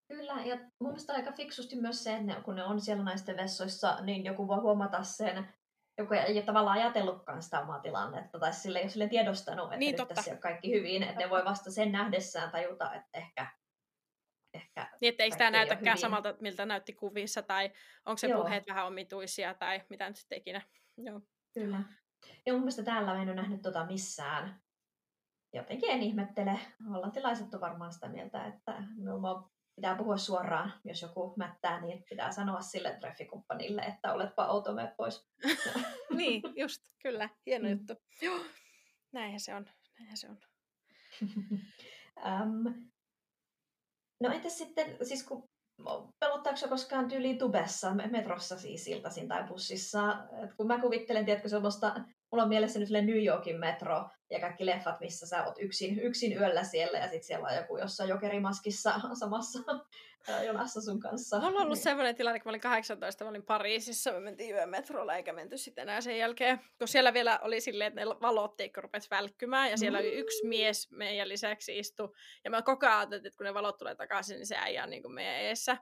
Kyllä, 0.08 0.34
ja 0.46 0.56
mun 0.56 0.90
mielestä 0.90 1.14
aika 1.14 1.32
fiksusti 1.32 1.76
myös 1.76 2.04
se, 2.04 2.16
että 2.16 2.42
kun 2.42 2.56
ne 2.56 2.64
on 2.64 2.82
siellä 2.82 3.04
naisten 3.04 3.38
vessoissa, 3.38 3.98
niin 4.02 4.26
joku 4.26 4.48
voi 4.48 4.60
huomata 4.60 5.04
sen, 5.04 5.48
joku 5.98 6.14
ei 6.14 6.34
ole 6.34 6.42
tavallaan 6.42 6.78
ajatellutkaan 6.78 7.42
sitä 7.42 7.60
omaa 7.60 7.80
tilannetta, 7.80 8.40
tai 8.40 8.54
sille 8.54 8.80
ei 8.80 8.84
ole 8.84 8.90
sille 8.90 9.08
tiedostanut, 9.08 9.66
että 9.66 9.78
niin, 9.78 9.96
nyt 10.00 10.08
tässä 10.08 10.32
on 10.32 10.38
kaikki 10.38 10.72
hyvin, 10.72 11.04
että 11.04 11.24
ne 11.24 11.30
voi 11.30 11.46
vasta 11.46 11.72
sen 11.72 11.92
nähdessään 11.92 12.52
tajuta, 12.52 12.94
että 12.94 13.18
ehkä 13.18 13.48
ehkä... 14.58 14.90
Niin, 15.02 15.10
ettei 15.10 15.32
sitä 15.32 15.52
näytäkään 15.52 15.98
samalta, 15.98 16.36
miltä 16.40 16.66
näytti 16.66 16.94
kuvissa, 16.94 17.42
tai 17.42 17.72
onko 18.06 18.18
se 18.18 18.28
Joo. 18.28 18.42
puheet 18.42 18.68
vähän 18.68 18.88
omituisia, 18.88 19.54
tai 19.54 19.82
mitä 19.90 20.08
nyt 20.08 20.16
sitten 20.16 20.38
ikinä. 20.38 20.62
Joo. 20.98 21.22
Kyllä. 21.54 21.84
Ja 22.46 22.54
mun 22.54 22.62
mielestä 22.62 22.84
täällä 22.84 23.14
en 23.14 23.28
ole 23.28 23.36
nähnyt 23.36 23.62
tota 23.62 23.86
missään. 23.86 24.62
Jotenkin 25.54 25.90
en 25.90 26.04
ihmettele. 26.04 26.60
Hollantilaiset 26.90 27.54
on 27.54 27.62
varmaan 27.62 27.94
sitä 27.94 28.08
mieltä, 28.08 28.46
että 28.46 28.84
no, 28.98 29.50
pitää 29.78 29.96
puhua 29.96 30.18
suoraan. 30.18 30.74
Jos 30.84 31.02
joku 31.02 31.34
mättää, 31.38 31.82
niin 31.82 32.04
pitää 32.10 32.32
sanoa 32.32 32.62
sille 32.62 32.98
treffikumppanille, 33.00 33.82
että 33.82 34.14
oletpa 34.14 34.48
outo, 34.48 34.72
pois. 34.98 35.28
niin, 36.18 36.42
just, 36.56 36.82
kyllä. 37.04 37.30
Hieno 37.46 37.66
mm. 37.66 37.72
juttu. 37.72 37.94
Joo, 38.22 38.40
näinhän 39.12 39.40
se 39.40 39.56
on. 39.56 39.70
Näinhän 40.00 40.18
se 40.18 40.28
on. 40.30 40.38
um, 42.26 42.88
No 44.20 44.32
entäs 44.32 44.58
sitten, 44.58 44.98
siis 45.02 45.24
kun 45.24 45.50
pelottaako 46.20 46.58
se 46.58 46.68
koskaan 46.68 47.08
tyyliin 47.08 47.38
tubessa, 47.38 47.94
metrossa 47.94 48.60
siis 48.60 48.88
iltaisin 48.88 49.28
tai 49.28 49.44
bussissa? 49.44 50.28
Et 50.44 50.54
kun 50.54 50.68
mä 50.68 50.82
kuvittelen, 50.82 51.26
tiedätkö, 51.26 51.50
semmoista, 51.50 51.96
mulla 52.32 52.44
on 52.44 52.50
mielessä 52.50 52.80
nyt 52.80 52.90
New 52.90 53.26
Yorkin 53.26 53.60
metro 53.60 54.10
ja 54.30 54.40
kaikki 54.40 54.66
leffat, 54.66 55.00
missä 55.00 55.28
sä 55.28 55.44
oot 55.44 55.56
yksin, 55.60 56.00
yksin 56.00 56.38
yöllä 56.38 56.64
siellä 56.64 56.98
ja 56.98 57.04
sitten 57.04 57.24
siellä 57.24 57.48
on 57.48 57.56
joku 57.56 57.78
jossain 57.78 58.10
jokerimaskissa 58.10 58.94
samassa 59.20 59.60
jonassa 60.46 60.82
sun 60.82 61.00
kanssa. 61.00 61.38
On 61.38 61.58
ollut 61.58 61.68
niin. 61.68 61.84
sellainen 61.84 62.16
tilanne, 62.16 62.40
kun 62.40 62.50
mä 62.50 62.52
olin 62.52 62.62
18, 62.62 63.24
mä 63.24 63.30
olin 63.30 63.44
Pariisissa, 63.44 64.12
me 64.12 64.20
mentiin 64.20 64.56
yömetrolla 64.56 65.16
eikä 65.16 65.34
menty 65.34 65.58
sitten 65.58 65.82
enää 65.82 66.02
sen 66.02 66.18
jälkeen. 66.18 66.60
Kun 66.78 66.88
siellä 66.88 67.14
vielä 67.14 67.40
oli 67.42 67.62
silleen, 67.62 67.88
että 67.88 68.00
ne 68.00 68.08
valot 68.22 68.58
teikko 68.58 68.82
rupesi 68.82 69.10
välkkymään 69.10 69.72
ja 69.72 69.78
siellä 69.78 70.00
mm. 70.00 70.06
oli 70.06 70.14
yksi 70.14 70.48
mies 70.48 70.92
meidän 70.92 71.30
lisäksi 71.30 71.80
istu. 71.80 72.16
Ja 72.44 72.50
mä 72.50 72.62
koko 72.62 72.88
ajan 72.88 73.14
että 73.14 73.38
kun 73.38 73.46
ne 73.46 73.54
valot 73.54 73.78
tulee 73.78 73.96
takaisin, 73.96 74.36
niin 74.36 74.48
se 74.48 74.56
äijä 74.58 74.84
on 74.84 74.90
niin 74.90 75.02
kuin 75.02 75.14
meidän 75.14 75.36
eessä. 75.36 75.78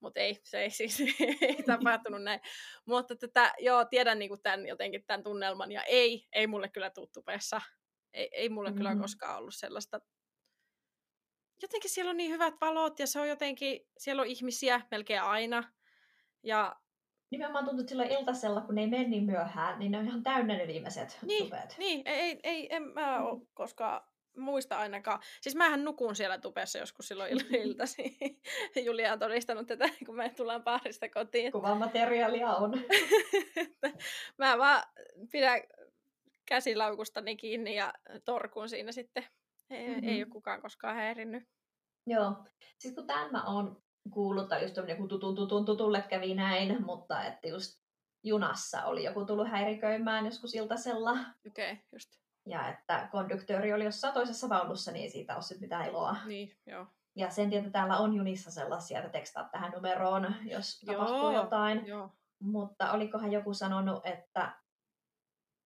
Mutta 0.00 0.20
ei, 0.20 0.40
se 0.44 0.58
ei 0.58 0.70
siis 0.70 1.00
ei 1.40 1.62
tapahtunut 1.66 2.22
näin. 2.22 2.40
Mutta 2.86 3.16
tätä, 3.16 3.52
joo, 3.58 3.84
tiedän 3.84 4.18
niin 4.18 4.28
kuin 4.28 4.42
tämän, 4.42 4.66
jotenkin 4.66 5.04
tämän 5.06 5.22
tunnelman 5.22 5.72
ja 5.72 5.82
ei, 5.82 6.26
ei 6.32 6.46
mulle 6.46 6.68
kyllä 6.68 6.90
tuttu 6.90 7.22
pessa. 7.22 7.60
Ei, 8.12 8.28
ei 8.32 8.48
mulle 8.48 8.68
mm-hmm. 8.68 8.78
kyllä 8.78 8.96
koskaan 8.96 9.38
ollut 9.38 9.54
sellaista 9.54 10.00
jotenkin 11.62 11.90
siellä 11.90 12.10
on 12.10 12.16
niin 12.16 12.30
hyvät 12.30 12.54
valot 12.60 12.98
ja 12.98 13.06
se 13.06 13.20
on 13.20 13.28
jotenkin, 13.28 13.80
siellä 13.98 14.22
on 14.22 14.28
ihmisiä 14.28 14.80
melkein 14.90 15.22
aina. 15.22 15.72
Ja 16.42 16.76
Nimenomaan 17.30 17.64
tuntuu, 17.64 17.80
että 17.80 17.90
silloin 17.90 18.10
iltasella, 18.10 18.60
kun 18.60 18.74
ne 18.74 18.80
ei 18.80 18.86
mene 18.86 19.08
niin 19.08 19.24
myöhään, 19.24 19.78
niin 19.78 19.92
ne 19.92 19.98
on 19.98 20.06
ihan 20.06 20.22
täynnä 20.22 20.56
ne 20.56 20.66
viimeiset 20.66 21.18
niin, 21.22 21.44
tupet. 21.44 21.74
Niin, 21.78 22.02
ei, 22.04 22.40
ei, 22.42 22.74
en 22.74 22.82
mä 22.82 23.22
ole 23.22 23.46
koskaan 23.54 24.00
muista 24.36 24.78
ainakaan. 24.78 25.20
Siis 25.40 25.56
mähän 25.56 25.84
nukun 25.84 26.16
siellä 26.16 26.38
tupessa 26.38 26.78
joskus 26.78 27.08
silloin 27.08 27.32
il- 27.32 27.56
iltasi. 27.66 28.16
Julia 28.86 29.12
on 29.12 29.18
todistanut 29.18 29.66
tätä, 29.66 29.88
kun 30.06 30.16
me 30.16 30.32
tullaan 30.36 30.62
paarista 30.62 31.08
kotiin. 31.08 31.52
Kuvamateriaalia 31.52 32.48
on. 32.48 32.72
mä 34.38 34.58
vaan 34.58 34.82
pidän 35.32 35.60
käsilaukustani 36.48 37.36
kiinni 37.36 37.76
ja 37.76 37.92
torkun 38.24 38.68
siinä 38.68 38.92
sitten 38.92 39.24
ei, 39.70 39.88
mm-hmm. 39.88 40.08
ei 40.08 40.22
ole 40.22 40.30
kukaan 40.30 40.62
koskaan 40.62 40.96
häirinnyt. 40.96 41.42
Joo. 42.06 42.32
Siis 42.78 42.94
kun 42.94 43.06
tämän 43.06 43.32
mä 43.32 43.44
oon 43.44 43.82
kuullut, 44.10 44.48
tai 44.48 44.62
just 44.62 44.76
joku 44.88 45.08
tutun 45.08 45.34
tutun 45.34 45.64
tutulle 45.64 46.02
kävi 46.02 46.34
näin, 46.34 46.84
mutta 46.84 47.24
että 47.24 47.48
just 47.48 47.82
junassa 48.24 48.84
oli 48.84 49.04
joku 49.04 49.24
tullut 49.24 49.50
häiriköimään 49.50 50.24
joskus 50.24 50.54
iltasella. 50.54 51.10
Okei, 51.46 51.72
okay, 51.72 51.84
just. 51.92 52.21
Ja 52.46 52.68
että 52.68 53.08
konduktööri 53.12 53.72
oli 53.72 53.84
jossain 53.84 54.14
toisessa 54.14 54.48
vaunussa, 54.48 54.92
niin 54.92 55.10
siitä 55.10 55.36
on 55.36 55.42
sitten 55.42 55.60
mitään 55.60 55.88
iloa. 55.88 56.16
Niin, 56.26 56.56
joo. 56.66 56.86
Ja 57.16 57.30
sen 57.30 57.50
tietä 57.50 57.70
täällä 57.70 57.96
on 57.96 58.14
junissa 58.14 58.50
sellaisia, 58.50 58.98
että 58.98 59.10
tekstaat 59.10 59.50
tähän 59.50 59.72
numeroon, 59.72 60.34
jos 60.44 60.80
tapahtuu 60.80 61.16
joo, 61.16 61.32
jotain. 61.32 61.86
Joo. 61.86 62.10
Mutta 62.42 62.92
olikohan 62.92 63.32
joku 63.32 63.54
sanonut, 63.54 64.06
että 64.06 64.52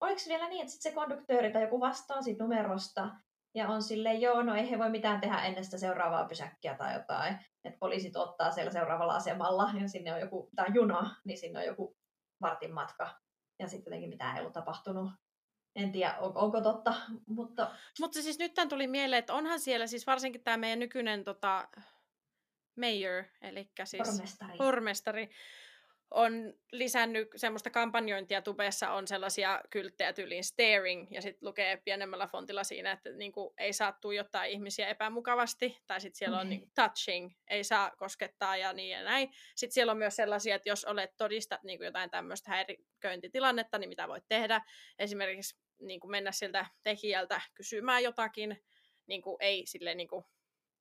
oliko 0.00 0.20
vielä 0.28 0.48
niin, 0.48 0.60
että 0.60 0.72
sit 0.72 0.82
se 0.82 0.92
konduktööri 0.92 1.52
tai 1.52 1.62
joku 1.62 1.80
vastaa 1.80 2.22
siitä 2.22 2.42
numerosta, 2.42 3.08
ja 3.54 3.68
on 3.68 3.82
sille 3.82 4.14
joo, 4.14 4.42
no 4.42 4.54
ei 4.54 4.70
he 4.70 4.78
voi 4.78 4.90
mitään 4.90 5.20
tehdä 5.20 5.38
ennen 5.38 5.64
sitä 5.64 5.78
seuraavaa 5.78 6.28
pysäkkiä 6.28 6.74
tai 6.74 6.94
jotain. 6.94 7.38
Että 7.64 7.78
poliisit 7.78 8.16
ottaa 8.16 8.50
siellä 8.50 8.72
seuraavalla 8.72 9.14
asemalla 9.14 9.70
ja 9.80 9.88
sinne 9.88 10.14
on 10.14 10.20
joku, 10.20 10.50
tai 10.56 10.66
juna, 10.74 11.16
niin 11.24 11.38
sinne 11.38 11.58
on 11.58 11.66
joku 11.66 11.96
vartin 12.40 12.74
matka. 12.74 13.20
Ja 13.58 13.68
sitten 13.68 13.90
jotenkin 13.90 14.10
mitään 14.10 14.36
ei 14.36 14.40
ollut 14.40 14.52
tapahtunut. 14.52 15.10
En 15.76 15.92
tiedä, 15.92 16.14
on, 16.18 16.36
onko 16.36 16.60
totta, 16.60 16.94
mutta... 17.26 17.70
Mutta 18.00 18.22
siis 18.22 18.38
nyt 18.38 18.54
tämän 18.54 18.68
tuli 18.68 18.86
mieleen, 18.86 19.18
että 19.18 19.34
onhan 19.34 19.60
siellä 19.60 19.86
siis 19.86 20.06
varsinkin 20.06 20.44
tämä 20.44 20.56
meidän 20.56 20.78
nykyinen 20.78 21.24
tota, 21.24 21.68
mayor, 22.76 23.24
eli 23.42 23.70
siis 23.84 24.08
pormestari. 24.08 24.58
pormestari 24.58 25.30
on 26.10 26.54
lisännyt 26.72 27.28
semmoista 27.36 27.70
kampanjointia 27.70 28.42
tubessa, 28.42 28.90
on 28.90 29.08
sellaisia 29.08 29.60
kylttejä 29.70 30.12
tyyliin 30.12 30.44
staring, 30.44 31.06
ja 31.10 31.22
sitten 31.22 31.48
lukee 31.48 31.76
pienemmällä 31.76 32.26
fontilla 32.26 32.64
siinä, 32.64 32.92
että 32.92 33.10
niinku, 33.10 33.54
ei 33.58 33.72
saa 33.72 33.92
tuijottaa 33.92 34.44
ihmisiä 34.44 34.88
epämukavasti, 34.88 35.78
tai 35.86 36.00
sitten 36.00 36.18
siellä 36.18 36.40
on 36.40 36.48
niinku, 36.48 36.68
touching, 36.74 37.32
ei 37.48 37.64
saa 37.64 37.90
koskettaa 37.90 38.56
ja 38.56 38.72
niin 38.72 38.90
ja 38.90 39.04
näin. 39.04 39.30
Sitten 39.54 39.74
siellä 39.74 39.90
on 39.90 39.98
myös 39.98 40.16
sellaisia, 40.16 40.56
että 40.56 40.68
jos 40.68 40.84
olet 40.84 41.16
todistat 41.16 41.62
niinku, 41.62 41.84
jotain 41.84 42.10
tämmöistä 42.10 42.50
häiriköintitilannetta, 42.50 43.78
niin 43.78 43.88
mitä 43.88 44.08
voit 44.08 44.24
tehdä. 44.28 44.60
Esimerkiksi 44.98 45.65
niinku, 45.80 46.08
mennä 46.08 46.32
siltä 46.32 46.66
tekijältä 46.82 47.40
kysymään 47.54 48.02
jotakin, 48.02 48.64
niinku, 49.06 49.36
ei 49.40 49.66
silleen 49.66 49.96
niinku, 49.96 50.24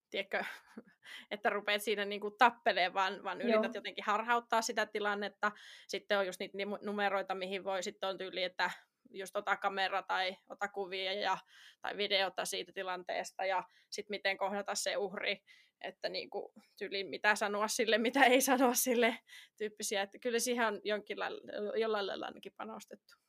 tiedätkö, 0.10 0.44
että 1.32 1.50
rupeat 1.50 1.82
siinä 1.82 2.06
niin 2.06 2.22
kuin 2.22 2.38
tappeleen, 2.38 2.94
vaan, 2.94 3.24
vaan 3.24 3.42
yrität 3.42 3.64
Joo. 3.64 3.74
jotenkin 3.74 4.04
harhauttaa 4.04 4.62
sitä 4.62 4.86
tilannetta. 4.86 5.52
Sitten 5.88 6.20
on 6.20 6.26
just 6.26 6.40
niitä 6.40 6.58
numeroita, 6.82 7.36
mihin 7.36 7.64
voi 7.64 7.84
sitten 7.84 8.10
on 8.10 8.18
tyyli, 8.18 8.44
että 8.44 8.72
just 9.10 9.36
ota 9.36 9.58
kamera 9.58 10.04
tai 10.04 10.38
ota 10.50 10.68
kuvia 10.68 11.14
ja, 11.14 11.38
tai 11.82 11.98
videota 11.98 12.46
siitä 12.46 12.72
tilanteesta 12.72 13.46
ja 13.46 13.64
sitten 13.90 14.14
miten 14.14 14.38
kohdata 14.38 14.76
se 14.76 14.98
uhri, 14.98 15.44
että 15.82 16.10
niin 16.10 16.30
kuin, 16.30 16.54
tyyli 16.78 17.04
mitä 17.04 17.36
sanoa 17.36 17.68
sille, 17.68 17.98
mitä 17.98 18.24
ei 18.24 18.42
sanoa 18.42 18.74
sille 18.74 19.18
tyyppisiä, 19.58 20.02
että 20.02 20.20
kyllä 20.20 20.40
siihen 20.40 20.68
on 20.68 20.82
jonkin 20.84 21.20
lailla, 21.20 21.42
jollain 21.80 22.08
lailla 22.08 22.26
ainakin 22.26 22.54
panostettu. 22.58 23.25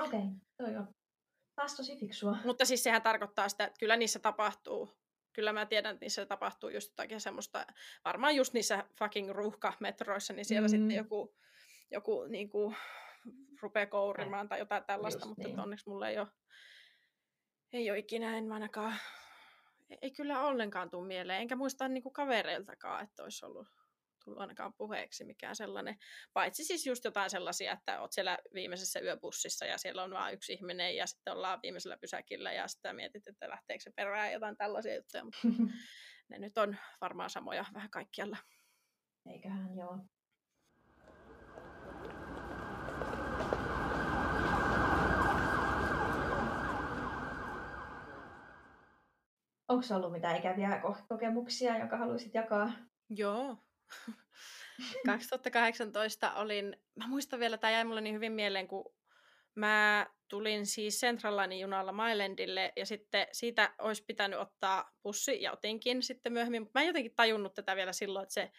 Okei, 0.00 0.20
okay, 0.20 0.30
toi 0.56 0.76
on 0.76 0.94
taas 1.54 1.76
tosi 1.76 1.96
fiksua. 1.96 2.36
Mutta 2.44 2.64
siis 2.64 2.82
sehän 2.82 3.02
tarkoittaa 3.02 3.48
sitä, 3.48 3.64
että 3.64 3.78
kyllä 3.78 3.96
niissä 3.96 4.18
tapahtuu 4.18 5.04
kyllä 5.34 5.52
mä 5.52 5.66
tiedän, 5.66 5.92
että 5.92 6.04
niissä 6.04 6.26
tapahtuu 6.26 6.68
just 6.68 6.90
jotakin 6.90 7.20
semmoista, 7.20 7.66
varmaan 8.04 8.36
just 8.36 8.52
niissä 8.52 8.84
fucking 8.98 9.30
ruuhkametroissa, 9.30 10.32
niin 10.32 10.44
siellä 10.44 10.68
mm. 10.68 10.70
sitten 10.70 10.90
joku, 10.90 11.36
joku 11.90 12.24
niin 12.24 12.48
kuin, 12.48 12.76
rupeaa 13.62 13.86
kourimaan 13.86 14.48
tai 14.48 14.58
jotain 14.58 14.84
tällaista, 14.84 15.18
just 15.18 15.28
mutta 15.28 15.48
niin. 15.48 15.60
onneksi 15.60 15.88
mulla 15.88 16.08
ei 16.08 16.18
ole, 16.18 16.28
ei 17.72 17.90
ole 17.90 17.98
ikinä, 17.98 18.38
en 18.38 18.52
ainakaan, 18.52 18.94
ei 20.02 20.10
kyllä 20.10 20.46
ollenkaan 20.46 20.90
tule 20.90 21.06
mieleen, 21.06 21.40
enkä 21.40 21.56
muista 21.56 21.88
niin 21.88 22.02
kuin 22.02 22.12
kavereiltakaan, 22.12 23.04
että 23.04 23.22
olisi 23.22 23.46
ollut 23.46 23.68
tullut 24.24 24.40
ainakaan 24.40 24.72
puheeksi 24.76 25.24
mikään 25.24 25.56
sellainen. 25.56 25.96
Paitsi 26.32 26.64
siis 26.64 26.86
just 26.86 27.04
jotain 27.04 27.30
sellaisia, 27.30 27.72
että 27.72 28.00
oot 28.00 28.12
siellä 28.12 28.38
viimeisessä 28.54 29.00
yöbussissa 29.00 29.66
ja 29.66 29.78
siellä 29.78 30.02
on 30.02 30.10
vain 30.10 30.34
yksi 30.34 30.52
ihminen 30.52 30.96
ja 30.96 31.06
sitten 31.06 31.32
ollaan 31.32 31.58
viimeisellä 31.62 31.96
pysäkillä 32.00 32.52
ja 32.52 32.68
sitten 32.68 32.96
mietit, 32.96 33.26
että 33.26 33.48
lähteekö 33.48 33.82
se 33.82 33.90
perään 33.96 34.32
jotain 34.32 34.56
tällaisia 34.56 34.94
juttuja. 34.94 35.24
Mutta 35.24 35.38
ne 36.30 36.38
nyt 36.38 36.58
on 36.58 36.76
varmaan 37.00 37.30
samoja 37.30 37.64
vähän 37.74 37.90
kaikkialla. 37.90 38.36
Eiköhän 39.26 39.76
joo. 39.76 39.98
Onko 49.68 49.86
ollut 49.94 50.12
mitään 50.12 50.36
ikäviä 50.36 50.82
kokemuksia, 51.08 51.78
jonka 51.78 51.96
haluaisit 51.96 52.34
jakaa? 52.34 52.72
Joo, 53.10 53.56
2018 55.06 56.34
olin, 56.34 56.76
mä 56.96 57.08
muistan 57.08 57.40
vielä, 57.40 57.58
tämä 57.58 57.70
jäi 57.70 57.84
mulle 57.84 58.00
niin 58.00 58.14
hyvin 58.14 58.32
mieleen, 58.32 58.68
kun 58.68 58.94
mä 59.54 60.06
tulin 60.28 60.66
siis 60.66 61.00
Central 61.00 61.36
Linein 61.36 61.60
junalla 61.60 61.92
Mailandille 61.92 62.72
ja 62.76 62.86
sitten 62.86 63.26
siitä 63.32 63.74
olisi 63.78 64.04
pitänyt 64.04 64.38
ottaa 64.38 64.90
bussi 65.02 65.42
ja 65.42 65.52
otinkin 65.52 66.02
sitten 66.02 66.32
myöhemmin, 66.32 66.62
mutta 66.62 66.78
mä 66.78 66.82
en 66.82 66.86
jotenkin 66.86 67.14
tajunnut 67.16 67.54
tätä 67.54 67.76
vielä 67.76 67.92
silloin, 67.92 68.22
että 68.22 68.34
se 68.34 68.50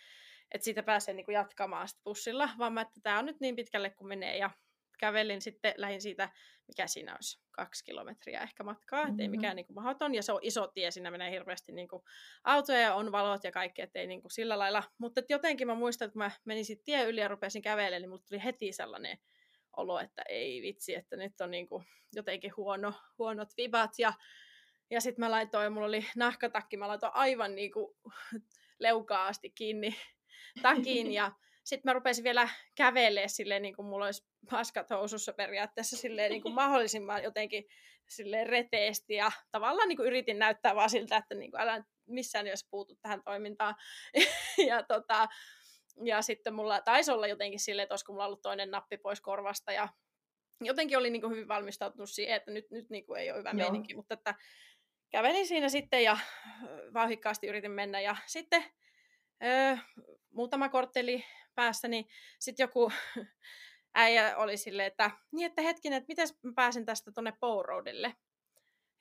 että 0.51 0.65
siitä 0.65 0.83
pääsee 0.83 1.13
niin 1.13 1.25
kuin 1.25 1.33
jatkamaan 1.33 1.87
sit 1.87 2.03
bussilla, 2.03 2.49
vaan 2.57 2.73
mä, 2.73 2.81
että 2.81 2.99
tämä 3.03 3.19
on 3.19 3.25
nyt 3.25 3.39
niin 3.39 3.55
pitkälle 3.55 3.89
kuin 3.89 4.07
menee 4.07 4.37
ja 4.37 4.49
kävelin 4.97 5.41
sitten, 5.41 5.73
lähin 5.77 6.01
siitä, 6.01 6.29
mikä 6.67 6.87
siinä 6.87 7.15
olisi, 7.15 7.39
kaksi 7.51 7.83
kilometriä 7.83 8.41
ehkä 8.41 8.63
matkaa, 8.63 8.99
mm-hmm. 8.99 9.11
ettei 9.11 9.27
mikään 9.27 9.55
niin 9.55 9.65
kuin 9.65 9.75
mahdoton, 9.75 10.15
ja 10.15 10.23
se 10.23 10.31
on 10.31 10.39
iso 10.41 10.67
tie, 10.67 10.91
siinä 10.91 11.11
menee 11.11 11.31
hirveästi 11.31 11.71
niin 11.71 11.87
kuin 11.87 12.03
autoja 12.43 12.79
ja 12.79 12.95
on 12.95 13.11
valot 13.11 13.43
ja 13.43 13.51
kaikki, 13.51 13.81
ettei 13.81 14.07
niin 14.07 14.21
kuin 14.21 14.31
sillä 14.31 14.59
lailla, 14.59 14.83
mutta 14.97 15.21
jotenkin 15.29 15.67
mä 15.67 15.75
muistan, 15.75 16.05
että 16.05 16.13
kun 16.13 16.23
mä 16.23 16.31
menin 16.45 16.65
sitten 16.65 16.85
tie 16.85 17.05
yli 17.05 17.21
ja 17.21 17.27
rupesin 17.27 17.61
kävelemään, 17.61 18.01
niin 18.01 18.09
mulle 18.09 18.23
tuli 18.29 18.43
heti 18.43 18.71
sellainen 18.71 19.17
olo, 19.77 19.99
että 19.99 20.21
ei 20.29 20.61
vitsi, 20.61 20.95
että 20.95 21.15
nyt 21.15 21.41
on 21.41 21.51
niin 21.51 21.67
kuin 21.67 21.85
jotenkin 22.15 22.51
huono, 22.57 22.93
huonot 23.17 23.49
vibat, 23.57 23.91
ja, 23.97 24.13
ja 24.89 25.01
sitten 25.01 25.25
mä 25.25 25.31
laitoin, 25.31 25.73
mulla 25.73 25.87
oli 25.87 26.05
nahkatakki, 26.15 26.77
mä 26.77 26.87
laitoin 26.87 27.15
aivan 27.15 27.55
niin 27.55 27.71
kuin 27.71 27.95
leukaa 28.79 29.27
asti 29.27 29.49
kiinni 29.49 29.95
takin, 30.61 31.11
ja 31.11 31.31
sitten 31.65 31.89
mä 31.89 31.93
rupesin 31.93 32.23
vielä 32.23 32.49
kävelemään 32.75 33.29
silleen, 33.29 33.61
niin 33.61 33.75
kuin 33.75 33.85
mulla 33.85 34.05
olisi 34.05 34.25
paskat 34.49 34.89
housussa 34.89 35.33
periaatteessa 35.33 35.97
silleen, 35.97 36.31
niin 36.31 36.41
kuin 36.41 36.53
mahdollisimman 36.61 37.23
jotenkin 37.23 37.65
silleen 38.09 38.47
reteesti 38.47 39.13
ja 39.13 39.31
tavallaan 39.51 39.87
niin 39.87 39.97
kuin 39.97 40.07
yritin 40.07 40.39
näyttää 40.39 40.75
vaan 40.75 40.89
siltä, 40.89 41.17
että 41.17 41.35
niin 41.35 41.51
kuin, 41.51 41.61
älä 41.61 41.83
missään 42.05 42.47
jos 42.47 42.67
puutu 42.71 42.95
tähän 43.01 43.23
toimintaan. 43.23 43.75
ja, 44.69 44.83
tota, 44.83 45.27
ja 46.03 46.21
sitten 46.21 46.53
mulla 46.53 46.81
taisi 46.81 47.11
olla 47.11 47.27
jotenkin 47.27 47.59
silleen, 47.59 47.83
että 47.83 47.93
olisiko 47.93 48.13
mulla 48.13 48.25
ollut 48.25 48.41
toinen 48.41 48.71
nappi 48.71 48.97
pois 48.97 49.21
korvasta 49.21 49.71
ja 49.71 49.89
jotenkin 50.61 50.97
oli 50.97 51.09
niin 51.09 51.21
kuin 51.21 51.31
hyvin 51.31 51.47
valmistautunut 51.47 52.09
siihen, 52.09 52.35
että 52.35 52.51
nyt, 52.51 52.71
nyt 52.71 52.89
niin 52.89 53.05
kuin 53.05 53.21
ei 53.21 53.31
ole 53.31 53.39
hyvä 53.39 53.49
Joo. 53.49 53.57
meininki, 53.57 53.95
mutta 53.95 54.13
että 54.13 54.35
kävelin 55.09 55.47
siinä 55.47 55.69
sitten 55.69 56.03
ja 56.03 56.17
vauhikkaasti 56.93 57.47
yritin 57.47 57.71
mennä 57.71 58.01
ja 58.01 58.15
sitten 58.25 58.63
öö, 59.43 59.77
muutama 60.33 60.69
kortteli 60.69 61.25
päässä, 61.55 61.87
niin 61.87 62.05
sitten 62.39 62.63
joku 62.63 62.91
äijä 63.95 64.37
oli 64.37 64.57
silleen, 64.57 64.87
että 64.87 65.11
niin, 65.31 65.45
että 65.45 65.61
hetkinen, 65.61 65.97
että 65.97 66.07
miten 66.07 66.27
mä 66.43 66.51
pääsen 66.55 66.85
tästä 66.85 67.11
tuonne 67.11 67.33
Bow 67.39 67.65
Roadille. 67.65 68.15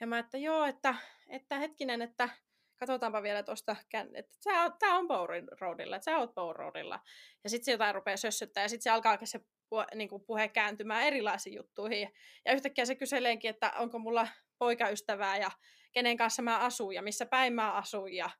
Ja 0.01 0.07
mä, 0.07 0.19
että 0.19 0.39
joo, 0.39 0.65
että, 0.65 0.95
että 1.29 1.59
hetkinen, 1.59 2.03
että 2.03 2.29
katsotaanpa 2.77 3.23
vielä 3.23 3.43
tuosta, 3.43 3.77
että 4.15 4.37
tämä 4.79 4.99
on 4.99 5.09
Bow 5.09 5.27
Roadilla, 5.61 5.97
että 5.97 6.05
sä 6.05 6.19
oot 6.19 6.35
Bow 6.35 6.57
Roadilla. 6.57 7.01
Ja 7.45 7.51
sitten 7.51 7.65
se 7.65 7.73
jotain 7.73 7.95
rupeaa 7.95 8.17
sössöttää 8.17 8.63
ja 8.63 8.69
sitten 8.69 8.83
se 8.83 8.91
alkaa 8.91 9.19
se 9.25 9.41
puhe, 9.69 9.87
niin 9.95 10.09
kuin 10.09 10.25
puhe 10.27 10.49
kääntymään 10.49 11.03
erilaisiin 11.03 11.57
juttuihin. 11.57 12.13
Ja 12.45 12.53
yhtäkkiä 12.53 12.85
se 12.85 12.95
kyseleekin, 12.95 13.51
että 13.51 13.73
onko 13.79 13.99
mulla 13.99 14.29
poikaystävää 14.59 15.37
ja 15.37 15.51
kenen 15.93 16.17
kanssa 16.17 16.43
mä 16.43 16.59
asun 16.59 16.95
ja 16.95 17.03
missä 17.03 17.27
päin 17.27 17.53
mä 17.53 17.73
asun 17.73 18.13
ja 18.13 18.31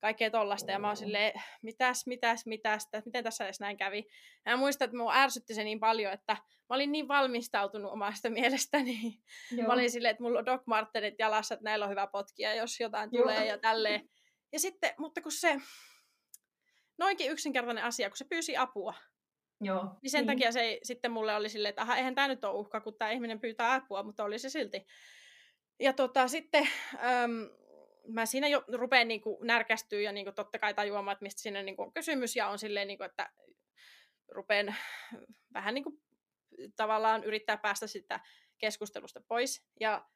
kaikkea 0.00 0.30
tollasta. 0.30 0.70
Ja 0.70 0.78
mä 0.78 0.86
oon 0.86 0.96
silleen, 0.96 1.32
mitäs, 1.62 2.06
mitäs, 2.06 2.46
mitäs, 2.46 2.84
että 2.84 3.02
miten 3.04 3.24
tässä 3.24 3.44
edes 3.44 3.60
näin 3.60 3.76
kävi. 3.76 4.06
Ja 4.46 4.52
mä 4.52 4.56
muistan, 4.56 4.84
että 4.84 4.96
mua 4.96 5.14
ärsytti 5.14 5.54
se 5.54 5.64
niin 5.64 5.80
paljon, 5.80 6.12
että 6.12 6.32
mä 6.70 6.74
olin 6.74 6.92
niin 6.92 7.08
valmistautunut 7.08 7.92
omasta 7.92 8.30
mielestäni. 8.40 9.22
Joo. 9.56 9.66
Mä 9.66 9.72
olin 9.72 9.90
silleen, 9.90 10.10
että 10.10 10.22
mulla 10.22 10.38
on 10.38 10.46
Doc 10.46 10.62
Martenit 10.66 11.14
jalassa, 11.18 11.54
että 11.54 11.64
näillä 11.64 11.84
on 11.84 11.90
hyvä 11.90 12.06
potkia, 12.06 12.54
jos 12.54 12.80
jotain 12.80 13.10
Joo. 13.12 13.22
tulee 13.22 13.46
ja 13.46 13.58
tälleen. 13.58 14.08
Ja 14.52 14.60
sitten, 14.60 14.94
mutta 14.98 15.20
kun 15.20 15.32
se, 15.32 15.60
noinkin 16.98 17.30
yksinkertainen 17.30 17.84
asia, 17.84 18.10
kun 18.10 18.16
se 18.16 18.24
pyysi 18.24 18.56
apua, 18.56 18.94
Joo, 19.60 19.98
niin 20.02 20.10
sen 20.10 20.26
niin. 20.26 20.26
takia 20.26 20.52
se 20.52 20.60
ei, 20.60 20.80
sitten 20.82 21.12
mulle 21.12 21.36
oli 21.36 21.48
silleen, 21.48 21.70
että 21.70 21.82
aha, 21.82 21.96
eihän 21.96 22.14
tämä 22.14 22.28
nyt 22.28 22.44
ole 22.44 22.58
uhka, 22.58 22.80
kun 22.80 22.94
tämä 22.98 23.10
ihminen 23.10 23.40
pyytää 23.40 23.74
apua, 23.74 24.02
mutta 24.02 24.24
oli 24.24 24.38
se 24.38 24.50
silti. 24.50 24.86
Ja 25.80 25.92
tota, 25.92 26.28
sitten 26.28 26.68
äm, 26.94 27.48
mä 28.12 28.26
siinä 28.26 28.48
jo 28.48 28.64
rupean 28.72 29.08
niin 29.08 29.20
kuin 29.20 29.46
närkästyä 29.46 30.00
ja 30.00 30.12
niin 30.12 30.26
kuin 30.26 30.34
totta 30.34 30.58
kai 30.58 30.74
tajuamaan, 30.74 31.12
että 31.12 31.22
mistä 31.22 31.42
siinä 31.42 31.62
niin 31.62 31.76
kuin 31.76 31.86
on 31.86 31.92
kysymys 31.92 32.36
ja 32.36 32.48
on 32.48 32.58
silleen, 32.58 32.88
niin 32.88 32.98
kuin, 32.98 33.06
että 33.06 33.30
rupean 34.28 34.74
vähän 35.54 35.74
niin 35.74 35.84
kuin 35.84 36.02
tavallaan 36.76 37.24
yrittää 37.24 37.56
päästä 37.56 37.86
sitä 37.86 38.20
keskustelusta 38.58 39.20
pois. 39.28 39.66
Ja 39.80 40.08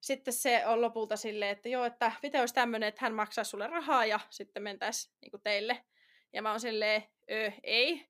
sitten 0.00 0.34
se 0.34 0.66
on 0.66 0.80
lopulta 0.80 1.16
silleen, 1.16 1.50
että 1.50 1.68
joo, 1.68 1.84
että 1.84 2.12
miten 2.22 2.40
olisi 2.40 2.54
tämmöinen, 2.54 2.88
että 2.88 3.04
hän 3.04 3.14
maksaa 3.14 3.44
sulle 3.44 3.66
rahaa 3.66 4.06
ja 4.06 4.20
sitten 4.30 4.62
mentäisi 4.62 5.10
niin 5.20 5.42
teille. 5.42 5.84
Ja 6.32 6.42
mä 6.42 6.50
oon 6.50 6.60
silleen, 6.60 7.02
öö, 7.30 7.50
ei. 7.62 8.08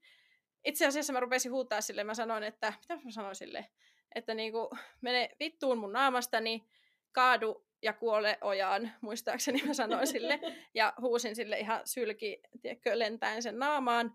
Itse 0.64 0.86
asiassa 0.86 1.12
mä 1.12 1.20
rupesin 1.20 1.53
huutaa 1.53 1.80
silleen, 1.80 2.07
mä 2.07 2.14
sanoin, 2.14 2.43
että, 2.43 2.72
mitä 2.80 3.05
mä 3.05 3.11
sanoin 3.11 3.34
silleen, 3.34 3.66
että 4.14 4.34
niin 4.34 4.53
kuin, 4.53 4.68
mene 5.01 5.30
vittuun 5.41 5.78
mun 5.78 5.93
naamastani, 5.93 6.68
kaadu 7.12 7.68
ja 7.82 7.92
kuole 7.92 8.38
ojaan, 8.40 8.92
muistaakseni 9.00 9.62
mä 9.66 9.74
sanoin 9.74 10.06
sille, 10.06 10.40
ja 10.74 10.92
huusin 11.00 11.36
sille 11.36 11.59
ihan 11.59 11.80
sylki, 11.84 12.40
tiedätkö, 12.62 12.98
lentäen 12.98 13.42
sen 13.42 13.59
naamaan. 13.59 14.14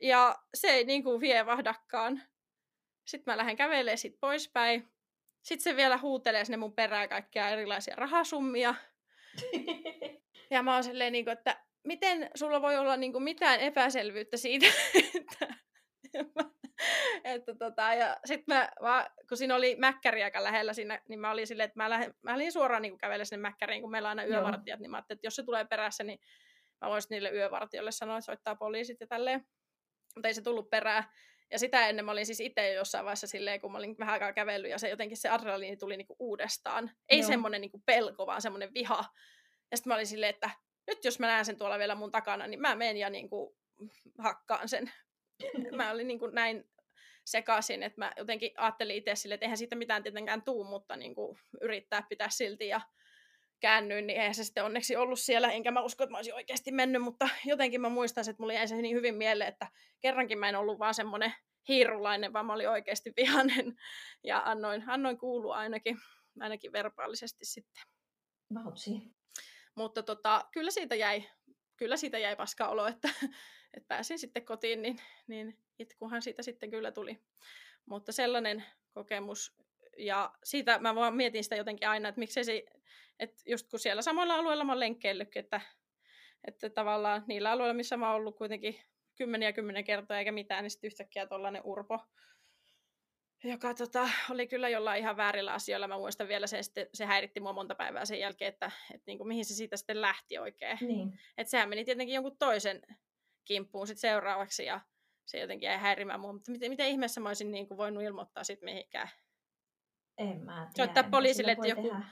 Ja 0.00 0.36
se 0.54 0.68
ei 0.68 0.84
niin 0.84 1.04
kuin 1.04 1.20
vie 1.20 1.46
vahdakkaan. 1.46 2.22
Sitten 3.06 3.32
mä 3.32 3.38
lähden 3.38 3.56
kävelemään 3.56 3.98
sit 3.98 4.20
poispäin. 4.20 4.88
Sitten 5.42 5.64
se 5.64 5.76
vielä 5.76 5.98
huutelee 5.98 6.44
sinne 6.44 6.56
mun 6.56 6.74
perään 6.74 7.08
kaikkia 7.08 7.48
erilaisia 7.48 7.96
rahasummia. 7.96 8.74
ja 10.50 10.62
mä 10.62 10.74
oon 10.74 10.84
silleen, 10.84 11.12
niin 11.12 11.24
kuin, 11.24 11.32
että 11.32 11.64
miten 11.84 12.30
sulla 12.34 12.62
voi 12.62 12.76
olla 12.76 12.96
niin 12.96 13.12
kuin 13.12 13.24
mitään 13.24 13.60
epäselvyyttä 13.60 14.36
siitä, 14.36 14.66
että 15.14 15.54
että 17.24 17.54
tota, 17.54 17.94
ja 17.94 18.16
sitten 18.24 18.56
mä, 18.56 18.68
mä, 18.80 19.10
kun 19.28 19.36
siinä 19.36 19.54
oli 19.54 19.76
mäkkäri 19.78 20.22
aika 20.22 20.44
lähellä 20.44 20.72
siinä, 20.72 21.00
niin 21.08 21.20
mä 21.20 21.30
olin 21.30 21.46
silleen, 21.46 21.64
että 21.64 21.80
mä, 21.80 21.90
lähdin, 21.90 22.14
mä 22.22 22.34
olin 22.34 22.52
suoraan 22.52 22.82
niin 22.82 22.98
kävellä 22.98 23.24
sinne 23.24 23.40
mäkkäriin, 23.40 23.82
kun 23.82 23.90
meillä 23.90 24.10
on 24.10 24.18
aina 24.18 24.34
yövartijat, 24.34 24.80
niin 24.80 24.90
mä 24.90 24.96
ajattelin, 24.96 25.18
että 25.18 25.26
jos 25.26 25.36
se 25.36 25.42
tulee 25.42 25.64
perässä, 25.64 26.04
niin 26.04 26.18
mä 26.80 26.88
voisin 26.88 27.08
niille 27.10 27.30
yövartijoille 27.30 27.92
sanoa, 27.92 28.18
että 28.18 28.26
soittaa 28.26 28.56
poliisit 28.56 29.00
ja 29.00 29.06
tälleen. 29.06 29.46
Mutta 30.14 30.28
ei 30.28 30.34
se 30.34 30.42
tullut 30.42 30.70
perään. 30.70 31.04
Ja 31.50 31.58
sitä 31.58 31.88
ennen 31.88 32.04
mä 32.04 32.12
olin 32.12 32.26
siis 32.26 32.40
itse 32.40 32.72
jossain 32.72 33.04
vaiheessa 33.04 33.26
silleen, 33.26 33.60
kun 33.60 33.72
mä 33.72 33.78
olin 33.78 33.96
vähän 33.98 34.12
aikaa 34.12 34.32
kävellyt 34.32 34.70
ja 34.70 34.78
se 34.78 34.88
jotenkin 34.88 35.16
se 35.16 35.28
adrenaliini 35.28 35.76
tuli 35.76 35.96
niinku 35.96 36.16
uudestaan. 36.18 36.90
Ei 37.08 37.18
Joo. 37.18 37.28
semmoinen 37.28 37.60
niinku 37.60 37.82
pelko, 37.86 38.26
vaan 38.26 38.42
semmoinen 38.42 38.74
viha. 38.74 39.04
Ja 39.70 39.76
sitten 39.76 39.90
mä 39.90 39.94
olin 39.94 40.06
silleen, 40.06 40.34
että 40.34 40.50
nyt 40.86 41.04
jos 41.04 41.18
mä 41.18 41.26
näen 41.26 41.44
sen 41.44 41.58
tuolla 41.58 41.78
vielä 41.78 41.94
mun 41.94 42.10
takana, 42.10 42.46
niin 42.46 42.60
mä 42.60 42.74
menen 42.74 42.96
ja 42.96 43.10
niinku 43.10 43.56
hakkaan 44.18 44.68
sen. 44.68 44.92
mä 45.76 45.90
olin 45.90 46.08
niinku 46.08 46.26
näin 46.26 46.64
sekaisin, 47.24 47.82
että 47.82 48.00
mä 48.00 48.12
jotenkin 48.16 48.50
ajattelin 48.56 48.96
itse 48.96 49.14
sille, 49.14 49.34
että 49.34 49.44
eihän 49.44 49.58
siitä 49.58 49.76
mitään 49.76 50.02
tietenkään 50.02 50.42
tuu, 50.42 50.64
mutta 50.64 50.96
niin 50.96 51.14
kuin 51.14 51.38
yrittää 51.60 52.06
pitää 52.08 52.28
silti 52.30 52.68
ja 52.68 52.80
käännyin, 53.60 54.06
niin 54.06 54.20
eihän 54.20 54.34
se 54.34 54.44
sitten 54.44 54.64
onneksi 54.64 54.96
ollut 54.96 55.20
siellä, 55.20 55.52
enkä 55.52 55.70
mä 55.70 55.82
usko, 55.82 56.04
että 56.04 56.10
mä 56.10 56.18
olisin 56.18 56.34
oikeasti 56.34 56.72
mennyt, 56.72 57.02
mutta 57.02 57.28
jotenkin 57.44 57.80
mä 57.80 57.88
muistan, 57.88 58.24
että 58.30 58.42
mulla 58.42 58.52
jäi 58.52 58.68
se 58.68 58.76
niin 58.76 58.96
hyvin 58.96 59.14
mieleen, 59.14 59.48
että 59.48 59.66
kerrankin 60.00 60.38
mä 60.38 60.48
en 60.48 60.56
ollut 60.56 60.78
vaan 60.78 60.94
semmoinen 60.94 61.34
hiirulainen, 61.68 62.32
vaan 62.32 62.46
mä 62.46 62.52
olin 62.52 62.68
oikeasti 62.68 63.12
vihainen 63.16 63.76
ja 64.24 64.42
annoin, 64.44 64.84
annoin 64.86 65.18
kuulua 65.18 65.56
ainakin, 65.56 65.98
ainakin 66.40 66.72
verbaalisesti 66.72 67.44
sitten. 67.44 67.82
Vautsi. 68.54 68.90
Mutta 69.74 70.02
tota, 70.02 70.48
kyllä 70.52 70.70
siitä 70.70 70.94
jäi, 70.94 71.24
kyllä 71.76 71.96
siitä 71.96 72.18
jäi 72.18 72.36
paska 72.36 72.68
olo, 72.68 72.86
että, 72.86 73.08
että 73.74 73.88
pääsin 73.88 74.18
sitten 74.18 74.44
kotiin, 74.44 74.82
niin, 74.82 75.00
niin 75.26 75.63
itkuhan 75.78 76.22
siitä 76.22 76.42
sitten 76.42 76.70
kyllä 76.70 76.92
tuli. 76.92 77.18
Mutta 77.86 78.12
sellainen 78.12 78.64
kokemus, 78.92 79.56
ja 79.98 80.34
siitä 80.44 80.78
mä 80.78 80.94
vaan 80.94 81.16
mietin 81.16 81.44
sitä 81.44 81.56
jotenkin 81.56 81.88
aina, 81.88 82.08
että 82.08 82.18
miksei 82.18 82.44
se, 82.44 82.64
että 83.18 83.42
just 83.46 83.70
kun 83.70 83.78
siellä 83.78 84.02
samoilla 84.02 84.34
alueilla 84.34 84.64
mä 84.64 84.72
oon 84.72 84.80
lenkkeillytkin, 84.80 85.40
että, 85.40 85.60
että 86.46 86.70
tavallaan 86.70 87.24
niillä 87.26 87.50
alueilla, 87.50 87.74
missä 87.74 87.96
mä 87.96 88.06
oon 88.06 88.16
ollut 88.16 88.36
kuitenkin 88.36 88.80
kymmeniä 89.14 89.52
kymmeniä 89.52 89.82
kertoja 89.82 90.18
eikä 90.18 90.32
mitään, 90.32 90.64
niin 90.64 90.70
sitten 90.70 90.88
yhtäkkiä 90.88 91.26
tuollainen 91.26 91.62
urpo, 91.64 92.00
joka 93.44 93.74
tota, 93.74 94.08
oli 94.30 94.46
kyllä 94.46 94.68
jollain 94.68 95.00
ihan 95.00 95.16
väärillä 95.16 95.52
asioilla. 95.52 95.88
Mä 95.88 95.98
muistan 95.98 96.28
vielä 96.28 96.46
sen, 96.46 96.64
sitten, 96.64 96.86
se 96.94 97.04
häiritti 97.04 97.40
mua 97.40 97.52
monta 97.52 97.74
päivää 97.74 98.04
sen 98.04 98.18
jälkeen, 98.18 98.48
että, 98.48 98.70
että 98.94 99.04
niin 99.06 99.18
kuin, 99.18 99.28
mihin 99.28 99.44
se 99.44 99.54
siitä 99.54 99.76
sitten 99.76 100.00
lähti 100.00 100.38
oikein. 100.38 100.78
Niin. 100.80 101.18
Että 101.38 101.50
sehän 101.50 101.68
meni 101.68 101.84
tietenkin 101.84 102.14
jonkun 102.14 102.38
toisen 102.38 102.82
kimppuun 103.44 103.86
sit 103.86 103.98
seuraavaksi 103.98 104.64
ja 104.64 104.80
se 105.26 105.38
jotenkin 105.38 105.66
jäi 105.66 105.78
häirimään 105.78 106.20
mua. 106.20 106.32
Mutta 106.32 106.50
miten, 106.50 106.70
miten 106.70 106.88
ihmeessä 106.88 107.20
mä 107.20 107.28
olisin 107.28 107.50
niin 107.50 107.68
kuin 107.68 107.78
voinut 107.78 108.02
ilmoittaa 108.02 108.44
sit 108.44 108.62
mihinkään? 108.62 109.08
En 110.18 110.44
mä 110.44 110.54
tiedä. 110.54 110.86
Soittaa 110.86 111.10
poliisille, 111.10 111.52
että 111.52 111.66
joku 111.66 111.88
tehdä. 111.88 112.04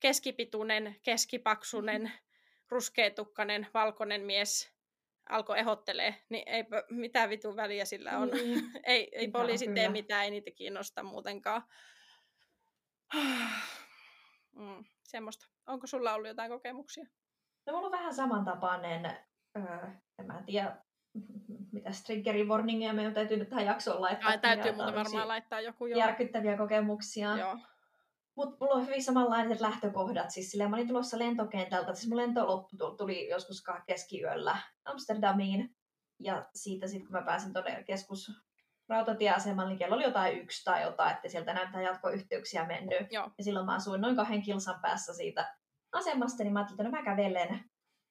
keskipituinen, 0.00 0.96
keskipaksunen, 1.02 2.02
mm-hmm. 2.02 2.18
ruskeetukkainen, 2.70 3.66
valkoinen 3.74 4.20
mies 4.20 4.72
alkoi 5.30 5.58
ehottelee, 5.58 6.14
niin 6.28 6.48
ei 6.48 6.64
mitään 6.90 7.30
vitun 7.30 7.56
väliä 7.56 7.84
sillä 7.84 8.18
on. 8.18 8.28
Niin. 8.28 8.70
ei 8.84 9.08
ei 9.12 9.28
poliisi 9.28 9.68
tee 9.74 9.88
mitään, 9.88 10.24
ei 10.24 10.30
niitä 10.30 10.50
kiinnosta 10.50 11.02
muutenkaan. 11.02 11.62
mm, 14.56 14.84
semmoista. 15.02 15.46
Onko 15.66 15.86
sulla 15.86 16.14
ollut 16.14 16.28
jotain 16.28 16.50
kokemuksia? 16.50 17.04
No 17.66 17.72
mulla 17.72 17.86
on 17.86 17.92
vähän 17.92 18.14
samantapainen, 18.14 19.18
öö, 19.56 19.88
en 20.18 20.26
mä 20.26 20.42
tiedä, 20.46 20.76
mitä 21.72 21.90
triggeri 22.06 22.46
warningia 22.46 22.92
meidän 22.92 23.14
täytyy 23.14 23.36
nyt 23.36 23.48
tähän 23.48 23.66
jaksoon 23.66 24.00
laittaa. 24.00 24.30
Ai, 24.30 24.38
täytyy 24.38 24.72
muuten 24.72 24.94
varmaan 24.94 25.28
laittaa 25.28 25.60
joku 25.60 25.86
jo. 25.86 25.96
Järkyttäviä 25.96 26.56
kokemuksia. 26.56 27.38
Joo. 27.38 27.58
Mutta 28.36 28.56
mulla 28.60 28.74
on 28.74 28.86
hyvin 28.86 29.02
samanlaiset 29.02 29.60
lähtökohdat. 29.60 30.30
Siis 30.30 30.50
silleen, 30.50 30.70
mä 30.70 30.76
olin 30.76 30.88
tulossa 30.88 31.18
lentokentältä, 31.18 31.94
siis 31.94 32.08
mun 32.08 32.16
lento 32.16 32.46
loppu 32.46 32.76
tuli 32.98 33.28
joskus 33.28 33.64
keskiyöllä 33.86 34.56
Amsterdamiin. 34.84 35.76
Ja 36.20 36.46
siitä 36.54 36.86
sitten, 36.86 37.06
kun 37.06 37.20
mä 37.20 37.26
pääsin 37.26 37.52
tuonne 37.52 37.84
keskus 37.84 38.32
rautatieasemalle, 38.88 39.70
niin 39.70 39.78
kello 39.78 39.94
oli 39.94 40.04
jotain 40.04 40.38
yksi 40.38 40.64
tai 40.64 40.82
jotain, 40.82 41.14
että 41.14 41.28
sieltä 41.28 41.54
näyttää 41.54 41.82
jatkoyhteyksiä 41.82 42.66
mennyt. 42.66 43.12
Joo. 43.12 43.30
Ja 43.38 43.44
silloin 43.44 43.66
mä 43.66 43.74
asuin 43.74 44.00
noin 44.00 44.16
kahden 44.16 44.42
kilsan 44.42 44.80
päässä 44.82 45.14
siitä 45.14 45.54
asemasta, 45.92 46.44
niin 46.44 46.52
mä 46.52 46.58
ajattelin, 46.58 46.86
että 46.86 46.98
no 46.98 47.04
mä 47.04 47.10
kävelen 47.10 47.69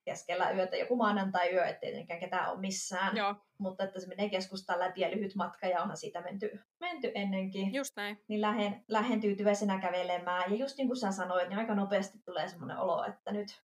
keskellä 0.09 0.51
yötä, 0.51 0.75
joku 0.77 0.95
maanantai-yö, 0.95 1.65
ettei 1.65 1.89
tietenkään 1.89 2.19
ketään 2.19 2.51
ole 2.51 2.59
missään. 2.59 3.17
Joo, 3.17 3.35
Mutta 3.57 3.83
että 3.83 3.99
se 3.99 4.07
menee 4.07 4.29
keskustaan 4.29 4.79
läpi 4.79 5.01
ja 5.01 5.11
lyhyt 5.11 5.35
matka 5.35 5.67
ja 5.67 5.81
onhan 5.81 5.97
siitä 5.97 6.21
menty, 6.21 6.59
menty 6.79 7.11
ennenkin. 7.15 7.73
just 7.73 7.95
näin. 7.95 8.23
Niin 8.27 8.41
lähden, 8.41 8.83
lähden 8.87 9.21
tyytyväisenä 9.21 9.79
kävelemään. 9.81 10.51
Ja 10.51 10.57
just 10.57 10.77
niin 10.77 10.87
kuin 10.87 10.97
sä 10.97 11.11
sanoit, 11.11 11.49
niin 11.49 11.59
aika 11.59 11.75
nopeasti 11.75 12.19
tulee 12.25 12.47
semmoinen 12.47 12.77
olo, 12.77 13.05
että 13.05 13.31
nyt 13.31 13.61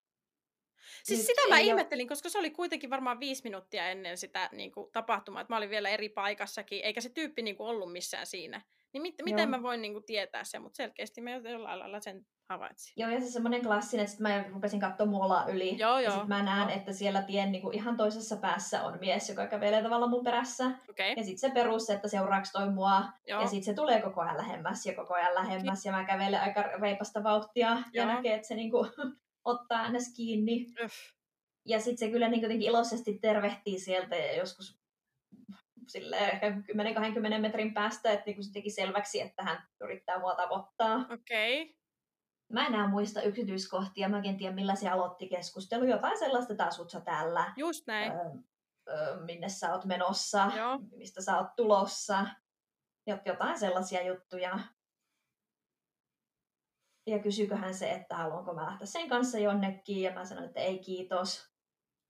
Siis 1.03 1.19
Nyt 1.19 1.27
sitä 1.27 1.41
mä 1.49 1.59
ihmettelin, 1.59 2.07
koska 2.07 2.29
se 2.29 2.39
oli 2.39 2.51
kuitenkin 2.51 2.89
varmaan 2.89 3.19
viisi 3.19 3.43
minuuttia 3.43 3.89
ennen 3.89 4.17
sitä 4.17 4.49
niin 4.51 4.71
kuin, 4.71 4.91
tapahtumaa, 4.91 5.41
että 5.41 5.53
mä 5.53 5.57
olin 5.57 5.69
vielä 5.69 5.89
eri 5.89 6.09
paikassakin, 6.09 6.83
eikä 6.83 7.01
se 7.01 7.09
tyyppi 7.09 7.41
niin 7.41 7.55
kuin, 7.55 7.67
ollut 7.67 7.91
missään 7.91 8.25
siinä. 8.25 8.61
Niin 8.93 9.01
mit, 9.01 9.15
miten 9.23 9.49
Joo. 9.49 9.49
mä 9.49 9.63
voin 9.63 9.81
niin 9.81 9.93
kuin, 9.93 10.05
tietää 10.05 10.43
sen, 10.43 10.61
mutta 10.61 10.77
selkeästi 10.77 11.21
mä 11.21 11.31
jollain 11.31 11.79
lailla 11.79 11.99
sen 11.99 12.25
havaitsin. 12.49 12.93
Joo, 12.97 13.09
ja 13.09 13.19
se 13.19 13.25
semmoinen 13.25 13.61
klassinen, 13.61 14.05
että 14.05 14.23
mä 14.23 14.43
rupesin 14.53 14.79
katsoa 14.79 15.05
muolaa 15.05 15.47
yli. 15.47 15.77
Joo, 15.77 15.99
ja 15.99 16.09
joo, 16.09 16.19
sit 16.19 16.27
mä 16.27 16.43
näen, 16.43 16.69
joo. 16.69 16.77
että 16.77 16.93
siellä 16.93 17.21
tien 17.21 17.51
niin 17.51 17.61
kuin 17.61 17.75
ihan 17.75 17.97
toisessa 17.97 18.35
päässä 18.35 18.83
on 18.83 18.99
mies, 18.99 19.29
joka 19.29 19.47
kävelee 19.47 19.83
tavallaan 19.83 20.09
mun 20.09 20.23
perässä. 20.23 20.71
Okei, 20.89 21.13
Ja 21.17 21.23
sitten 21.23 21.49
se 21.49 21.49
perus, 21.49 21.89
että 21.89 22.07
seuraaks 22.07 22.51
toi 22.51 22.69
mua. 22.69 23.03
joo, 23.27 23.41
Ja 23.41 23.47
sitten 23.47 23.63
se 23.63 23.73
tulee 23.73 24.01
koko 24.01 24.21
ajan 24.21 24.37
lähemmäs 24.37 24.85
ja 24.85 24.95
koko 24.95 25.13
ajan 25.13 25.35
lähemmäs. 25.35 25.85
Ja 25.85 25.91
mä 25.91 26.03
kävelen 26.03 26.41
aika 26.41 26.63
reipasta 26.63 27.23
vauhtia. 27.23 27.69
Ja 27.69 28.03
Joo. 28.03 28.05
näkee, 28.05 28.35
että 28.35 28.47
se 28.47 28.55
niinku 28.55 28.87
ottaa 29.45 29.91
ns. 29.91 30.13
kiinni. 30.15 30.65
Öf. 30.81 30.93
Ja 31.65 31.79
sitten 31.79 31.97
se 31.97 32.09
kyllä 32.11 32.27
niin 32.29 32.41
jotenkin 32.41 32.67
iloisesti 32.69 33.19
tervehtii 33.21 33.79
sieltä 33.79 34.15
ja 34.15 34.35
joskus 34.35 34.79
sille 35.87 36.17
ehkä 36.17 36.49
10-20 37.37 37.41
metrin 37.41 37.73
päästä, 37.73 38.11
että 38.11 38.25
niin 38.25 38.43
se 38.43 38.51
teki 38.53 38.69
selväksi, 38.69 39.21
että 39.21 39.43
hän 39.43 39.63
yrittää 39.81 40.19
mua 40.19 40.35
tavoittaa. 40.35 41.05
okei, 41.13 41.75
Mä 42.53 42.67
enää 42.67 42.87
muista 42.89 43.21
yksityiskohtia, 43.21 44.09
mä 44.09 44.21
en 44.25 44.37
tiedä 44.37 44.55
millaisia 44.55 44.93
aloitti 44.93 45.27
keskustelu. 45.27 45.83
Jotain 45.85 46.19
sellaista, 46.19 46.53
että 46.53 46.65
asut 46.65 46.89
sä 46.89 47.01
täällä, 47.01 47.53
just 47.57 47.87
näin. 47.87 48.11
öö, 48.11 48.17
öö, 48.89 49.19
minne 49.25 49.49
sä 49.49 49.71
oot 49.73 49.85
menossa, 49.85 50.51
Joo. 50.57 50.79
mistä 50.95 51.21
sä 51.21 51.37
oot 51.37 51.55
tulossa. 51.55 52.25
Jot- 53.11 53.21
Jotain 53.25 53.59
sellaisia 53.59 54.05
juttuja. 54.07 54.59
Ja 57.07 57.19
kysyiköhän 57.19 57.73
se, 57.73 57.91
että 57.91 58.15
haluanko 58.15 58.53
mä 58.53 58.65
lähteä 58.65 58.85
sen 58.87 59.09
kanssa 59.09 59.39
jonnekin, 59.39 60.01
ja 60.01 60.11
mä 60.13 60.25
sanoin, 60.25 60.47
että 60.47 60.59
ei 60.59 60.79
kiitos. 60.79 61.51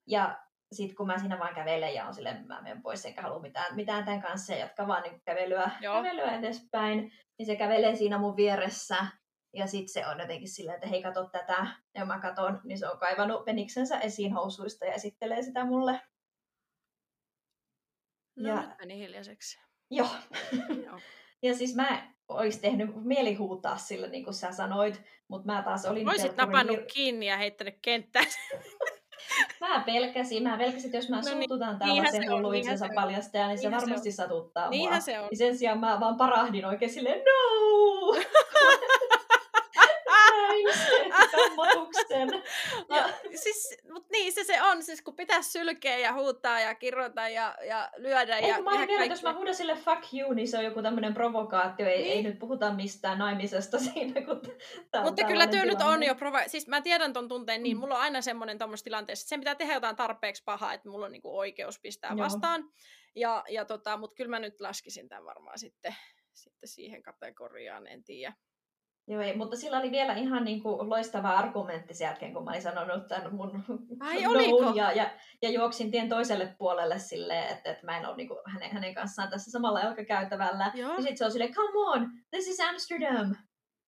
Ja 0.08 0.39
sitten 0.72 0.96
kun 0.96 1.08
mä 1.08 1.20
siinä 1.20 1.39
vaan 1.39 1.56
kävelen 1.56 1.93
ja 1.93 2.06
on 2.08 2.14
silleen, 2.14 2.48
mä 2.48 2.62
menen 2.62 2.82
pois 2.82 3.06
enkä 3.06 3.22
halua 3.22 3.39
mitään, 3.39 3.76
mitään 3.76 4.06
tämän 4.06 4.22
kanssa 4.22 4.54
ja 4.54 4.60
jatka 4.60 4.88
vaan 4.88 5.04
niin 5.04 5.22
kävelyä, 5.26 5.72
Joo. 5.82 5.96
kävelyä 5.96 6.32
edespäin, 6.38 7.12
niin 7.38 7.46
se 7.46 7.56
kävelee 7.56 7.96
siinä 7.96 8.18
mun 8.18 8.36
vieressä. 8.36 9.06
Ja 9.54 9.68
sitten 9.68 9.93
se 9.93 10.08
on 10.08 10.20
jotenkin 10.20 10.50
silleen, 10.50 10.76
että 10.76 10.88
hei 10.88 11.04
kato 11.04 11.30
tätä. 11.30 11.68
Ja 11.96 12.06
mä 12.06 12.20
katon, 12.20 12.62
niin 12.64 12.78
se 12.80 12.89
on 12.89 12.98
kaivannut 13.00 13.46
peniksensä 13.46 14.00
esiin 14.00 14.34
housuista 14.34 14.86
ja 14.86 14.93
esittelee 14.93 15.41
sitä 15.41 15.66
mulle. 15.66 16.02
No 18.36 18.50
Ja- 18.50 18.62
nyt 18.62 18.78
meni 18.80 18.98
hiljaiseksi. 19.00 19.60
Joo. 19.91 20.10
Joo. 20.86 21.00
ja 21.43 21.56
siis 21.56 21.76
mä 21.76 22.14
ois 22.28 22.57
tehnyt 22.57 22.89
mieli 23.03 23.34
huutaa 23.34 23.78
sille, 23.78 24.07
niin 24.07 24.23
kuin 24.23 24.34
sä 24.34 24.51
sanoit, 24.51 25.01
mutta 25.28 25.45
mä 25.51 25.61
taas 25.61 25.86
olin... 25.86 26.09
Olisit 26.09 26.38
napannut 26.38 26.78
hir- 26.78 26.86
kiinni 26.93 27.26
ja 27.28 27.38
heittänyt 27.38 27.76
kenttään. 27.82 28.26
Mä 29.59 29.80
pelkäsin, 29.86 30.43
mä 30.43 30.57
pelkäsin, 30.57 30.86
että 30.86 30.97
jos 30.97 31.09
mä 31.09 31.15
No 31.15 31.21
niin, 31.21 31.34
suututan 31.38 31.80
tällaisen 31.80 32.23
se 32.23 32.30
on, 32.32 32.38
hullu 32.38 32.51
niinhän 32.51 32.73
itsensä 32.73 32.86
se 32.86 32.91
on. 32.91 32.95
paljastaja, 33.03 33.47
niin 33.47 33.57
se 33.57 33.61
Niinhän 33.61 33.82
se 33.82 33.86
varmasti 33.86 34.11
satuttaa 34.11 34.69
Niinhän 34.69 34.93
mua. 34.95 34.99
se 35.01 35.19
on. 35.19 35.28
Niin 35.32 35.38
sen 35.38 35.57
sijaan 35.57 35.80
mä 35.80 35.99
vaan 35.99 36.17
parahdin 36.17 36.65
oikein 36.65 36.91
silleen, 36.93 37.19
no! 37.19 38.15
Näin 41.48 41.58
sen 42.08 42.30
kammotuksen. 42.30 42.30
Ja, 42.89 43.10
siis, 43.36 43.78
mut 43.91 44.10
niin 44.10 44.34
se 44.34 44.43
se 44.43 44.62
on, 44.62 44.84
siis 44.84 45.02
kun 45.02 45.16
pitäisi 45.16 45.52
sylkeä 45.52 45.98
ja 45.98 46.14
huutaa 46.14 46.60
ja 46.60 46.76
kirrota 46.76 47.30
ja, 47.30 47.56
ja 47.68 47.89
lyödä 47.98 48.38
Ei, 48.38 48.50
ja 48.50 48.62
mä 48.62 48.72
vielä, 48.72 49.04
että 49.04 49.06
jos 49.14 49.24
mä 49.24 49.34
huudan 49.34 49.56
sille 49.56 49.76
fuck 49.76 50.14
you, 50.14 50.34
niin 50.34 50.48
se 50.48 50.58
on 50.58 50.64
joku 50.64 50.82
tämmöinen 50.82 51.14
provokaatio. 51.14 51.88
Ei, 51.88 51.98
Niin. 52.02 52.12
ei 52.12 52.24
nyt 52.24 52.39
puhuta 52.39 52.74
mistään 52.74 53.18
naimisesta 53.20 53.80
siinä, 53.93 54.22
kun 54.22 54.41
tää 54.91 55.04
Mutta 55.04 55.24
kyllä 55.24 55.48
työ 55.48 55.66
nyt 55.66 55.82
on 55.82 56.04
jo, 56.04 56.14
prova- 56.14 56.48
siis 56.50 56.68
mä 56.68 56.82
tiedän 56.82 57.14
ton 57.14 57.28
tunteen 57.28 57.64
niin, 57.64 57.78
Mm. 57.78 57.80
mulla 57.82 57.96
on 57.96 58.02
aina 58.02 58.22
semmoinen 58.22 58.58
tuommoisessa 58.58 58.84
tilanteessa, 58.84 59.24
että 59.24 59.30
sen 59.30 59.39
pitää 59.39 59.56
tehdä 59.56 59.74
jotain 59.74 59.96
tarpeeksi 59.96 60.43
pahaa, 60.43 60.74
että 60.74 60.89
mulla 60.89 61.06
on 61.06 61.12
niinku 61.12 61.38
oikeus 61.38 61.80
pistää 61.80 62.10
Joo. 62.10 62.18
vastaan. 62.26 62.64
Ja, 63.16 63.43
ja 63.50 63.66
tota, 63.66 63.98
mutta 63.98 64.16
kyllä 64.16 64.30
mä 64.30 64.39
nyt 64.39 64.62
laskisin 64.62 65.10
tämän 65.10 65.26
varmaan 65.26 65.60
sitten, 65.60 65.96
sitten 66.34 66.70
siihen 66.70 67.04
kategoriaan, 67.04 67.88
en 67.88 68.04
tiedä. 68.04 68.34
Joo, 69.08 69.22
ei, 69.22 69.38
mutta 69.38 69.56
sillä 69.56 69.78
oli 69.78 69.91
vielä 69.91 70.14
ihan 70.14 70.43
niin 70.43 70.64
kuin 70.64 70.89
loistava 70.89 71.30
argumentti 71.30 71.93
sen 71.93 72.06
jälkeen, 72.06 72.34
kun 72.34 72.43
mä 72.43 72.51
olin 72.51 72.62
sanonut 72.62 73.08
tämän 73.08 73.36
mun 73.36 73.64
Ai, 73.99 74.26
oliko? 74.32 74.74
ja, 74.76 74.91
ja, 74.91 75.10
ja, 75.41 75.49
juoksin 75.49 75.91
tien 75.91 76.10
toiselle 76.10 76.56
puolelle 76.58 76.99
silleen, 76.99 77.47
että, 77.47 77.72
että 77.72 77.86
mä 77.86 77.97
en 77.97 78.06
ole 78.06 78.16
niin 78.16 78.28
kuin 78.28 78.39
hänen, 78.45 78.72
hänen 78.72 78.93
kanssaan 78.93 79.30
tässä 79.30 79.51
samalla 79.51 79.80
jalkakäytävällä. 79.80 80.72
Joo. 80.76 80.91
Ja 80.93 80.97
sitten 80.97 81.18
se 81.18 81.26
on 81.26 81.32
silleen, 81.32 81.53
come 81.53 81.80
on, 81.80 82.12
this 82.30 82.47
is 82.47 82.60
Amsterdam. 82.60 83.36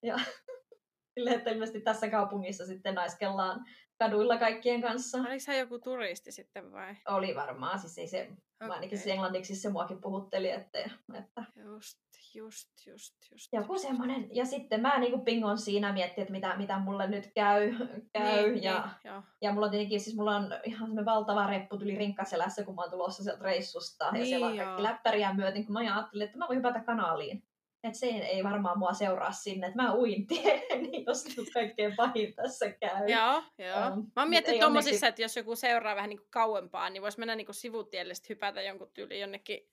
Ja 0.02 0.16
silleen, 1.14 1.36
että 1.36 1.50
ilmeisesti 1.50 1.80
tässä 1.80 2.10
kaupungissa 2.10 2.66
sitten 2.66 2.94
naiskellaan 2.94 3.64
kaduilla 3.98 4.38
kaikkien 4.38 4.82
kanssa. 4.82 5.18
Oliko 5.18 5.44
hän 5.46 5.58
joku 5.58 5.78
turisti 5.78 6.32
sitten 6.32 6.72
vai? 6.72 6.96
Oli 7.08 7.34
varmaan, 7.34 7.78
siis 7.78 7.98
ei 7.98 8.06
se, 8.06 8.28
okay. 8.62 8.74
ainakin 8.74 8.98
se 8.98 9.12
englanniksi 9.12 9.56
se 9.56 9.68
muakin 9.68 10.00
puhutteli, 10.00 10.50
että, 10.50 10.78
että 11.18 11.44
Just, 11.56 11.98
just, 12.34 12.68
just, 12.86 13.14
just. 13.32 13.52
joku 13.52 13.78
semmoinen. 13.78 14.28
Ja 14.32 14.44
sitten 14.44 14.80
mä 14.80 14.98
niinku 14.98 15.18
pingon 15.18 15.58
siinä 15.58 15.92
miettiä, 15.92 16.22
että 16.22 16.32
mitä, 16.32 16.56
mitä 16.56 16.78
mulle 16.78 17.06
nyt 17.06 17.30
käy. 17.34 17.74
käy 18.12 18.50
niin, 18.50 18.62
ja, 18.62 18.88
niin, 19.04 19.22
ja 19.42 19.52
mulla 19.52 19.66
on 19.66 19.70
tietenkin, 19.70 20.00
siis 20.00 20.16
mulla 20.16 20.36
on 20.36 20.54
ihan 20.64 20.78
semmoinen 20.78 21.04
valtava 21.04 21.46
reppu 21.46 21.78
tuli 21.78 21.94
rinkkaselässä, 21.94 22.64
kun 22.64 22.74
mä 22.74 22.82
oon 22.82 22.90
tulossa 22.90 23.24
sieltä 23.24 23.44
reissusta. 23.44 24.04
Ja 24.04 24.12
Niin, 24.12 24.26
siellä 24.26 24.46
on 24.46 24.56
kaikki 24.56 24.82
läppäriä 24.82 25.34
myöten, 25.34 25.64
kun 25.64 25.72
mä 25.72 25.78
ajattelin, 25.78 26.26
että 26.26 26.38
mä 26.38 26.48
voin 26.48 26.58
hypätä 26.58 26.80
kanaaliin. 26.80 27.47
Että 27.84 27.98
se 27.98 28.06
ei 28.06 28.44
varmaan 28.44 28.78
mua 28.78 28.92
seuraa 28.92 29.32
sinne, 29.32 29.66
että 29.66 29.82
mä 29.82 29.94
uin 29.94 30.26
tien, 30.26 30.62
niin 30.82 31.04
jos 31.06 31.36
nyt 31.36 31.48
kaikkein 31.54 31.96
pahin 31.96 32.34
tässä 32.34 32.70
käy. 32.72 33.08
Joo, 33.08 33.42
joo. 33.58 33.76
Ähm, 33.78 33.98
Mä 34.16 34.22
oon 34.22 34.30
miettinyt 34.30 34.54
ei 34.54 34.60
tommosissa, 34.60 34.90
onneksi- 34.90 35.06
että 35.06 35.22
jos 35.22 35.36
joku 35.36 35.56
seuraa 35.56 35.96
vähän 35.96 36.08
niin 36.10 36.18
kuin 36.18 36.30
kauempaa, 36.30 36.90
niin 36.90 37.02
voisi 37.02 37.18
mennä 37.18 37.36
niin 37.36 37.46
kuin 37.46 37.54
sivutielle 37.54 38.14
sit 38.14 38.28
hypätä 38.28 38.62
jonkun 38.62 38.90
tyyli 38.94 39.20
jonnekin 39.20 39.70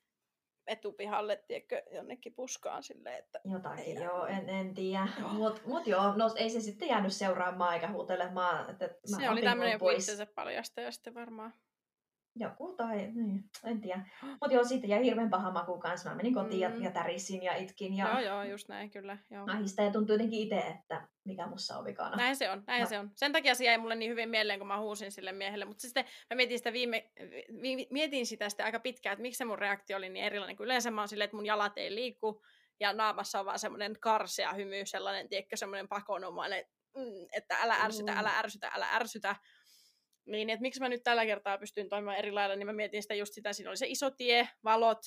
etupihalle, 0.67 1.43
tiedätkö, 1.47 1.81
jonnekin 1.91 2.33
puskaan 2.33 2.83
silleen, 2.83 3.19
että 3.19 3.41
Jotakin, 3.51 3.97
Ei 3.97 4.03
joo, 4.03 4.25
en, 4.25 4.49
en 4.49 4.73
tiedä. 4.73 5.07
Joo. 5.19 5.29
Mut, 5.29 5.65
mut 5.65 5.87
joo, 5.87 6.13
no 6.15 6.31
ei 6.35 6.49
se 6.49 6.59
sitten 6.59 6.87
jäänyt 6.87 7.13
seuraamaan 7.13 7.73
eikä 7.73 7.91
huutelemaan. 7.91 8.69
Että, 8.69 8.85
mä 8.85 9.17
se 9.17 9.29
oli 9.29 9.41
tämmöinen 9.41 9.73
joku 9.73 9.85
pois. 9.85 9.97
itsensä 9.97 10.25
paljastaja 10.25 10.91
sitten 10.91 11.13
varmaan. 11.13 11.53
Joku 12.39 12.73
tai, 12.77 12.97
niin, 13.13 13.43
en 13.63 13.81
tiedä. 13.81 14.05
Mutta 14.21 14.53
joo, 14.53 14.63
siitä 14.63 14.87
jäi 14.87 15.03
hirveän 15.03 15.29
paha 15.29 15.51
maku 15.51 15.79
kanssa. 15.79 16.09
Mä 16.09 16.15
menin 16.15 16.33
kotiin 16.33 16.71
Mm. 16.71 16.77
ja, 16.77 16.83
ja 16.83 16.91
tärisin 16.91 17.43
ja 17.43 17.55
itkin 17.55 17.97
ja 17.97 18.07
Joo, 18.09 18.19
joo, 18.19 18.43
just 18.43 18.69
näin 18.69 18.89
kyllä. 18.91 19.17
Joo. 19.31 19.45
ahista 19.51 19.81
ja 19.81 19.91
tuntui 19.91 20.13
jotenkin 20.13 20.39
itse, 20.39 20.57
että 20.57 21.07
mikä 21.25 21.47
mussa 21.47 21.77
on 21.77 21.85
vikana. 21.85 22.15
Näin 22.15 22.35
se 22.35 22.49
on, 22.49 22.63
näin 22.67 22.81
No. 22.81 22.87
se 22.89 22.99
on. 22.99 23.11
Sen 23.15 23.31
takia 23.31 23.55
se 23.55 23.63
jäi 23.65 23.77
mulle 23.77 23.95
niin 23.95 24.11
hyvin 24.11 24.29
mieleen, 24.29 24.59
kun 24.59 24.67
mä 24.67 24.79
huusin 24.79 25.11
sille 25.11 25.31
miehelle. 25.31 25.65
Mutta 25.65 25.81
sitten 25.81 26.05
mä 26.29 26.35
mietin 26.35 26.57
sitä, 26.57 26.73
viime, 26.73 27.11
vi, 27.61 27.87
mietin 27.91 28.25
sitä 28.25 28.49
sitten 28.49 28.65
aika 28.65 28.79
pitkään, 28.79 29.13
että 29.13 29.21
miksi 29.21 29.37
se 29.37 29.45
mun 29.45 29.59
reaktio 29.59 29.97
oli 29.97 30.09
niin 30.09 30.25
erilainen. 30.25 30.55
Kun 30.57 30.65
yleensä 30.65 30.91
mä 30.91 31.01
oon 31.01 31.07
silleen, 31.07 31.25
että 31.25 31.37
mun 31.37 31.45
jalat 31.45 31.77
ei 31.77 31.95
liiku 31.95 32.41
ja 32.79 32.93
naamassa 32.93 33.39
on 33.39 33.45
vaan 33.45 33.59
semmoinen 33.59 33.95
karsea 33.99 34.53
hymy, 34.53 34.85
sellainen, 34.85 35.29
tiedätkö, 35.29 35.57
semmoinen 35.57 35.87
pakonomainen, 35.87 36.65
mm, 36.95 37.27
että 37.33 37.57
älä 37.61 37.75
ärsytä, 37.75 38.11
Mm. 38.11 38.17
älä 38.17 38.37
ärsytä, 38.39 38.71
älä 38.75 38.87
ärsytä. 38.95 39.35
Niin, 40.25 40.49
että 40.49 40.61
miksi 40.61 40.79
mä 40.79 40.89
nyt 40.89 41.03
tällä 41.03 41.25
kertaa 41.25 41.57
pystyn 41.57 41.89
toimimaan 41.89 42.17
eri 42.17 42.31
lailla, 42.31 42.55
niin 42.55 42.67
mä 42.67 42.73
mietin 42.73 43.01
sitä 43.01 43.13
just 43.13 43.33
sitä, 43.33 43.53
siinä 43.53 43.69
oli 43.69 43.77
se 43.77 43.87
iso 43.87 44.11
tie, 44.11 44.49
valot, 44.63 45.01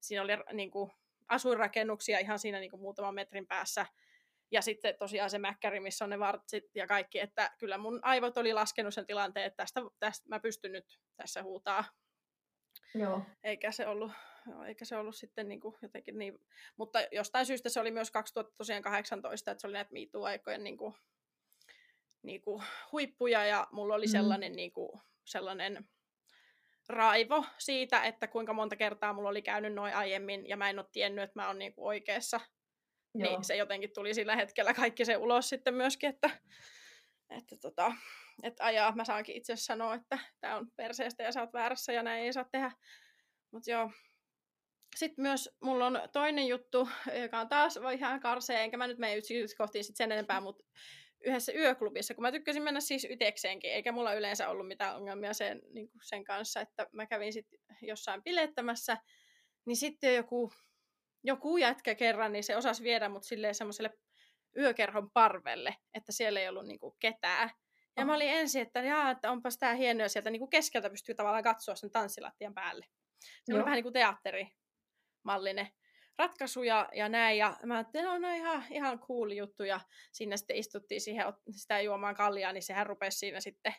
siinä 0.00 0.22
oli 0.22 0.32
niin 0.52 0.70
kuin, 0.70 0.90
asuinrakennuksia 1.28 2.18
ihan 2.18 2.38
siinä 2.38 2.60
niin 2.60 2.70
kuin, 2.70 2.80
muutaman 2.80 3.14
metrin 3.14 3.46
päässä, 3.46 3.86
ja 4.50 4.62
sitten 4.62 4.94
tosiaan 4.98 5.30
se 5.30 5.38
mäkkäri, 5.38 5.80
missä 5.80 6.04
on 6.04 6.10
ne 6.10 6.18
vartsit 6.18 6.64
ja 6.74 6.86
kaikki, 6.86 7.20
että 7.20 7.50
kyllä 7.58 7.78
mun 7.78 8.00
aivot 8.02 8.36
oli 8.36 8.52
laskenut 8.52 8.94
sen 8.94 9.06
tilanteen, 9.06 9.46
että 9.46 9.56
tästä, 9.56 9.80
tästä 9.98 10.28
mä 10.28 10.40
pystyn 10.40 10.72
nyt 10.72 11.00
tässä 11.16 11.42
huutaa, 11.42 11.84
Joo. 12.94 13.22
eikä 13.42 13.72
se 13.72 13.86
ollut, 13.86 14.12
joo, 14.50 14.64
eikä 14.64 14.84
se 14.84 14.96
ollut 14.96 15.16
sitten 15.16 15.48
niin 15.48 15.60
kuin 15.60 15.76
jotenkin 15.82 16.18
niin, 16.18 16.38
mutta 16.76 16.98
jostain 17.12 17.46
syystä 17.46 17.68
se 17.68 17.80
oli 17.80 17.90
myös 17.90 18.10
2018, 18.10 19.50
että 19.50 19.60
se 19.60 19.66
oli 19.66 19.74
näitä 19.74 19.92
MeToo-aikojen 19.92 20.64
niin 20.64 20.76
kuin, 20.76 20.94
niin 22.24 22.42
kuin 22.42 22.62
huippuja 22.92 23.44
ja 23.46 23.66
mulla 23.72 23.94
oli 23.94 24.06
Mm. 24.06 24.10
sellainen, 24.10 24.52
niin 24.52 24.72
kuin, 24.72 25.00
sellainen 25.24 25.88
raivo 26.88 27.44
siitä, 27.58 28.02
että 28.04 28.28
kuinka 28.28 28.52
monta 28.52 28.76
kertaa 28.76 29.12
mulla 29.12 29.28
oli 29.28 29.42
käynyt 29.42 29.74
noin 29.74 29.94
aiemmin 29.94 30.48
ja 30.48 30.56
mä 30.56 30.70
en 30.70 30.78
ole 30.78 30.86
tiennyt, 30.92 31.24
että 31.24 31.40
mä 31.40 31.46
oon 31.46 31.58
niin 31.58 31.74
kuin 31.74 31.86
oikeassa. 31.86 32.40
Joo. 33.14 33.30
Niin 33.30 33.44
se 33.44 33.56
jotenkin 33.56 33.92
tuli 33.94 34.14
sillä 34.14 34.36
hetkellä 34.36 34.74
kaikki 34.74 35.04
se 35.04 35.16
ulos 35.16 35.48
sitten 35.48 35.74
myöskin, 35.74 36.10
että, 36.10 36.30
että, 37.30 37.56
tota, 37.56 37.92
että 38.42 38.64
ajaa, 38.64 38.92
mä 38.94 39.04
saankin 39.04 39.36
itse 39.36 39.56
sanoa, 39.56 39.94
että 39.94 40.18
tämä 40.40 40.56
on 40.56 40.70
perseestä 40.76 41.22
ja 41.22 41.32
sä 41.32 41.40
oot 41.40 41.52
väärässä 41.52 41.92
ja 41.92 42.02
näin 42.02 42.24
ei 42.24 42.32
saa 42.32 42.44
tehdä. 42.52 42.72
Mutta 43.50 43.70
joo. 43.70 43.90
Sitten 44.96 45.22
myös 45.22 45.50
mulla 45.60 45.86
on 45.86 46.00
toinen 46.12 46.46
juttu, 46.46 46.88
joka 47.22 47.40
on 47.40 47.48
taas 47.48 47.78
ihan 47.94 48.20
karsee, 48.20 48.62
enkä 48.64 48.76
mä 48.76 48.86
nyt 48.86 48.98
mene 48.98 49.16
yksityiskohtiin 49.16 49.84
sit 49.84 49.96
sen 49.96 50.12
enempää, 50.12 50.40
mutta 50.40 50.64
yhdessä 51.24 51.52
yöklubissa, 51.52 52.14
kun 52.14 52.22
mä 52.22 52.32
tykkäsin 52.32 52.62
mennä 52.62 52.80
siis 52.80 53.06
ytekseenkin, 53.10 53.72
eikä 53.72 53.92
mulla 53.92 54.14
yleensä 54.14 54.48
ollut 54.48 54.68
mitään 54.68 54.96
ongelmia 54.96 55.34
sen, 55.34 55.62
niin 55.72 55.90
sen 56.02 56.24
kanssa, 56.24 56.60
että 56.60 56.86
mä 56.92 57.06
kävin 57.06 57.32
sitten 57.32 57.58
jossain 57.82 58.22
bilettämässä, 58.22 58.96
niin 59.66 59.76
sitten 59.76 60.14
joku, 60.14 60.52
joku 61.22 61.56
jätkä 61.56 61.94
kerran, 61.94 62.32
niin 62.32 62.44
se 62.44 62.56
osasi 62.56 62.82
viedä 62.82 63.08
mut 63.08 63.24
silleen 63.24 63.54
semmoiselle 63.54 63.90
yökerhon 64.56 65.10
parvelle, 65.10 65.76
että 65.94 66.12
siellä 66.12 66.40
ei 66.40 66.48
ollut 66.48 66.66
niinku 66.66 66.96
ketään. 67.00 67.50
Ja 67.96 68.02
oh. 68.02 68.06
mä 68.06 68.14
olin 68.14 68.30
ensin, 68.30 68.62
että, 68.62 68.80
jaa, 68.80 69.10
että 69.10 69.30
onpas 69.30 69.58
tää 69.58 69.74
hienoa, 69.74 70.08
sieltä 70.08 70.30
niinku 70.30 70.46
keskeltä 70.46 70.90
pystyy 70.90 71.14
tavallaan 71.14 71.44
katsoa 71.44 71.74
sen 71.74 71.90
tanssilattian 71.90 72.54
päälle. 72.54 72.86
Se 73.44 73.54
on 73.54 73.64
vähän 73.64 73.76
niin 73.76 73.82
kuin 73.82 73.92
teatterimallinen 73.92 75.66
ratkaisu 75.66 75.83
ja, 76.66 76.88
ja 76.92 77.08
näin. 77.08 77.38
Ja 77.38 77.56
mä 77.64 77.74
ajattelin, 77.74 78.06
no, 78.06 78.18
no 78.18 78.34
ihan, 78.34 78.64
ihan 78.70 78.98
cool 78.98 79.30
juttu. 79.30 79.62
Ja 79.64 79.80
sinne 80.12 80.36
sitten 80.36 80.56
istuttiin 80.56 81.00
siihen 81.00 81.26
sitä 81.50 81.80
juomaan 81.80 82.14
kaljaa, 82.14 82.52
niin 82.52 82.62
sehän 82.62 82.86
rupesi 82.86 83.18
siinä 83.18 83.40
sitten 83.40 83.74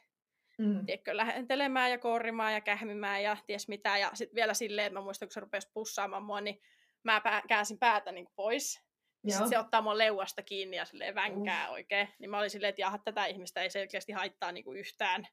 mm. 0.57 0.85
tiedätkö, 0.85 1.17
lähentelemään 1.17 1.91
ja 1.91 1.97
korrimaan 1.97 2.53
ja 2.53 2.61
kähmimään 2.61 3.23
ja 3.23 3.37
ties 3.47 3.67
mitä. 3.67 3.97
Ja 3.97 4.11
sitten 4.13 4.35
vielä 4.35 4.53
silleen, 4.53 4.85
että 4.85 4.99
mä 4.99 5.03
muistan, 5.03 5.27
kun 5.27 5.33
se 5.33 5.39
rupesi 5.39 5.71
pussaamaan 5.73 6.23
mua, 6.23 6.41
niin 6.41 6.61
mä 7.03 7.21
pää, 7.21 7.41
käänsin 7.47 7.79
päätä 7.79 8.11
niin 8.11 8.27
pois. 8.35 8.85
Sitten 9.27 9.49
se 9.49 9.59
ottaa 9.59 9.81
mun 9.81 9.97
leuasta 9.97 10.41
kiinni 10.41 10.77
ja 10.77 10.85
silleen 10.85 11.15
vänkää 11.15 11.67
uh. 11.67 11.73
oikein. 11.73 12.09
Niin 12.19 12.29
mä 12.29 12.39
olin 12.39 12.49
silleen, 12.49 12.69
että 12.69 12.81
jaha, 12.81 12.97
tätä 12.97 13.25
ihmistä 13.25 13.61
ei 13.61 13.69
selkeästi 13.69 14.11
haittaa 14.11 14.51
niin 14.51 14.63
kuin 14.63 14.77
yhtään 14.77 15.27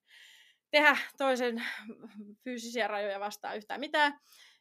tehdä 0.71 0.97
toisen 1.19 1.65
fyysisiä 2.45 2.89
rajoja 2.89 3.21
vastaan 3.21 3.57
yhtään 3.57 3.81
mitään. 3.81 4.19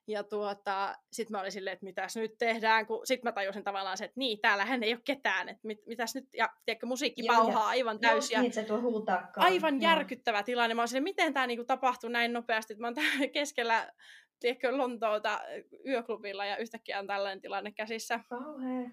Ja 0.07 0.23
tuota, 0.23 0.95
sitten 1.11 1.31
mä 1.31 1.39
olin 1.41 1.51
silleen, 1.51 1.73
että 1.73 1.85
mitäs 1.85 2.15
nyt 2.15 2.37
tehdään, 2.37 2.85
kun 2.85 3.07
sitten 3.07 3.27
mä 3.27 3.31
tajusin 3.31 3.63
tavallaan 3.63 3.97
se, 3.97 4.05
että 4.05 4.19
niin, 4.19 4.39
täällähän 4.39 4.83
ei 4.83 4.93
ole 4.93 5.01
ketään, 5.05 5.49
että 5.49 5.67
mit, 5.67 5.85
mitäs 5.85 6.15
nyt, 6.15 6.25
ja 6.33 6.49
tiedätkö, 6.65 6.85
musiikki 6.85 7.25
joo, 7.25 7.35
pauhaa 7.35 7.67
aivan 7.67 7.99
täysin. 7.99 8.41
Niin, 8.41 8.53
se 8.53 8.63
tuo 8.63 8.81
huutaakaan. 8.81 9.47
Aivan 9.47 9.81
joo. 9.81 9.91
järkyttävä 9.91 10.43
tilanne. 10.43 10.73
Mä 10.73 10.81
olin 10.81 10.87
silleen, 10.87 11.03
miten 11.03 11.33
tämä 11.33 11.47
niinku 11.47 11.65
tapahtui 11.65 12.09
näin 12.09 12.33
nopeasti, 12.33 12.73
että 12.73 12.81
mä 12.81 12.87
oon 12.87 12.95
täällä 12.95 13.27
keskellä, 13.33 13.93
tiedätkö, 14.39 14.77
Lontoota 14.77 15.41
yöklubilla 15.87 16.45
ja 16.45 16.57
yhtäkkiä 16.57 16.99
on 16.99 17.07
tällainen 17.07 17.41
tilanne 17.41 17.71
käsissä. 17.71 18.19
Kauhea. 18.29 18.89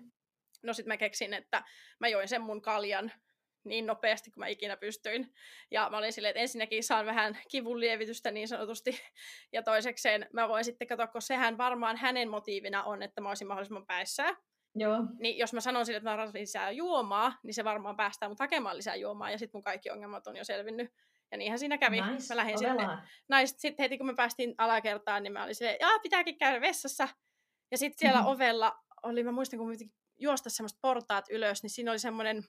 No 0.62 0.72
sitten 0.72 0.92
mä 0.92 0.96
keksin, 0.96 1.34
että 1.34 1.62
mä 2.00 2.08
join 2.08 2.28
sen 2.28 2.42
mun 2.42 2.62
kaljan 2.62 3.12
niin 3.68 3.86
nopeasti 3.86 4.30
kuin 4.30 4.40
mä 4.40 4.46
ikinä 4.46 4.76
pystyin. 4.76 5.34
Ja 5.70 5.90
mä 5.90 5.98
olin 5.98 6.12
silleen, 6.12 6.30
että 6.30 6.40
ensinnäkin 6.40 6.84
saan 6.84 7.06
vähän 7.06 7.38
kivun 7.50 7.80
lievitystä 7.80 8.30
niin 8.30 8.48
sanotusti. 8.48 8.90
Ja 9.52 9.62
toisekseen 9.62 10.26
mä 10.32 10.48
voin 10.48 10.64
sitten 10.64 10.88
katsoa, 10.88 11.06
kun 11.06 11.22
sehän 11.22 11.58
varmaan 11.58 11.96
hänen 11.96 12.30
motiivina 12.30 12.84
on, 12.84 13.02
että 13.02 13.20
mä 13.20 13.28
olisin 13.28 13.48
mahdollisimman 13.48 13.86
päissään. 13.86 14.36
Joo. 14.74 14.98
Niin 15.18 15.38
jos 15.38 15.52
mä 15.52 15.60
sanon 15.60 15.86
sille, 15.86 15.96
että 15.96 16.10
mä 16.10 16.16
tarvitsen 16.16 16.40
lisää 16.40 16.70
juomaa, 16.70 17.32
niin 17.42 17.54
se 17.54 17.64
varmaan 17.64 17.96
päästää 17.96 18.28
mut 18.28 18.40
hakemaan 18.40 18.76
lisää 18.76 18.96
juomaa 18.96 19.30
ja 19.30 19.38
sitten 19.38 19.58
mun 19.58 19.64
kaikki 19.64 19.90
ongelmat 19.90 20.26
on 20.26 20.36
jo 20.36 20.44
selvinnyt. 20.44 20.92
Ja 21.30 21.38
niinhän 21.38 21.58
siinä 21.58 21.78
kävi. 21.78 22.00
Nice. 22.00 22.34
Mä 22.34 22.36
lähdin 22.36 22.58
sitten, 22.58 22.88
nais, 23.28 23.54
sitten 23.58 23.84
heti 23.84 23.98
kun 23.98 24.06
me 24.06 24.14
päästiin 24.14 24.54
alakertaan, 24.58 25.22
niin 25.22 25.32
mä 25.32 25.44
olin 25.44 25.54
silleen, 25.54 25.76
jaa, 25.80 25.98
pitääkin 25.98 26.38
käydä 26.38 26.60
vessassa. 26.60 27.08
Ja 27.70 27.78
sitten 27.78 27.98
siellä 27.98 28.18
mm-hmm. 28.18 28.32
ovella 28.32 28.78
oli, 29.02 29.22
mä 29.22 29.32
muistan, 29.32 29.58
kun 29.58 29.76
juosta 30.18 30.50
semmoista 30.50 30.78
portaat 30.82 31.24
ylös, 31.30 31.62
niin 31.62 31.70
siinä 31.70 31.90
oli 31.90 31.98
semmoinen 31.98 32.44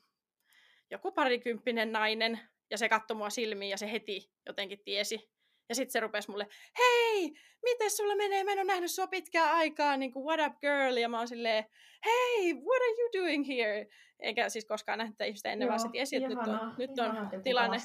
joku 0.91 1.11
parikymppinen 1.11 1.91
nainen, 1.91 2.39
ja 2.71 2.77
se 2.77 2.89
katsoi 2.89 3.17
mua 3.17 3.29
silmiin, 3.29 3.69
ja 3.69 3.77
se 3.77 3.91
heti 3.91 4.31
jotenkin 4.45 4.83
tiesi. 4.85 5.29
Ja 5.69 5.75
sitten 5.75 5.91
se 5.91 5.99
rupesi 5.99 6.31
mulle, 6.31 6.47
hei, 6.79 7.31
miten 7.63 7.91
sulla 7.91 8.15
menee? 8.15 8.43
Mä 8.43 8.51
en 8.51 8.59
ole 8.59 8.65
nähnyt 8.65 8.91
sua 8.91 9.07
pitkään 9.07 9.55
aikaa, 9.55 9.97
niin 9.97 10.11
kuin 10.11 10.25
what 10.25 10.51
up 10.51 10.59
girl? 10.59 10.97
Ja 10.97 11.09
mä 11.09 11.17
oon 11.17 11.27
silleen, 11.27 11.65
hei, 12.05 12.53
what 12.53 12.81
are 12.81 13.01
you 13.01 13.23
doing 13.23 13.47
here? 13.47 13.87
Eikä 14.19 14.49
siis 14.49 14.65
koskaan 14.65 14.97
nähnyt 14.97 15.17
tätä 15.17 15.25
ihmistä 15.25 15.51
ennen, 15.51 15.65
joo, 15.65 15.69
vaan 15.69 15.79
se 15.79 15.87
tiesi, 15.91 16.15
että 16.15 16.29
nyt 16.29 16.37
on, 16.37 16.75
nyt 16.77 16.89
on 16.99 17.41
tilanne. 17.43 17.77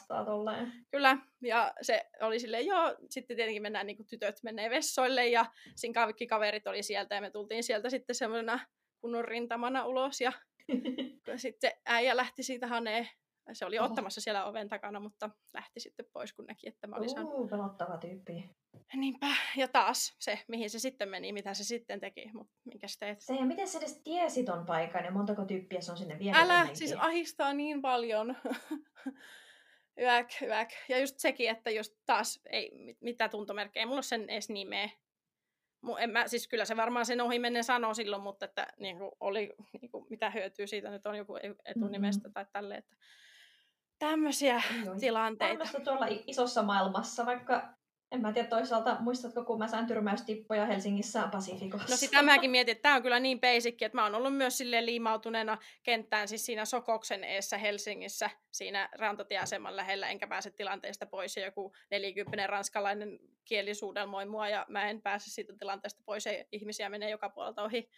Kyllä, 0.90 1.18
ja 1.42 1.74
se 1.82 2.07
oli 2.20 2.38
silleen, 2.38 2.66
joo, 2.66 2.96
sitten 3.11 3.36
tietenkin 3.36 3.62
mennään, 3.62 3.86
niin 3.86 3.96
kuin 3.96 4.07
tytöt 4.07 4.42
menee 4.42 4.70
vessoille, 4.70 5.28
ja 5.28 5.46
siinä 5.76 5.94
kaikki 5.94 6.26
kaverit 6.26 6.66
oli 6.66 6.82
sieltä, 6.82 7.14
ja 7.14 7.20
me 7.20 7.30
tultiin 7.30 7.64
sieltä 7.64 7.90
sitten 7.90 8.16
semmoisena 8.16 8.66
kunnon 9.00 9.24
rintamana 9.24 9.86
ulos, 9.86 10.20
ja 10.20 10.32
sitten 11.36 11.72
äijä 11.86 12.16
lähti 12.16 12.42
siitä 12.42 12.66
haneen. 12.66 13.08
Se 13.52 13.66
oli 13.66 13.78
Oho. 13.78 13.88
ottamassa 13.88 14.20
siellä 14.20 14.44
oven 14.44 14.68
takana, 14.68 15.00
mutta 15.00 15.30
lähti 15.54 15.80
sitten 15.80 16.06
pois, 16.12 16.32
kun 16.32 16.46
näki, 16.46 16.68
että 16.68 16.86
mä 16.86 16.96
olin 16.96 17.10
saanut... 17.10 17.50
pelottava 17.50 17.98
tyyppi. 17.98 18.50
Niinpä. 18.94 19.26
Ja 19.56 19.68
taas 19.68 20.16
se, 20.18 20.38
mihin 20.48 20.70
se 20.70 20.78
sitten 20.78 21.08
meni, 21.08 21.32
mitä 21.32 21.54
se 21.54 21.64
sitten 21.64 22.00
teki. 22.00 22.30
Mutta 22.34 22.54
minkä 22.64 22.86
teet? 22.98 23.20
Se, 23.20 23.34
ja 23.34 23.44
miten 23.44 23.68
se 23.68 23.78
edes 23.78 24.00
tiesi 24.04 24.44
ton 24.44 24.66
paikan 24.66 25.04
ja 25.04 25.10
montako 25.10 25.44
tyyppiä 25.44 25.80
se 25.80 25.92
on 25.92 25.98
sinne 25.98 26.18
vienyt 26.18 26.42
Älä, 26.42 26.54
ennenkin. 26.54 26.76
siis 26.76 26.92
ahistaa 26.98 27.52
niin 27.52 27.82
paljon. 27.82 28.36
yäk, 30.00 30.30
yäk. 30.42 30.70
Ja 30.88 30.98
just 30.98 31.18
sekin, 31.18 31.50
että 31.50 31.70
just 31.70 31.94
taas 32.06 32.40
ei 32.50 32.72
mitä 33.00 33.28
tuntomerkkejä, 33.28 33.86
mulla 33.86 33.98
on 33.98 34.04
sen 34.04 34.30
edes 34.30 34.48
nimeä 34.48 34.90
en 35.99 36.11
mä, 36.11 36.28
siis 36.28 36.49
kyllä 36.49 36.64
se 36.64 36.76
varmaan 36.76 37.07
sen 37.07 37.20
ohi 37.20 37.39
menen 37.39 37.64
sanoo 37.64 37.95
silloin, 37.95 38.22
mutta 38.22 38.45
että 38.45 38.66
niin 38.78 38.99
kuin 38.99 39.11
oli, 39.20 39.55
niin 39.80 39.91
kuin, 39.91 40.07
mitä 40.11 40.30
hyötyä 40.30 40.66
siitä 40.66 40.91
nyt 40.91 41.07
on 41.07 41.16
joku 41.16 41.37
e-, 41.37 41.55
etunimestä 41.64 42.28
mm-hmm. 42.28 42.32
tai 42.32 42.47
tälle, 42.53 42.74
että 42.74 42.97
tämmöisiä 43.99 44.62
tilanteita. 45.01 45.53
Tämmöistä 45.53 45.80
tuolla 45.80 46.07
isossa 46.26 46.62
maailmassa, 46.62 47.26
vaikka 47.26 47.74
en 48.14 48.20
mä 48.20 48.32
tiedä 48.32 48.48
toisaalta, 48.48 48.96
muistatko 49.00 49.44
kun 49.44 49.58
mä 49.58 49.68
sain 49.68 49.86
tyrmäystippoja 49.86 50.66
Helsingissä 50.66 51.28
Pasifikossa? 51.32 51.90
No 51.90 51.96
sitä 51.96 52.22
mäkin 52.22 52.50
mietin, 52.50 52.72
että 52.72 52.82
tämä 52.82 52.94
on 52.94 53.02
kyllä 53.02 53.20
niin 53.20 53.40
basic, 53.40 53.82
että 53.82 53.96
mä 53.98 54.02
oon 54.02 54.14
ollut 54.14 54.36
myös 54.36 54.58
sille 54.58 54.86
liimautuneena 54.86 55.58
kenttään 55.82 56.28
siis 56.28 56.46
siinä 56.46 56.64
Sokoksen 56.64 57.24
eessä 57.24 57.58
Helsingissä, 57.58 58.30
siinä 58.52 58.88
rantatieaseman 58.92 59.76
lähellä, 59.76 60.08
enkä 60.08 60.26
pääse 60.26 60.50
tilanteesta 60.50 61.06
pois 61.06 61.36
ja 61.36 61.44
joku 61.44 61.72
40 61.90 62.46
ranskalainen 62.46 63.18
kielisuudelmoi 63.44 64.26
mua 64.26 64.48
ja 64.48 64.66
mä 64.68 64.90
en 64.90 65.02
pääse 65.02 65.30
siitä 65.30 65.52
tilanteesta 65.58 66.02
pois 66.06 66.26
ja 66.26 66.44
ihmisiä 66.52 66.88
menee 66.88 67.10
joka 67.10 67.28
puolelta 67.28 67.62
ohi. 67.62 67.90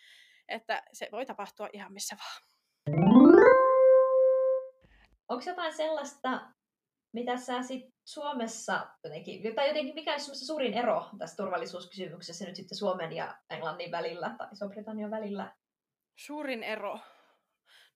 Että 0.48 0.82
se 0.92 1.08
voi 1.12 1.26
tapahtua 1.26 1.68
ihan 1.72 1.92
missä 1.92 2.16
vaan. 2.16 2.42
Onko 5.28 5.44
jotain 5.46 5.72
sellaista, 5.72 6.40
mitä 7.16 7.36
sä 7.36 7.62
sit 7.62 7.94
Suomessa 8.04 8.86
jotenkin, 9.04 9.54
tai 9.54 9.68
jotenkin 9.68 9.94
mikä 9.94 10.14
on 10.14 10.20
suurin 10.20 10.74
ero 10.74 11.04
tässä 11.18 11.36
turvallisuuskysymyksessä 11.36 12.44
nyt 12.44 12.56
sitten 12.56 12.78
Suomen 12.78 13.12
ja 13.12 13.38
Englannin 13.50 13.90
välillä 13.90 14.34
tai 14.38 14.48
Iso-Britannian 14.52 15.10
välillä? 15.10 15.54
Suurin 16.16 16.62
ero? 16.62 16.98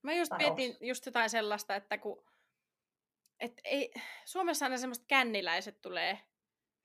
Mä 0.03 0.13
just 0.13 0.33
mietin 0.39 0.77
just 0.81 1.07
jotain 1.07 1.31
sellaista, 1.31 1.77
että 1.77 1.99
kun 1.99 2.25
et 3.41 3.53
ei, 3.65 3.95
Suomessa 4.25 4.67
aina 4.67 4.77
semmoista 4.77 5.05
känniläiset 5.09 5.81
tulee 5.81 6.19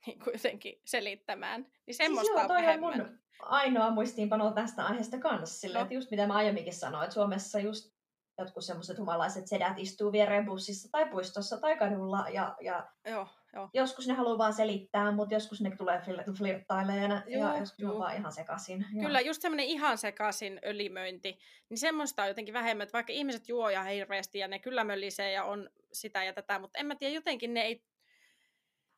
niin 0.06 0.20
kuin 0.20 0.34
jotenkin 0.34 0.82
selittämään. 0.86 1.62
Niin 1.62 1.74
siis 1.86 1.98
semmoista 1.98 2.34
siis 2.34 2.40
joo, 2.40 2.48
toi 2.48 2.74
on 2.74 2.80
mun 2.80 3.20
ainoa 3.40 3.92
muistiinpano 3.92 4.52
tästä 4.52 4.86
aiheesta 4.86 5.20
kanssa. 5.20 5.60
Sille, 5.60 5.78
no. 5.78 5.82
että 5.82 5.94
just 5.94 6.12
mitä 6.12 6.28
mä 6.28 6.34
aiemminkin 6.34 6.74
sanoin, 6.74 7.04
että 7.04 7.14
Suomessa 7.14 7.60
just 7.60 7.95
jotkut 8.38 8.66
semmoiset 8.66 8.98
humalaiset 8.98 9.48
sedät 9.48 9.74
istuu 9.78 10.12
viereen 10.12 10.46
bussissa 10.46 10.90
tai 10.92 11.10
puistossa 11.10 11.58
tai 11.58 11.78
kadulla 11.78 12.26
ja, 12.30 12.56
ja 12.62 12.88
joo, 13.06 13.28
joo. 13.54 13.70
joskus 13.74 14.08
ne 14.08 14.14
haluaa 14.14 14.38
vaan 14.38 14.54
selittää, 14.54 15.12
mutta 15.12 15.34
joskus 15.34 15.62
ne 15.62 15.76
tulee 15.76 16.02
flirttaileen 16.38 17.24
ja 17.28 17.58
joskus 17.58 17.80
joo. 17.80 17.94
on 17.94 18.00
vaan 18.00 18.16
ihan 18.16 18.32
sekaisin. 18.32 18.86
Kyllä, 19.02 19.22
just 19.22 19.42
semmoinen 19.42 19.66
ihan 19.66 19.98
sekaisin 19.98 20.60
ölimöinti, 20.66 21.40
niin 21.70 21.78
semmoista 21.78 22.22
on 22.22 22.28
jotenkin 22.28 22.54
vähemmän, 22.54 22.84
että 22.84 22.94
vaikka 22.94 23.14
ihmiset 23.14 23.50
juo 23.50 23.70
ja 23.70 23.84
hirveästi 23.84 24.40
ja 24.40 24.48
ne 24.48 24.60
kyllä 24.60 24.84
möllisee 24.84 25.32
ja 25.32 25.44
on 25.44 25.70
sitä 25.92 26.24
ja 26.24 26.34
tätä, 26.34 26.60
mutta 26.60 26.80
en 26.80 26.86
mä 26.86 26.96
tiedä, 26.96 27.14
jotenkin 27.16 27.54
ne 27.54 27.62
ei 27.62 27.84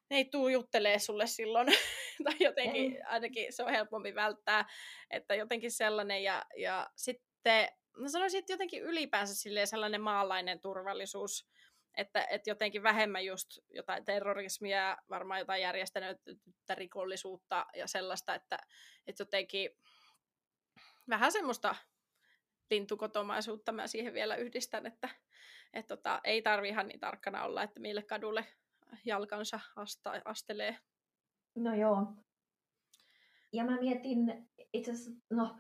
ne 0.10 0.18
ei 0.18 0.26
tuu 0.26 0.48
juttelee 0.48 1.00
sulle 1.00 1.28
silloin, 1.28 1.68
tai 2.24 2.36
jotenkin 2.40 2.96
ei. 2.96 3.02
ainakin 3.02 3.54
se 3.54 3.64
on 3.64 3.70
helpompi 3.70 4.16
välttää, 4.16 4.66
että 5.12 5.36
jotenkin 5.36 5.72
sellainen, 5.72 6.24
ja, 6.24 6.46
ja 6.58 6.90
sitten 6.96 7.68
mä 7.98 8.08
sanoisin, 8.08 8.40
että 8.40 8.54
jotenkin 8.54 8.84
ylipäänsä 8.84 9.50
sellainen 9.66 10.02
maalainen 10.02 10.60
turvallisuus, 10.60 11.48
että, 11.98 12.28
että 12.30 12.50
jotenkin 12.50 12.84
vähemmän 12.84 13.26
just 13.26 13.60
jotain 13.70 14.06
terrorismia, 14.06 14.98
varmaan 15.10 15.40
jotain 15.40 15.62
järjestänyttä 15.62 16.76
rikollisuutta 16.76 17.66
ja 17.76 17.88
sellaista, 17.88 18.36
että, 18.36 18.58
että 19.08 19.22
jotenkin 19.22 19.70
vähän 21.10 21.32
semmoista 21.32 21.76
lintukotomaisuutta 22.72 23.72
mä 23.72 23.88
siihen 23.88 24.14
vielä 24.14 24.36
yhdistän, 24.36 24.86
että, 24.86 25.10
että 25.74 25.96
tota, 25.96 26.22
ei 26.24 26.42
tarvi 26.42 26.70
ihan 26.70 26.88
niin 26.88 27.00
tarkkana 27.00 27.44
olla, 27.44 27.64
että 27.64 27.80
mille 27.80 28.04
kadulle 28.04 28.46
jalkansa 29.06 29.60
asta, 29.76 30.22
astelee. 30.26 30.78
No 31.56 31.76
joo. 31.76 32.14
Ja 33.54 33.64
mä 33.64 33.78
mietin 33.78 34.50
itse 34.74 34.92
asiassa, 34.92 35.12
no 35.30 35.58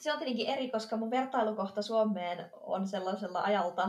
se 0.00 0.12
on 0.12 0.18
tietenkin 0.18 0.46
eri, 0.48 0.70
koska 0.70 0.96
mun 0.96 1.10
vertailukohta 1.10 1.82
Suomeen 1.82 2.50
on 2.52 2.86
sellaisella 2.88 3.40
ajalta, 3.42 3.88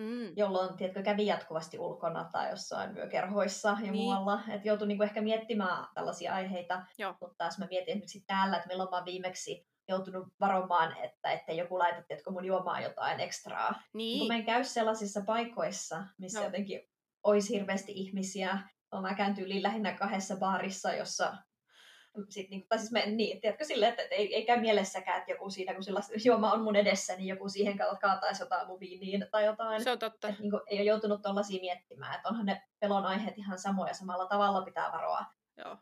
Mm. 0.00 0.32
jolloin 0.36 0.76
tiedätkö, 0.76 1.02
kävi 1.02 1.26
jatkuvasti 1.26 1.78
ulkona 1.78 2.28
tai 2.32 2.50
jossain 2.50 2.96
yökerhoissa 2.96 3.68
ja 3.68 3.74
Niin. 3.92 3.94
muualla. 3.94 4.40
Että 4.48 4.68
joutui 4.68 4.88
niinku 4.88 5.02
ehkä 5.04 5.20
miettimään 5.20 5.86
tällaisia 5.94 6.34
aiheita. 6.34 6.82
Joo. 6.98 7.14
Mutta 7.20 7.34
taas 7.38 7.58
mä 7.58 7.66
mietin 7.70 7.88
esimerkiksi 7.92 8.24
täällä, 8.26 8.56
että 8.56 8.68
milloin 8.68 8.90
mä 8.90 9.04
viimeksi 9.04 9.66
joutunut 9.88 10.28
varomaan, 10.40 10.96
että 10.96 11.30
ettei 11.32 11.56
joku 11.56 11.78
laita 11.78 12.02
tiedätkö, 12.02 12.30
mun 12.30 12.44
juomaan 12.44 12.82
jotain 12.82 13.20
ekstraa. 13.20 13.72
Kun 13.72 13.80
Niin. 13.94 14.28
mä 14.28 14.34
en 14.34 14.44
käy 14.44 14.64
sellaisissa 14.64 15.20
paikoissa, 15.26 16.04
missä 16.18 16.38
Joo. 16.38 16.44
jotenkin 16.46 16.80
olisi 17.24 17.54
hirveästi 17.54 17.92
ihmisiä. 17.92 18.58
vaan 18.92 19.02
Mä 19.02 19.14
käyn 19.14 19.34
tyyliin 19.34 19.62
lähinnä 19.62 19.92
kahdessa 19.92 20.36
baarissa, 20.36 20.92
jossa 20.92 21.36
sit, 22.28 22.50
niin, 22.50 22.66
tai 22.68 22.78
siis 22.78 22.92
mä, 22.92 22.98
niin, 22.98 23.40
tiedätkö 23.40 23.64
silleen, 23.64 23.90
että 23.90 24.02
ei, 24.02 24.34
ei 24.34 24.46
käy 24.46 24.60
mielessäkään, 24.60 25.18
että 25.18 25.30
joku 25.30 25.50
siinä, 25.50 25.74
kun 25.74 25.84
sellaista 25.84 26.14
juoma 26.24 26.52
on 26.52 26.60
mun 26.60 26.76
edessä, 26.76 27.16
niin 27.16 27.26
joku 27.26 27.48
siihen 27.48 27.78
kaataisi 28.00 28.42
jotain 28.42 28.66
mun 28.66 28.80
viiniin 28.80 29.26
tai 29.30 29.44
jotain. 29.44 29.84
Se 29.84 29.90
on 29.90 29.98
totta. 29.98 30.28
Et, 30.28 30.38
niin 30.38 30.50
kuin, 30.50 30.62
ei 30.66 30.78
ole 30.78 30.84
joutunut 30.84 31.22
tuollaisia 31.22 31.60
miettimään, 31.60 32.14
että 32.14 32.28
onhan 32.28 32.46
ne 32.46 32.62
pelon 32.80 33.06
aiheet 33.06 33.38
ihan 33.38 33.58
samoja, 33.58 33.94
samalla 33.94 34.26
tavalla 34.26 34.62
pitää 34.62 34.92
varoa 34.92 35.24
Joo. 35.56 35.76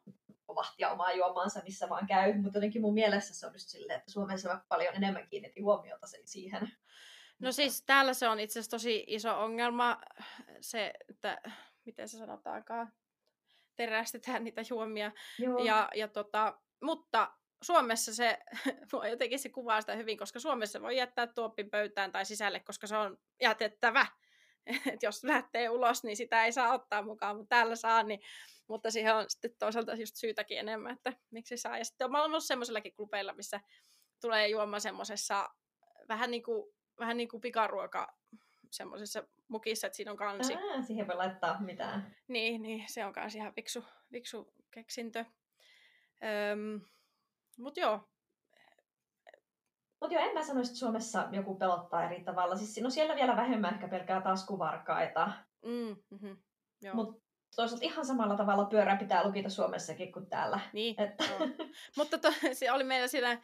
vahtia 0.55 0.91
omaa 0.91 1.13
juomaansa, 1.13 1.61
missä 1.65 1.89
vaan 1.89 2.07
käy. 2.07 2.35
Mutta 2.43 2.59
jotenkin 2.59 2.83
mun 2.83 2.95
mielessä 2.95 3.35
se 3.35 3.47
on 3.47 3.53
just 3.53 3.69
silleen, 3.69 3.99
että 3.99 4.13
Suomessa 4.13 4.61
paljon 4.69 4.95
enemmän 4.95 5.29
kiinnitin 5.29 5.65
huomiota 5.65 6.07
siihen. 6.25 6.73
No 7.39 7.53
siis 7.53 7.83
täällä 7.87 8.15
se 8.15 8.29
on 8.29 8.41
itse 8.41 8.59
asiassa 8.59 8.71
tosi 8.71 9.05
iso 9.07 9.43
ongelma, 9.43 10.01
se, 10.61 10.93
että 11.09 11.39
miten 11.85 12.09
se 12.09 12.19
sanotaankaan, 12.19 12.93
terästetään 13.77 14.45
niitä 14.45 14.63
juomia. 14.71 15.13
Joo. 15.39 15.65
Ja, 15.65 15.89
ja 15.95 16.09
tota, 16.09 16.61
mutta 16.83 17.33
Suomessa 17.63 18.15
se, 18.15 18.39
jotenkin 19.11 19.39
se 19.39 19.49
kuvaa 19.49 19.81
sitä 19.81 19.97
hyvin, 19.97 20.19
koska 20.19 20.41
Suomessa 20.41 20.81
voi 20.81 20.97
jättää 20.97 21.27
tuopin 21.27 21.71
pöytään 21.71 22.13
tai 22.13 22.25
sisälle, 22.25 22.61
koska 22.61 22.87
se 22.87 22.97
on 22.97 23.19
jätettävä. 23.43 24.07
Et 24.93 25.03
jos 25.03 25.25
lähtee 25.25 25.69
ulos, 25.69 26.05
niin 26.05 26.17
sitä 26.17 26.45
ei 26.45 26.53
saa 26.53 26.75
ottaa 26.75 27.03
mukaan, 27.03 27.37
mutta 27.37 27.57
täällä 27.57 27.77
saa, 27.77 28.03
niin, 28.03 28.21
mutta 28.67 28.91
siihen 28.91 29.15
on 29.15 29.25
sitten 29.29 29.51
toisaalta 29.59 29.95
just 29.95 30.17
syytäkin 30.17 30.59
enemmän, 30.59 30.93
että 30.93 31.13
miksi 31.31 31.57
saa. 31.57 31.79
Ja 31.79 31.85
sitten 31.85 32.11
olen 32.11 32.23
ollut 32.23 32.45
semmoisellakin 32.45 32.95
klubeilla, 32.95 33.33
missä 33.33 33.61
tulee 34.21 34.49
juoma 34.49 34.81
semmoisessa 34.81 35.49
vähän 36.09 36.31
niin 36.31 36.43
kuin, 36.43 36.75
vähän 36.99 37.17
niin 37.17 37.29
kuin 37.29 37.41
pikaruoka 37.41 38.17
semmoisessa 38.77 39.25
mukissa, 39.49 39.87
että 39.87 39.97
siinä 39.97 40.11
on 40.11 40.17
kansi. 40.17 40.55
Ää, 40.55 40.83
siihen 40.83 41.07
voi 41.07 41.17
laittaa 41.17 41.61
mitään. 41.61 42.17
Niin, 42.29 42.63
niin, 42.63 42.85
se 42.89 43.05
on 43.05 43.13
myös 43.17 43.35
ihan 43.35 43.53
viksu, 43.57 43.85
viksu 44.13 44.53
keksintö. 44.71 45.25
Öm, 46.53 46.81
mut 47.59 47.77
joo, 47.77 48.09
Mutta 50.01 50.15
joo, 50.15 50.25
en 50.29 50.35
mä 50.35 50.43
sanoisi, 50.43 50.71
että 50.71 50.79
Suomessa 50.79 51.29
joku 51.33 51.55
pelottaa 51.55 52.05
eri 52.05 52.25
tavalla. 52.25 52.57
Siis, 52.57 52.81
no 52.83 52.91
siellä 52.91 53.17
vielä 53.17 53.37
vähemmän 53.37 53.75
ehkä 53.75 53.89
pelkää 53.89 54.21
taskuvarkaita. 54.21 55.33
mm, 55.65 55.97
mm-hmm, 56.11 56.37
joo. 56.83 56.95
Mutta 56.95 57.24
toisaalta 57.57 57.85
ihan 57.85 58.07
samalla 58.07 58.37
tavalla 58.37 58.65
pyörä 58.65 58.97
pitää 58.97 59.27
lukita 59.27 59.49
Suomessakin 59.49 60.13
kuin 60.13 60.27
täällä. 60.27 60.61
Niin, 60.73 61.01
Että... 61.01 61.25
Mutta 61.97 62.19
to, 62.19 62.33
se 62.53 62.73
oli 62.73 62.85
meillä 62.85 63.09
siinä, 63.09 63.43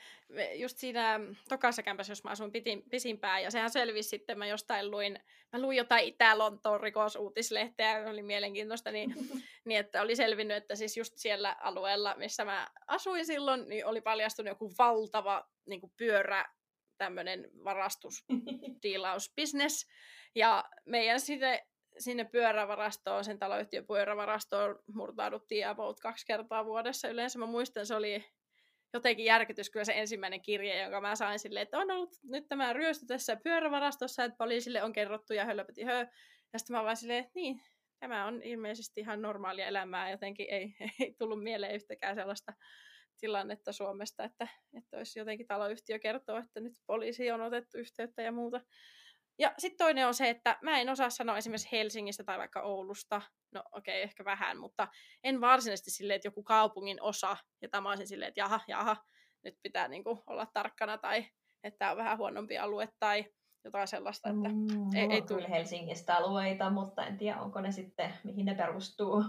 just 0.54 0.78
siinä 0.78 1.20
tokassa 1.48 1.82
kämpässä, 1.82 2.10
jos 2.10 2.24
mä 2.24 2.30
asuin 2.30 2.52
pitin, 2.52 2.82
pisimpään, 2.90 3.42
ja 3.42 3.50
sehän 3.50 3.70
selvisi 3.70 4.08
sitten, 4.08 4.38
mä 4.38 4.46
jostain 4.46 4.90
luin, 4.90 5.18
mä 5.52 5.60
luin 5.60 5.76
jotain 5.76 6.04
Itä-Lontoon 6.04 6.80
rikosuutislehteä, 6.80 8.10
oli 8.10 8.22
mielenkiintoista, 8.22 8.90
niin, 8.90 9.14
niin 9.66 9.80
että 9.80 10.02
oli 10.02 10.16
selvinnyt, 10.16 10.56
että 10.56 10.76
siis 10.76 10.96
just 10.96 11.12
siellä 11.16 11.56
alueella, 11.60 12.14
missä 12.16 12.44
mä 12.44 12.68
asuin 12.86 13.26
silloin, 13.26 13.68
niin 13.68 13.86
oli 13.86 14.00
paljastunut 14.00 14.48
joku 14.48 14.72
valtava 14.78 15.48
niin 15.66 15.80
kuin 15.80 15.92
pyörä, 15.96 16.48
tämmöinen 16.98 17.50
varastusdiilausbisnes, 17.64 19.86
ja 20.34 20.64
meidän 20.86 21.20
sinne, 21.20 21.66
sinne 22.00 22.24
pyörävarastoon, 22.24 23.24
sen 23.24 23.38
taloyhtiön 23.38 23.86
pyörävarastoon 23.86 24.78
murtauduttiin 24.94 25.68
about 25.68 26.00
kaksi 26.00 26.26
kertaa 26.26 26.64
vuodessa. 26.64 27.08
Yleensä 27.08 27.38
mä 27.38 27.46
muistan, 27.46 27.86
se 27.86 27.94
oli 27.94 28.24
jotenkin 28.92 29.24
järkytys 29.24 29.70
kyllä 29.70 29.84
se 29.84 29.92
ensimmäinen 29.96 30.42
kirje, 30.42 30.82
jonka 30.82 31.00
mä 31.00 31.16
sain 31.16 31.38
silleen, 31.38 31.62
että 31.62 31.78
on 31.78 31.90
ollut 31.90 32.16
nyt 32.22 32.48
tämä 32.48 32.72
ryöstö 32.72 33.06
tässä 33.06 33.36
pyörävarastossa, 33.36 34.24
että 34.24 34.36
poliisille 34.36 34.82
on 34.82 34.92
kerrottu 34.92 35.32
ja 35.32 35.44
hölöpöti 35.44 35.84
hö. 35.84 36.06
Ja 36.52 36.58
sitten 36.58 36.76
mä 36.76 36.84
vaan 36.84 36.96
silleen, 36.96 37.18
että 37.18 37.32
niin, 37.34 37.62
tämä 37.98 38.26
on 38.26 38.42
ilmeisesti 38.42 39.00
ihan 39.00 39.22
normaalia 39.22 39.66
elämää, 39.66 40.10
jotenkin 40.10 40.46
ei, 40.50 40.74
ei 41.00 41.14
tullut 41.18 41.42
mieleen 41.42 41.74
yhtäkään 41.74 42.14
sellaista 42.14 42.52
tilannetta 43.20 43.72
Suomesta, 43.72 44.24
että, 44.24 44.48
että 44.78 44.96
olisi 44.96 45.18
jotenkin 45.18 45.46
taloyhtiö 45.46 45.98
kertoo, 45.98 46.38
että 46.38 46.60
nyt 46.60 46.72
poliisi 46.86 47.30
on 47.30 47.40
otettu 47.40 47.78
yhteyttä 47.78 48.22
ja 48.22 48.32
muuta. 48.32 48.60
Ja 49.38 49.54
sitten 49.58 49.78
toinen 49.86 50.06
on 50.06 50.14
se, 50.14 50.30
että 50.30 50.58
mä 50.62 50.78
en 50.78 50.88
osaa 50.88 51.10
sanoa 51.10 51.38
esimerkiksi 51.38 51.72
Helsingistä 51.72 52.24
tai 52.24 52.38
vaikka 52.38 52.62
Oulusta, 52.62 53.22
no 53.54 53.62
okei, 53.72 53.94
okay, 53.94 54.02
ehkä 54.02 54.24
vähän, 54.24 54.58
mutta 54.58 54.88
en 55.24 55.40
varsinaisesti 55.40 55.90
silleen, 55.90 56.16
että 56.16 56.28
joku 56.28 56.42
kaupungin 56.42 57.02
osa, 57.02 57.36
ja 57.62 57.68
tämä 57.68 57.88
olisin 57.88 58.06
silleen, 58.06 58.28
että 58.28 58.40
jaha, 58.40 58.60
jaha, 58.68 58.96
nyt 59.44 59.54
pitää 59.62 59.88
niinku 59.88 60.22
olla 60.26 60.46
tarkkana, 60.46 60.98
tai 60.98 61.26
että 61.64 61.78
tämä 61.78 61.90
on 61.90 61.96
vähän 61.96 62.18
huonompi 62.18 62.58
alue, 62.58 62.88
tai 62.98 63.24
jotain 63.64 63.88
sellaista, 63.88 64.28
että 64.28 64.48
Mm, 64.48 64.94
ei, 64.94 65.06
ei 65.10 65.22
tule. 65.22 65.50
Helsingistä 65.50 66.16
alueita, 66.16 66.70
mutta 66.70 67.06
en 67.06 67.18
tiedä, 67.18 67.40
onko 67.40 67.60
ne 67.60 67.72
sitten, 67.72 68.14
mihin 68.24 68.46
ne 68.46 68.54
perustuu. 68.54 69.24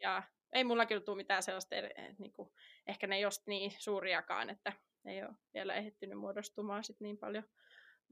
Ja 0.00 0.22
ei 0.52 0.64
mulla 0.64 0.86
kyllä 0.86 1.00
tule 1.00 1.16
mitään 1.16 1.42
sellaista, 1.42 1.76
eh, 1.76 2.16
niinku, 2.18 2.52
ehkä 2.86 3.06
ne 3.06 3.16
ei 3.16 3.24
ole 3.24 3.32
niin 3.46 3.72
suuriakaan, 3.78 4.50
että 4.50 4.72
ei 5.06 5.22
ole 5.22 5.34
vielä 5.54 5.74
ehtinyt 5.74 6.18
muodostumaan 6.18 6.84
sit 6.84 7.00
niin 7.00 7.18
paljon. 7.18 7.44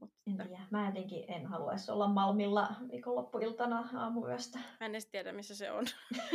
Mutta 0.01 0.17
En 0.27 0.37
tiedä. 0.37 0.67
Mä 0.71 0.85
jotenkin 0.85 1.31
en 1.31 1.45
haluaisi 1.45 1.91
olla 1.91 2.07
Malmilla 2.07 2.75
viikonloppuiltana 2.91 3.89
aamuyöstä. 3.97 4.59
mä 4.79 4.85
en 4.85 4.91
edes 4.91 5.05
tiedä, 5.05 5.31
missä 5.31 5.55
se 5.55 5.71
on. 5.71 5.85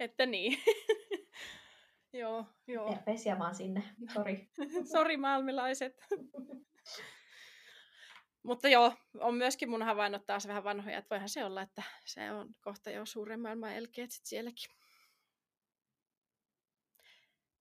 että 0.00 0.26
niin. 0.26 0.58
joo, 2.12 2.46
joo. 2.66 2.94
Terveisiä 2.94 3.38
vaan 3.38 3.54
sinne. 3.54 3.82
Sori. 4.14 4.48
Sori 4.92 5.16
malmilaiset. 5.16 6.04
Mutta 8.42 8.68
joo, 8.68 8.92
on 9.20 9.34
myöskin 9.34 9.70
mun 9.70 9.82
havainnot 9.82 10.26
taas 10.26 10.48
vähän 10.48 10.64
vanhoja, 10.64 10.98
että 10.98 11.10
voihan 11.10 11.28
se 11.28 11.44
olla, 11.44 11.62
että 11.62 11.82
se 12.04 12.32
on 12.32 12.54
kohta 12.60 12.90
jo 12.90 13.06
suuren 13.06 13.40
maailman 13.40 13.72
elkeet 13.72 14.10
sit 14.10 14.26
sielläkin. 14.26 14.70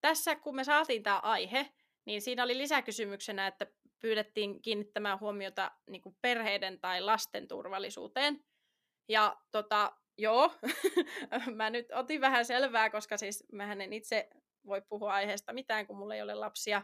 Tässä 0.02 0.36
kun 0.36 0.56
me 0.56 0.64
saatiin 0.64 1.04
tämä 1.04 1.20
aihe, 1.20 1.74
niin 2.06 2.22
siinä 2.22 2.44
oli 2.44 2.58
lisäkysymyksenä, 2.58 3.48
että 3.48 3.68
pyydettiin 4.00 4.62
kiinnittämään 4.62 5.20
huomiota 5.20 5.72
niin 5.88 6.02
kuin 6.02 6.16
perheiden 6.22 6.80
tai 6.80 7.02
lasten 7.02 7.48
turvallisuuteen. 7.48 8.44
Ja 9.10 9.38
tota, 9.52 9.92
joo, 10.18 10.54
mä 11.56 11.70
nyt 11.70 11.92
otin 11.92 12.22
vähän 12.22 12.46
selvää, 12.46 12.90
koska 12.90 13.18
siis 13.18 13.44
mähän 13.52 13.82
en 13.82 13.94
itse 13.94 14.30
voi 14.66 14.82
puhua 14.82 15.14
aiheesta 15.14 15.54
mitään, 15.54 15.88
kun 15.88 15.98
mulla 15.98 16.16
ei 16.16 16.22
ole 16.22 16.36
lapsia, 16.36 16.82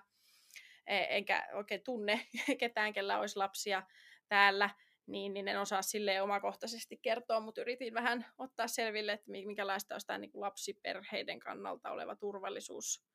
e- 0.88 1.17
enkä 1.17 1.47
oikein 1.53 1.84
tunne 1.84 2.28
ketään, 2.59 2.93
kellä 2.93 3.20
olisi 3.20 3.38
lapsia 3.38 3.84
täällä, 4.28 4.70
niin, 5.07 5.34
niin 5.34 5.47
en 5.47 5.59
osaa 5.59 5.82
sille 5.82 6.22
omakohtaisesti 6.22 6.99
kertoa, 7.01 7.39
mutta 7.39 7.61
yritin 7.61 7.93
vähän 7.93 8.26
ottaa 8.38 8.67
selville, 8.67 9.11
että 9.11 9.32
mi- 9.32 9.45
minkälaista 9.45 9.95
olisi 9.95 10.07
tämä 10.07 10.20
niin 10.20 10.32
kuin 10.32 10.41
lapsiperheiden 10.41 11.39
kannalta 11.39 11.91
oleva 11.91 12.15
turvallisuus. 12.15 13.09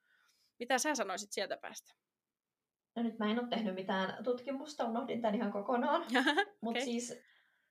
Mitä 0.58 0.78
sä 0.78 0.94
sanoisit 0.94 1.32
sieltä 1.32 1.56
päästä? 1.56 1.94
No 2.96 3.02
nyt 3.02 3.18
mä 3.18 3.30
en 3.30 3.38
ole 3.38 3.48
tehnyt 3.48 3.74
mitään 3.74 4.24
tutkimusta, 4.24 4.84
unohdin 4.84 5.22
tämän 5.22 5.34
ihan 5.34 5.52
kokonaan. 5.52 6.00
Mutta 6.00 6.20
Okei. 6.80 6.84
siis 6.84 7.22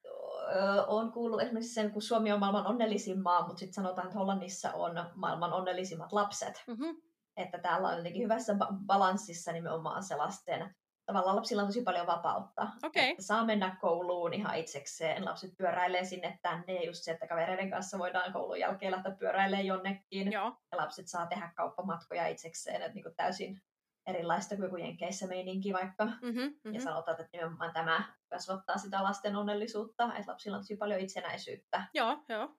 öö, 0.05 0.83
on 0.87 1.11
kuullut 1.11 1.41
esimerkiksi 1.41 1.73
sen, 1.73 1.91
kun 1.91 2.01
Suomi 2.01 2.31
on 2.31 2.39
maailman 2.39 2.67
onnellisin 2.67 3.21
maa, 3.21 3.47
mutta 3.47 3.59
sitten 3.59 3.73
sanotaan, 3.73 4.07
että 4.07 4.19
Hollannissa 4.19 4.71
on 4.73 4.91
maailman 5.15 5.53
onnellisimmat 5.53 6.13
lapset. 6.13 6.63
Mm-hmm. 6.67 7.01
Että 7.37 7.57
täällä 7.57 7.87
on 7.87 7.97
jotenkin 7.97 8.23
hyvässä 8.23 8.53
ba- 8.53 8.85
balanssissa 8.85 9.51
nimenomaan 9.51 10.03
se 10.03 10.15
lasten. 10.15 10.75
Tavallaan 11.05 11.35
lapsilla 11.35 11.61
on 11.61 11.67
tosi 11.67 11.81
paljon 11.83 12.07
vapautta. 12.07 12.67
Että 13.09 13.23
saa 13.23 13.45
mennä 13.45 13.77
kouluun 13.81 14.33
ihan 14.33 14.57
itsekseen. 14.57 15.25
Lapset 15.25 15.57
pyöräilee 15.57 16.05
sinne 16.05 16.39
tänne 16.41 16.73
ja 16.73 16.85
just 16.85 17.03
se, 17.03 17.11
että 17.11 17.27
kavereiden 17.27 17.69
kanssa 17.69 17.99
voidaan 17.99 18.33
koulun 18.33 18.59
jälkeen 18.59 18.91
lähteä 18.91 19.15
pyöräilemään 19.19 19.65
jonnekin. 19.65 20.31
Joo, 20.31 20.57
Ja 20.71 20.77
lapset 20.77 21.07
saa 21.07 21.27
tehdä 21.27 21.51
kauppamatkoja 21.55 22.27
itsekseen. 22.27 22.81
Että 22.81 22.93
niin 22.93 23.03
kuin 23.03 23.15
täysin 23.15 23.61
erilaista 24.07 24.55
kuin 24.55 24.63
joku 24.63 24.77
Jenkeissä 24.77 25.27
meininki 25.27 25.73
vaikka. 25.73 26.05
mm-hmm. 26.05 26.39
Ja 26.39 26.49
Mm-hmm. 26.63 26.79
sanotaan, 26.79 27.21
että 27.21 27.37
nimenomaan 27.37 27.73
tämä 27.73 28.03
kasvattaa 28.29 28.77
sitä 28.77 29.03
lasten 29.03 29.35
onnellisuutta, 29.35 30.15
että 30.17 30.31
lapsilla 30.31 30.57
on 30.57 30.63
tosi 30.63 30.75
paljon 30.77 30.99
itsenäisyyttä. 30.99 31.83
joo, 31.93 32.17
joo. 32.29 32.55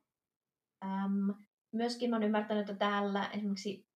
Ähm, 0.84 1.30
myöskin 1.72 2.14
olen 2.14 2.22
ymmärtänyt, 2.26 2.70
että 2.70 2.86
täällä 2.86 3.28
esimerkiksi 3.32 3.86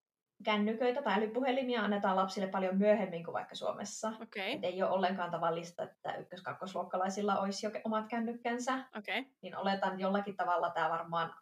kännyköitä 0.45 1.03
tai 1.03 1.15
älypuhelimia 1.15 1.83
annetaan 1.83 2.17
lapsille 2.17 2.49
paljon 2.49 2.79
myöhemmin 2.79 3.25
kuin 3.25 3.33
vaikka 3.33 3.55
Suomessa. 3.55 4.13
Okei, 4.23 4.53
Et 4.53 4.65
ei 4.65 4.83
ole 4.83 4.91
ollenkaan 4.91 5.31
tavallista, 5.31 5.83
että 5.83 6.15
ykkös-kakkosluokkalaisilla 6.17 7.41
olisi 7.41 7.67
jo 7.67 7.71
omat 7.85 8.09
kännykkänsä. 8.09 8.85
okei. 8.99 9.27
Niin 9.43 9.57
oletan 9.57 10.01
jollakin 10.01 10.37
tavalla 10.37 10.71
tämä 10.71 10.91
varmaan 10.91 11.35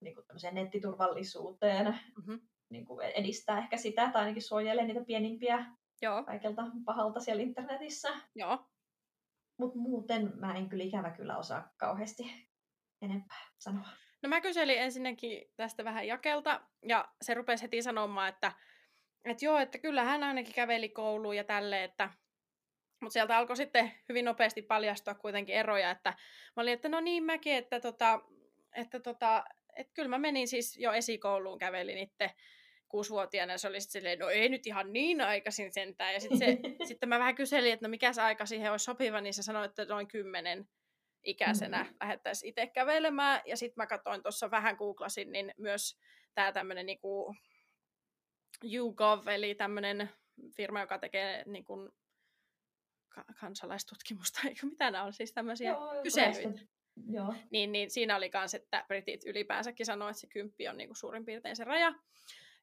niin 0.00 0.14
kuin 0.14 0.24
nettiturvallisuuteen 0.52 1.86
Mm-hmm. 1.86 2.40
niin 2.70 2.84
kuin 2.84 3.06
edistää 3.06 3.58
ehkä 3.58 3.76
sitä, 3.76 4.10
tai 4.12 4.22
ainakin 4.22 4.42
suojelee 4.42 4.84
niitä 4.84 5.04
pienimpiä 5.04 5.66
Joo, 6.02 6.24
kaikelta 6.24 6.62
pahalta 6.84 7.20
siellä 7.20 7.42
internetissä. 7.42 8.08
joo. 8.34 8.66
Mutta 9.58 9.78
muuten 9.78 10.32
mä 10.40 10.54
en 10.54 10.68
kyllä 10.68 10.84
ikävä 10.84 11.10
kyllä 11.10 11.36
osaa 11.38 11.68
kauheasti 11.76 12.48
enempää 13.02 13.40
sanoa. 13.58 13.88
No 14.22 14.28
mä 14.28 14.40
kyselin 14.40 14.78
ensinnäkin 14.78 15.50
tästä 15.56 15.84
vähän 15.84 16.06
jakelta, 16.06 16.60
ja 16.82 17.08
se 17.22 17.34
rupesi 17.34 17.62
heti 17.62 17.82
sanomaan, 17.82 18.28
että, 18.28 18.52
että 19.24 19.44
joo, 19.44 19.58
että 19.58 19.78
kyllä 19.78 20.04
hän 20.04 20.22
ainakin 20.22 20.54
käveli 20.54 20.88
kouluun 20.88 21.36
ja 21.36 21.44
tälleen, 21.44 21.84
että 21.84 22.10
mutta 23.00 23.12
sieltä 23.12 23.36
alkoi 23.36 23.56
sitten 23.56 23.92
hyvin 24.08 24.24
nopeasti 24.24 24.62
paljastua 24.62 25.14
kuitenkin 25.14 25.54
eroja, 25.54 25.90
että 25.90 26.10
mä 26.56 26.62
olin, 26.62 26.72
että 26.72 26.88
no 26.88 27.00
niin 27.00 27.24
mäkin, 27.24 27.54
että, 27.54 27.80
tota, 27.80 28.20
että, 28.76 29.00
tota, 29.00 29.44
että 29.76 29.92
kyllä 29.94 30.08
mä 30.08 30.18
menin 30.18 30.48
siis 30.48 30.78
jo 30.78 30.92
esikouluun, 30.92 31.58
kävelin 31.58 31.98
itse 31.98 32.30
kuusivuotiaana, 32.88 33.52
ja 33.52 33.58
se 33.58 33.68
oli 33.68 33.80
sitten 33.80 34.00
silleen, 34.00 34.18
no 34.18 34.28
ei 34.28 34.48
nyt 34.48 34.66
ihan 34.66 34.92
niin 34.92 35.20
aikaisin 35.20 35.72
sentään. 35.72 36.14
Ja 36.14 36.20
sitten 36.20 36.58
sitten 36.88 37.08
mä 37.08 37.18
vähän 37.18 37.34
kyselin, 37.34 37.72
että 37.72 37.86
no 37.86 37.90
mikä 37.90 38.12
se 38.12 38.22
aika 38.22 38.46
siihen 38.46 38.70
olisi 38.70 38.84
sopiva, 38.84 39.20
niin 39.20 39.34
se 39.34 39.42
sanoi, 39.42 39.64
että 39.64 39.84
noin 39.84 40.08
kymmenen 40.08 40.68
ikäisenä 41.24 41.78
mm-hmm. 41.78 41.96
lähettäisiin 42.00 42.50
itse 42.50 42.66
kävelemään. 42.66 43.40
Ja 43.46 43.56
sitten 43.56 43.82
mä 43.82 43.86
katsoin 43.86 44.22
tuossa 44.22 44.50
vähän 44.50 44.76
googlasin, 44.76 45.32
niin 45.32 45.54
myös 45.56 45.98
tämä 46.34 46.52
tämmöinen 46.52 46.86
niinku 46.86 47.34
YouGov, 48.74 49.26
eli 49.26 49.54
tämmöinen 49.54 50.10
firma, 50.56 50.80
joka 50.80 50.98
tekee 50.98 51.44
niin 51.46 51.64
kuin 51.64 51.90
kansalaistutkimusta, 53.40 54.40
eikö 54.48 54.66
mitä 54.66 54.90
nämä 54.90 55.04
on, 55.04 55.12
siis 55.12 55.32
tämmöisiä 55.32 55.70
Joo, 55.70 56.02
kyselyitä. 56.02 56.60
Joo. 57.10 57.34
Niin, 57.50 57.72
niin 57.72 57.90
siinä 57.90 58.16
oli 58.16 58.30
myös, 58.34 58.54
että 58.54 58.84
britit 58.88 59.24
ylipäänsäkin 59.26 59.86
sanoi, 59.86 60.10
että 60.10 60.20
se 60.20 60.26
kymppi 60.26 60.68
on 60.68 60.76
niinku 60.76 60.94
suurin 60.94 61.24
piirtein 61.24 61.56
se 61.56 61.64
raja. 61.64 61.94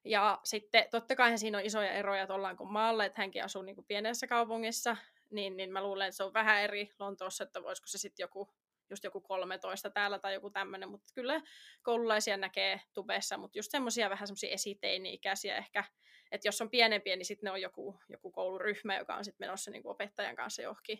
Ja 0.04 0.40
sitten 0.44 0.84
totta 0.90 1.16
kai 1.16 1.38
siinä 1.38 1.58
on 1.58 1.64
isoja 1.64 1.92
eroja, 1.92 2.22
että 2.22 2.34
ollaanko 2.34 2.64
maalla, 2.64 3.04
että 3.04 3.22
hänkin 3.22 3.44
asuu 3.44 3.62
niinku 3.62 3.82
pienessä 3.82 4.26
kaupungissa, 4.26 4.96
niin, 5.30 5.56
niin 5.56 5.72
mä 5.72 5.82
luulen, 5.82 6.08
että 6.08 6.16
se 6.16 6.24
on 6.24 6.32
vähän 6.32 6.62
eri 6.62 6.90
Lontoossa, 6.98 7.44
että 7.44 7.62
voisiko 7.62 7.86
se 7.86 7.98
sitten 7.98 8.24
joku 8.24 8.48
just 8.90 9.04
joku 9.04 9.20
13 9.20 9.90
täällä 9.90 10.18
tai 10.18 10.34
joku 10.34 10.50
tämmöinen, 10.50 10.88
mutta 10.88 11.12
kyllä 11.14 11.40
koululaisia 11.82 12.36
näkee 12.36 12.80
tubessa, 12.94 13.38
mutta 13.38 13.58
just 13.58 13.70
semmoisia 13.70 14.10
vähän 14.10 14.26
semmoisia 14.26 14.50
esiteini-ikäisiä 14.50 15.56
ehkä, 15.56 15.84
että 16.32 16.48
jos 16.48 16.60
on 16.60 16.70
pienempiä, 16.70 17.16
niin 17.16 17.26
sitten 17.26 17.46
ne 17.46 17.50
on 17.50 17.60
joku, 17.60 18.00
joku 18.08 18.30
kouluryhmä, 18.30 18.96
joka 18.96 19.14
on 19.14 19.24
sitten 19.24 19.46
menossa 19.46 19.70
niin 19.70 19.82
kuin 19.82 19.90
opettajan 19.90 20.36
kanssa 20.36 20.62
johonkin. 20.62 20.98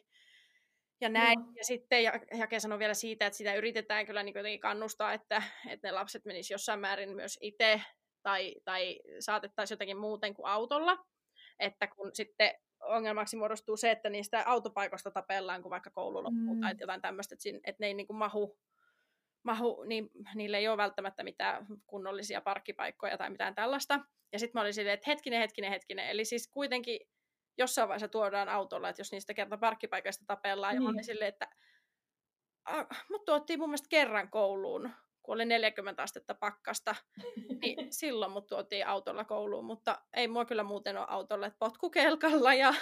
Ja 1.00 1.08
näin. 1.08 1.38
No. 1.38 1.52
Ja 1.56 1.64
sitten 1.64 2.02
Jake 2.38 2.60
sanoi 2.60 2.78
vielä 2.78 2.94
siitä, 2.94 3.26
että 3.26 3.36
sitä 3.36 3.54
yritetään 3.54 4.06
kyllä 4.06 4.22
niin 4.22 4.36
jotenkin 4.36 4.60
kannustaa, 4.60 5.12
että, 5.12 5.42
että 5.68 5.88
ne 5.88 5.92
lapset 5.92 6.24
menisivät 6.24 6.54
jossain 6.54 6.80
määrin 6.80 7.16
myös 7.16 7.38
itse 7.40 7.82
tai, 8.22 8.54
tai 8.64 9.00
saatettaisiin 9.20 9.76
jotenkin 9.76 9.96
muuten 9.96 10.34
kuin 10.34 10.46
autolla. 10.46 10.98
Että 11.58 11.86
kun 11.86 12.10
sitten 12.14 12.54
ongelmaksi 12.80 13.36
muodostuu 13.36 13.76
se, 13.76 13.90
että 13.90 14.10
niistä 14.10 14.42
autopaikoista 14.46 15.10
tapellaan, 15.10 15.62
kun 15.62 15.70
vaikka 15.70 15.90
koulu 15.90 16.22
loppuu 16.22 16.54
mm. 16.54 16.60
tai 16.60 16.74
jotain 16.80 17.02
tämmöistä, 17.02 17.34
että, 17.34 17.42
siinä, 17.42 17.60
että 17.64 17.82
ne 17.82 17.86
ei 17.86 17.94
niin 17.94 18.06
kuin 18.06 18.16
mahu, 18.16 18.58
mahu 19.42 19.84
niin 19.84 20.10
niille 20.34 20.56
ei 20.56 20.68
ole 20.68 20.76
välttämättä 20.76 21.22
mitään 21.22 21.66
kunnollisia 21.86 22.40
parkkipaikkoja 22.40 23.18
tai 23.18 23.30
mitään 23.30 23.54
tällaista. 23.54 24.00
Ja 24.32 24.38
sitten 24.38 24.58
mä 24.58 24.62
olin 24.62 24.74
silleen, 24.74 24.94
että 24.94 25.10
hetkinen, 25.10 25.40
hetkinen, 25.40 25.70
hetkinen. 25.70 26.08
Eli 26.08 26.24
siis 26.24 26.48
kuitenkin 26.48 27.00
jossain 27.58 27.88
vaiheessa 27.88 28.08
tuodaan 28.08 28.48
autolla, 28.48 28.88
että 28.88 29.00
jos 29.00 29.12
niistä 29.12 29.34
kerta 29.34 29.58
parkkipaikasta 29.58 30.24
tapellaan, 30.26 30.72
niin. 30.72 30.76
ja 30.76 30.82
mä 30.82 30.88
olin 30.88 30.96
niin. 30.96 31.04
silleen, 31.04 31.28
että 31.28 31.48
mut 33.10 33.24
tuottiin 33.24 33.58
mun 33.58 33.68
mielestä 33.68 33.88
kerran 33.90 34.30
kouluun 34.30 34.90
kun 35.28 35.34
oli 35.34 35.44
40 35.44 36.02
astetta 36.02 36.34
pakkasta, 36.34 36.94
niin 37.62 37.92
silloin 38.00 38.32
mut 38.32 38.46
tuotiin 38.46 38.86
autolla 38.86 39.24
kouluun, 39.24 39.64
mutta 39.64 40.02
ei 40.16 40.28
mua 40.28 40.44
kyllä 40.44 40.62
muuten 40.62 40.96
ole 40.96 41.06
autolla, 41.08 41.46
että 41.46 41.58
potkukelkalla 41.58 42.54
ja, 42.54 42.74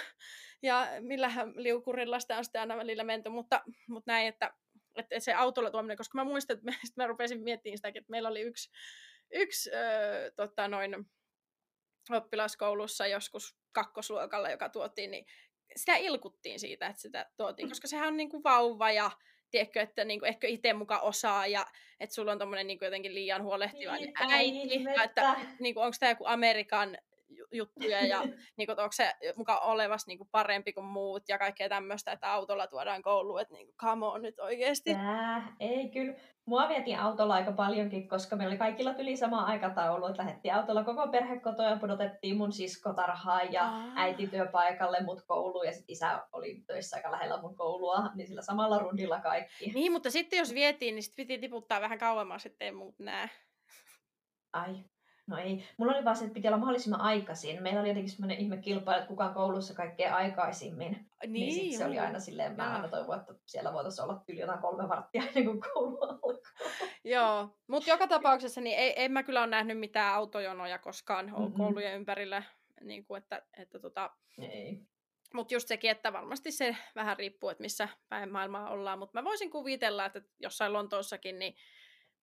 ja 0.63 0.87
millähän 0.99 1.53
liukurilla 1.55 2.19
sitä 2.19 2.37
on 2.37 2.43
sitten 2.43 2.61
aina 2.61 2.77
välillä 2.77 3.03
menty, 3.03 3.29
mutta, 3.29 3.63
mutta 3.89 4.11
näin, 4.11 4.27
että, 4.27 4.53
että 4.95 5.19
se 5.19 5.33
autolla 5.33 5.71
tuominen, 5.71 5.97
koska 5.97 6.17
mä 6.17 6.23
muistan, 6.23 6.57
että 6.57 6.71
mä, 6.71 6.77
mä 7.03 7.07
rupesin 7.07 7.43
miettimään 7.43 7.77
sitä, 7.77 7.87
että 7.87 8.11
meillä 8.11 8.29
oli 8.29 8.41
yksi, 8.41 8.69
yksi 9.31 9.69
öö, 9.73 10.31
tota 10.31 10.67
noin, 10.67 10.95
oppilaskoulussa 12.09 13.07
joskus 13.07 13.57
kakkosluokalla, 13.71 14.49
joka 14.49 14.69
tuotiin, 14.69 15.11
niin 15.11 15.25
sitä 15.75 15.95
ilkuttiin 15.95 16.59
siitä, 16.59 16.87
että 16.87 17.01
sitä 17.01 17.31
tuotiin, 17.37 17.69
koska 17.69 17.87
sehän 17.87 18.07
on 18.07 18.17
niin 18.17 18.29
kuin 18.29 18.43
vauva 18.43 18.91
ja 18.91 19.11
tiedätkö, 19.51 19.81
että 19.81 20.05
niinku, 20.05 20.25
ehkä 20.25 20.47
itse 20.47 20.73
muka 20.73 20.99
osaa 20.99 21.47
ja 21.47 21.65
että 21.99 22.13
sulla 22.13 22.31
on 22.31 22.39
tommonen 22.39 22.67
niinku 22.67 22.85
jotenkin 22.85 23.13
liian 23.13 23.43
huolehtiva 23.43 23.95
niin, 23.95 24.13
äiti. 24.17 24.83
Ja 24.83 25.03
että 25.03 25.35
niinku, 25.59 25.79
onko 25.79 25.97
tämä 25.99 26.11
joku 26.11 26.25
Amerikan 26.25 26.97
juttuja 27.51 28.05
ja 28.05 28.21
niin 28.57 28.67
kuin, 28.67 28.79
onko 28.79 28.91
se 28.91 29.13
mukaan 29.35 29.63
olevas 29.63 30.07
niin 30.07 30.17
kuin, 30.17 30.29
parempi 30.31 30.73
kuin 30.73 30.85
muut 30.85 31.23
ja 31.29 31.37
kaikkea 31.37 31.69
tämmöistä, 31.69 32.11
että 32.11 32.33
autolla 32.33 32.67
tuodaan 32.67 33.01
kouluun, 33.01 33.41
että 33.41 33.53
niin 33.53 33.67
kuin, 33.67 33.75
come 33.77 34.05
on 34.05 34.21
nyt 34.21 34.39
oikeasti. 34.39 34.93
Tää, 34.93 35.55
ei 35.59 35.89
kyllä. 35.89 36.13
Mua 36.45 36.69
vietiin 36.69 36.99
autolla 36.99 37.33
aika 37.33 37.51
paljonkin, 37.51 38.07
koska 38.09 38.35
meillä 38.35 38.51
oli 38.51 38.57
kaikilla 38.57 38.95
yli 38.97 39.17
sama 39.17 39.41
aikataulu, 39.43 40.05
että 40.05 40.23
lähdettiin 40.23 40.53
autolla 40.53 40.83
koko 40.83 41.07
perhe 41.07 41.39
kotoa 41.39 41.69
ja 41.69 41.77
pudotettiin 41.77 42.37
mun 42.37 42.51
sisko 42.51 42.93
tarhaan 42.93 43.53
ja 43.53 43.63
Aa. 43.63 43.83
äiti 43.95 44.27
työpaikalle 44.27 44.99
mut 45.03 45.21
kouluun 45.27 45.65
ja 45.65 45.73
sitten 45.73 45.93
isä 45.93 46.27
oli 46.31 46.63
töissä 46.67 46.95
aika 46.95 47.11
lähellä 47.11 47.41
mun 47.41 47.55
koulua, 47.55 48.09
niin 48.15 48.27
sillä 48.27 48.41
samalla 48.41 48.79
rundilla 48.79 49.19
kaikki. 49.19 49.71
Niin, 49.71 49.91
mutta 49.91 50.11
sitten 50.11 50.39
jos 50.39 50.53
vietiin, 50.53 50.95
niin 50.95 51.03
sitten 51.03 51.27
piti 51.27 51.41
tiputtaa 51.41 51.81
vähän 51.81 51.97
kauemmas, 51.97 52.45
ettei 52.45 52.71
muut 52.71 52.99
näe. 52.99 53.29
Ai, 54.53 54.75
No 55.27 55.37
ei. 55.37 55.63
Mulla 55.77 55.93
oli 55.93 56.05
vaan 56.05 56.15
se, 56.15 56.23
että 56.23 56.33
piti 56.33 56.47
olla 56.47 56.57
mahdollisimman 56.57 57.01
aikaisin. 57.01 57.63
Meillä 57.63 57.79
oli 57.79 57.87
jotenkin 57.87 58.11
semmoinen 58.11 58.37
ihme 58.37 58.57
kilpailu, 58.57 58.97
että 58.97 59.07
kuka 59.07 59.29
koulussa 59.29 59.73
kaikkein 59.73 60.13
aikaisimmin. 60.13 61.09
Niin, 61.27 61.31
niin 61.31 61.53
sit 61.53 61.77
se 61.77 61.85
oli 61.85 61.99
aina 61.99 62.19
silleen, 62.19 62.55
mä 62.55 62.75
aina 62.75 62.87
toivon, 62.87 63.19
että 63.19 63.33
siellä 63.45 63.73
voitaisiin 63.73 64.03
olla 64.03 64.23
yli 64.27 64.39
jotain 64.39 64.59
kolme 64.59 64.89
varttia 64.89 65.23
ennen 65.23 65.45
kuin 65.45 65.59
koulu 65.61 66.01
alkoi. 66.01 66.41
Joo, 67.03 67.49
mutta 67.67 67.89
joka 67.89 68.07
tapauksessa 68.07 68.61
niin 68.61 68.77
ei, 68.77 68.93
en 68.95 69.11
mä 69.11 69.23
kyllä 69.23 69.39
ole 69.39 69.47
nähnyt 69.47 69.79
mitään 69.79 70.15
autojonoja 70.15 70.79
koskaan 70.79 71.25
mm-hmm. 71.25 71.53
koulujen 71.53 71.95
ympärillä. 71.95 72.43
Niin 72.81 73.05
kuin, 73.05 73.17
että, 73.17 73.41
että 73.57 73.79
tota... 73.79 74.11
Ei. 74.41 74.81
Mutta 75.33 75.53
just 75.53 75.67
sekin, 75.67 75.91
että 75.91 76.13
varmasti 76.13 76.51
se 76.51 76.75
vähän 76.95 77.17
riippuu, 77.17 77.49
että 77.49 77.61
missä 77.61 77.89
päin 78.09 78.31
maailmaa 78.31 78.69
ollaan. 78.69 78.99
Mutta 78.99 79.19
mä 79.21 79.23
voisin 79.23 79.49
kuvitella, 79.51 80.05
että 80.05 80.21
jossain 80.39 80.73
Lontoossakin, 80.73 81.39
niin 81.39 81.55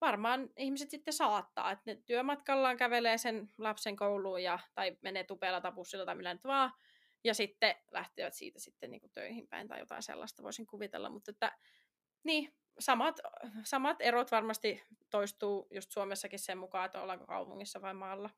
varmaan 0.05 0.51
ihmiset 0.57 0.91
sitten 0.91 1.15
saattaa, 1.15 1.71
että 1.71 1.83
ne 1.87 2.03
työmatkallaan 2.07 2.77
kävelee 2.77 3.19
sen 3.19 3.51
lapsen 3.59 3.97
kouluun 3.97 4.43
ja, 4.43 4.59
tai 4.75 4.97
menee 5.03 5.25
tupeella 5.25 5.61
tai 5.61 5.73
bussilla 5.73 6.05
tai 6.05 6.15
millä 6.15 6.35
nyt 6.35 6.45
vaan, 6.45 6.73
ja 7.25 7.35
sitten 7.35 7.75
lähtevät 7.91 8.35
siitä 8.35 8.59
sitten 8.59 8.91
niin 8.91 9.11
töihin 9.13 9.49
päin 9.49 9.69
tai 9.69 9.79
jotain 9.79 10.03
sellaista 10.03 10.43
voisin 10.43 10.67
kuvitella, 10.67 11.11
mutta 11.11 11.31
että 11.31 11.59
niin, 12.25 12.55
samat, 12.79 13.21
samat 13.65 13.97
erot 14.01 14.31
varmasti 14.31 14.83
toistuu 15.11 15.67
just 15.71 15.91
Suomessakin 15.91 16.39
sen 16.39 16.59
mukaan, 16.59 16.87
että 16.87 17.03
ollaanko 17.03 17.27
kaupungissa 17.27 17.83
vai 17.83 17.95
maalla. 17.95 18.31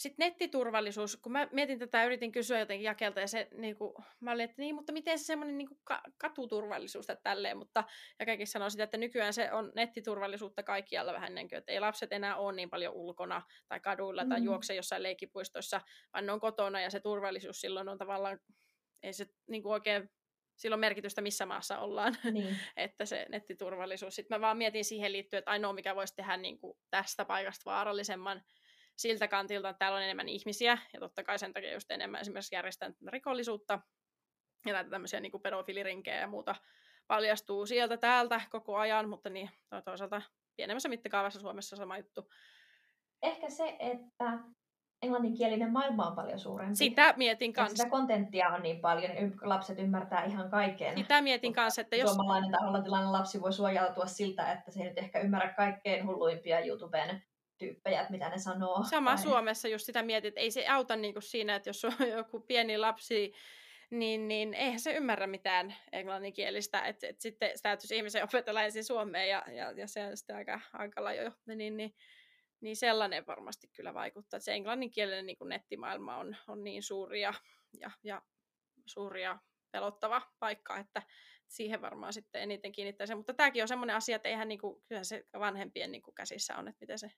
Sitten 0.00 0.26
nettiturvallisuus, 0.26 1.16
kun 1.16 1.32
mä 1.32 1.48
mietin 1.52 1.78
tätä, 1.78 2.04
yritin 2.04 2.32
kysyä 2.32 2.58
jotenkin 2.58 2.84
jakelta, 2.84 3.20
ja 3.20 3.26
se, 3.26 3.48
niin 3.54 3.76
kuin, 3.76 3.94
mä 4.20 4.32
olin, 4.32 4.44
että 4.44 4.62
niin, 4.62 4.74
mutta 4.74 4.92
miten 4.92 5.18
se 5.18 5.24
semmoinen 5.24 5.58
niin 5.58 5.68
ka- 5.84 6.02
katuturvallisuus 6.18 7.06
tai 7.06 7.16
tälleen, 7.22 7.56
mutta 7.56 7.84
Jakekin 8.20 8.46
sanoi 8.46 8.70
sitä, 8.70 8.84
että 8.84 8.96
nykyään 8.96 9.32
se 9.32 9.52
on 9.52 9.72
nettiturvallisuutta 9.74 10.62
kaikkialla 10.62 11.12
vähän 11.12 11.34
niin 11.34 11.48
kuin, 11.48 11.58
että 11.58 11.72
ei 11.72 11.80
lapset 11.80 12.12
enää 12.12 12.36
ole 12.36 12.52
niin 12.52 12.70
paljon 12.70 12.94
ulkona 12.94 13.42
tai 13.68 13.80
kaduilla 13.80 14.24
mm. 14.24 14.28
tai 14.28 14.44
juokse 14.44 14.74
jossain 14.74 15.02
leikipuistoissa, 15.02 15.80
vaan 16.12 16.26
ne 16.26 16.32
on 16.32 16.40
kotona, 16.40 16.80
ja 16.80 16.90
se 16.90 17.00
turvallisuus 17.00 17.60
silloin 17.60 17.88
on 17.88 17.98
tavallaan, 17.98 18.40
ei 19.02 19.12
se 19.12 19.26
niin 19.48 19.62
kuin 19.62 19.72
oikein 19.72 20.10
sillä 20.56 20.74
on 20.74 20.80
merkitystä, 20.80 21.20
missä 21.20 21.46
maassa 21.46 21.78
ollaan, 21.78 22.16
niin. 22.32 22.56
että 22.76 23.04
se 23.04 23.26
nettiturvallisuus. 23.28 24.14
Sitten 24.14 24.36
mä 24.36 24.40
vaan 24.40 24.56
mietin 24.56 24.84
siihen 24.84 25.12
liittyen, 25.12 25.38
että 25.38 25.50
ainoa 25.50 25.72
mikä 25.72 25.96
voisi 25.96 26.14
tehdä 26.16 26.36
niin 26.36 26.58
kuin 26.58 26.78
tästä 26.90 27.24
paikasta 27.24 27.70
vaarallisemman, 27.70 28.42
siltä 29.00 29.28
kantilta, 29.28 29.68
että 29.68 29.78
täällä 29.78 29.96
on 29.96 30.02
enemmän 30.02 30.28
ihmisiä, 30.28 30.78
ja 30.92 31.00
totta 31.00 31.24
kai 31.24 31.38
sen 31.38 31.52
takia 31.52 31.72
just 31.72 31.90
enemmän 31.90 32.20
esimerkiksi 32.20 32.54
järjestetään 32.54 32.94
rikollisuutta, 33.08 33.80
ja 34.66 34.72
näitä 34.72 34.90
tämmöisiä 34.90 35.20
niin 35.20 35.42
pedofilirinkejä 35.42 36.20
ja 36.20 36.26
muuta 36.26 36.54
paljastuu 37.06 37.66
sieltä 37.66 37.96
täältä 37.96 38.40
koko 38.50 38.76
ajan, 38.76 39.08
mutta 39.08 39.30
niin 39.30 39.50
toisaalta 39.84 40.22
pienemmässä 40.56 40.88
mittakaavassa 40.88 41.40
Suomessa 41.40 41.76
sama 41.76 41.98
juttu. 41.98 42.30
Ehkä 43.22 43.50
se, 43.50 43.76
että 43.78 44.38
englanninkielinen 45.02 45.72
maailma 45.72 46.06
on 46.06 46.16
paljon 46.16 46.38
suurempi. 46.38 46.76
Sitä 46.76 47.14
mietin 47.16 47.52
kanssa. 47.52 47.76
Sitä 47.76 47.90
kontenttia 47.90 48.48
on 48.48 48.62
niin 48.62 48.80
paljon, 48.80 49.12
lapset 49.42 49.78
ymmärtää 49.78 50.24
ihan 50.24 50.50
kaiken. 50.50 50.98
Sitä 50.98 51.22
mietin 51.22 51.52
kanssa, 51.52 51.80
että 51.80 51.96
jos... 51.96 52.10
Suomalainen 52.10 52.50
tai 52.50 52.66
hollantilainen 52.66 53.12
lapsi 53.12 53.40
voi 53.40 53.52
suojautua 53.52 54.06
siltä, 54.06 54.52
että 54.52 54.70
se 54.70 54.80
ei 54.80 54.88
nyt 54.88 54.98
ehkä 54.98 55.20
ymmärrä 55.20 55.54
kaikkein 55.54 56.06
hulluimpia 56.06 56.66
YouTuben 56.66 57.22
tyyppejä, 57.60 58.00
että 58.00 58.12
mitä 58.12 58.28
ne 58.28 58.38
sanoo. 58.38 58.84
Sama 58.84 59.14
tai... 59.14 59.22
Suomessa 59.22 59.68
just 59.68 59.86
sitä 59.86 60.02
mietit, 60.02 60.28
että 60.28 60.40
ei 60.40 60.50
se 60.50 60.66
auta 60.68 60.96
niin 60.96 61.14
kuin 61.14 61.22
siinä, 61.22 61.54
että 61.54 61.68
jos 61.68 61.84
on 61.84 61.92
joku 62.16 62.40
pieni 62.40 62.78
lapsi, 62.78 63.32
niin, 63.90 64.28
niin 64.28 64.54
eihän 64.54 64.80
se 64.80 64.92
ymmärrä 64.92 65.26
mitään 65.26 65.74
englanninkielistä, 65.92 66.80
että 66.80 67.06
et 67.08 67.20
sitten 67.20 67.50
täytyisi 67.62 67.96
ihmisen 67.96 68.24
opetella 68.24 68.62
ensin 68.62 68.84
suomea 68.84 69.24
ja, 69.24 69.44
ja, 69.52 69.70
ja 69.70 69.86
se 69.86 70.04
on 70.04 70.16
sitten 70.16 70.36
aika 70.36 70.60
hankala 70.72 71.12
jo, 71.12 71.32
niin, 71.46 71.76
niin, 71.76 71.94
niin 72.60 72.76
sellainen 72.76 73.26
varmasti 73.26 73.68
kyllä 73.76 73.94
vaikuttaa, 73.94 74.36
että 74.36 74.44
se 74.44 74.52
englanninkielinen 74.52 75.26
niin 75.26 75.38
kuin 75.38 75.48
nettimaailma 75.48 76.16
on, 76.16 76.36
on 76.48 76.64
niin 76.64 76.82
suuri 76.82 77.20
ja, 77.20 77.34
ja, 77.80 77.90
ja 78.02 78.22
suuria 78.86 79.38
pelottava 79.70 80.22
paikka, 80.38 80.76
että 80.76 81.02
siihen 81.48 81.82
varmaan 81.82 82.12
sitten 82.12 82.42
eniten 82.42 82.72
kiinnittäisi. 82.72 83.14
Mutta 83.14 83.34
tämäkin 83.34 83.62
on 83.62 83.68
semmoinen 83.68 83.96
asia, 83.96 84.16
että 84.16 84.28
eihän 84.28 84.48
niinku, 84.48 84.82
kyllä 84.88 85.04
se 85.04 85.24
vanhempien 85.38 85.92
niinku 85.92 86.12
käsissä 86.12 86.56
on, 86.56 86.68
että 86.68 86.80
miten 86.80 86.98
se 86.98 87.12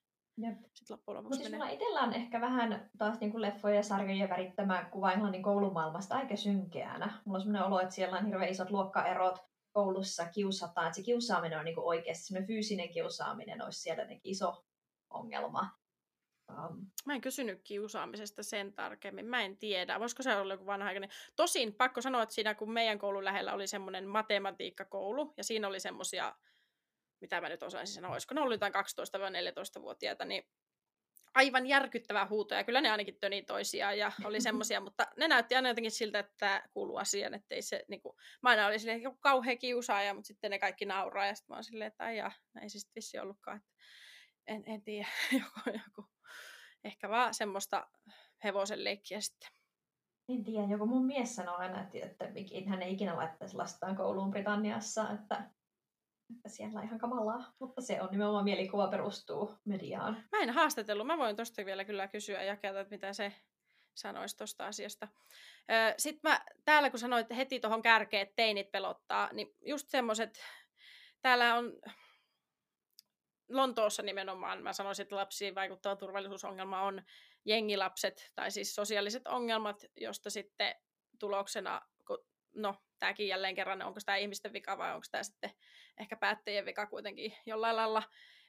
sitten 0.74 0.94
loppujen 0.94 1.16
lopuksi 1.16 1.38
Mutta 1.38 1.48
siis 1.48 1.60
menee. 1.60 1.74
itsellä 1.74 2.00
on 2.00 2.14
ehkä 2.14 2.40
vähän 2.40 2.90
taas 2.98 3.20
niinku 3.20 3.40
leffojen 3.40 3.76
ja 3.76 3.82
sarjojen 3.82 4.28
värittämä 4.28 4.84
kuva 4.84 5.12
englannin 5.12 5.42
koulumaailmasta 5.42 6.16
aika 6.16 6.36
synkeänä. 6.36 7.20
Mulla 7.24 7.38
on 7.38 7.42
semmoinen 7.42 7.66
olo, 7.66 7.80
että 7.80 7.94
siellä 7.94 8.18
on 8.18 8.26
hirveän 8.26 8.50
isot 8.50 8.70
luokkaerot, 8.70 9.38
koulussa 9.72 10.28
kiusataan, 10.28 10.86
että 10.86 10.96
se 10.96 11.02
kiusaaminen 11.02 11.58
on 11.58 11.64
niinku 11.64 11.88
oikeasti, 11.88 12.24
semmoinen 12.24 12.46
fyysinen 12.46 12.88
kiusaaminen 12.88 13.64
olisi 13.64 13.80
siellä 13.80 14.06
iso 14.24 14.64
ongelma. 15.10 15.70
Um, 16.50 16.86
Mä 17.06 17.14
en 17.14 17.20
kysynyt 17.20 17.60
kiusaamisesta 17.64 18.42
sen 18.42 18.72
tarkemmin, 18.72 19.26
mä 19.26 19.42
en 19.42 19.56
tiedä. 19.58 20.00
Voisiko 20.00 20.22
se 20.22 20.36
olla 20.36 20.54
joku 20.54 20.66
vanha-aikainen? 20.66 21.10
Tosin 21.36 21.74
pakko 21.74 22.00
sanoa, 22.00 22.22
että 22.22 22.34
siinä 22.34 22.54
kun 22.54 22.72
meidän 22.72 22.98
koulun 22.98 23.24
lähellä 23.24 23.52
oli 23.52 23.66
semmoinen 23.66 24.08
matematiikkakoulu, 24.08 25.34
ja 25.36 25.44
siinä 25.44 25.68
oli 25.68 25.80
semmoisia, 25.80 26.34
mitä 27.22 27.40
mä 27.40 27.48
nyt 27.48 27.62
osaisin 27.62 27.94
sanoa, 27.94 28.12
olisiko 28.12 28.34
ne 28.34 28.40
ollut 28.40 28.54
jotain 28.54 28.74
12-14-vuotiaita, 28.74 30.24
niin 30.24 30.44
aivan 31.34 31.66
järkyttävää 31.66 32.26
huutoa, 32.26 32.58
ja 32.58 32.64
kyllä 32.64 32.80
ne 32.80 32.90
ainakin 32.90 33.18
töni 33.20 33.42
toisiaan, 33.42 33.98
ja 33.98 34.12
oli 34.24 34.40
semmoisia, 34.50 34.80
mutta 34.80 35.06
ne 35.16 35.28
näytti 35.28 35.54
aina 35.54 35.68
jotenkin 35.68 35.90
siltä, 35.90 36.18
että 36.18 36.34
tämä 36.38 36.62
kuuluu 36.70 36.96
asiaan, 36.96 37.34
että 37.34 37.54
ei 37.54 37.62
se, 37.62 37.84
niin 37.88 38.02
kuin, 38.02 38.16
mä 38.42 38.50
aina 38.50 38.66
olin 38.66 38.80
silleen, 38.80 39.02
joku 39.02 39.18
kauhea 39.20 39.56
kiusaaja, 39.56 40.14
mutta 40.14 40.26
sitten 40.26 40.50
ne 40.50 40.58
kaikki 40.58 40.84
nauraa, 40.84 41.26
ja 41.26 41.34
sitten 41.34 41.54
mä 41.54 41.56
oon 41.56 41.64
silleen, 41.64 41.88
että 41.88 42.04
aijaa, 42.04 42.32
ei 42.62 42.68
se 42.68 42.78
sitten 42.78 42.94
vissi 42.94 43.18
ollutkaan, 43.18 43.56
että 43.56 43.70
en, 44.46 44.62
en 44.66 44.82
tiedä, 44.82 45.08
joku, 45.32 45.78
joku, 45.86 46.08
ehkä 46.84 47.08
vaan 47.08 47.34
semmoista 47.34 47.86
hevosen 48.44 48.84
leikkiä 48.84 49.20
sitten. 49.20 49.50
en 50.28 50.44
tiedä, 50.44 50.66
joku 50.70 50.86
mun 50.86 51.06
mies 51.06 51.34
sanoi 51.34 51.56
aina, 51.56 51.82
että, 51.82 51.98
että 52.02 52.24
hän 52.66 52.82
ei 52.82 52.92
ikinä 52.92 53.16
laittaisi 53.16 53.56
lastaan 53.56 53.96
kouluun 53.96 54.30
Britanniassa, 54.30 55.10
että 55.10 55.50
siellä 56.46 56.78
on 56.78 56.84
ihan 56.84 56.98
kamalaa, 56.98 57.52
mutta 57.58 57.80
se 57.80 58.02
on 58.02 58.08
nimenomaan 58.10 58.44
mielikuva 58.44 58.88
perustuu 58.88 59.54
mediaan. 59.64 60.24
Mä 60.32 60.38
en 60.42 60.50
haastatellut, 60.50 61.06
mä 61.06 61.18
voin 61.18 61.36
tosta 61.36 61.64
vielä 61.64 61.84
kyllä 61.84 62.08
kysyä 62.08 62.42
ja 62.42 62.52
että 62.52 62.86
mitä 62.90 63.12
se 63.12 63.32
sanoisi 63.94 64.36
tuosta 64.36 64.66
asiasta. 64.66 65.08
Sitten 65.98 66.30
mä 66.30 66.40
täällä 66.64 66.90
kun 66.90 66.98
sanoit 66.98 67.26
heti 67.36 67.60
tuohon 67.60 67.82
kärkeen, 67.82 68.22
että 68.22 68.36
teinit 68.36 68.70
pelottaa, 68.70 69.28
niin 69.32 69.54
just 69.66 69.88
semmoiset, 69.88 70.44
täällä 71.22 71.54
on 71.54 71.72
Lontoossa 73.48 74.02
nimenomaan, 74.02 74.62
mä 74.62 74.72
sanoisin, 74.72 75.02
että 75.02 75.16
lapsiin 75.16 75.54
vaikuttava 75.54 75.96
turvallisuusongelma 75.96 76.82
on 76.82 77.02
jengilapset, 77.44 78.30
tai 78.34 78.50
siis 78.50 78.74
sosiaaliset 78.74 79.26
ongelmat, 79.26 79.84
josta 79.96 80.30
sitten 80.30 80.74
tuloksena, 81.18 81.80
no 82.54 82.74
tämäkin 82.98 83.28
jälleen 83.28 83.54
kerran, 83.54 83.82
onko 83.82 84.00
tämä 84.06 84.16
ihmisten 84.16 84.52
vika 84.52 84.78
vai 84.78 84.94
onko 84.94 85.06
tämä 85.10 85.22
sitten 85.22 85.50
ehkä 85.98 86.16
päättäjien 86.16 86.66
vika 86.66 86.86
kuitenkin 86.86 87.34
jollain 87.46 87.76
lailla, 87.76 88.02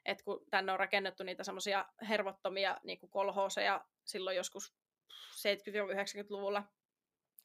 että 0.05 0.23
kun 0.23 0.45
tänne 0.49 0.71
on 0.71 0.79
rakennettu 0.79 1.23
niitä 1.23 1.43
semmoisia 1.43 1.85
hervottomia 2.09 2.77
niin 2.83 2.99
kuin 2.99 3.09
kolhooseja 3.09 3.85
silloin 4.05 4.37
joskus 4.37 4.73
70-90-luvulla, 5.13 6.63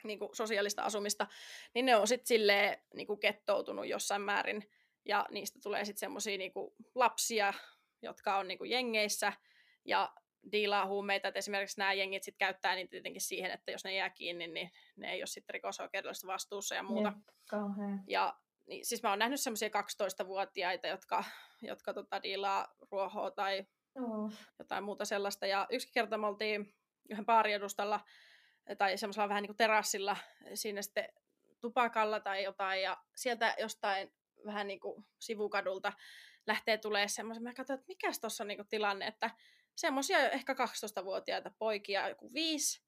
niin 0.04 0.18
kuin 0.18 0.36
sosiaalista 0.36 0.82
asumista, 0.82 1.26
niin 1.74 1.86
ne 1.86 1.96
on 1.96 2.08
sitten 2.08 2.26
silleen 2.26 2.82
niin 2.94 3.06
kuin 3.06 3.20
kettoutunut 3.20 3.86
jossain 3.86 4.22
määrin. 4.22 4.70
Ja 5.04 5.26
niistä 5.30 5.58
tulee 5.62 5.84
sitten 5.84 6.00
semmoisia 6.00 6.38
niinku 6.38 6.74
lapsia, 6.94 7.54
jotka 8.02 8.36
on 8.36 8.48
niinku 8.48 8.64
jengeissä 8.64 9.32
ja 9.84 10.12
diilaa 10.52 10.86
huumeita, 10.86 11.28
että 11.28 11.38
esimerkiksi 11.38 11.78
nämä 11.78 11.92
jengit 11.92 12.22
sitten 12.22 12.46
käyttää 12.46 12.74
niitä 12.74 12.90
tietenkin 12.90 13.20
siihen, 13.22 13.50
että 13.50 13.70
jos 13.70 13.84
ne 13.84 13.94
jää 13.94 14.10
kiinni, 14.10 14.46
niin 14.46 14.70
ne 14.96 15.12
ei 15.12 15.20
ole 15.20 15.26
sitten 15.26 15.54
rikosoikeudellisesti 15.54 16.26
vastuussa 16.26 16.74
ja 16.74 16.82
muuta. 16.82 17.12
Ja, 17.52 17.58
ja 18.06 18.36
niin, 18.68 18.86
siis 18.86 19.02
mä 19.02 19.10
oon 19.10 19.18
nähnyt 19.18 19.40
semmoisia 19.40 19.68
12-vuotiaita, 19.68 20.86
jotka, 20.86 21.24
jotka 21.62 21.94
tota, 21.94 22.22
diilaa 22.22 22.74
ruohoa 22.90 23.30
tai 23.30 23.66
oh. 23.94 24.32
jotain 24.58 24.84
muuta 24.84 25.04
sellaista. 25.04 25.46
Ja 25.46 25.66
yksi 25.70 25.92
kerta 25.92 26.18
me 26.18 26.26
oltiin 26.26 26.74
yhden 27.08 27.26
baariedustalla 27.26 28.00
tai 28.78 28.98
semmoisella 28.98 29.28
vähän 29.28 29.42
niin 29.42 29.48
kuin 29.48 29.56
terassilla 29.56 30.16
siinä 30.54 30.82
sitten 30.82 31.08
tupakalla 31.60 32.20
tai 32.20 32.44
jotain, 32.44 32.82
ja 32.82 32.96
sieltä 33.16 33.54
jostain 33.58 34.12
vähän 34.46 34.66
niin 34.66 34.80
kuin 34.80 35.06
sivukadulta 35.18 35.92
lähtee 36.46 36.78
tulee 36.78 37.08
semmoisen, 37.08 37.42
mä 37.42 37.54
katsoin, 37.54 37.78
että 37.78 37.88
mikä 37.88 38.10
tuossa 38.20 38.44
on 38.44 38.48
niin 38.48 38.58
kuin 38.58 38.68
tilanne, 38.68 39.06
että 39.06 39.30
semmoisia 39.74 40.30
ehkä 40.30 40.52
12-vuotiaita 40.52 41.50
poikia, 41.58 42.08
joku 42.08 42.32
viisi, 42.32 42.82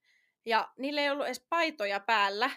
ja 0.45 0.73
niillä 0.79 1.01
ei 1.01 1.11
ollut 1.11 1.27
edes 1.27 1.47
paitoja 1.49 2.01
päällä. 2.01 2.51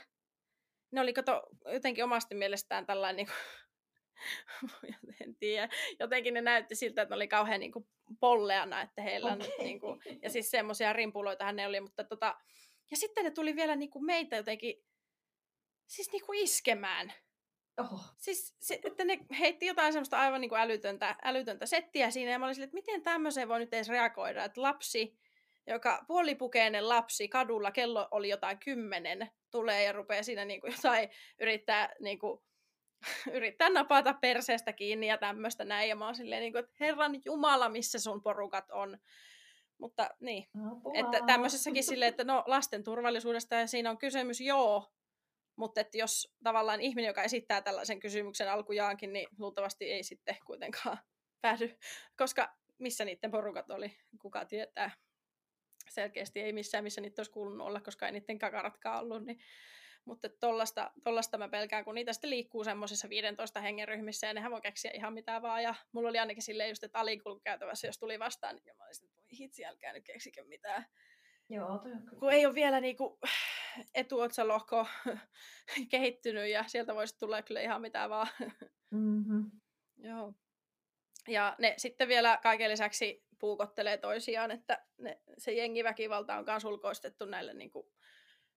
Ne 0.93 1.01
oli 1.01 1.13
kato, 1.13 1.43
jotenkin 1.73 2.03
omasti 2.03 2.35
mielestään 2.35 2.85
tällainen, 2.85 3.15
niin 3.15 3.27
kuin, 3.27 5.15
en 5.21 5.35
tiedä, 5.35 5.69
jotenkin 5.99 6.33
ne 6.33 6.41
näytti 6.41 6.75
siltä, 6.75 7.01
että 7.01 7.13
ne 7.13 7.15
oli 7.15 7.27
kauhean 7.27 7.59
niin 7.59 7.71
kuin 7.71 7.87
polleana, 8.19 8.81
että 8.81 9.01
heillä 9.01 9.33
okay. 9.33 9.47
niin 9.59 9.79
kuin, 9.79 9.99
ja 10.21 10.29
siis 10.29 10.51
semmoisia 10.51 10.93
rimpuloita 10.93 11.51
ne 11.51 11.67
oli, 11.67 11.81
mutta 11.81 12.03
tota, 12.03 12.35
ja 12.91 12.97
sitten 12.97 13.23
ne 13.23 13.31
tuli 13.31 13.55
vielä 13.55 13.75
niin 13.75 13.89
kuin 13.89 14.05
meitä 14.05 14.35
jotenkin, 14.35 14.75
siis 15.87 16.11
niin 16.11 16.25
kuin 16.25 16.39
iskemään. 16.39 17.13
Oho. 17.77 17.99
Siis 18.17 18.55
se, 18.59 18.79
että 18.83 19.05
ne 19.05 19.19
heitti 19.39 19.65
jotain 19.65 19.93
semmoista 19.93 20.19
aivan 20.19 20.41
niin 20.41 20.49
kuin 20.49 20.61
älytöntä, 20.61 21.15
älytöntä 21.23 21.65
settiä 21.65 22.11
siinä, 22.11 22.31
ja 22.31 22.39
mä 22.39 22.45
olin 22.45 22.55
sille, 22.55 22.65
että 22.65 22.73
miten 22.73 23.01
tämmöiseen 23.01 23.47
voi 23.47 23.59
nyt 23.59 23.73
edes 23.73 23.89
reagoida, 23.89 24.43
että 24.43 24.61
lapsi, 24.61 25.17
joka 25.67 26.03
puolipukeinen 26.07 26.89
lapsi 26.89 27.27
kadulla, 27.27 27.71
kello 27.71 28.07
oli 28.11 28.29
jotain 28.29 28.59
kymmenen, 28.59 29.31
tulee 29.51 29.83
ja 29.83 29.91
rupeaa 29.91 30.23
siinä 30.23 30.45
niin 30.45 30.61
kuin 30.61 30.73
jotain 30.73 31.09
yrittää, 31.41 31.93
niin 31.99 32.19
kuin, 32.19 32.41
yrittää 33.37 33.69
napata 33.69 34.13
perseestä 34.13 34.73
kiinni 34.73 35.07
ja 35.07 35.17
tämmöistä 35.17 35.65
näin, 35.65 35.89
ja 35.89 35.95
mä 35.95 36.05
oon 36.05 36.15
silleen, 36.15 36.41
niin 36.41 36.53
kuin, 36.53 36.63
että 36.63 36.75
herran 36.79 37.21
jumala, 37.25 37.69
missä 37.69 37.99
sun 37.99 38.21
porukat 38.21 38.71
on. 38.71 38.97
Mutta 39.77 40.09
niin, 40.19 40.47
Apua. 40.71 40.91
että 40.95 41.25
tämmöisessäkin 41.25 41.83
silleen, 41.83 42.09
että 42.09 42.23
no 42.23 42.43
lasten 42.47 42.83
turvallisuudesta 42.83 43.55
ja 43.55 43.67
siinä 43.67 43.89
on 43.89 43.97
kysymys, 43.97 44.41
joo, 44.41 44.91
mutta 45.55 45.81
että 45.81 45.97
jos 45.97 46.33
tavallaan 46.43 46.81
ihminen, 46.81 47.07
joka 47.07 47.23
esittää 47.23 47.61
tällaisen 47.61 47.99
kysymyksen 47.99 48.51
alkujaankin, 48.51 49.13
niin 49.13 49.27
luultavasti 49.37 49.91
ei 49.91 50.03
sitten 50.03 50.37
kuitenkaan 50.45 50.97
päädy, 51.41 51.77
koska 52.17 52.55
missä 52.77 53.05
niiden 53.05 53.31
porukat 53.31 53.69
oli, 53.69 53.97
kuka 54.21 54.45
tietää. 54.45 54.91
Selkeästi 55.89 56.39
ei 56.39 56.53
missään, 56.53 56.83
missä 56.83 57.01
niitä 57.01 57.19
olisi 57.19 57.31
kuulunut 57.31 57.67
olla, 57.67 57.81
koska 57.81 58.05
ei 58.05 58.11
niiden 58.11 58.39
kakaratkaan 58.39 58.99
ollut. 58.99 59.25
Niin. 59.25 59.39
Mutta 60.05 60.29
tollasta, 60.29 60.91
tollasta 61.03 61.37
mä 61.37 61.49
pelkään, 61.49 61.85
kun 61.85 61.95
niitä 61.95 62.13
sitten 62.13 62.29
liikkuu 62.29 62.63
semmoisissa 62.63 63.09
15 63.09 63.61
hengen 63.61 63.87
ryhmissä, 63.87 64.27
ja 64.27 64.33
nehän 64.33 64.51
voi 64.51 64.61
keksiä 64.61 64.91
ihan 64.93 65.13
mitä 65.13 65.41
vaan. 65.41 65.63
Ja 65.63 65.75
mulla 65.91 66.09
oli 66.09 66.19
ainakin 66.19 66.43
silleen 66.43 66.69
just, 66.69 66.83
että 66.83 66.99
alikulkukäytävässä, 66.99 67.87
jos 67.87 67.99
tuli 67.99 68.19
vastaan, 68.19 68.55
niin 68.55 68.77
mä 68.77 68.85
olisin, 68.85 69.05
että 69.05 69.15
voi 69.21 69.27
hitsi, 69.39 69.65
älkää 69.65 69.93
nyt 69.93 70.03
keksikö 70.03 70.43
mitään. 70.43 70.85
Joo, 71.49 71.77
toi 71.77 71.91
on 71.91 72.19
Kun 72.19 72.31
ei 72.31 72.45
ole 72.45 72.55
vielä 72.55 72.81
niinku 72.81 73.19
etuotsalohko 73.93 74.87
kehittynyt 75.91 76.49
ja 76.49 76.63
sieltä 76.67 76.95
voisi 76.95 77.17
tulla 77.17 77.41
kyllä 77.41 77.61
ihan 77.61 77.81
mitä 77.81 78.09
vaan. 78.09 78.27
Mm-hmm. 78.91 79.51
Joo. 79.97 80.33
Ja 81.27 81.55
ne 81.59 81.73
sitten 81.77 82.07
vielä 82.07 82.39
kaiken 82.43 82.71
lisäksi 82.71 83.23
puukottelee 83.43 83.97
toisiaan, 83.97 84.51
että 84.51 84.85
ne, 84.97 85.21
se 85.37 85.51
jengiväkivalta 85.51 86.35
on 86.35 86.45
myös 86.47 86.65
ulkoistettu 86.65 87.25
näille 87.25 87.53
niin 87.53 87.71
kuin, 87.71 87.87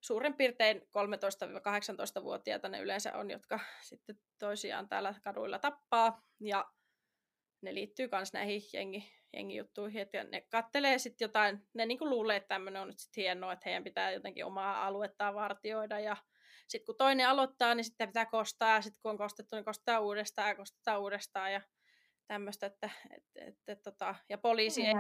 suurin 0.01 0.35
piirtein 0.35 0.81
13-18-vuotiaita 0.81 2.69
ne 2.69 2.81
yleensä 2.81 3.17
on, 3.17 3.31
jotka 3.31 3.61
sitten 3.83 4.17
toisiaan 4.39 4.89
täällä 4.89 5.15
kaduilla 5.25 5.59
tappaa. 5.59 6.23
Ja 6.41 6.71
ne 7.61 7.75
liittyy 7.75 8.09
myös 8.13 8.33
näihin 8.33 8.63
jengi, 8.73 9.13
jengijuttuihin, 9.33 10.03
että 10.03 10.25
ne 10.25 10.41
kattelee 10.41 10.99
sitten 10.99 11.25
jotain, 11.25 11.69
ne 11.75 11.87
niinku 11.87 12.11
luulee, 12.11 12.37
että 12.37 12.49
tämmöinen 12.49 12.83
on 12.83 12.89
nyt 12.89 12.99
sit 12.99 13.17
hienoa, 13.17 13.53
että 13.53 13.63
heidän 13.65 13.85
pitää 13.85 14.11
jotenkin 14.11 14.45
omaa 14.45 14.87
aluettaan 14.87 15.35
vartioida. 15.35 16.01
Ja 16.01 16.17
sitten 16.69 16.87
kun 16.87 16.97
toinen 16.97 17.29
aloittaa, 17.29 17.75
niin 17.75 17.85
sitten 17.85 18.09
pitää 18.09 18.27
kostaa. 18.27 18.75
Ja 18.75 18.83
sitten 18.83 19.03
kun 19.03 19.11
on 19.11 19.19
kostettu, 19.19 19.57
niin 19.57 19.65
kostaa 19.65 20.01
uudestaan 20.01 20.49
ja 20.49 20.55
kostaa 20.55 20.99
uudestaan. 20.99 21.53
Ja 21.53 21.61
tämmöistä, 22.27 22.67
että, 22.67 22.91
että, 23.11 23.41
että, 23.45 23.73
että 23.73 23.91
tota, 23.91 24.15
ja 24.29 24.39
poliisi 24.39 24.87
ei 24.87 24.95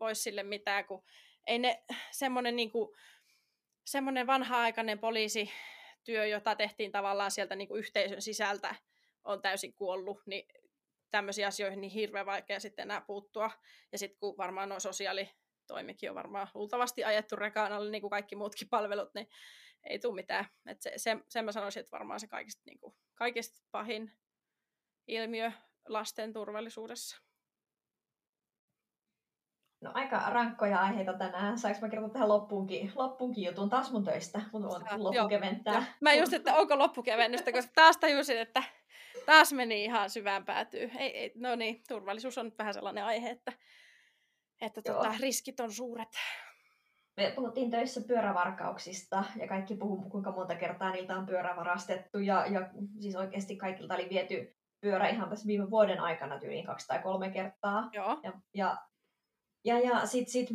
voisi 0.00 0.22
sille 0.22 0.42
mitään, 0.42 0.84
kun 0.84 1.04
ei 1.46 1.58
ne 1.58 1.84
semmoinen 2.10 2.56
niinku, 2.56 2.96
semmoinen 3.86 4.26
vanha-aikainen 4.26 4.98
poliisityö, 4.98 6.26
jota 6.30 6.54
tehtiin 6.54 6.92
tavallaan 6.92 7.30
sieltä 7.30 7.56
niinku 7.56 7.76
yhteisön 7.76 8.22
sisältä, 8.22 8.74
on 9.24 9.42
täysin 9.42 9.74
kuollut, 9.74 10.22
niin 10.26 10.46
tämmöisiin 11.10 11.46
asioihin 11.46 11.80
niin 11.80 11.90
hirveän 11.90 12.26
vaikea 12.26 12.60
sitten 12.60 12.82
enää 12.82 13.00
puuttua. 13.00 13.50
Ja 13.92 13.98
sitten 13.98 14.18
kun 14.18 14.36
varmaan 14.36 14.68
nuo 14.68 14.80
sosiaalitoimikin 14.80 16.10
on 16.10 16.16
varmaan 16.16 16.48
luultavasti 16.54 17.04
ajettu 17.04 17.36
rekaan 17.36 17.72
alle, 17.72 17.90
niin 17.90 18.00
kuin 18.00 18.10
kaikki 18.10 18.36
muutkin 18.36 18.68
palvelut, 18.68 19.14
niin 19.14 19.28
ei 19.84 19.98
tule 19.98 20.14
mitään. 20.14 20.44
Et 20.66 20.82
se, 20.82 20.92
se, 20.96 21.16
sen 21.28 21.44
mä 21.44 21.52
sanoisin, 21.52 21.80
että 21.80 21.92
varmaan 21.92 22.20
se 22.20 22.26
kaikista, 22.26 22.62
niin 22.66 22.78
kuin, 22.78 22.94
kaikista 23.14 23.62
pahin 23.70 24.12
ilmiö 25.06 25.52
lasten 25.90 26.32
turvallisuudessa. 26.32 27.28
No 29.80 29.90
aika 29.94 30.30
rankkoja 30.30 30.80
aiheita 30.80 31.12
tänään. 31.12 31.58
Saanko 31.58 31.80
mä 31.80 31.88
kertoa 31.88 32.08
tähän 32.08 32.28
loppuunkin, 32.28 32.92
loppuunkin 32.94 33.44
jutun 33.44 33.70
taas 33.70 33.92
mun 33.92 34.04
töistä? 34.04 34.40
Mun 34.52 34.64
on 34.64 34.82
loppukeventää. 34.96 35.84
Mä 36.00 36.14
just, 36.14 36.32
että 36.32 36.54
onko 36.54 36.78
loppukevennystä, 36.78 37.52
koska 37.52 37.72
taas 37.74 37.96
tajusin, 37.96 38.38
että 38.38 38.62
taas 39.26 39.52
meni 39.52 39.84
ihan 39.84 40.10
syvään 40.10 40.44
päätyy. 40.44 40.90
Ei, 40.98 41.18
ei, 41.18 41.32
no 41.34 41.54
niin, 41.54 41.82
turvallisuus 41.88 42.38
on 42.38 42.44
nyt 42.44 42.58
vähän 42.58 42.74
sellainen 42.74 43.04
aihe, 43.04 43.30
että, 43.30 43.52
että 44.60 44.82
tota, 44.82 45.14
riskit 45.20 45.60
on 45.60 45.72
suuret. 45.72 46.08
Me 47.16 47.32
puhuttiin 47.36 47.70
töissä 47.70 48.00
pyörävarkauksista 48.06 49.24
ja 49.36 49.48
kaikki 49.48 49.76
puhuu, 49.76 50.10
kuinka 50.10 50.32
monta 50.32 50.54
kertaa 50.54 50.90
niiltä 50.90 51.16
on 51.16 51.26
pyörä 51.26 51.56
varastettu. 51.56 52.18
Ja, 52.18 52.46
ja 52.46 52.70
siis 53.00 53.16
oikeasti 53.16 53.56
kaikilta 53.56 53.94
oli 53.94 54.08
viety 54.10 54.57
pyörä 54.80 55.08
ihan 55.08 55.28
tässä 55.28 55.46
viime 55.46 55.70
vuoden 55.70 56.00
aikana 56.00 56.38
tyyliin 56.38 56.66
kaksi 56.66 56.86
tai 56.86 57.02
kolme 57.02 57.30
kertaa. 57.30 57.90
Joo. 57.92 58.20
Ja, 58.22 58.32
ja, 58.54 58.76
ja, 59.64 59.78
ja 59.78 60.06
sitten 60.06 60.32
sit, 60.32 60.48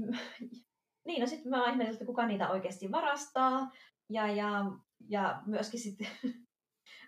niin, 1.08 1.22
no 1.22 1.28
sit 1.28 1.46
mä 1.46 1.66
ihmeteltiin, 1.66 1.94
että 1.94 2.06
kuka 2.06 2.28
niitä 2.28 2.50
oikeasti 2.50 2.92
varastaa. 2.92 3.72
Ja, 4.10 4.28
ja, 4.28 4.66
ja 5.10 5.42
myöskin 5.46 5.80
sitten 5.80 6.08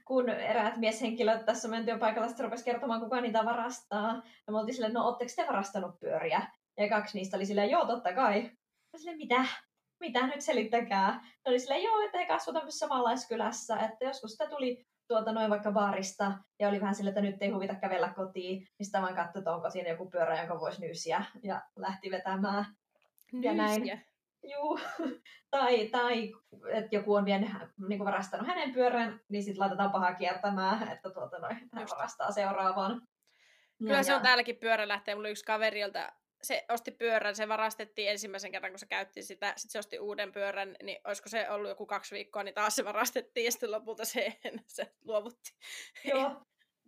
kun 0.07 0.29
eräät 0.29 0.77
mieshenkilöt 0.77 1.45
tässä 1.45 1.67
meidän 1.67 1.85
työpaikalla 1.85 2.27
sitten 2.27 2.43
rupesi 2.43 2.65
kertomaan, 2.65 3.01
kuka 3.01 3.21
niitä 3.21 3.45
varastaa. 3.45 4.23
Ja 4.47 4.53
me 4.53 4.59
oltiin 4.59 4.75
silleen, 4.75 4.93
no 4.93 5.05
ootteko 5.05 5.31
te 5.35 5.47
varastanut 5.47 5.99
pyöriä? 5.99 6.47
Ja 6.77 6.89
kaksi 6.89 7.17
niistä 7.17 7.37
oli 7.37 7.45
silleen, 7.45 7.69
joo, 7.69 7.85
totta 7.85 8.13
kai. 8.13 8.51
Ja 8.93 8.99
silleen, 8.99 9.17
mitä? 9.17 9.45
Mitä 9.99 10.27
nyt 10.27 10.41
selittäkää? 10.41 11.11
Ne 11.23 11.49
oli 11.49 11.59
silleen, 11.59 11.83
joo, 11.83 12.01
että 12.01 12.17
he 12.17 12.25
kasvoi 12.25 12.53
tämmöisessä 12.53 12.87
maalaiskylässä, 12.87 13.77
että 13.77 14.05
joskus 14.05 14.31
sitä 14.31 14.49
tuli 14.49 14.85
tuota 15.07 15.31
noin 15.31 15.49
vaikka 15.49 15.71
baarista 15.71 16.31
ja 16.59 16.67
oli 16.67 16.81
vähän 16.81 16.95
sille, 16.95 17.09
että 17.09 17.21
nyt 17.21 17.41
ei 17.41 17.49
huvita 17.49 17.75
kävellä 17.75 18.13
kotiin, 18.15 18.59
niin 18.59 18.85
sitä 18.85 19.01
vaan 19.01 19.15
katsoi, 19.15 19.39
että 19.39 19.55
onko 19.55 19.69
siinä 19.69 19.89
joku 19.89 20.09
pyörä, 20.09 20.39
jonka 20.39 20.59
voisi 20.59 20.81
nyysiä 20.81 21.25
ja 21.43 21.61
lähti 21.75 22.11
vetämään. 22.11 22.65
Nyysiä? 23.31 23.51
Ja 23.51 23.57
näin. 23.57 24.05
Juu. 24.43 24.79
tai, 25.51 25.87
tai 25.87 26.33
että 26.71 26.95
joku 26.95 27.13
on 27.13 27.25
vienyt, 27.25 27.49
niin 27.87 27.99
kuin 27.99 28.05
varastanut 28.05 28.47
hänen 28.47 28.73
pyörän, 28.73 29.19
niin 29.29 29.43
sitten 29.43 29.61
laitetaan 29.61 29.91
paha 29.91 30.13
kiertämään, 30.13 30.91
että 30.91 31.09
tuota 31.09 31.39
noin, 31.39 31.57
hän 31.73 31.87
varastaa 31.91 32.31
seuraavan. 32.31 33.01
Kyllä 33.79 33.93
ja, 33.93 34.03
se 34.03 34.15
on 34.15 34.21
täälläkin 34.21 34.57
pyörä 34.57 34.87
lähtee. 34.87 35.15
Mulla 35.15 35.29
yksi 35.29 35.45
kaveri, 35.45 35.79
jolta 35.79 36.11
se 36.45 36.65
osti 36.69 36.91
pyörän, 36.91 37.35
se 37.35 37.47
varastettiin 37.47 38.09
ensimmäisen 38.09 38.51
kerran, 38.51 38.71
kun 38.71 38.79
se 38.79 38.85
käytti 38.85 39.21
sitä, 39.21 39.53
sitten 39.57 39.71
se 39.71 39.79
osti 39.79 39.99
uuden 39.99 40.31
pyörän, 40.31 40.75
niin 40.83 40.97
olisiko 41.03 41.29
se 41.29 41.49
ollut 41.49 41.69
joku 41.69 41.85
kaksi 41.85 42.15
viikkoa, 42.15 42.43
niin 42.43 42.55
taas 42.55 42.75
se 42.75 42.85
varastettiin 42.85 43.45
ja 43.45 43.51
sitten 43.51 43.71
lopulta 43.71 44.05
se, 44.05 44.39
se 44.67 44.91
luovutti. 45.03 45.55
Joo. 46.03 46.41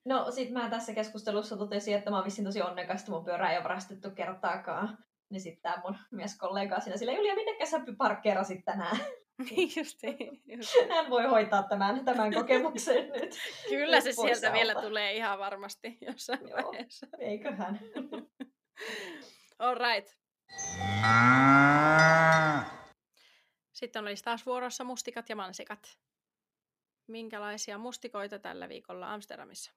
No 0.06 0.32
sit 0.32 0.52
mä 0.52 0.70
tässä 0.70 0.94
keskustelussa 0.94 1.58
totesin, 1.58 1.96
että 1.96 2.10
mä 2.10 2.16
oon 2.16 2.26
vissiin 2.26 2.46
tosi 2.46 2.62
onnekas, 2.62 3.00
että 3.00 3.12
mun 3.12 3.26
pyörä 3.26 3.52
ei 3.52 3.58
ole 3.58 3.64
varastettu 3.64 4.12
kertaakaan. 4.12 4.98
Niin 5.30 5.42
sitten 5.42 5.62
tämä 5.62 5.82
mun 5.84 5.98
mieskollega 6.12 6.80
siinä 6.80 6.98
sillä, 6.98 7.14
Julia, 7.14 7.36
minnekä 7.36 7.66
sä 7.66 7.82
parkkeerasit 7.98 8.66
tänään? 8.66 8.98
Niin 9.50 9.70
justi, 9.78 10.18
just. 10.46 10.74
Hän 10.90 11.10
voi 11.10 11.24
hoitaa 11.24 11.64
tämän, 11.64 12.06
tämän 12.06 12.34
kokemuksen 12.34 13.10
nyt. 13.10 13.36
Kyllä 13.70 14.02
se 14.02 14.12
sieltä 14.12 14.54
vielä 14.54 14.76
tulee 14.76 15.14
ihan 15.14 15.40
varmasti 15.40 15.98
jossain 16.02 16.40
Joo, 16.48 16.64
vaiheessa. 16.64 17.08
Eiköhän. 17.20 17.80
All 19.60 19.76
right. 19.76 20.18
Sitten 23.74 24.04
olisi 24.04 24.24
taas 24.24 24.46
vuorossa 24.46 24.84
mustikat 24.84 25.30
ja 25.30 25.36
mansikat. 25.36 25.98
Minkälaisia 27.08 27.78
mustikoita 27.78 28.40
tällä 28.40 28.70
viikolla 28.70 29.14
Amsterdamissa? 29.14 29.72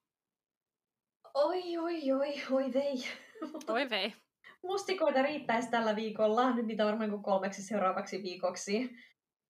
Oi, 1.34 1.78
oi, 1.78 2.12
oi, 2.12 2.34
oi 2.50 2.72
vei. 2.74 2.94
Oi 3.68 3.90
vei. 3.90 4.14
Mustikoita 4.62 5.22
riittäisi 5.22 5.70
tällä 5.70 5.96
viikolla. 5.96 6.54
Nyt 6.54 6.66
niitä 6.66 6.84
varmaan 6.84 7.10
kuin 7.10 7.22
kolmeksi 7.22 7.62
seuraavaksi 7.62 8.22
viikoksi. 8.22 8.90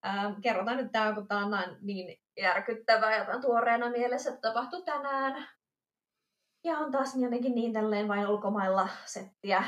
Ähm, 0.06 0.40
kerrotaan 0.42 0.76
nyt 0.76 0.92
tämä, 0.92 1.14
kun 1.14 1.28
tämä 1.28 1.44
on 1.44 1.76
niin 1.80 2.20
järkyttävää 2.36 3.16
ja 3.16 3.40
tuoreena 3.40 3.90
mielessä, 3.90 4.30
että 4.30 4.48
tapahtui 4.48 4.82
tänään. 4.82 5.48
Ja 6.64 6.78
on 6.78 6.92
taas 6.92 7.16
jotenkin 7.16 7.54
niin 7.54 7.72
tälleen 7.72 8.08
vain 8.08 8.28
ulkomailla 8.28 8.88
settiä 9.04 9.64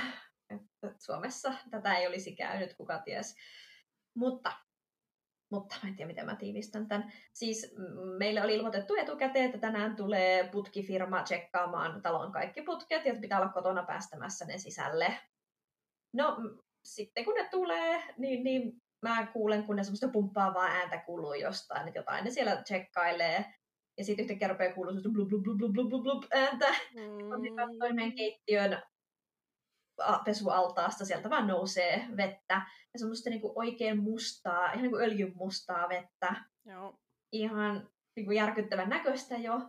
Suomessa 0.99 1.53
tätä 1.71 1.95
ei 1.95 2.07
olisi 2.07 2.37
käynyt, 2.37 2.75
kuka 2.75 2.99
ties. 2.99 3.37
Mutta, 4.15 4.53
mutta 5.51 5.77
mä 5.83 5.89
en 5.89 5.97
tiedä, 5.97 6.09
miten 6.09 6.27
mä 6.27 6.37
tiivistän 6.37 6.89
tämän. 6.89 7.13
Siis 7.35 7.75
meille 8.19 8.43
oli 8.43 8.55
ilmoitettu 8.55 8.95
etukäteen, 8.95 9.45
että 9.45 9.59
tänään 9.59 9.97
tulee 9.97 10.49
putkifirma 10.49 11.23
tsekkaamaan 11.23 12.03
talon 12.03 12.33
kaikki 12.33 12.63
putket, 12.63 13.07
ja 13.07 13.15
pitää 13.15 13.41
olla 13.41 13.53
kotona 13.53 13.83
päästämässä 13.83 14.45
ne 14.45 14.59
sisälle. 14.59 15.19
No, 16.15 16.37
sitten 16.85 17.25
kun 17.25 17.35
ne 17.35 17.49
tulee, 17.51 18.03
niin, 18.19 18.45
niin 18.45 18.83
mä 19.03 19.27
kuulen, 19.27 19.65
kun 19.65 19.77
ne 19.77 19.85
semmoista 19.85 20.09
pumppaavaa 20.09 20.67
ääntä 20.67 20.99
kuuluu 20.99 21.35
jostain, 21.35 21.89
että 21.89 21.99
jotain 21.99 22.25
ne 22.25 22.31
siellä 22.31 22.63
tsekkailee. 22.63 23.45
Ja 23.99 24.05
sitten 24.05 24.23
yhtäkkiä 24.23 24.49
rupeaa 24.49 24.75
kuulua 24.75 24.93
semmoista 24.93 25.11
blub 25.11 25.29
blub 25.29 25.43
blub 25.43 25.73
blub 25.73 25.89
blub 25.89 26.03
blub 26.03 26.25
ääntä. 26.33 26.69
Mm. 26.95 27.95
meidän 27.95 28.15
keittiön 28.15 28.83
pesualtaasta, 30.25 31.05
sieltä 31.05 31.31
vaan 31.31 31.47
nousee 31.47 32.05
vettä. 32.17 32.55
Ja 32.93 32.99
semmoista 32.99 33.31
niinku 33.31 33.53
oikein 33.57 34.03
mustaa, 34.03 34.67
ihan 34.67 34.83
niinku 34.83 34.99
öljyn 34.99 35.33
mustaa 35.37 35.89
vettä. 35.89 36.35
Joo. 36.67 36.95
Ihan 37.33 37.91
niinku 38.17 38.33
järkyttävän 38.33 38.89
näköistä 38.89 39.37
jo. 39.37 39.61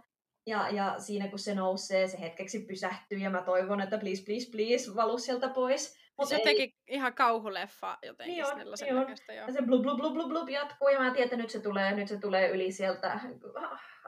Ja, 0.48 0.70
ja 0.70 1.00
siinä 1.00 1.28
kun 1.28 1.40
se 1.40 1.56
nousee, 1.56 2.08
se 2.08 2.20
hetkeksi 2.20 2.60
pysähtyy 2.60 3.18
ja 3.18 3.30
mä 3.30 3.42
toivon, 3.42 3.82
että 3.82 3.98
please, 3.98 4.24
please, 4.24 4.52
please, 4.52 4.96
valu 4.96 5.18
sieltä 5.18 5.50
pois. 5.50 6.03
Mut 6.18 6.30
se 6.30 6.36
jotenkin 6.36 6.70
ei... 6.70 6.96
ihan 6.96 7.14
kauhuleffa 7.14 7.98
jotenkin 8.06 8.34
niin 8.34 8.46
on, 8.46 8.60
sellaisen 8.60 8.88
niin 8.88 8.96
näköistä. 8.96 9.34
Jo. 9.34 9.46
Ja 9.46 9.54
se 9.54 9.62
blub, 9.62 9.82
blub, 9.82 9.98
blub, 9.98 10.14
blub, 10.14 10.28
blub 10.28 10.50
jatkuu 10.50 10.90
ja 10.90 11.00
mä 11.00 11.12
tiedän, 11.12 11.24
että 11.24 11.38
nyt 11.38 11.50
se 11.50 11.60
tulee, 11.60 11.96
nyt 11.96 12.08
se 12.08 12.20
tulee 12.20 12.50
yli 12.50 12.72
sieltä 12.72 13.20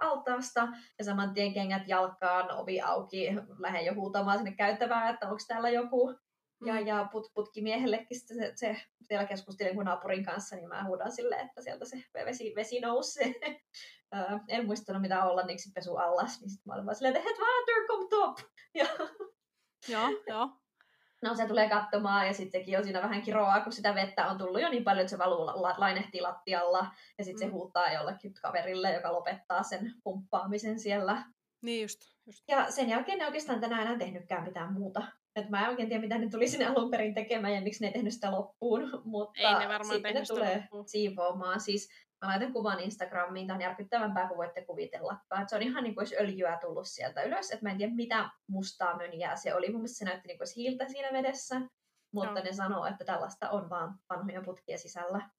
altaasta. 0.01 0.67
Ja 0.99 1.05
saman 1.05 1.33
tien 1.33 1.53
kengät 1.53 1.87
jalkaan, 1.87 2.51
ovi 2.51 2.81
auki, 2.81 3.27
lähden 3.59 3.85
jo 3.85 3.93
huutamaan 3.93 4.37
sinne 4.37 4.55
käyttävää, 4.55 5.09
että 5.09 5.25
onko 5.27 5.43
täällä 5.47 5.69
joku. 5.69 6.15
Ja, 6.65 6.73
mm. 6.73 6.87
ja 6.87 7.07
put, 7.11 7.31
putkimiehellekin 7.33 8.19
se, 8.19 8.35
se, 8.35 8.51
se, 8.55 8.81
siellä 9.01 9.25
keskustelin 9.25 9.75
kun 9.75 9.85
naapurin 9.85 10.25
kanssa, 10.25 10.55
niin 10.55 10.67
mä 10.67 10.83
huudan 10.87 11.11
sille, 11.11 11.35
että 11.35 11.61
sieltä 11.61 11.85
se 11.85 12.03
vesi, 12.25 12.53
vesi 12.55 12.79
nousee. 12.79 13.33
en 14.47 14.65
muistanut 14.65 15.01
mitä 15.01 15.23
olla 15.23 15.43
niiksi 15.43 15.71
pesu 15.71 15.95
allas, 15.95 16.41
niin 16.41 16.49
sitten 16.49 16.63
mä 16.65 16.73
olin 16.73 16.85
vaan 16.85 16.95
silleen, 16.95 17.15
että 17.15 17.29
het 17.29 17.39
water 17.39 17.87
kom 17.87 18.09
top! 18.09 18.37
Ja, 18.73 18.87
joo, 19.87 20.23
joo. 20.27 20.49
No 21.21 21.35
se 21.35 21.47
tulee 21.47 21.69
katsomaan 21.69 22.27
ja 22.27 22.33
sitten 22.33 22.61
sekin 22.61 22.77
on 22.77 22.83
siinä 22.83 23.01
vähän 23.01 23.21
kiroaa, 23.21 23.61
kun 23.61 23.73
sitä 23.73 23.95
vettä 23.95 24.27
on 24.27 24.37
tullut 24.37 24.61
jo 24.61 24.69
niin 24.69 24.83
paljon, 24.83 25.01
että 25.01 25.11
se 25.11 25.17
valuu 25.17 25.45
lainehtii 25.77 26.21
lattialla. 26.21 26.87
Ja 27.17 27.23
sitten 27.23 27.47
mm. 27.47 27.51
se 27.51 27.53
huuttaa 27.53 27.93
jollekin 27.93 28.33
kaverille, 28.41 28.93
joka 28.93 29.13
lopettaa 29.13 29.63
sen 29.63 29.93
pumppaamisen 30.03 30.79
siellä. 30.79 31.23
Niin 31.61 31.81
just, 31.81 31.99
just. 32.25 32.43
Ja 32.47 32.71
sen 32.71 32.89
jälkeen 32.89 33.17
ne 33.17 33.25
oikeastaan 33.25 33.59
tänään 33.59 33.81
enää 33.81 33.97
tehnytkään 33.97 34.43
mitään 34.43 34.73
muuta. 34.73 35.03
Et 35.35 35.49
mä 35.49 35.63
en 35.63 35.69
oikein 35.69 35.89
tiedä, 35.89 36.01
mitä 36.01 36.17
ne 36.17 36.29
tuli 36.29 36.47
sinne 36.47 36.65
alun 36.65 36.91
perin 36.91 37.13
tekemään 37.13 37.53
ja 37.53 37.61
miksi 37.61 37.81
ne 37.81 37.87
ei 37.87 37.93
tehnyt 37.93 38.13
sitä 38.13 38.31
loppuun. 38.31 39.01
Mutta 39.05 39.41
ei 39.41 39.53
ne 39.53 39.67
varmaan 39.67 39.85
sitten 39.85 40.15
ne 40.15 40.23
tulee 40.27 40.57
loppuun. 40.57 40.87
siivoamaan. 40.87 41.59
Siis 41.59 41.89
mä 42.21 42.29
laitan 42.29 42.53
kuvan 42.53 42.79
Instagramiin, 42.79 43.47
tämä 43.47 43.55
on 43.55 43.61
järkyttävämpää 43.61 44.27
kuin 44.27 44.37
voitte 44.37 44.65
kuvitella. 44.65 45.17
Et 45.41 45.49
se 45.49 45.55
on 45.55 45.61
ihan 45.61 45.83
niin 45.83 45.95
kuin 45.95 46.01
olisi 46.01 46.17
öljyä 46.19 46.57
tullut 46.61 46.87
sieltä 46.87 47.23
ylös. 47.23 47.51
Et 47.51 47.61
mä 47.61 47.71
en 47.71 47.77
tiedä, 47.77 47.95
mitä 47.95 48.29
mustaa 48.47 48.97
mönjää 48.97 49.35
se 49.35 49.55
oli. 49.55 49.67
Mun 49.69 49.75
mielestä 49.75 49.97
se 49.97 50.05
näytti 50.05 50.27
niin 50.27 50.37
kuin 50.37 50.47
hiiltä 50.55 50.87
siinä 50.87 51.13
vedessä. 51.13 51.61
Mutta 52.13 52.33
no. 52.33 52.43
ne 52.43 52.53
sanoo, 52.53 52.85
että 52.85 53.05
tällaista 53.05 53.49
on 53.49 53.69
vaan 53.69 53.99
vanhoja 54.09 54.41
putkia 54.41 54.77
sisällä. 54.77 55.29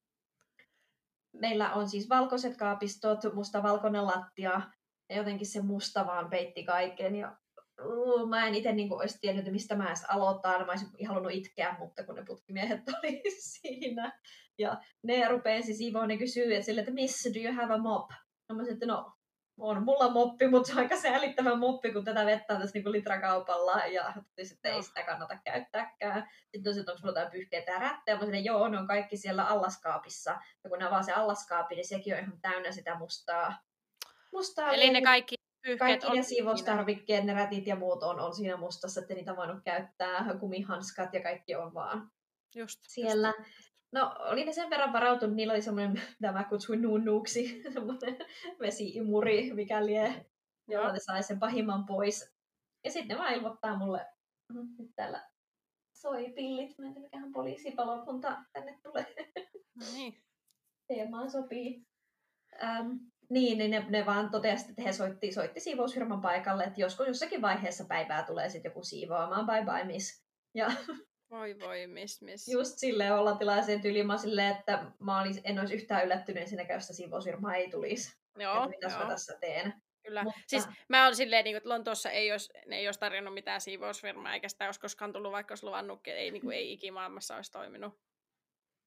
Meillä 1.32 1.74
on 1.74 1.88
siis 1.88 2.08
valkoiset 2.08 2.56
kaapistot, 2.56 3.34
musta 3.34 3.62
valkoinen 3.62 4.06
lattia, 4.06 4.60
ja 5.08 5.16
jotenkin 5.16 5.46
se 5.46 5.62
musta 5.62 6.06
vaan 6.06 6.30
peitti 6.30 6.64
kaiken. 6.64 7.16
Ja 7.16 7.36
uh, 7.84 8.28
mä 8.28 8.46
en 8.46 8.54
itse 8.54 8.72
niin 8.72 8.92
olisi 8.92 9.18
tiennyt, 9.20 9.52
mistä 9.52 9.76
mä 9.76 9.86
edes 9.86 10.04
aloitan. 10.08 10.66
Mä 10.66 10.72
olisin 10.72 11.08
halunnut 11.08 11.32
itkeä, 11.32 11.76
mutta 11.78 12.04
kun 12.04 12.14
ne 12.14 12.24
putkimiehet 12.24 12.80
oli 12.98 13.22
siinä. 13.40 14.18
Ja 14.58 14.80
ne 15.02 15.28
rupesi 15.28 15.74
siivoon, 15.74 16.08
ne 16.08 16.16
kysyy, 16.16 16.54
että, 16.54 16.66
sille, 16.66 16.80
että 16.80 16.92
miss, 16.92 17.28
do 17.34 17.40
you 17.40 17.54
have 17.54 17.74
a 17.74 17.78
mop? 17.78 18.10
No 18.48 18.54
mä 18.54 18.62
sanoin, 18.62 18.72
että 18.72 18.86
no, 18.86 19.12
on 19.60 19.84
mulla 19.84 20.10
moppi, 20.10 20.48
mutta 20.48 20.66
se 20.66 20.72
on 20.72 20.78
aika 20.78 20.96
säälittävä 20.96 21.54
moppi, 21.54 21.92
kun 21.92 22.04
tätä 22.04 22.26
vettä 22.26 22.54
on 22.54 22.60
tässä 22.60 22.78
niin 22.78 22.92
litrakaupalla 22.92 23.86
ja 23.86 24.14
että 24.52 24.68
ei 24.68 24.82
sitä 24.82 25.02
kannata 25.02 25.38
käyttääkään. 25.44 26.28
Sitten 26.54 26.72
on, 26.72 26.78
että 26.80 26.92
onko 26.92 26.98
sulla 26.98 27.10
jotain 27.10 27.30
pyyhkeitä 27.30 27.72
ja 27.72 27.78
rättejä. 27.78 28.16
Mä 28.16 28.24
sanoin, 28.24 28.44
joo, 28.44 28.68
ne 28.68 28.78
on 28.78 28.86
kaikki 28.86 29.16
siellä 29.16 29.44
allaskaapissa. 29.44 30.30
Ja 30.64 30.70
kun 30.70 30.78
ne 30.78 30.86
avaa 30.86 31.02
se 31.02 31.12
allaskaapi, 31.12 31.74
niin 31.74 31.88
sekin 31.88 32.14
on 32.14 32.20
ihan 32.20 32.40
täynnä 32.40 32.72
sitä 32.72 32.98
mustaa. 32.98 33.62
mustaa 34.32 34.72
Eli 34.72 34.90
ne 34.90 35.02
kaikki 35.02 35.36
kaikki 35.78 36.10
ne 36.10 36.22
siivoustarvikkeet, 36.22 37.24
ne 37.24 37.34
rätit 37.34 37.66
ja 37.66 37.76
muut 37.76 38.02
on, 38.02 38.20
on 38.20 38.34
siinä 38.34 38.56
mustassa, 38.56 39.00
että 39.00 39.14
niitä 39.14 39.36
voinut 39.36 39.64
käyttää, 39.64 40.34
kumihanskat 40.40 41.14
ja 41.14 41.22
kaikki 41.22 41.54
on 41.54 41.74
vaan 41.74 42.10
just, 42.54 42.80
siellä. 42.88 43.32
Just. 43.38 43.65
No, 43.96 44.14
oli 44.18 44.44
ne 44.44 44.52
sen 44.52 44.70
verran 44.70 44.92
varautunut, 44.92 45.36
niillä 45.36 45.52
oli 45.52 45.62
semmoinen, 45.62 45.92
mitä 45.92 46.32
mä 46.32 46.44
kutsuin 46.44 46.82
nunnuuksi, 46.82 47.62
semmoinen 47.74 48.16
vesiimuri, 48.60 49.52
mikä 49.52 49.86
lie, 49.86 50.26
jolla 50.68 50.92
ne 50.92 50.98
sai 50.98 51.22
sen 51.22 51.38
pahimman 51.38 51.86
pois. 51.86 52.34
Ja 52.84 52.90
sitten 52.90 53.16
ne 53.16 53.22
vaan 53.22 53.34
ilmoittaa 53.34 53.78
mulle, 53.78 54.06
nyt 54.78 54.90
täällä 54.96 55.28
soi 55.94 56.32
pillit. 56.32 56.78
Mä 56.78 56.86
en 56.86 56.92
tiedä, 56.92 57.06
mikähän 57.06 57.32
poliisipalokunta 57.32 58.36
tänne 58.52 58.78
tulee. 58.82 59.06
No 59.74 59.86
niin. 59.94 60.22
Teemaan 60.88 61.30
sopii. 61.30 61.86
Ähm, 62.62 62.90
niin, 63.30 63.58
niin 63.58 63.70
ne, 63.70 63.86
ne 63.88 64.06
vaan 64.06 64.30
totesivat, 64.30 64.70
että 64.70 64.82
he 64.82 64.92
soitti, 64.92 65.32
soitti 65.32 65.60
siivousfirman 65.60 66.20
paikalle, 66.20 66.64
että 66.64 66.80
joskus 66.80 67.06
jossakin 67.06 67.42
vaiheessa 67.42 67.84
päivää 67.84 68.22
tulee 68.22 68.48
sitten 68.48 68.70
joku 68.70 68.82
siivoamaan, 68.82 69.46
bye 69.46 69.64
bye 69.64 69.84
miss. 69.84 70.24
Ja 70.54 70.66
Voi 71.30 71.60
voi, 71.60 71.86
miss, 71.86 72.22
miss. 72.22 72.48
just 72.48 72.78
silleen 72.78 73.14
olla 73.14 73.36
tilaiseen 73.36 73.80
tyyliin, 73.80 74.06
mä 74.06 74.18
silleen, 74.18 74.56
että 74.56 74.84
mä 75.00 75.20
olis, 75.20 75.40
en 75.44 75.58
olisi 75.58 75.74
yhtään 75.74 76.04
yllättynyt 76.04 76.48
siinä, 76.48 76.66
jos 76.74 76.86
siivousfirmaa 76.86 77.54
ei 77.54 77.70
tulisi. 77.70 78.16
Joo, 78.38 78.56
että 78.56 78.68
mitäs 78.68 78.92
mä 78.92 78.98
joo. 78.98 79.08
tässä 79.08 79.36
teen. 79.40 79.74
Kyllä. 80.06 80.24
Mutta- 80.24 80.40
Siis 80.46 80.68
mä 80.88 81.04
olen 81.04 81.16
silleen, 81.16 81.44
niin 81.44 81.52
kuin, 81.52 81.56
että 81.56 81.68
Lontoossa 81.68 82.10
ei 82.10 82.32
olisi, 82.32 82.52
ne 82.66 82.76
ei 82.76 82.88
olisi 82.88 83.00
tarjonnut 83.00 83.34
mitään 83.34 83.60
siivousfirmaa, 83.60 84.34
eikä 84.34 84.48
sitä 84.48 84.64
olisi 84.64 84.80
koskaan 84.80 85.12
tullut, 85.12 85.32
vaikka 85.32 85.52
olisi 85.52 85.66
luvannutkin, 85.66 86.14
ei, 86.14 86.30
niin 86.30 86.42
kuin, 86.42 86.56
ei 86.56 86.72
ikimaailmassa 86.72 87.36
olisi 87.36 87.52
toiminut. 87.52 87.94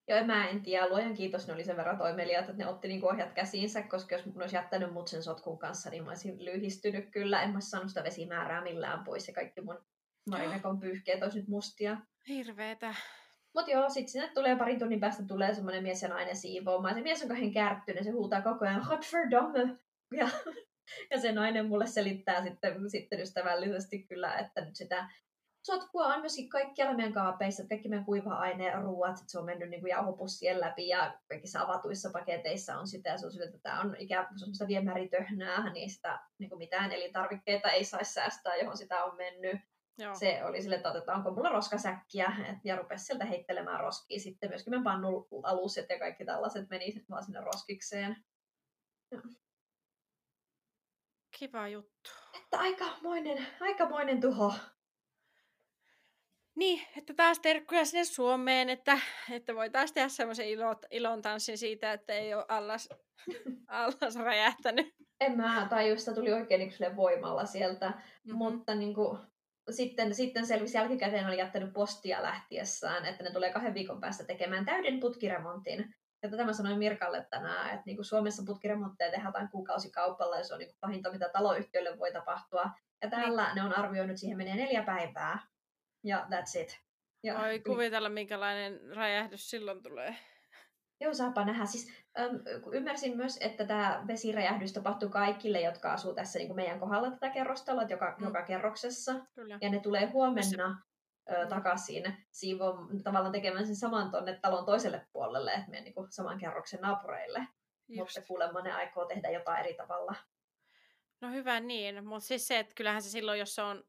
Joo, 0.08 0.24
mä 0.24 0.50
en 0.50 0.64
tiedä. 0.64 0.90
Luojan 0.90 1.14
kiitos, 1.14 1.48
ne 1.48 1.54
oli 1.54 1.64
sen 1.64 1.78
verran 1.78 1.98
toimeliaat, 1.98 2.50
että 2.50 2.64
ne 2.64 2.70
otti 2.70 2.88
niinku 2.88 3.08
ohjat 3.08 3.34
käsiinsä, 3.34 3.82
koska 3.82 4.16
jos 4.16 4.26
mun 4.26 4.42
olisi 4.42 4.56
jättänyt 4.56 4.94
mut 4.94 5.08
sen 5.08 5.24
sotkun 5.24 5.60
kanssa, 5.60 5.90
niin 5.90 6.04
mä 6.04 6.10
olisin 6.10 6.46
lyhistynyt 6.46 7.10
kyllä. 7.12 7.42
En 7.42 7.50
mä 7.50 7.62
saanut 7.62 7.90
sitä 7.90 8.04
vesimäärää 8.04 8.64
millään 8.64 9.04
pois 9.04 9.28
ja 9.28 9.34
kaikki 9.34 9.62
mun 9.62 9.86
marinekon 10.30 10.80
pyyhkeet 10.80 11.24
olisi 11.24 11.40
nyt 11.40 11.48
mustia. 11.48 11.98
Hirveetä. 12.28 12.96
Mut 13.56 13.68
joo, 13.68 13.90
sit 13.90 14.10
sinne 14.10 14.28
tulee 14.34 14.56
parin 14.56 14.80
tunnin 14.80 15.00
päästä 15.00 15.24
tulee 15.28 15.54
semmonen 15.54 15.84
mies 15.84 16.02
ja 16.02 16.10
nainen 16.10 16.36
siivoamaan. 16.36 16.96
Se 16.96 17.02
mies 17.02 17.22
on 17.22 17.28
kahden 17.28 17.54
kärttynyt, 17.54 18.04
se 18.04 18.12
huutaa 18.12 18.42
koko 18.42 18.66
ajan 18.66 18.86
Godverdomme! 18.88 19.78
Ja, 20.18 20.30
ja 21.12 21.20
se 21.20 21.32
nainen 21.32 21.66
mulle 21.66 21.88
selittää 21.88 22.44
sitten, 22.44 22.90
sitten 22.90 23.20
ystävällisesti 23.20 24.04
kyllä, 24.04 24.38
että 24.38 24.66
nyt 24.66 24.76
sitä 24.76 25.10
sotkua 25.66 26.06
on 26.06 26.20
myöskin 26.20 26.50
kaikkialla 26.50 26.96
meidän 26.96 27.14
kaapeissa, 27.14 27.68
kaikki 27.70 27.90
meidän 27.90 28.06
kuiva-aineen 28.06 28.82
ruuat, 28.82 29.18
että 29.18 29.32
se 29.32 29.40
on 29.40 29.46
mennyt 29.46 29.70
niin 29.70 29.82
kuin 29.82 29.90
jauhopussien 29.90 30.60
läpi 30.60 30.88
ja 30.88 31.20
kaikissa 31.28 31.62
avatuissa 31.62 32.10
paketeissa 32.14 32.78
on 32.78 32.88
sitä, 32.88 33.10
ja 33.10 33.18
se 33.18 33.26
on 33.26 33.32
sillä, 33.32 33.46
että 33.46 33.60
tämä 33.64 33.82
on 33.82 33.96
ikään 34.00 34.28
kuin 34.28 34.40
semmoista 34.40 34.68
viemäritöhnää, 34.68 35.74
niin 35.74 35.90
sitä 35.90 36.20
niin 36.38 36.50
kuin 36.50 36.60
mitään 36.60 36.92
elintarvikkeita 36.92 37.70
ei 37.70 37.84
saisi 37.84 38.14
säästää, 38.14 38.56
johon 38.56 38.78
sitä 38.78 39.04
on 39.04 39.18
mennyt 39.18 39.62
Joo. 39.98 40.16
se 40.16 40.44
oli 40.44 40.62
sille, 40.62 40.76
että 40.76 40.90
otetaanko 40.90 41.32
mulla 41.32 41.50
roskasäkkiä, 41.50 42.34
et, 42.50 42.58
ja 42.64 42.76
rupesi 42.76 43.06
sieltä 43.06 43.26
heittelemään 43.26 43.80
roskia. 43.80 44.20
Sitten 44.20 44.50
myöskin 44.50 44.72
meidän 44.72 44.84
pannun 44.84 45.28
aluset 45.44 45.90
ja 45.90 46.00
kaikki 46.00 46.26
tällaiset 46.26 46.70
meni 46.70 47.06
vaan 47.10 47.24
sinne 47.24 47.42
roskikseen. 47.42 48.18
Kiva 51.40 51.68
juttu. 51.68 52.10
Että 52.38 52.60
aikamoinen, 52.60 53.48
aikamoinen 53.60 54.22
tuho. 54.22 54.54
Niin, 56.56 56.82
että 56.98 57.14
taas 57.14 57.40
terkkuja 57.40 57.86
sinne 57.86 58.06
Suomeen, 58.06 58.70
että, 58.70 59.00
että 59.32 59.56
voitaisiin 59.56 59.94
tehdä 59.94 60.10
semmoisen 60.10 60.48
ilon, 60.48 60.76
ilon 60.92 61.22
tanssin 61.22 61.58
siitä, 61.58 61.94
että 61.94 62.14
ei 62.14 62.34
ole 62.34 62.46
allas, 62.48 62.90
allas 63.68 64.16
räjähtänyt. 64.16 64.96
En 65.20 65.38
mä 65.38 65.68
taju, 65.70 65.98
sitä 65.98 66.14
tuli 66.14 66.34
oikein 66.34 66.60
niin 66.60 66.74
kuin 66.78 66.96
voimalla 66.96 67.46
sieltä, 67.46 67.90
mm-hmm. 67.90 68.36
mutta 68.38 68.76
niin 68.76 68.94
kuin, 68.94 69.20
sitten, 69.72 70.16
sitten 70.16 70.48
selvisi 70.48 70.78
jälkikäteen, 70.78 71.28
oli 71.28 71.38
jättänyt 71.38 71.74
postia 71.74 72.24
lähtiessään, 72.24 73.06
että 73.06 73.24
ne 73.24 73.32
tulee 73.32 73.54
kahden 73.54 73.74
viikon 73.74 74.02
päästä 74.02 74.24
tekemään 74.24 74.66
täyden 74.66 75.00
putkiremontin. 75.00 75.96
Ja 76.24 76.30
tätä 76.30 76.46
mä 76.46 76.54
sanoin 76.54 76.80
Mirkalle 76.80 77.28
tänään, 77.30 77.70
että 77.70 77.84
niin 77.86 77.98
kuin 77.98 78.06
Suomessa 78.06 78.44
putkiremontteja 78.46 79.12
tehdään 79.12 79.50
kuukausikaupalla 79.52 80.38
ja 80.38 80.44
se 80.44 80.54
on 80.54 80.60
niin 80.60 80.70
kuin 80.70 80.78
pahinta, 80.80 81.12
mitä 81.12 81.30
taloyhtiölle 81.30 82.00
voi 82.00 82.12
tapahtua. 82.12 82.70
Ja 83.02 83.10
täällä 83.10 83.54
ne 83.54 83.64
on 83.64 83.78
arvioinut, 83.78 84.18
siihen 84.18 84.38
menee 84.38 84.56
neljä 84.56 84.84
päivää. 84.84 85.48
Ja 86.04 86.28
that's 86.32 86.62
it. 86.62 86.80
Ja 87.24 87.40
Voi 87.40 87.60
kuvitella, 87.60 88.10
minkälainen 88.10 88.96
räjähdys 88.96 89.50
silloin 89.50 89.84
tulee. 89.84 90.16
Joo, 91.00 91.14
saapa 91.14 91.46
nähdä. 91.46 91.66
Siis, 91.66 91.92
äm, 92.20 92.40
ymmärsin 92.74 93.18
myös, 93.18 93.38
että 93.42 93.66
tämä 93.66 94.04
vesiräjähdys 94.08 94.74
tapahtuu 94.74 95.10
kaikille, 95.10 95.62
jotka 95.62 95.94
asuu 95.94 96.14
tässä 96.14 96.40
niin 96.40 96.48
kuin 96.48 96.56
meidän 96.56 96.80
kohdalla 96.80 97.12
tätä 97.12 97.30
kerrostaloa, 97.30 97.84
joka, 97.84 98.10
Mm. 98.12 98.16
mm. 98.22 98.28
joka 98.28 98.42
kerroksessa. 98.44 99.16
Kyllä. 99.36 99.58
Ja 99.62 99.70
ne 99.70 99.80
tulee 99.80 100.06
huomenna 100.06 100.82
ö, 101.32 101.46
takaisin 101.48 102.18
siivon, 102.32 103.04
tavallaan 103.04 103.32
tekemään 103.32 103.66
sen 103.66 103.76
saman 103.76 104.12
tonne 104.12 104.40
talon 104.42 104.66
toiselle 104.66 105.08
puolelle, 105.14 105.52
että 105.52 105.70
meidän 105.70 105.84
niin 105.84 105.94
kuin, 105.94 106.12
saman 106.12 106.38
kerroksen 106.40 106.80
naapureille. 106.82 107.48
Just. 107.88 108.18
Mutta 108.18 108.28
kuulemma 108.28 108.62
ne 108.62 108.72
aikoo 108.74 109.06
tehdä 109.06 109.30
jotain 109.30 109.60
eri 109.60 109.74
tavalla. 109.74 110.16
No 111.22 111.32
hyvä 111.32 111.60
niin, 111.60 112.06
mutta 112.08 112.28
siis 112.28 112.48
se, 112.48 112.60
että 112.60 112.76
kyllähän 112.76 113.02
se 113.02 113.10
silloin, 113.10 113.40
jos 113.40 113.56
se 113.56 113.62
on 113.62 113.84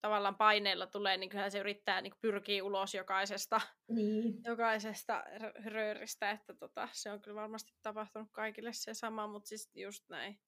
tavallaan 0.00 0.36
paineella 0.36 0.86
tulee, 0.86 1.16
niin 1.16 1.30
kyllähän 1.30 1.50
se 1.50 1.58
yrittää 1.58 2.00
niin 2.00 2.12
pyrkiä 2.20 2.64
ulos 2.64 2.94
jokaisesta, 2.94 3.60
Niin. 3.88 4.34
jokaisesta 4.44 5.24
rö- 5.38 5.64
rööristä, 5.72 6.30
että 6.30 6.54
tota, 6.54 6.88
se 6.92 7.10
on 7.10 7.20
kyllä 7.22 7.40
varmasti 7.40 7.72
tapahtunut 7.82 8.28
kaikille 8.32 8.72
se 8.72 8.94
sama, 8.94 9.26
mutta 9.26 9.48
siis 9.48 9.70
just 9.74 10.04
näin. 10.08 10.40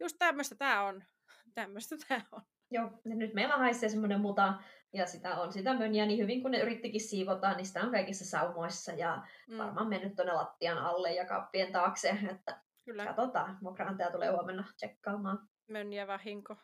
Just 0.00 0.16
tämmöistä 0.18 0.54
tämä 0.54 0.82
on. 0.82 1.04
Tämmöistä 1.54 1.96
tämä 2.08 2.20
on. 2.32 2.42
Joo, 2.70 2.90
ja 3.04 3.16
nyt 3.16 3.34
meillä 3.34 3.56
haisee 3.56 3.88
semmoinen 3.88 4.20
muta, 4.20 4.54
ja 4.92 5.06
sitä 5.06 5.36
on 5.40 5.52
sitä 5.52 5.74
mönjää 5.74 6.06
niin 6.06 6.18
hyvin 6.22 6.42
kuin 6.42 6.52
ne 6.52 6.60
yrittikin 6.60 7.00
siivota, 7.00 7.54
niin 7.54 7.66
sitä 7.66 7.80
on 7.82 7.90
kaikissa 7.90 8.24
saumoissa, 8.24 8.92
ja 8.92 9.26
Mm, 9.48 9.58
varmaan 9.58 9.88
mennyt 9.88 10.14
tuonne 10.16 10.32
lattian 10.32 10.78
alle 10.78 11.14
ja 11.14 11.24
kappien 11.26 11.72
taakse, 11.72 12.18
että 12.30 12.62
kyllä, 12.84 13.06
katsotaan. 13.06 13.58
Vuokraantaja 13.62 14.10
tulee 14.10 14.30
huomenna 14.30 14.64
tsekkaamaan. 14.76 15.48
mönjä 15.70 16.06
vahinko. 16.06 16.56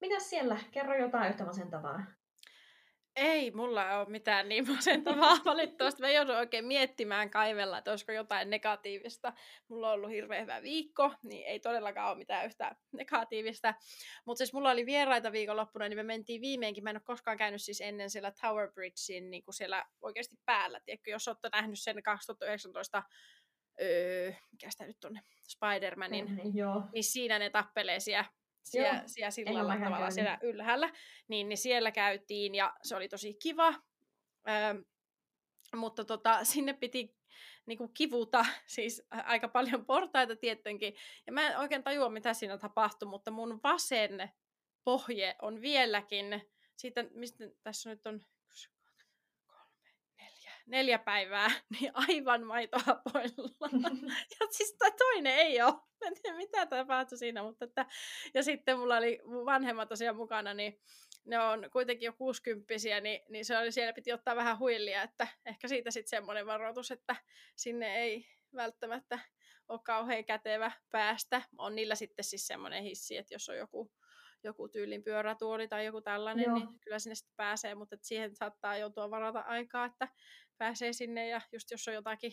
Mitäs 0.00 0.30
siellä? 0.30 0.58
Kerro 0.70 0.96
jotain 0.96 1.30
yhtä 1.30 1.44
masentavaa. 1.44 2.04
Ei 3.16 3.50
mulla 3.50 3.98
ole 3.98 4.08
mitään 4.08 4.48
niin 4.48 4.68
masentavaa 4.72 5.36
valitettavasti. 5.44 6.02
Mä 6.02 6.10
joudun 6.10 6.36
oikein 6.36 6.64
miettimään 6.64 7.30
kaivella, 7.30 7.78
että 7.78 7.90
olisiko 7.90 8.12
jotain 8.12 8.50
negatiivista. 8.50 9.32
Mulla 9.68 9.88
on 9.88 9.94
ollut 9.94 10.10
hirveän 10.10 10.42
hyvä 10.42 10.62
viikko, 10.62 11.12
niin 11.22 11.46
ei 11.46 11.60
todellakaan 11.60 12.10
ole 12.10 12.18
mitään 12.18 12.46
yhtä 12.46 12.76
negatiivista. 12.92 13.74
Mutta 14.24 14.38
siis 14.38 14.52
mulla 14.52 14.70
oli 14.70 14.86
vieraita 14.86 15.32
viikonloppuna, 15.32 15.88
niin 15.88 15.98
me 15.98 16.02
mentiin 16.02 16.40
viimeinkin. 16.40 16.84
Mä 16.84 16.90
en 16.90 16.96
ole 16.96 17.02
koskaan 17.04 17.36
käynyt 17.36 17.62
siis 17.62 17.80
ennen 17.80 18.10
siellä 18.10 18.32
Tower 18.40 18.72
Bridgein 18.72 19.30
niin 19.30 19.44
kuin 19.44 19.54
siellä 19.54 19.84
oikeasti 20.00 20.36
päällä. 20.44 20.80
Tiedätkö, 20.84 21.10
jos 21.10 21.28
olette 21.28 21.48
nähnyt 21.52 21.78
sen 21.80 22.02
2019, 22.02 23.02
öö, 23.82 24.32
mikä 24.52 24.70
sitä 24.70 24.86
nyt 24.86 25.04
on, 25.04 25.18
Spider-Manin, 25.48 26.36
Niin, 26.36 26.56
joo. 26.56 26.82
niin 26.92 27.04
siinä 27.04 27.38
ne 27.38 27.50
tappelee 27.50 28.00
siellä, 28.00 28.24
siellä, 28.64 29.04
Joo, 29.18 29.30
siellä 29.30 29.50
tavallaan 29.50 29.80
käynyt. 29.80 30.12
siellä 30.14 30.38
ylhäällä, 30.42 30.90
niin, 31.28 31.48
niin 31.48 31.58
siellä 31.58 31.90
käytiin 31.90 32.54
ja 32.54 32.74
se 32.82 32.96
oli 32.96 33.08
tosi 33.08 33.34
kiva. 33.34 33.74
Öö, 34.48 34.82
mutta 35.76 36.04
tota, 36.04 36.44
sinne 36.44 36.72
piti 36.72 37.16
niinku 37.66 37.88
kivuta, 37.88 38.46
siis 38.66 39.02
aika 39.10 39.48
paljon 39.48 39.86
portaita 39.86 40.36
tietenkin. 40.36 40.94
Ja 41.26 41.32
mä 41.32 41.46
en 41.46 41.58
oikein 41.58 41.82
tajua, 41.82 42.08
mitä 42.08 42.34
siinä 42.34 42.58
tapahtui, 42.58 43.08
mutta 43.08 43.30
mun 43.30 43.60
vasen 43.62 44.30
pohje 44.84 45.36
on 45.42 45.60
vieläkin, 45.60 46.50
siitä, 46.76 47.04
mistä 47.14 47.44
tässä 47.62 47.90
nyt 47.90 48.06
on 48.06 48.20
neljä, 50.66 50.98
päivää, 50.98 51.50
niin 51.80 51.90
aivan 51.94 52.46
maitohapoilla. 52.46 53.68
Ja 54.40 54.46
siis 54.50 54.76
toi 54.78 54.92
toinen 54.92 55.36
ei 55.36 55.62
ole. 55.62 55.72
Mä 55.72 56.06
en 56.08 56.14
tiedä, 56.22 56.36
mitä 56.36 56.66
tapahtui 56.66 57.18
siinä, 57.18 57.42
mutta 57.42 57.64
että... 57.64 57.86
Ja 58.34 58.42
sitten 58.42 58.78
mulla 58.78 58.96
oli 58.96 59.20
mun 59.24 59.46
vanhemmat 59.46 59.88
tosiaan 59.88 60.16
mukana, 60.16 60.54
niin 60.54 60.80
ne 61.24 61.38
on 61.38 61.68
kuitenkin 61.72 62.06
jo 62.06 62.12
60 62.12 62.74
niin, 63.00 63.20
niin 63.28 63.44
se 63.44 63.58
oli, 63.58 63.72
siellä 63.72 63.92
piti 63.92 64.12
ottaa 64.12 64.36
vähän 64.36 64.58
huilia, 64.58 65.02
että 65.02 65.28
ehkä 65.46 65.68
siitä 65.68 65.90
sitten 65.90 66.10
semmoinen 66.10 66.46
varoitus, 66.46 66.90
että 66.90 67.16
sinne 67.56 67.96
ei 67.96 68.26
välttämättä 68.54 69.18
ole 69.68 69.80
kauhean 69.84 70.24
kätevä 70.24 70.72
päästä. 70.90 71.42
On 71.58 71.74
niillä 71.74 71.94
sitten 71.94 72.24
siis 72.24 72.46
semmoinen 72.46 72.82
hissi, 72.82 73.16
että 73.16 73.34
jos 73.34 73.48
on 73.48 73.56
joku, 73.56 73.92
joku 74.44 74.68
tyylin 74.68 75.04
pyörätuoli 75.04 75.68
tai 75.68 75.86
joku 75.86 76.00
tällainen, 76.00 76.44
Joo. 76.44 76.54
niin 76.54 76.80
kyllä 76.80 76.98
sinne 76.98 77.14
sitten 77.14 77.36
pääsee, 77.36 77.74
mutta 77.74 77.96
siihen 78.02 78.36
saattaa 78.36 78.76
joutua 78.76 79.10
varata 79.10 79.40
aikaa, 79.40 79.84
että 79.84 80.08
pääsee 80.58 80.92
sinne 80.92 81.28
ja 81.28 81.40
just 81.52 81.70
jos 81.70 81.88
on 81.88 81.94
jotakin 81.94 82.32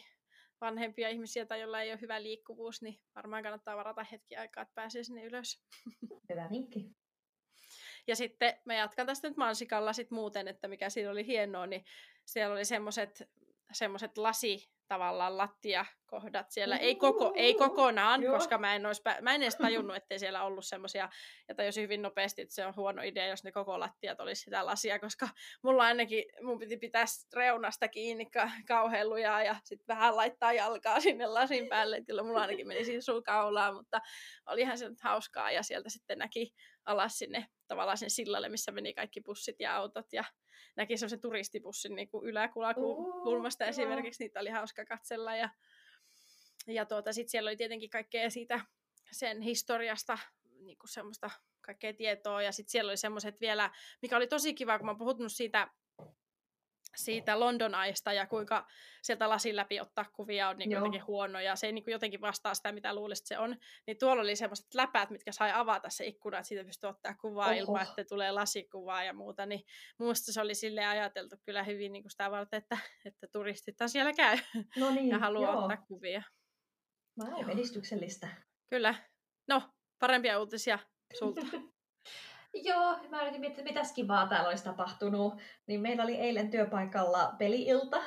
vanhempia 0.61 1.10
ihmisiä 1.10 1.45
tai 1.45 1.61
jolla 1.61 1.81
ei 1.81 1.91
ole 1.91 2.02
hyvä 2.02 2.23
liikkuvuus, 2.23 2.81
niin 2.81 2.99
varmaan 3.15 3.43
kannattaa 3.43 3.77
varata 3.77 4.03
hetki 4.03 4.35
aikaa, 4.35 4.61
että 4.61 4.76
pääsee 4.76 5.03
sinne 5.03 5.23
ylös. 5.23 5.64
Hyvä 6.30 6.49
vinkki. 6.52 6.91
Ja 8.07 8.15
sitten 8.15 8.60
mä 8.65 8.73
jatkan 8.73 9.06
tästä 9.07 9.27
nyt 9.30 9.38
mansikalla 9.38 9.93
sit 9.93 10.11
muuten, 10.11 10.48
että 10.48 10.68
mikä 10.68 10.89
siinä 10.89 11.11
oli 11.11 11.26
hienoa, 11.26 11.68
niin 11.68 11.85
siellä 12.26 12.53
oli 12.53 12.65
semmoiset 12.65 13.23
semmoset 13.73 14.18
lasi 14.18 14.72
tavallaan 14.88 15.38
lattiakohdat 15.38 16.52
siellä. 16.52 16.77
Ei, 16.77 16.95
koko, 16.95 17.34
ei 17.35 17.53
kokonaan, 17.53 18.23
Joo. 18.23 18.34
koska 18.35 18.57
mä 18.57 18.76
en, 18.76 18.81
pä- 18.81 19.22
mä 19.22 19.35
en 19.35 19.41
edes 19.41 19.56
tajunnut, 19.56 19.95
ettei 19.95 20.19
siellä 20.19 20.43
ollut 20.43 20.65
semmoisia, 20.65 21.10
ja 21.48 21.56
tajusin 21.56 21.84
hyvin 21.84 22.02
nopeasti, 22.02 22.41
että 22.41 22.56
se 22.56 22.65
on 22.65 22.76
huono 22.76 23.02
idea, 23.02 23.27
jos 23.27 23.43
ne 23.43 23.52
koko 23.52 23.80
lattiat 23.80 24.19
olisi 24.19 24.41
sitä 24.41 24.65
lasia, 24.65 24.99
koska 24.99 25.30
mulla 25.64 25.84
ainakin, 25.84 26.23
mun 26.41 26.60
piti 26.60 26.77
pitää 26.77 27.06
reunasta 27.35 27.88
kiinni 27.88 28.26
ka- 28.26 28.52
kauhean 28.68 29.10
lujaa 29.10 29.43
ja 29.43 29.56
sitten 29.64 29.95
vähän 29.95 30.15
laittaa 30.15 30.53
jalkaa 30.53 30.99
sinne 30.99 31.26
lasin 31.27 31.69
päälle, 31.69 31.95
että 31.98 32.07
kyllä 32.07 32.23
mulla 32.23 32.41
ainakin 32.41 32.68
meni 32.68 32.85
siinä 32.85 33.02
suukaulaan, 33.02 33.76
mutta 33.76 34.02
olihan 34.45 34.77
se 34.77 34.89
nyt 34.89 35.02
hauskaa 35.02 35.52
ja 35.52 35.64
sieltä 35.64 35.89
sitten 35.89 36.18
näki 36.18 36.53
alas 36.85 37.18
sinne 37.18 37.48
tavallaan 37.72 37.98
sen 37.98 38.10
sillalle, 38.10 38.49
missä 38.49 38.72
meni 38.72 38.93
kaikki 38.93 39.22
bussit 39.22 39.56
ja 39.60 39.76
autot 39.76 40.14
ja 40.14 40.23
näki 40.76 40.98
semmoisen 40.98 41.22
turistibussin 41.22 41.95
niin 41.95 42.10
kuin 42.10 42.26
yläkulmasta 42.26 43.65
esimerkiksi, 43.65 44.23
niitä 44.23 44.39
oli 44.39 44.49
hauska 44.49 44.85
katsella 44.85 45.35
ja, 45.35 45.49
ja 46.68 46.85
tuota, 46.85 47.14
sitten 47.14 47.30
siellä 47.30 47.48
oli 47.48 47.57
tietenkin 47.57 47.89
kaikkea 47.89 48.30
siitä 48.30 48.61
sen 49.11 49.41
historiasta 49.41 50.18
niin 50.60 50.77
kuin 50.77 50.89
semmoista 50.89 51.30
kaikkea 51.61 51.93
tietoa 51.93 52.41
ja 52.41 52.52
sitten 52.52 52.72
siellä 52.72 52.89
oli 52.89 52.98
semmoiset 52.98 53.41
vielä, 53.41 53.72
mikä 54.02 54.18
oli 54.18 54.27
tosi 54.27 54.53
kiva, 54.53 54.77
kun 54.77 54.85
mä 54.85 54.91
oon 54.91 54.98
puhunut 54.98 55.31
siitä 55.31 55.68
siitä 56.95 57.39
London 57.39 57.76
Aista 57.76 58.13
ja 58.13 58.27
kuinka 58.27 58.68
sieltä 59.01 59.30
lasin 59.30 59.55
läpi 59.55 59.80
ottaa 59.80 60.05
kuvia 60.13 60.49
on 60.49 60.57
niin 60.57 60.72
jotenkin 60.72 61.07
huono 61.07 61.39
ja 61.39 61.55
se 61.55 61.68
ei 61.68 61.73
niin 61.73 61.84
jotenkin 61.88 62.22
vastaa 62.22 62.53
sitä, 62.53 62.72
mitä 62.72 62.95
luulisit 62.95 63.26
se 63.26 63.38
on. 63.38 63.57
Niin 63.88 63.97
tuolla 63.97 64.22
oli 64.22 64.35
semmoiset 64.35 64.73
läpäät, 64.73 65.09
mitkä 65.09 65.31
sai 65.31 65.51
avata 65.53 65.89
se 65.89 66.05
ikkuna, 66.05 66.38
että 66.38 66.47
siitä 66.47 66.63
pystyy 66.63 66.89
ottaa 66.89 67.15
kuvaa 67.15 67.47
Oho. 67.47 67.55
ilman, 67.55 67.81
että 67.81 68.03
tulee 68.03 68.31
lasikuvaa 68.31 69.03
ja 69.03 69.13
muuta. 69.13 69.45
Niin 69.45 69.65
muista 69.99 70.34
se 70.34 70.41
oli 70.41 70.55
sille 70.55 70.85
ajateltu 70.85 71.35
kyllä 71.45 71.63
hyvin 71.63 71.93
niin 71.93 72.03
kuin 72.03 72.11
sitä 72.11 72.31
varten, 72.31 72.57
että, 72.57 72.77
että 73.05 73.27
turistit 73.27 73.76
siellä 73.88 74.13
käy 74.13 74.38
no 74.77 74.91
niin, 74.91 75.09
ja 75.09 75.19
haluaa 75.19 75.51
joo. 75.51 75.61
ottaa 75.61 75.85
kuvia. 75.88 76.23
Oon 77.19 77.49
edistyksellistä. 77.49 78.27
Kyllä. 78.69 78.95
No, 79.47 79.61
parempia 79.99 80.39
uutisia 80.39 80.80
sulta. 81.19 81.41
Joo, 82.53 82.98
mä 83.10 83.22
yritin 83.22 83.41
miettiä, 83.41 83.64
mitä 83.64 83.82
kivaa 83.95 84.28
täällä 84.28 84.49
olisi 84.49 84.64
tapahtunut. 84.64 85.34
Niin 85.68 85.82
meillä 85.82 86.03
oli 86.03 86.15
eilen 86.15 86.52
työpaikalla 86.52 87.34
peliilta. 87.38 88.03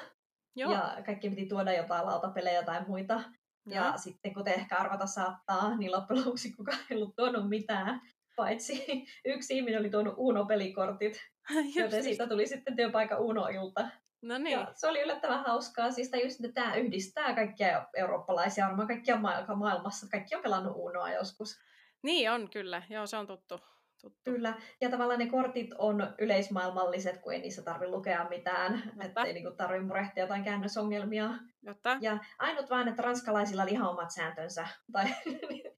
Joo. 0.57 0.73
Ja 0.73 0.97
kaikki 1.07 1.31
piti 1.31 1.47
tuoda 1.47 1.73
jotain 1.73 2.07
lautapelejä 2.07 2.63
tai 2.63 2.85
muita. 2.87 3.23
Ja, 3.67 3.85
ja 3.85 3.97
sitten 3.97 4.35
kuten 4.35 4.55
ehkä 4.55 4.77
arvata 4.77 5.07
saattaa, 5.07 5.77
niin 5.77 5.93
loppujen 5.93 6.25
lopuksi 6.25 6.53
kukaan 6.53 6.79
ei 6.91 6.97
ollut 6.97 7.17
tuonut 7.17 7.49
mitään. 7.49 8.01
Paitsi 8.37 9.05
yksi 9.25 9.57
ihminen 9.57 9.81
oli 9.81 9.91
tuonut 9.91 10.15
Uno-pelikortit. 10.17 11.21
joten 11.77 12.03
siitä 12.03 12.27
tuli 12.27 12.47
sitten 12.47 12.77
työpaikan 12.77 13.21
Uno-ilta. 13.21 13.89
No 14.23 14.39
niin. 14.39 14.59
Ja 14.59 14.73
se 14.75 14.89
oli 14.89 15.03
yllättävän 15.03 15.45
hauskaa. 15.45 15.91
Siis 15.91 16.11
just, 16.25 16.45
että 16.45 16.63
tämä 16.63 16.75
yhdistää 16.75 17.35
kaikkia 17.35 17.87
eurooppalaisia, 17.97 18.67
varmaan 18.67 18.89
kaikkia 18.89 19.19
maailmassa. 19.57 20.07
Kaikki 20.11 20.37
on 20.37 20.43
pelannut 20.43 20.73
Unoa 20.77 21.13
joskus. 21.13 21.59
Niin 22.03 22.31
on 22.31 22.51
kyllä, 22.51 22.83
joo 22.91 23.07
se 23.07 23.17
on 23.17 23.27
tuttu 23.27 23.61
tuttu. 24.05 24.21
Kyllä, 24.25 24.55
ja 24.81 24.91
tavallaan 24.91 25.19
ne 25.19 25.27
kortit 25.27 25.71
on 25.79 26.15
yleismaailmalliset, 26.19 27.19
kun 27.19 27.33
ei 27.33 27.41
niissä 27.41 27.63
tarvitse 27.63 27.91
lukea 27.91 28.29
mitään, 28.29 28.93
että 29.05 29.23
ei 29.23 29.33
niinku 29.33 29.51
tarvitse 29.57 29.87
murehtia 29.87 30.25
jotain 30.25 30.45
käännösongelmia. 30.45 31.31
Jotta. 31.63 31.97
Ja 32.01 32.19
ainut 32.39 32.71
vaan, 32.71 32.89
että 32.89 33.03
ranskalaisilla 33.03 33.63
oli 33.63 33.71
ihan 33.71 33.91
omat 33.91 34.11
sääntönsä, 34.11 34.69
tai 34.93 35.07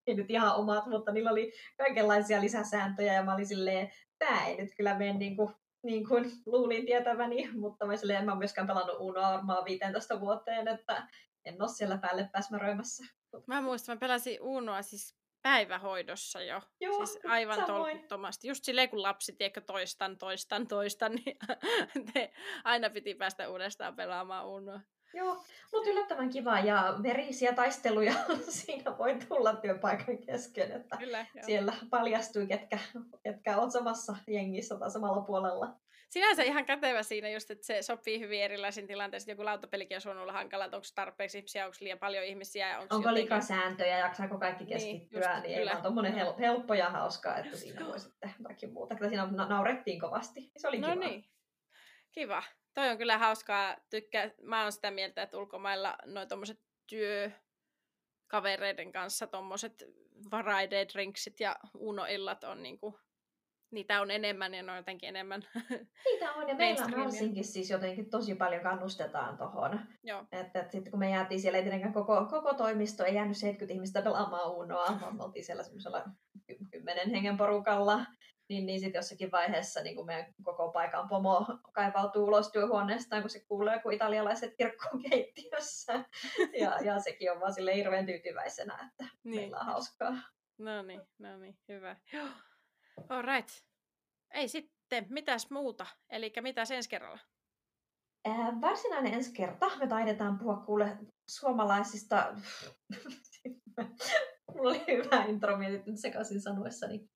ei 0.07 0.15
nyt 0.15 0.31
ihan 0.31 0.57
omat, 0.57 0.86
mutta 0.86 1.12
niillä 1.12 1.31
oli 1.31 1.53
kaikenlaisia 1.77 2.40
lisäsääntöjä, 2.40 3.12
ja 3.12 3.23
mä 3.23 3.35
olin 3.35 3.47
silleen, 3.47 3.90
tämä 4.19 4.47
ei 4.47 4.57
nyt 4.57 4.70
kyllä 4.77 4.98
mene 4.98 5.12
niin 5.12 5.36
kuin, 5.36 5.48
niin 5.82 6.09
kuin 6.09 6.32
luulin 6.47 6.86
tietäväni, 6.86 7.51
mutta 7.61 7.86
mä, 7.86 7.97
silleen, 7.97 8.19
en 8.19 8.24
mä 8.24 8.35
myöskään 8.35 8.66
pelannut 8.66 8.97
Unoa 9.01 9.32
varmaan 9.32 9.65
15 9.65 10.20
vuoteen, 10.20 10.69
että 10.69 11.09
en 11.44 11.62
ole 11.62 11.69
siellä 11.69 11.98
päälle 11.98 12.28
pääsmäröimässä. 12.32 13.05
Mä 13.47 13.62
muistan, 13.62 13.97
mä 13.97 14.01
pelasin 14.01 14.39
Unoa 14.40 14.82
siis 14.82 15.16
päivähoidossa 15.42 16.42
jo. 16.42 16.62
Joo, 16.80 17.06
siis 17.06 17.18
aivan 17.24 17.56
samoin. 17.56 17.92
tolkuttomasti. 17.92 18.48
Just 18.48 18.64
silleen, 18.64 18.88
kun 18.88 19.02
lapsi 19.02 19.32
tiedätkö, 19.32 19.60
toistan, 19.60 20.18
toistan, 20.18 20.66
toistan, 20.66 21.12
niin 22.14 22.30
aina 22.64 22.90
piti 22.90 23.14
päästä 23.14 23.48
uudestaan 23.48 23.96
pelaamaan 23.96 24.46
Unoa. 24.46 24.80
Joo, 25.14 25.44
mutta 25.72 25.90
yllättävän 25.90 26.30
kiva 26.30 26.60
ja 26.60 26.94
verisiä 27.02 27.52
taisteluja 27.52 28.12
siinä 28.48 28.98
voi 28.98 29.18
tulla 29.28 29.56
työpaikan 29.56 30.18
kesken, 30.18 30.72
että 30.72 30.96
Kyllä, 30.96 31.26
siellä 31.46 31.72
paljastui, 31.90 32.46
ketkä, 32.46 32.78
ketkä 33.22 33.56
on 33.56 33.70
samassa 33.70 34.16
jengissä 34.26 34.78
tai 34.78 34.90
samalla 34.90 35.20
puolella 35.20 35.76
sinänsä 36.08 36.42
ihan 36.42 36.64
kätevä 36.64 37.02
siinä 37.02 37.30
just, 37.30 37.50
että 37.50 37.66
se 37.66 37.82
sopii 37.82 38.20
hyvin 38.20 38.42
erilaisiin 38.42 38.86
tilanteisiin. 38.86 39.32
Joku 39.32 39.44
lautapelikin 39.44 39.98
on 40.10 40.18
olla 40.18 40.32
hankala, 40.32 40.64
että 40.64 40.76
onko 40.76 40.86
tarpeeksi 40.94 41.38
ihmisiä, 41.38 41.64
onko 41.64 41.76
liian 41.80 41.98
paljon 41.98 42.24
ihmisiä. 42.24 42.78
Onko 42.78 42.94
jotenkin... 42.94 43.14
liikaa 43.14 43.40
sääntöjä, 43.40 43.98
jaksaako 43.98 44.38
kaikki 44.38 44.64
niin, 44.64 44.72
keskittyä, 44.72 45.32
niin, 45.32 45.42
niin 45.42 45.58
ei 45.58 45.66
vaan 45.66 45.82
tuommoinen 45.82 46.14
hel- 46.14 46.38
helppo 46.38 46.74
ja 46.74 46.90
hauskaa, 46.90 47.36
että 47.38 47.56
siinä 47.56 47.86
voi 47.86 48.00
sitten 48.00 48.34
jotakin 48.38 48.72
muuta. 48.72 48.94
Kyllä 48.94 49.08
siinä 49.08 49.26
naurettiin 49.26 50.00
kovasti. 50.00 50.50
Se 50.56 50.68
oli 50.68 50.78
no 50.78 50.88
kiva. 50.88 51.04
niin, 51.04 51.24
kiva. 52.12 52.42
Toi 52.77 52.90
on 52.90 52.98
kyllä 52.98 53.19
hauskaa. 53.19 53.77
Tykkää, 53.90 54.31
mä 54.43 54.62
oon 54.62 54.73
sitä 54.73 54.90
mieltä, 54.90 55.23
että 55.23 55.39
ulkomailla 55.39 55.97
noin 56.05 56.28
tommoset 56.28 56.61
työ, 56.86 57.31
kavereiden 58.27 58.93
kanssa 58.93 59.27
tuommoiset 59.27 59.85
variety 60.31 60.93
drinksit 60.93 61.40
ja 61.40 61.57
unoillat 61.74 62.44
on 62.44 62.62
niinku 62.62 62.98
niitä 63.70 64.01
on 64.01 64.11
enemmän 64.11 64.55
ja 64.55 64.62
ne 64.62 64.73
on 64.73 64.77
jotenkin 64.77 65.09
enemmän 65.09 65.43
Niitä 66.05 66.32
on, 66.32 66.48
ja 66.48 66.55
meillä 66.55 66.86
varsinkin 66.97 67.44
siis 67.44 67.70
jotenkin 67.70 68.11
tosi 68.11 68.35
paljon 68.35 68.62
kannustetaan 68.62 69.39
tuohon. 69.39 69.81
Että, 70.32 70.61
että 70.61 70.73
sitten 70.73 70.90
kun 70.90 71.01
me 71.01 71.11
jäätiin 71.11 71.40
siellä, 71.40 71.59
ei 71.59 71.62
tietenkään 71.62 71.94
koko, 71.94 72.27
koko 72.31 72.55
toimisto, 72.55 73.05
ei 73.05 73.15
jäänyt 73.15 73.36
70 73.36 73.74
ihmistä 73.74 74.03
pelaamaan 74.03 74.51
Unoa, 74.51 74.98
vaan 75.01 75.16
me 75.16 75.24
oltiin 75.24 75.44
siellä 75.44 75.62
semmoisella 75.62 76.05
kymmenen 76.70 77.11
hengen 77.11 77.36
porukalla. 77.36 78.07
Niin, 78.48 78.66
niin 78.66 78.81
sitten 78.81 78.98
jossakin 78.98 79.31
vaiheessa 79.31 79.81
niin 79.81 79.97
kun 79.97 80.06
meidän 80.06 80.35
koko 80.43 80.68
paikan 80.73 81.09
pomo 81.09 81.47
kaivautuu 81.73 82.24
ulos 82.24 82.52
työhuoneestaan, 82.52 83.23
kun 83.23 83.31
se 83.31 83.44
kuulee, 83.48 83.78
kun 83.78 83.93
italialaiset 83.93 84.55
kirkkoon 84.56 85.02
keittiössä. 85.10 86.05
Ja, 86.60 86.78
ja 86.85 86.98
sekin 86.98 87.32
on 87.32 87.40
vaan 87.40 87.52
sille 87.52 87.74
hirveän 87.74 88.06
tyytyväisenä, 88.06 88.90
että 88.90 89.14
niin. 89.24 89.36
meillä 89.36 89.59
on 89.59 89.66
hauskaa. 89.66 90.14
No 90.59 90.82
niin, 90.82 91.01
no 91.18 91.39
niin, 91.39 91.59
hyvä. 91.68 91.97
Joo. 92.12 92.28
Alright. 93.09 93.51
Ei 94.31 94.48
sitten, 94.48 95.06
mitäs 95.09 95.51
muuta? 95.51 95.86
Eli 96.10 96.32
mitäs 96.40 96.70
ensi 96.70 96.89
kerralla? 96.89 97.18
Äh, 98.28 98.60
varsinainen 98.60 99.14
ensi 99.14 99.32
kerta. 99.32 99.70
Me 99.78 99.86
taidetaan 99.86 100.39
puhua 100.39 100.56
kuule 100.56 100.98
suomalaisista... 101.28 102.35
Mulla 104.55 104.70
oli 104.70 104.85
hyvä 104.86 105.24
intro, 105.24 105.56
mietit 105.56 105.86
nyt 105.86 106.01
sekaisin 106.01 106.40
sanoessani. 106.40 107.09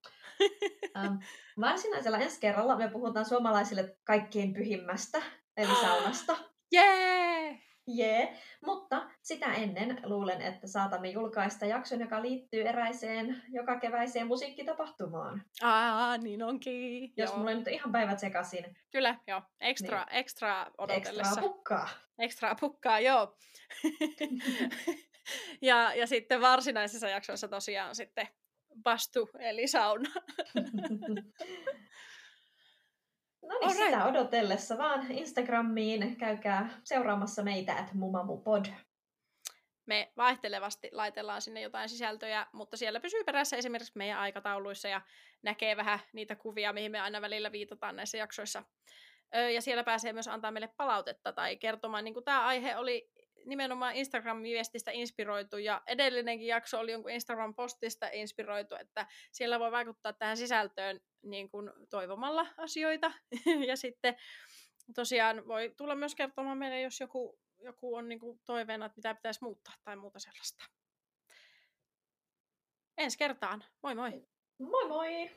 Ähm, 0.96 1.14
varsinaisella 1.60 2.18
ensi 2.18 2.40
kerralla 2.40 2.76
me 2.76 2.88
puhutaan 2.88 3.24
suomalaisille 3.24 3.96
kaikkein 4.04 4.52
pyhimmästä, 4.52 5.22
eli 5.56 5.74
saunasta. 5.80 6.36
Jee! 6.72 7.60
Jee, 7.86 8.38
mutta 8.66 9.10
sitä 9.22 9.46
ennen 9.46 10.00
luulen, 10.04 10.42
että 10.42 10.66
saatamme 10.66 11.08
julkaista 11.08 11.66
jakson, 11.66 12.00
joka 12.00 12.22
liittyy 12.22 12.62
eräiseen 12.62 13.42
joka 13.48 13.80
keväiseen 13.80 14.26
musiikkitapahtumaan. 14.26 15.42
Aa, 15.62 16.16
niin 16.18 16.42
onkin. 16.42 17.12
Jos 17.16 17.30
joo. 17.30 17.38
mulla 17.38 17.54
nyt 17.54 17.68
ihan 17.68 17.92
päivät 17.92 18.18
sekaisin. 18.18 18.76
Kyllä, 18.92 19.16
joo. 19.26 19.42
Extra, 19.60 20.04
niin. 20.04 20.18
extra 20.18 20.66
odotellessa. 20.78 21.30
Extra 21.30 21.42
pukkaa. 21.42 21.88
Extra 22.18 22.54
pukkaa, 22.60 23.00
joo. 23.00 23.36
ja, 25.62 25.94
ja 25.94 26.06
sitten 26.06 26.40
varsinaisessa 26.40 27.08
jaksossa 27.08 27.48
tosiaan 27.48 27.94
sitten 27.94 28.28
bastu, 28.82 29.30
eli 29.38 29.66
sauna. 29.68 30.10
No 33.42 33.58
niin, 33.60 33.70
sitä 33.70 34.04
odotellessa 34.04 34.78
vaan 34.78 35.10
Instagramiin 35.10 36.16
käykää 36.16 36.80
seuraamassa 36.84 37.42
meitä, 37.42 37.78
että 37.78 37.94
mumamupod. 37.94 38.64
Me 39.86 40.12
vaihtelevasti 40.16 40.88
laitellaan 40.92 41.42
sinne 41.42 41.60
jotain 41.60 41.88
sisältöjä, 41.88 42.46
mutta 42.52 42.76
siellä 42.76 43.00
pysyy 43.00 43.24
perässä 43.24 43.56
esimerkiksi 43.56 43.92
meidän 43.94 44.18
aikatauluissa 44.18 44.88
ja 44.88 45.00
näkee 45.42 45.76
vähän 45.76 45.98
niitä 46.12 46.36
kuvia, 46.36 46.72
mihin 46.72 46.92
me 46.92 47.00
aina 47.00 47.20
välillä 47.20 47.52
viitataan 47.52 47.96
näissä 47.96 48.18
jaksoissa. 48.18 48.62
Ja 49.54 49.62
siellä 49.62 49.84
pääsee 49.84 50.12
myös 50.12 50.28
antaa 50.28 50.50
meille 50.50 50.74
palautetta 50.76 51.32
tai 51.32 51.56
kertomaan, 51.56 52.04
niin 52.04 52.14
kuin 52.14 52.24
tämä 52.24 52.46
aihe 52.46 52.76
oli 52.76 53.10
nimenomaan 53.46 53.94
Instagram-viestistä 53.94 54.90
inspiroitu 54.90 55.58
ja 55.58 55.82
edellinenkin 55.86 56.46
jakso 56.46 56.78
oli 56.78 56.92
jonkun 56.92 57.10
Instagram-postista 57.10 58.08
inspiroitu, 58.12 58.74
että 58.74 59.06
siellä 59.32 59.60
voi 59.60 59.72
vaikuttaa 59.72 60.12
tähän 60.12 60.36
sisältöön 60.36 61.00
niin 61.22 61.50
kuin 61.50 61.70
toivomalla 61.90 62.46
asioita 62.56 63.12
ja 63.68 63.76
sitten 63.76 64.16
tosiaan 64.94 65.46
voi 65.46 65.74
tulla 65.76 65.94
myös 65.94 66.14
kertomaan 66.14 66.58
meille, 66.58 66.80
jos 66.80 67.00
joku, 67.00 67.38
joku 67.58 67.94
on 67.94 68.08
niin 68.08 68.20
kuin 68.20 68.40
toiveena, 68.44 68.86
että 68.86 68.98
mitä 68.98 69.14
pitäisi 69.14 69.42
muuttaa 69.42 69.74
tai 69.84 69.96
muuta 69.96 70.18
sellaista. 70.18 70.64
Ensi 72.98 73.18
kertaan. 73.18 73.64
Moi 73.82 73.94
moi! 73.94 74.26
Moi 74.58 74.88
moi! 74.88 75.30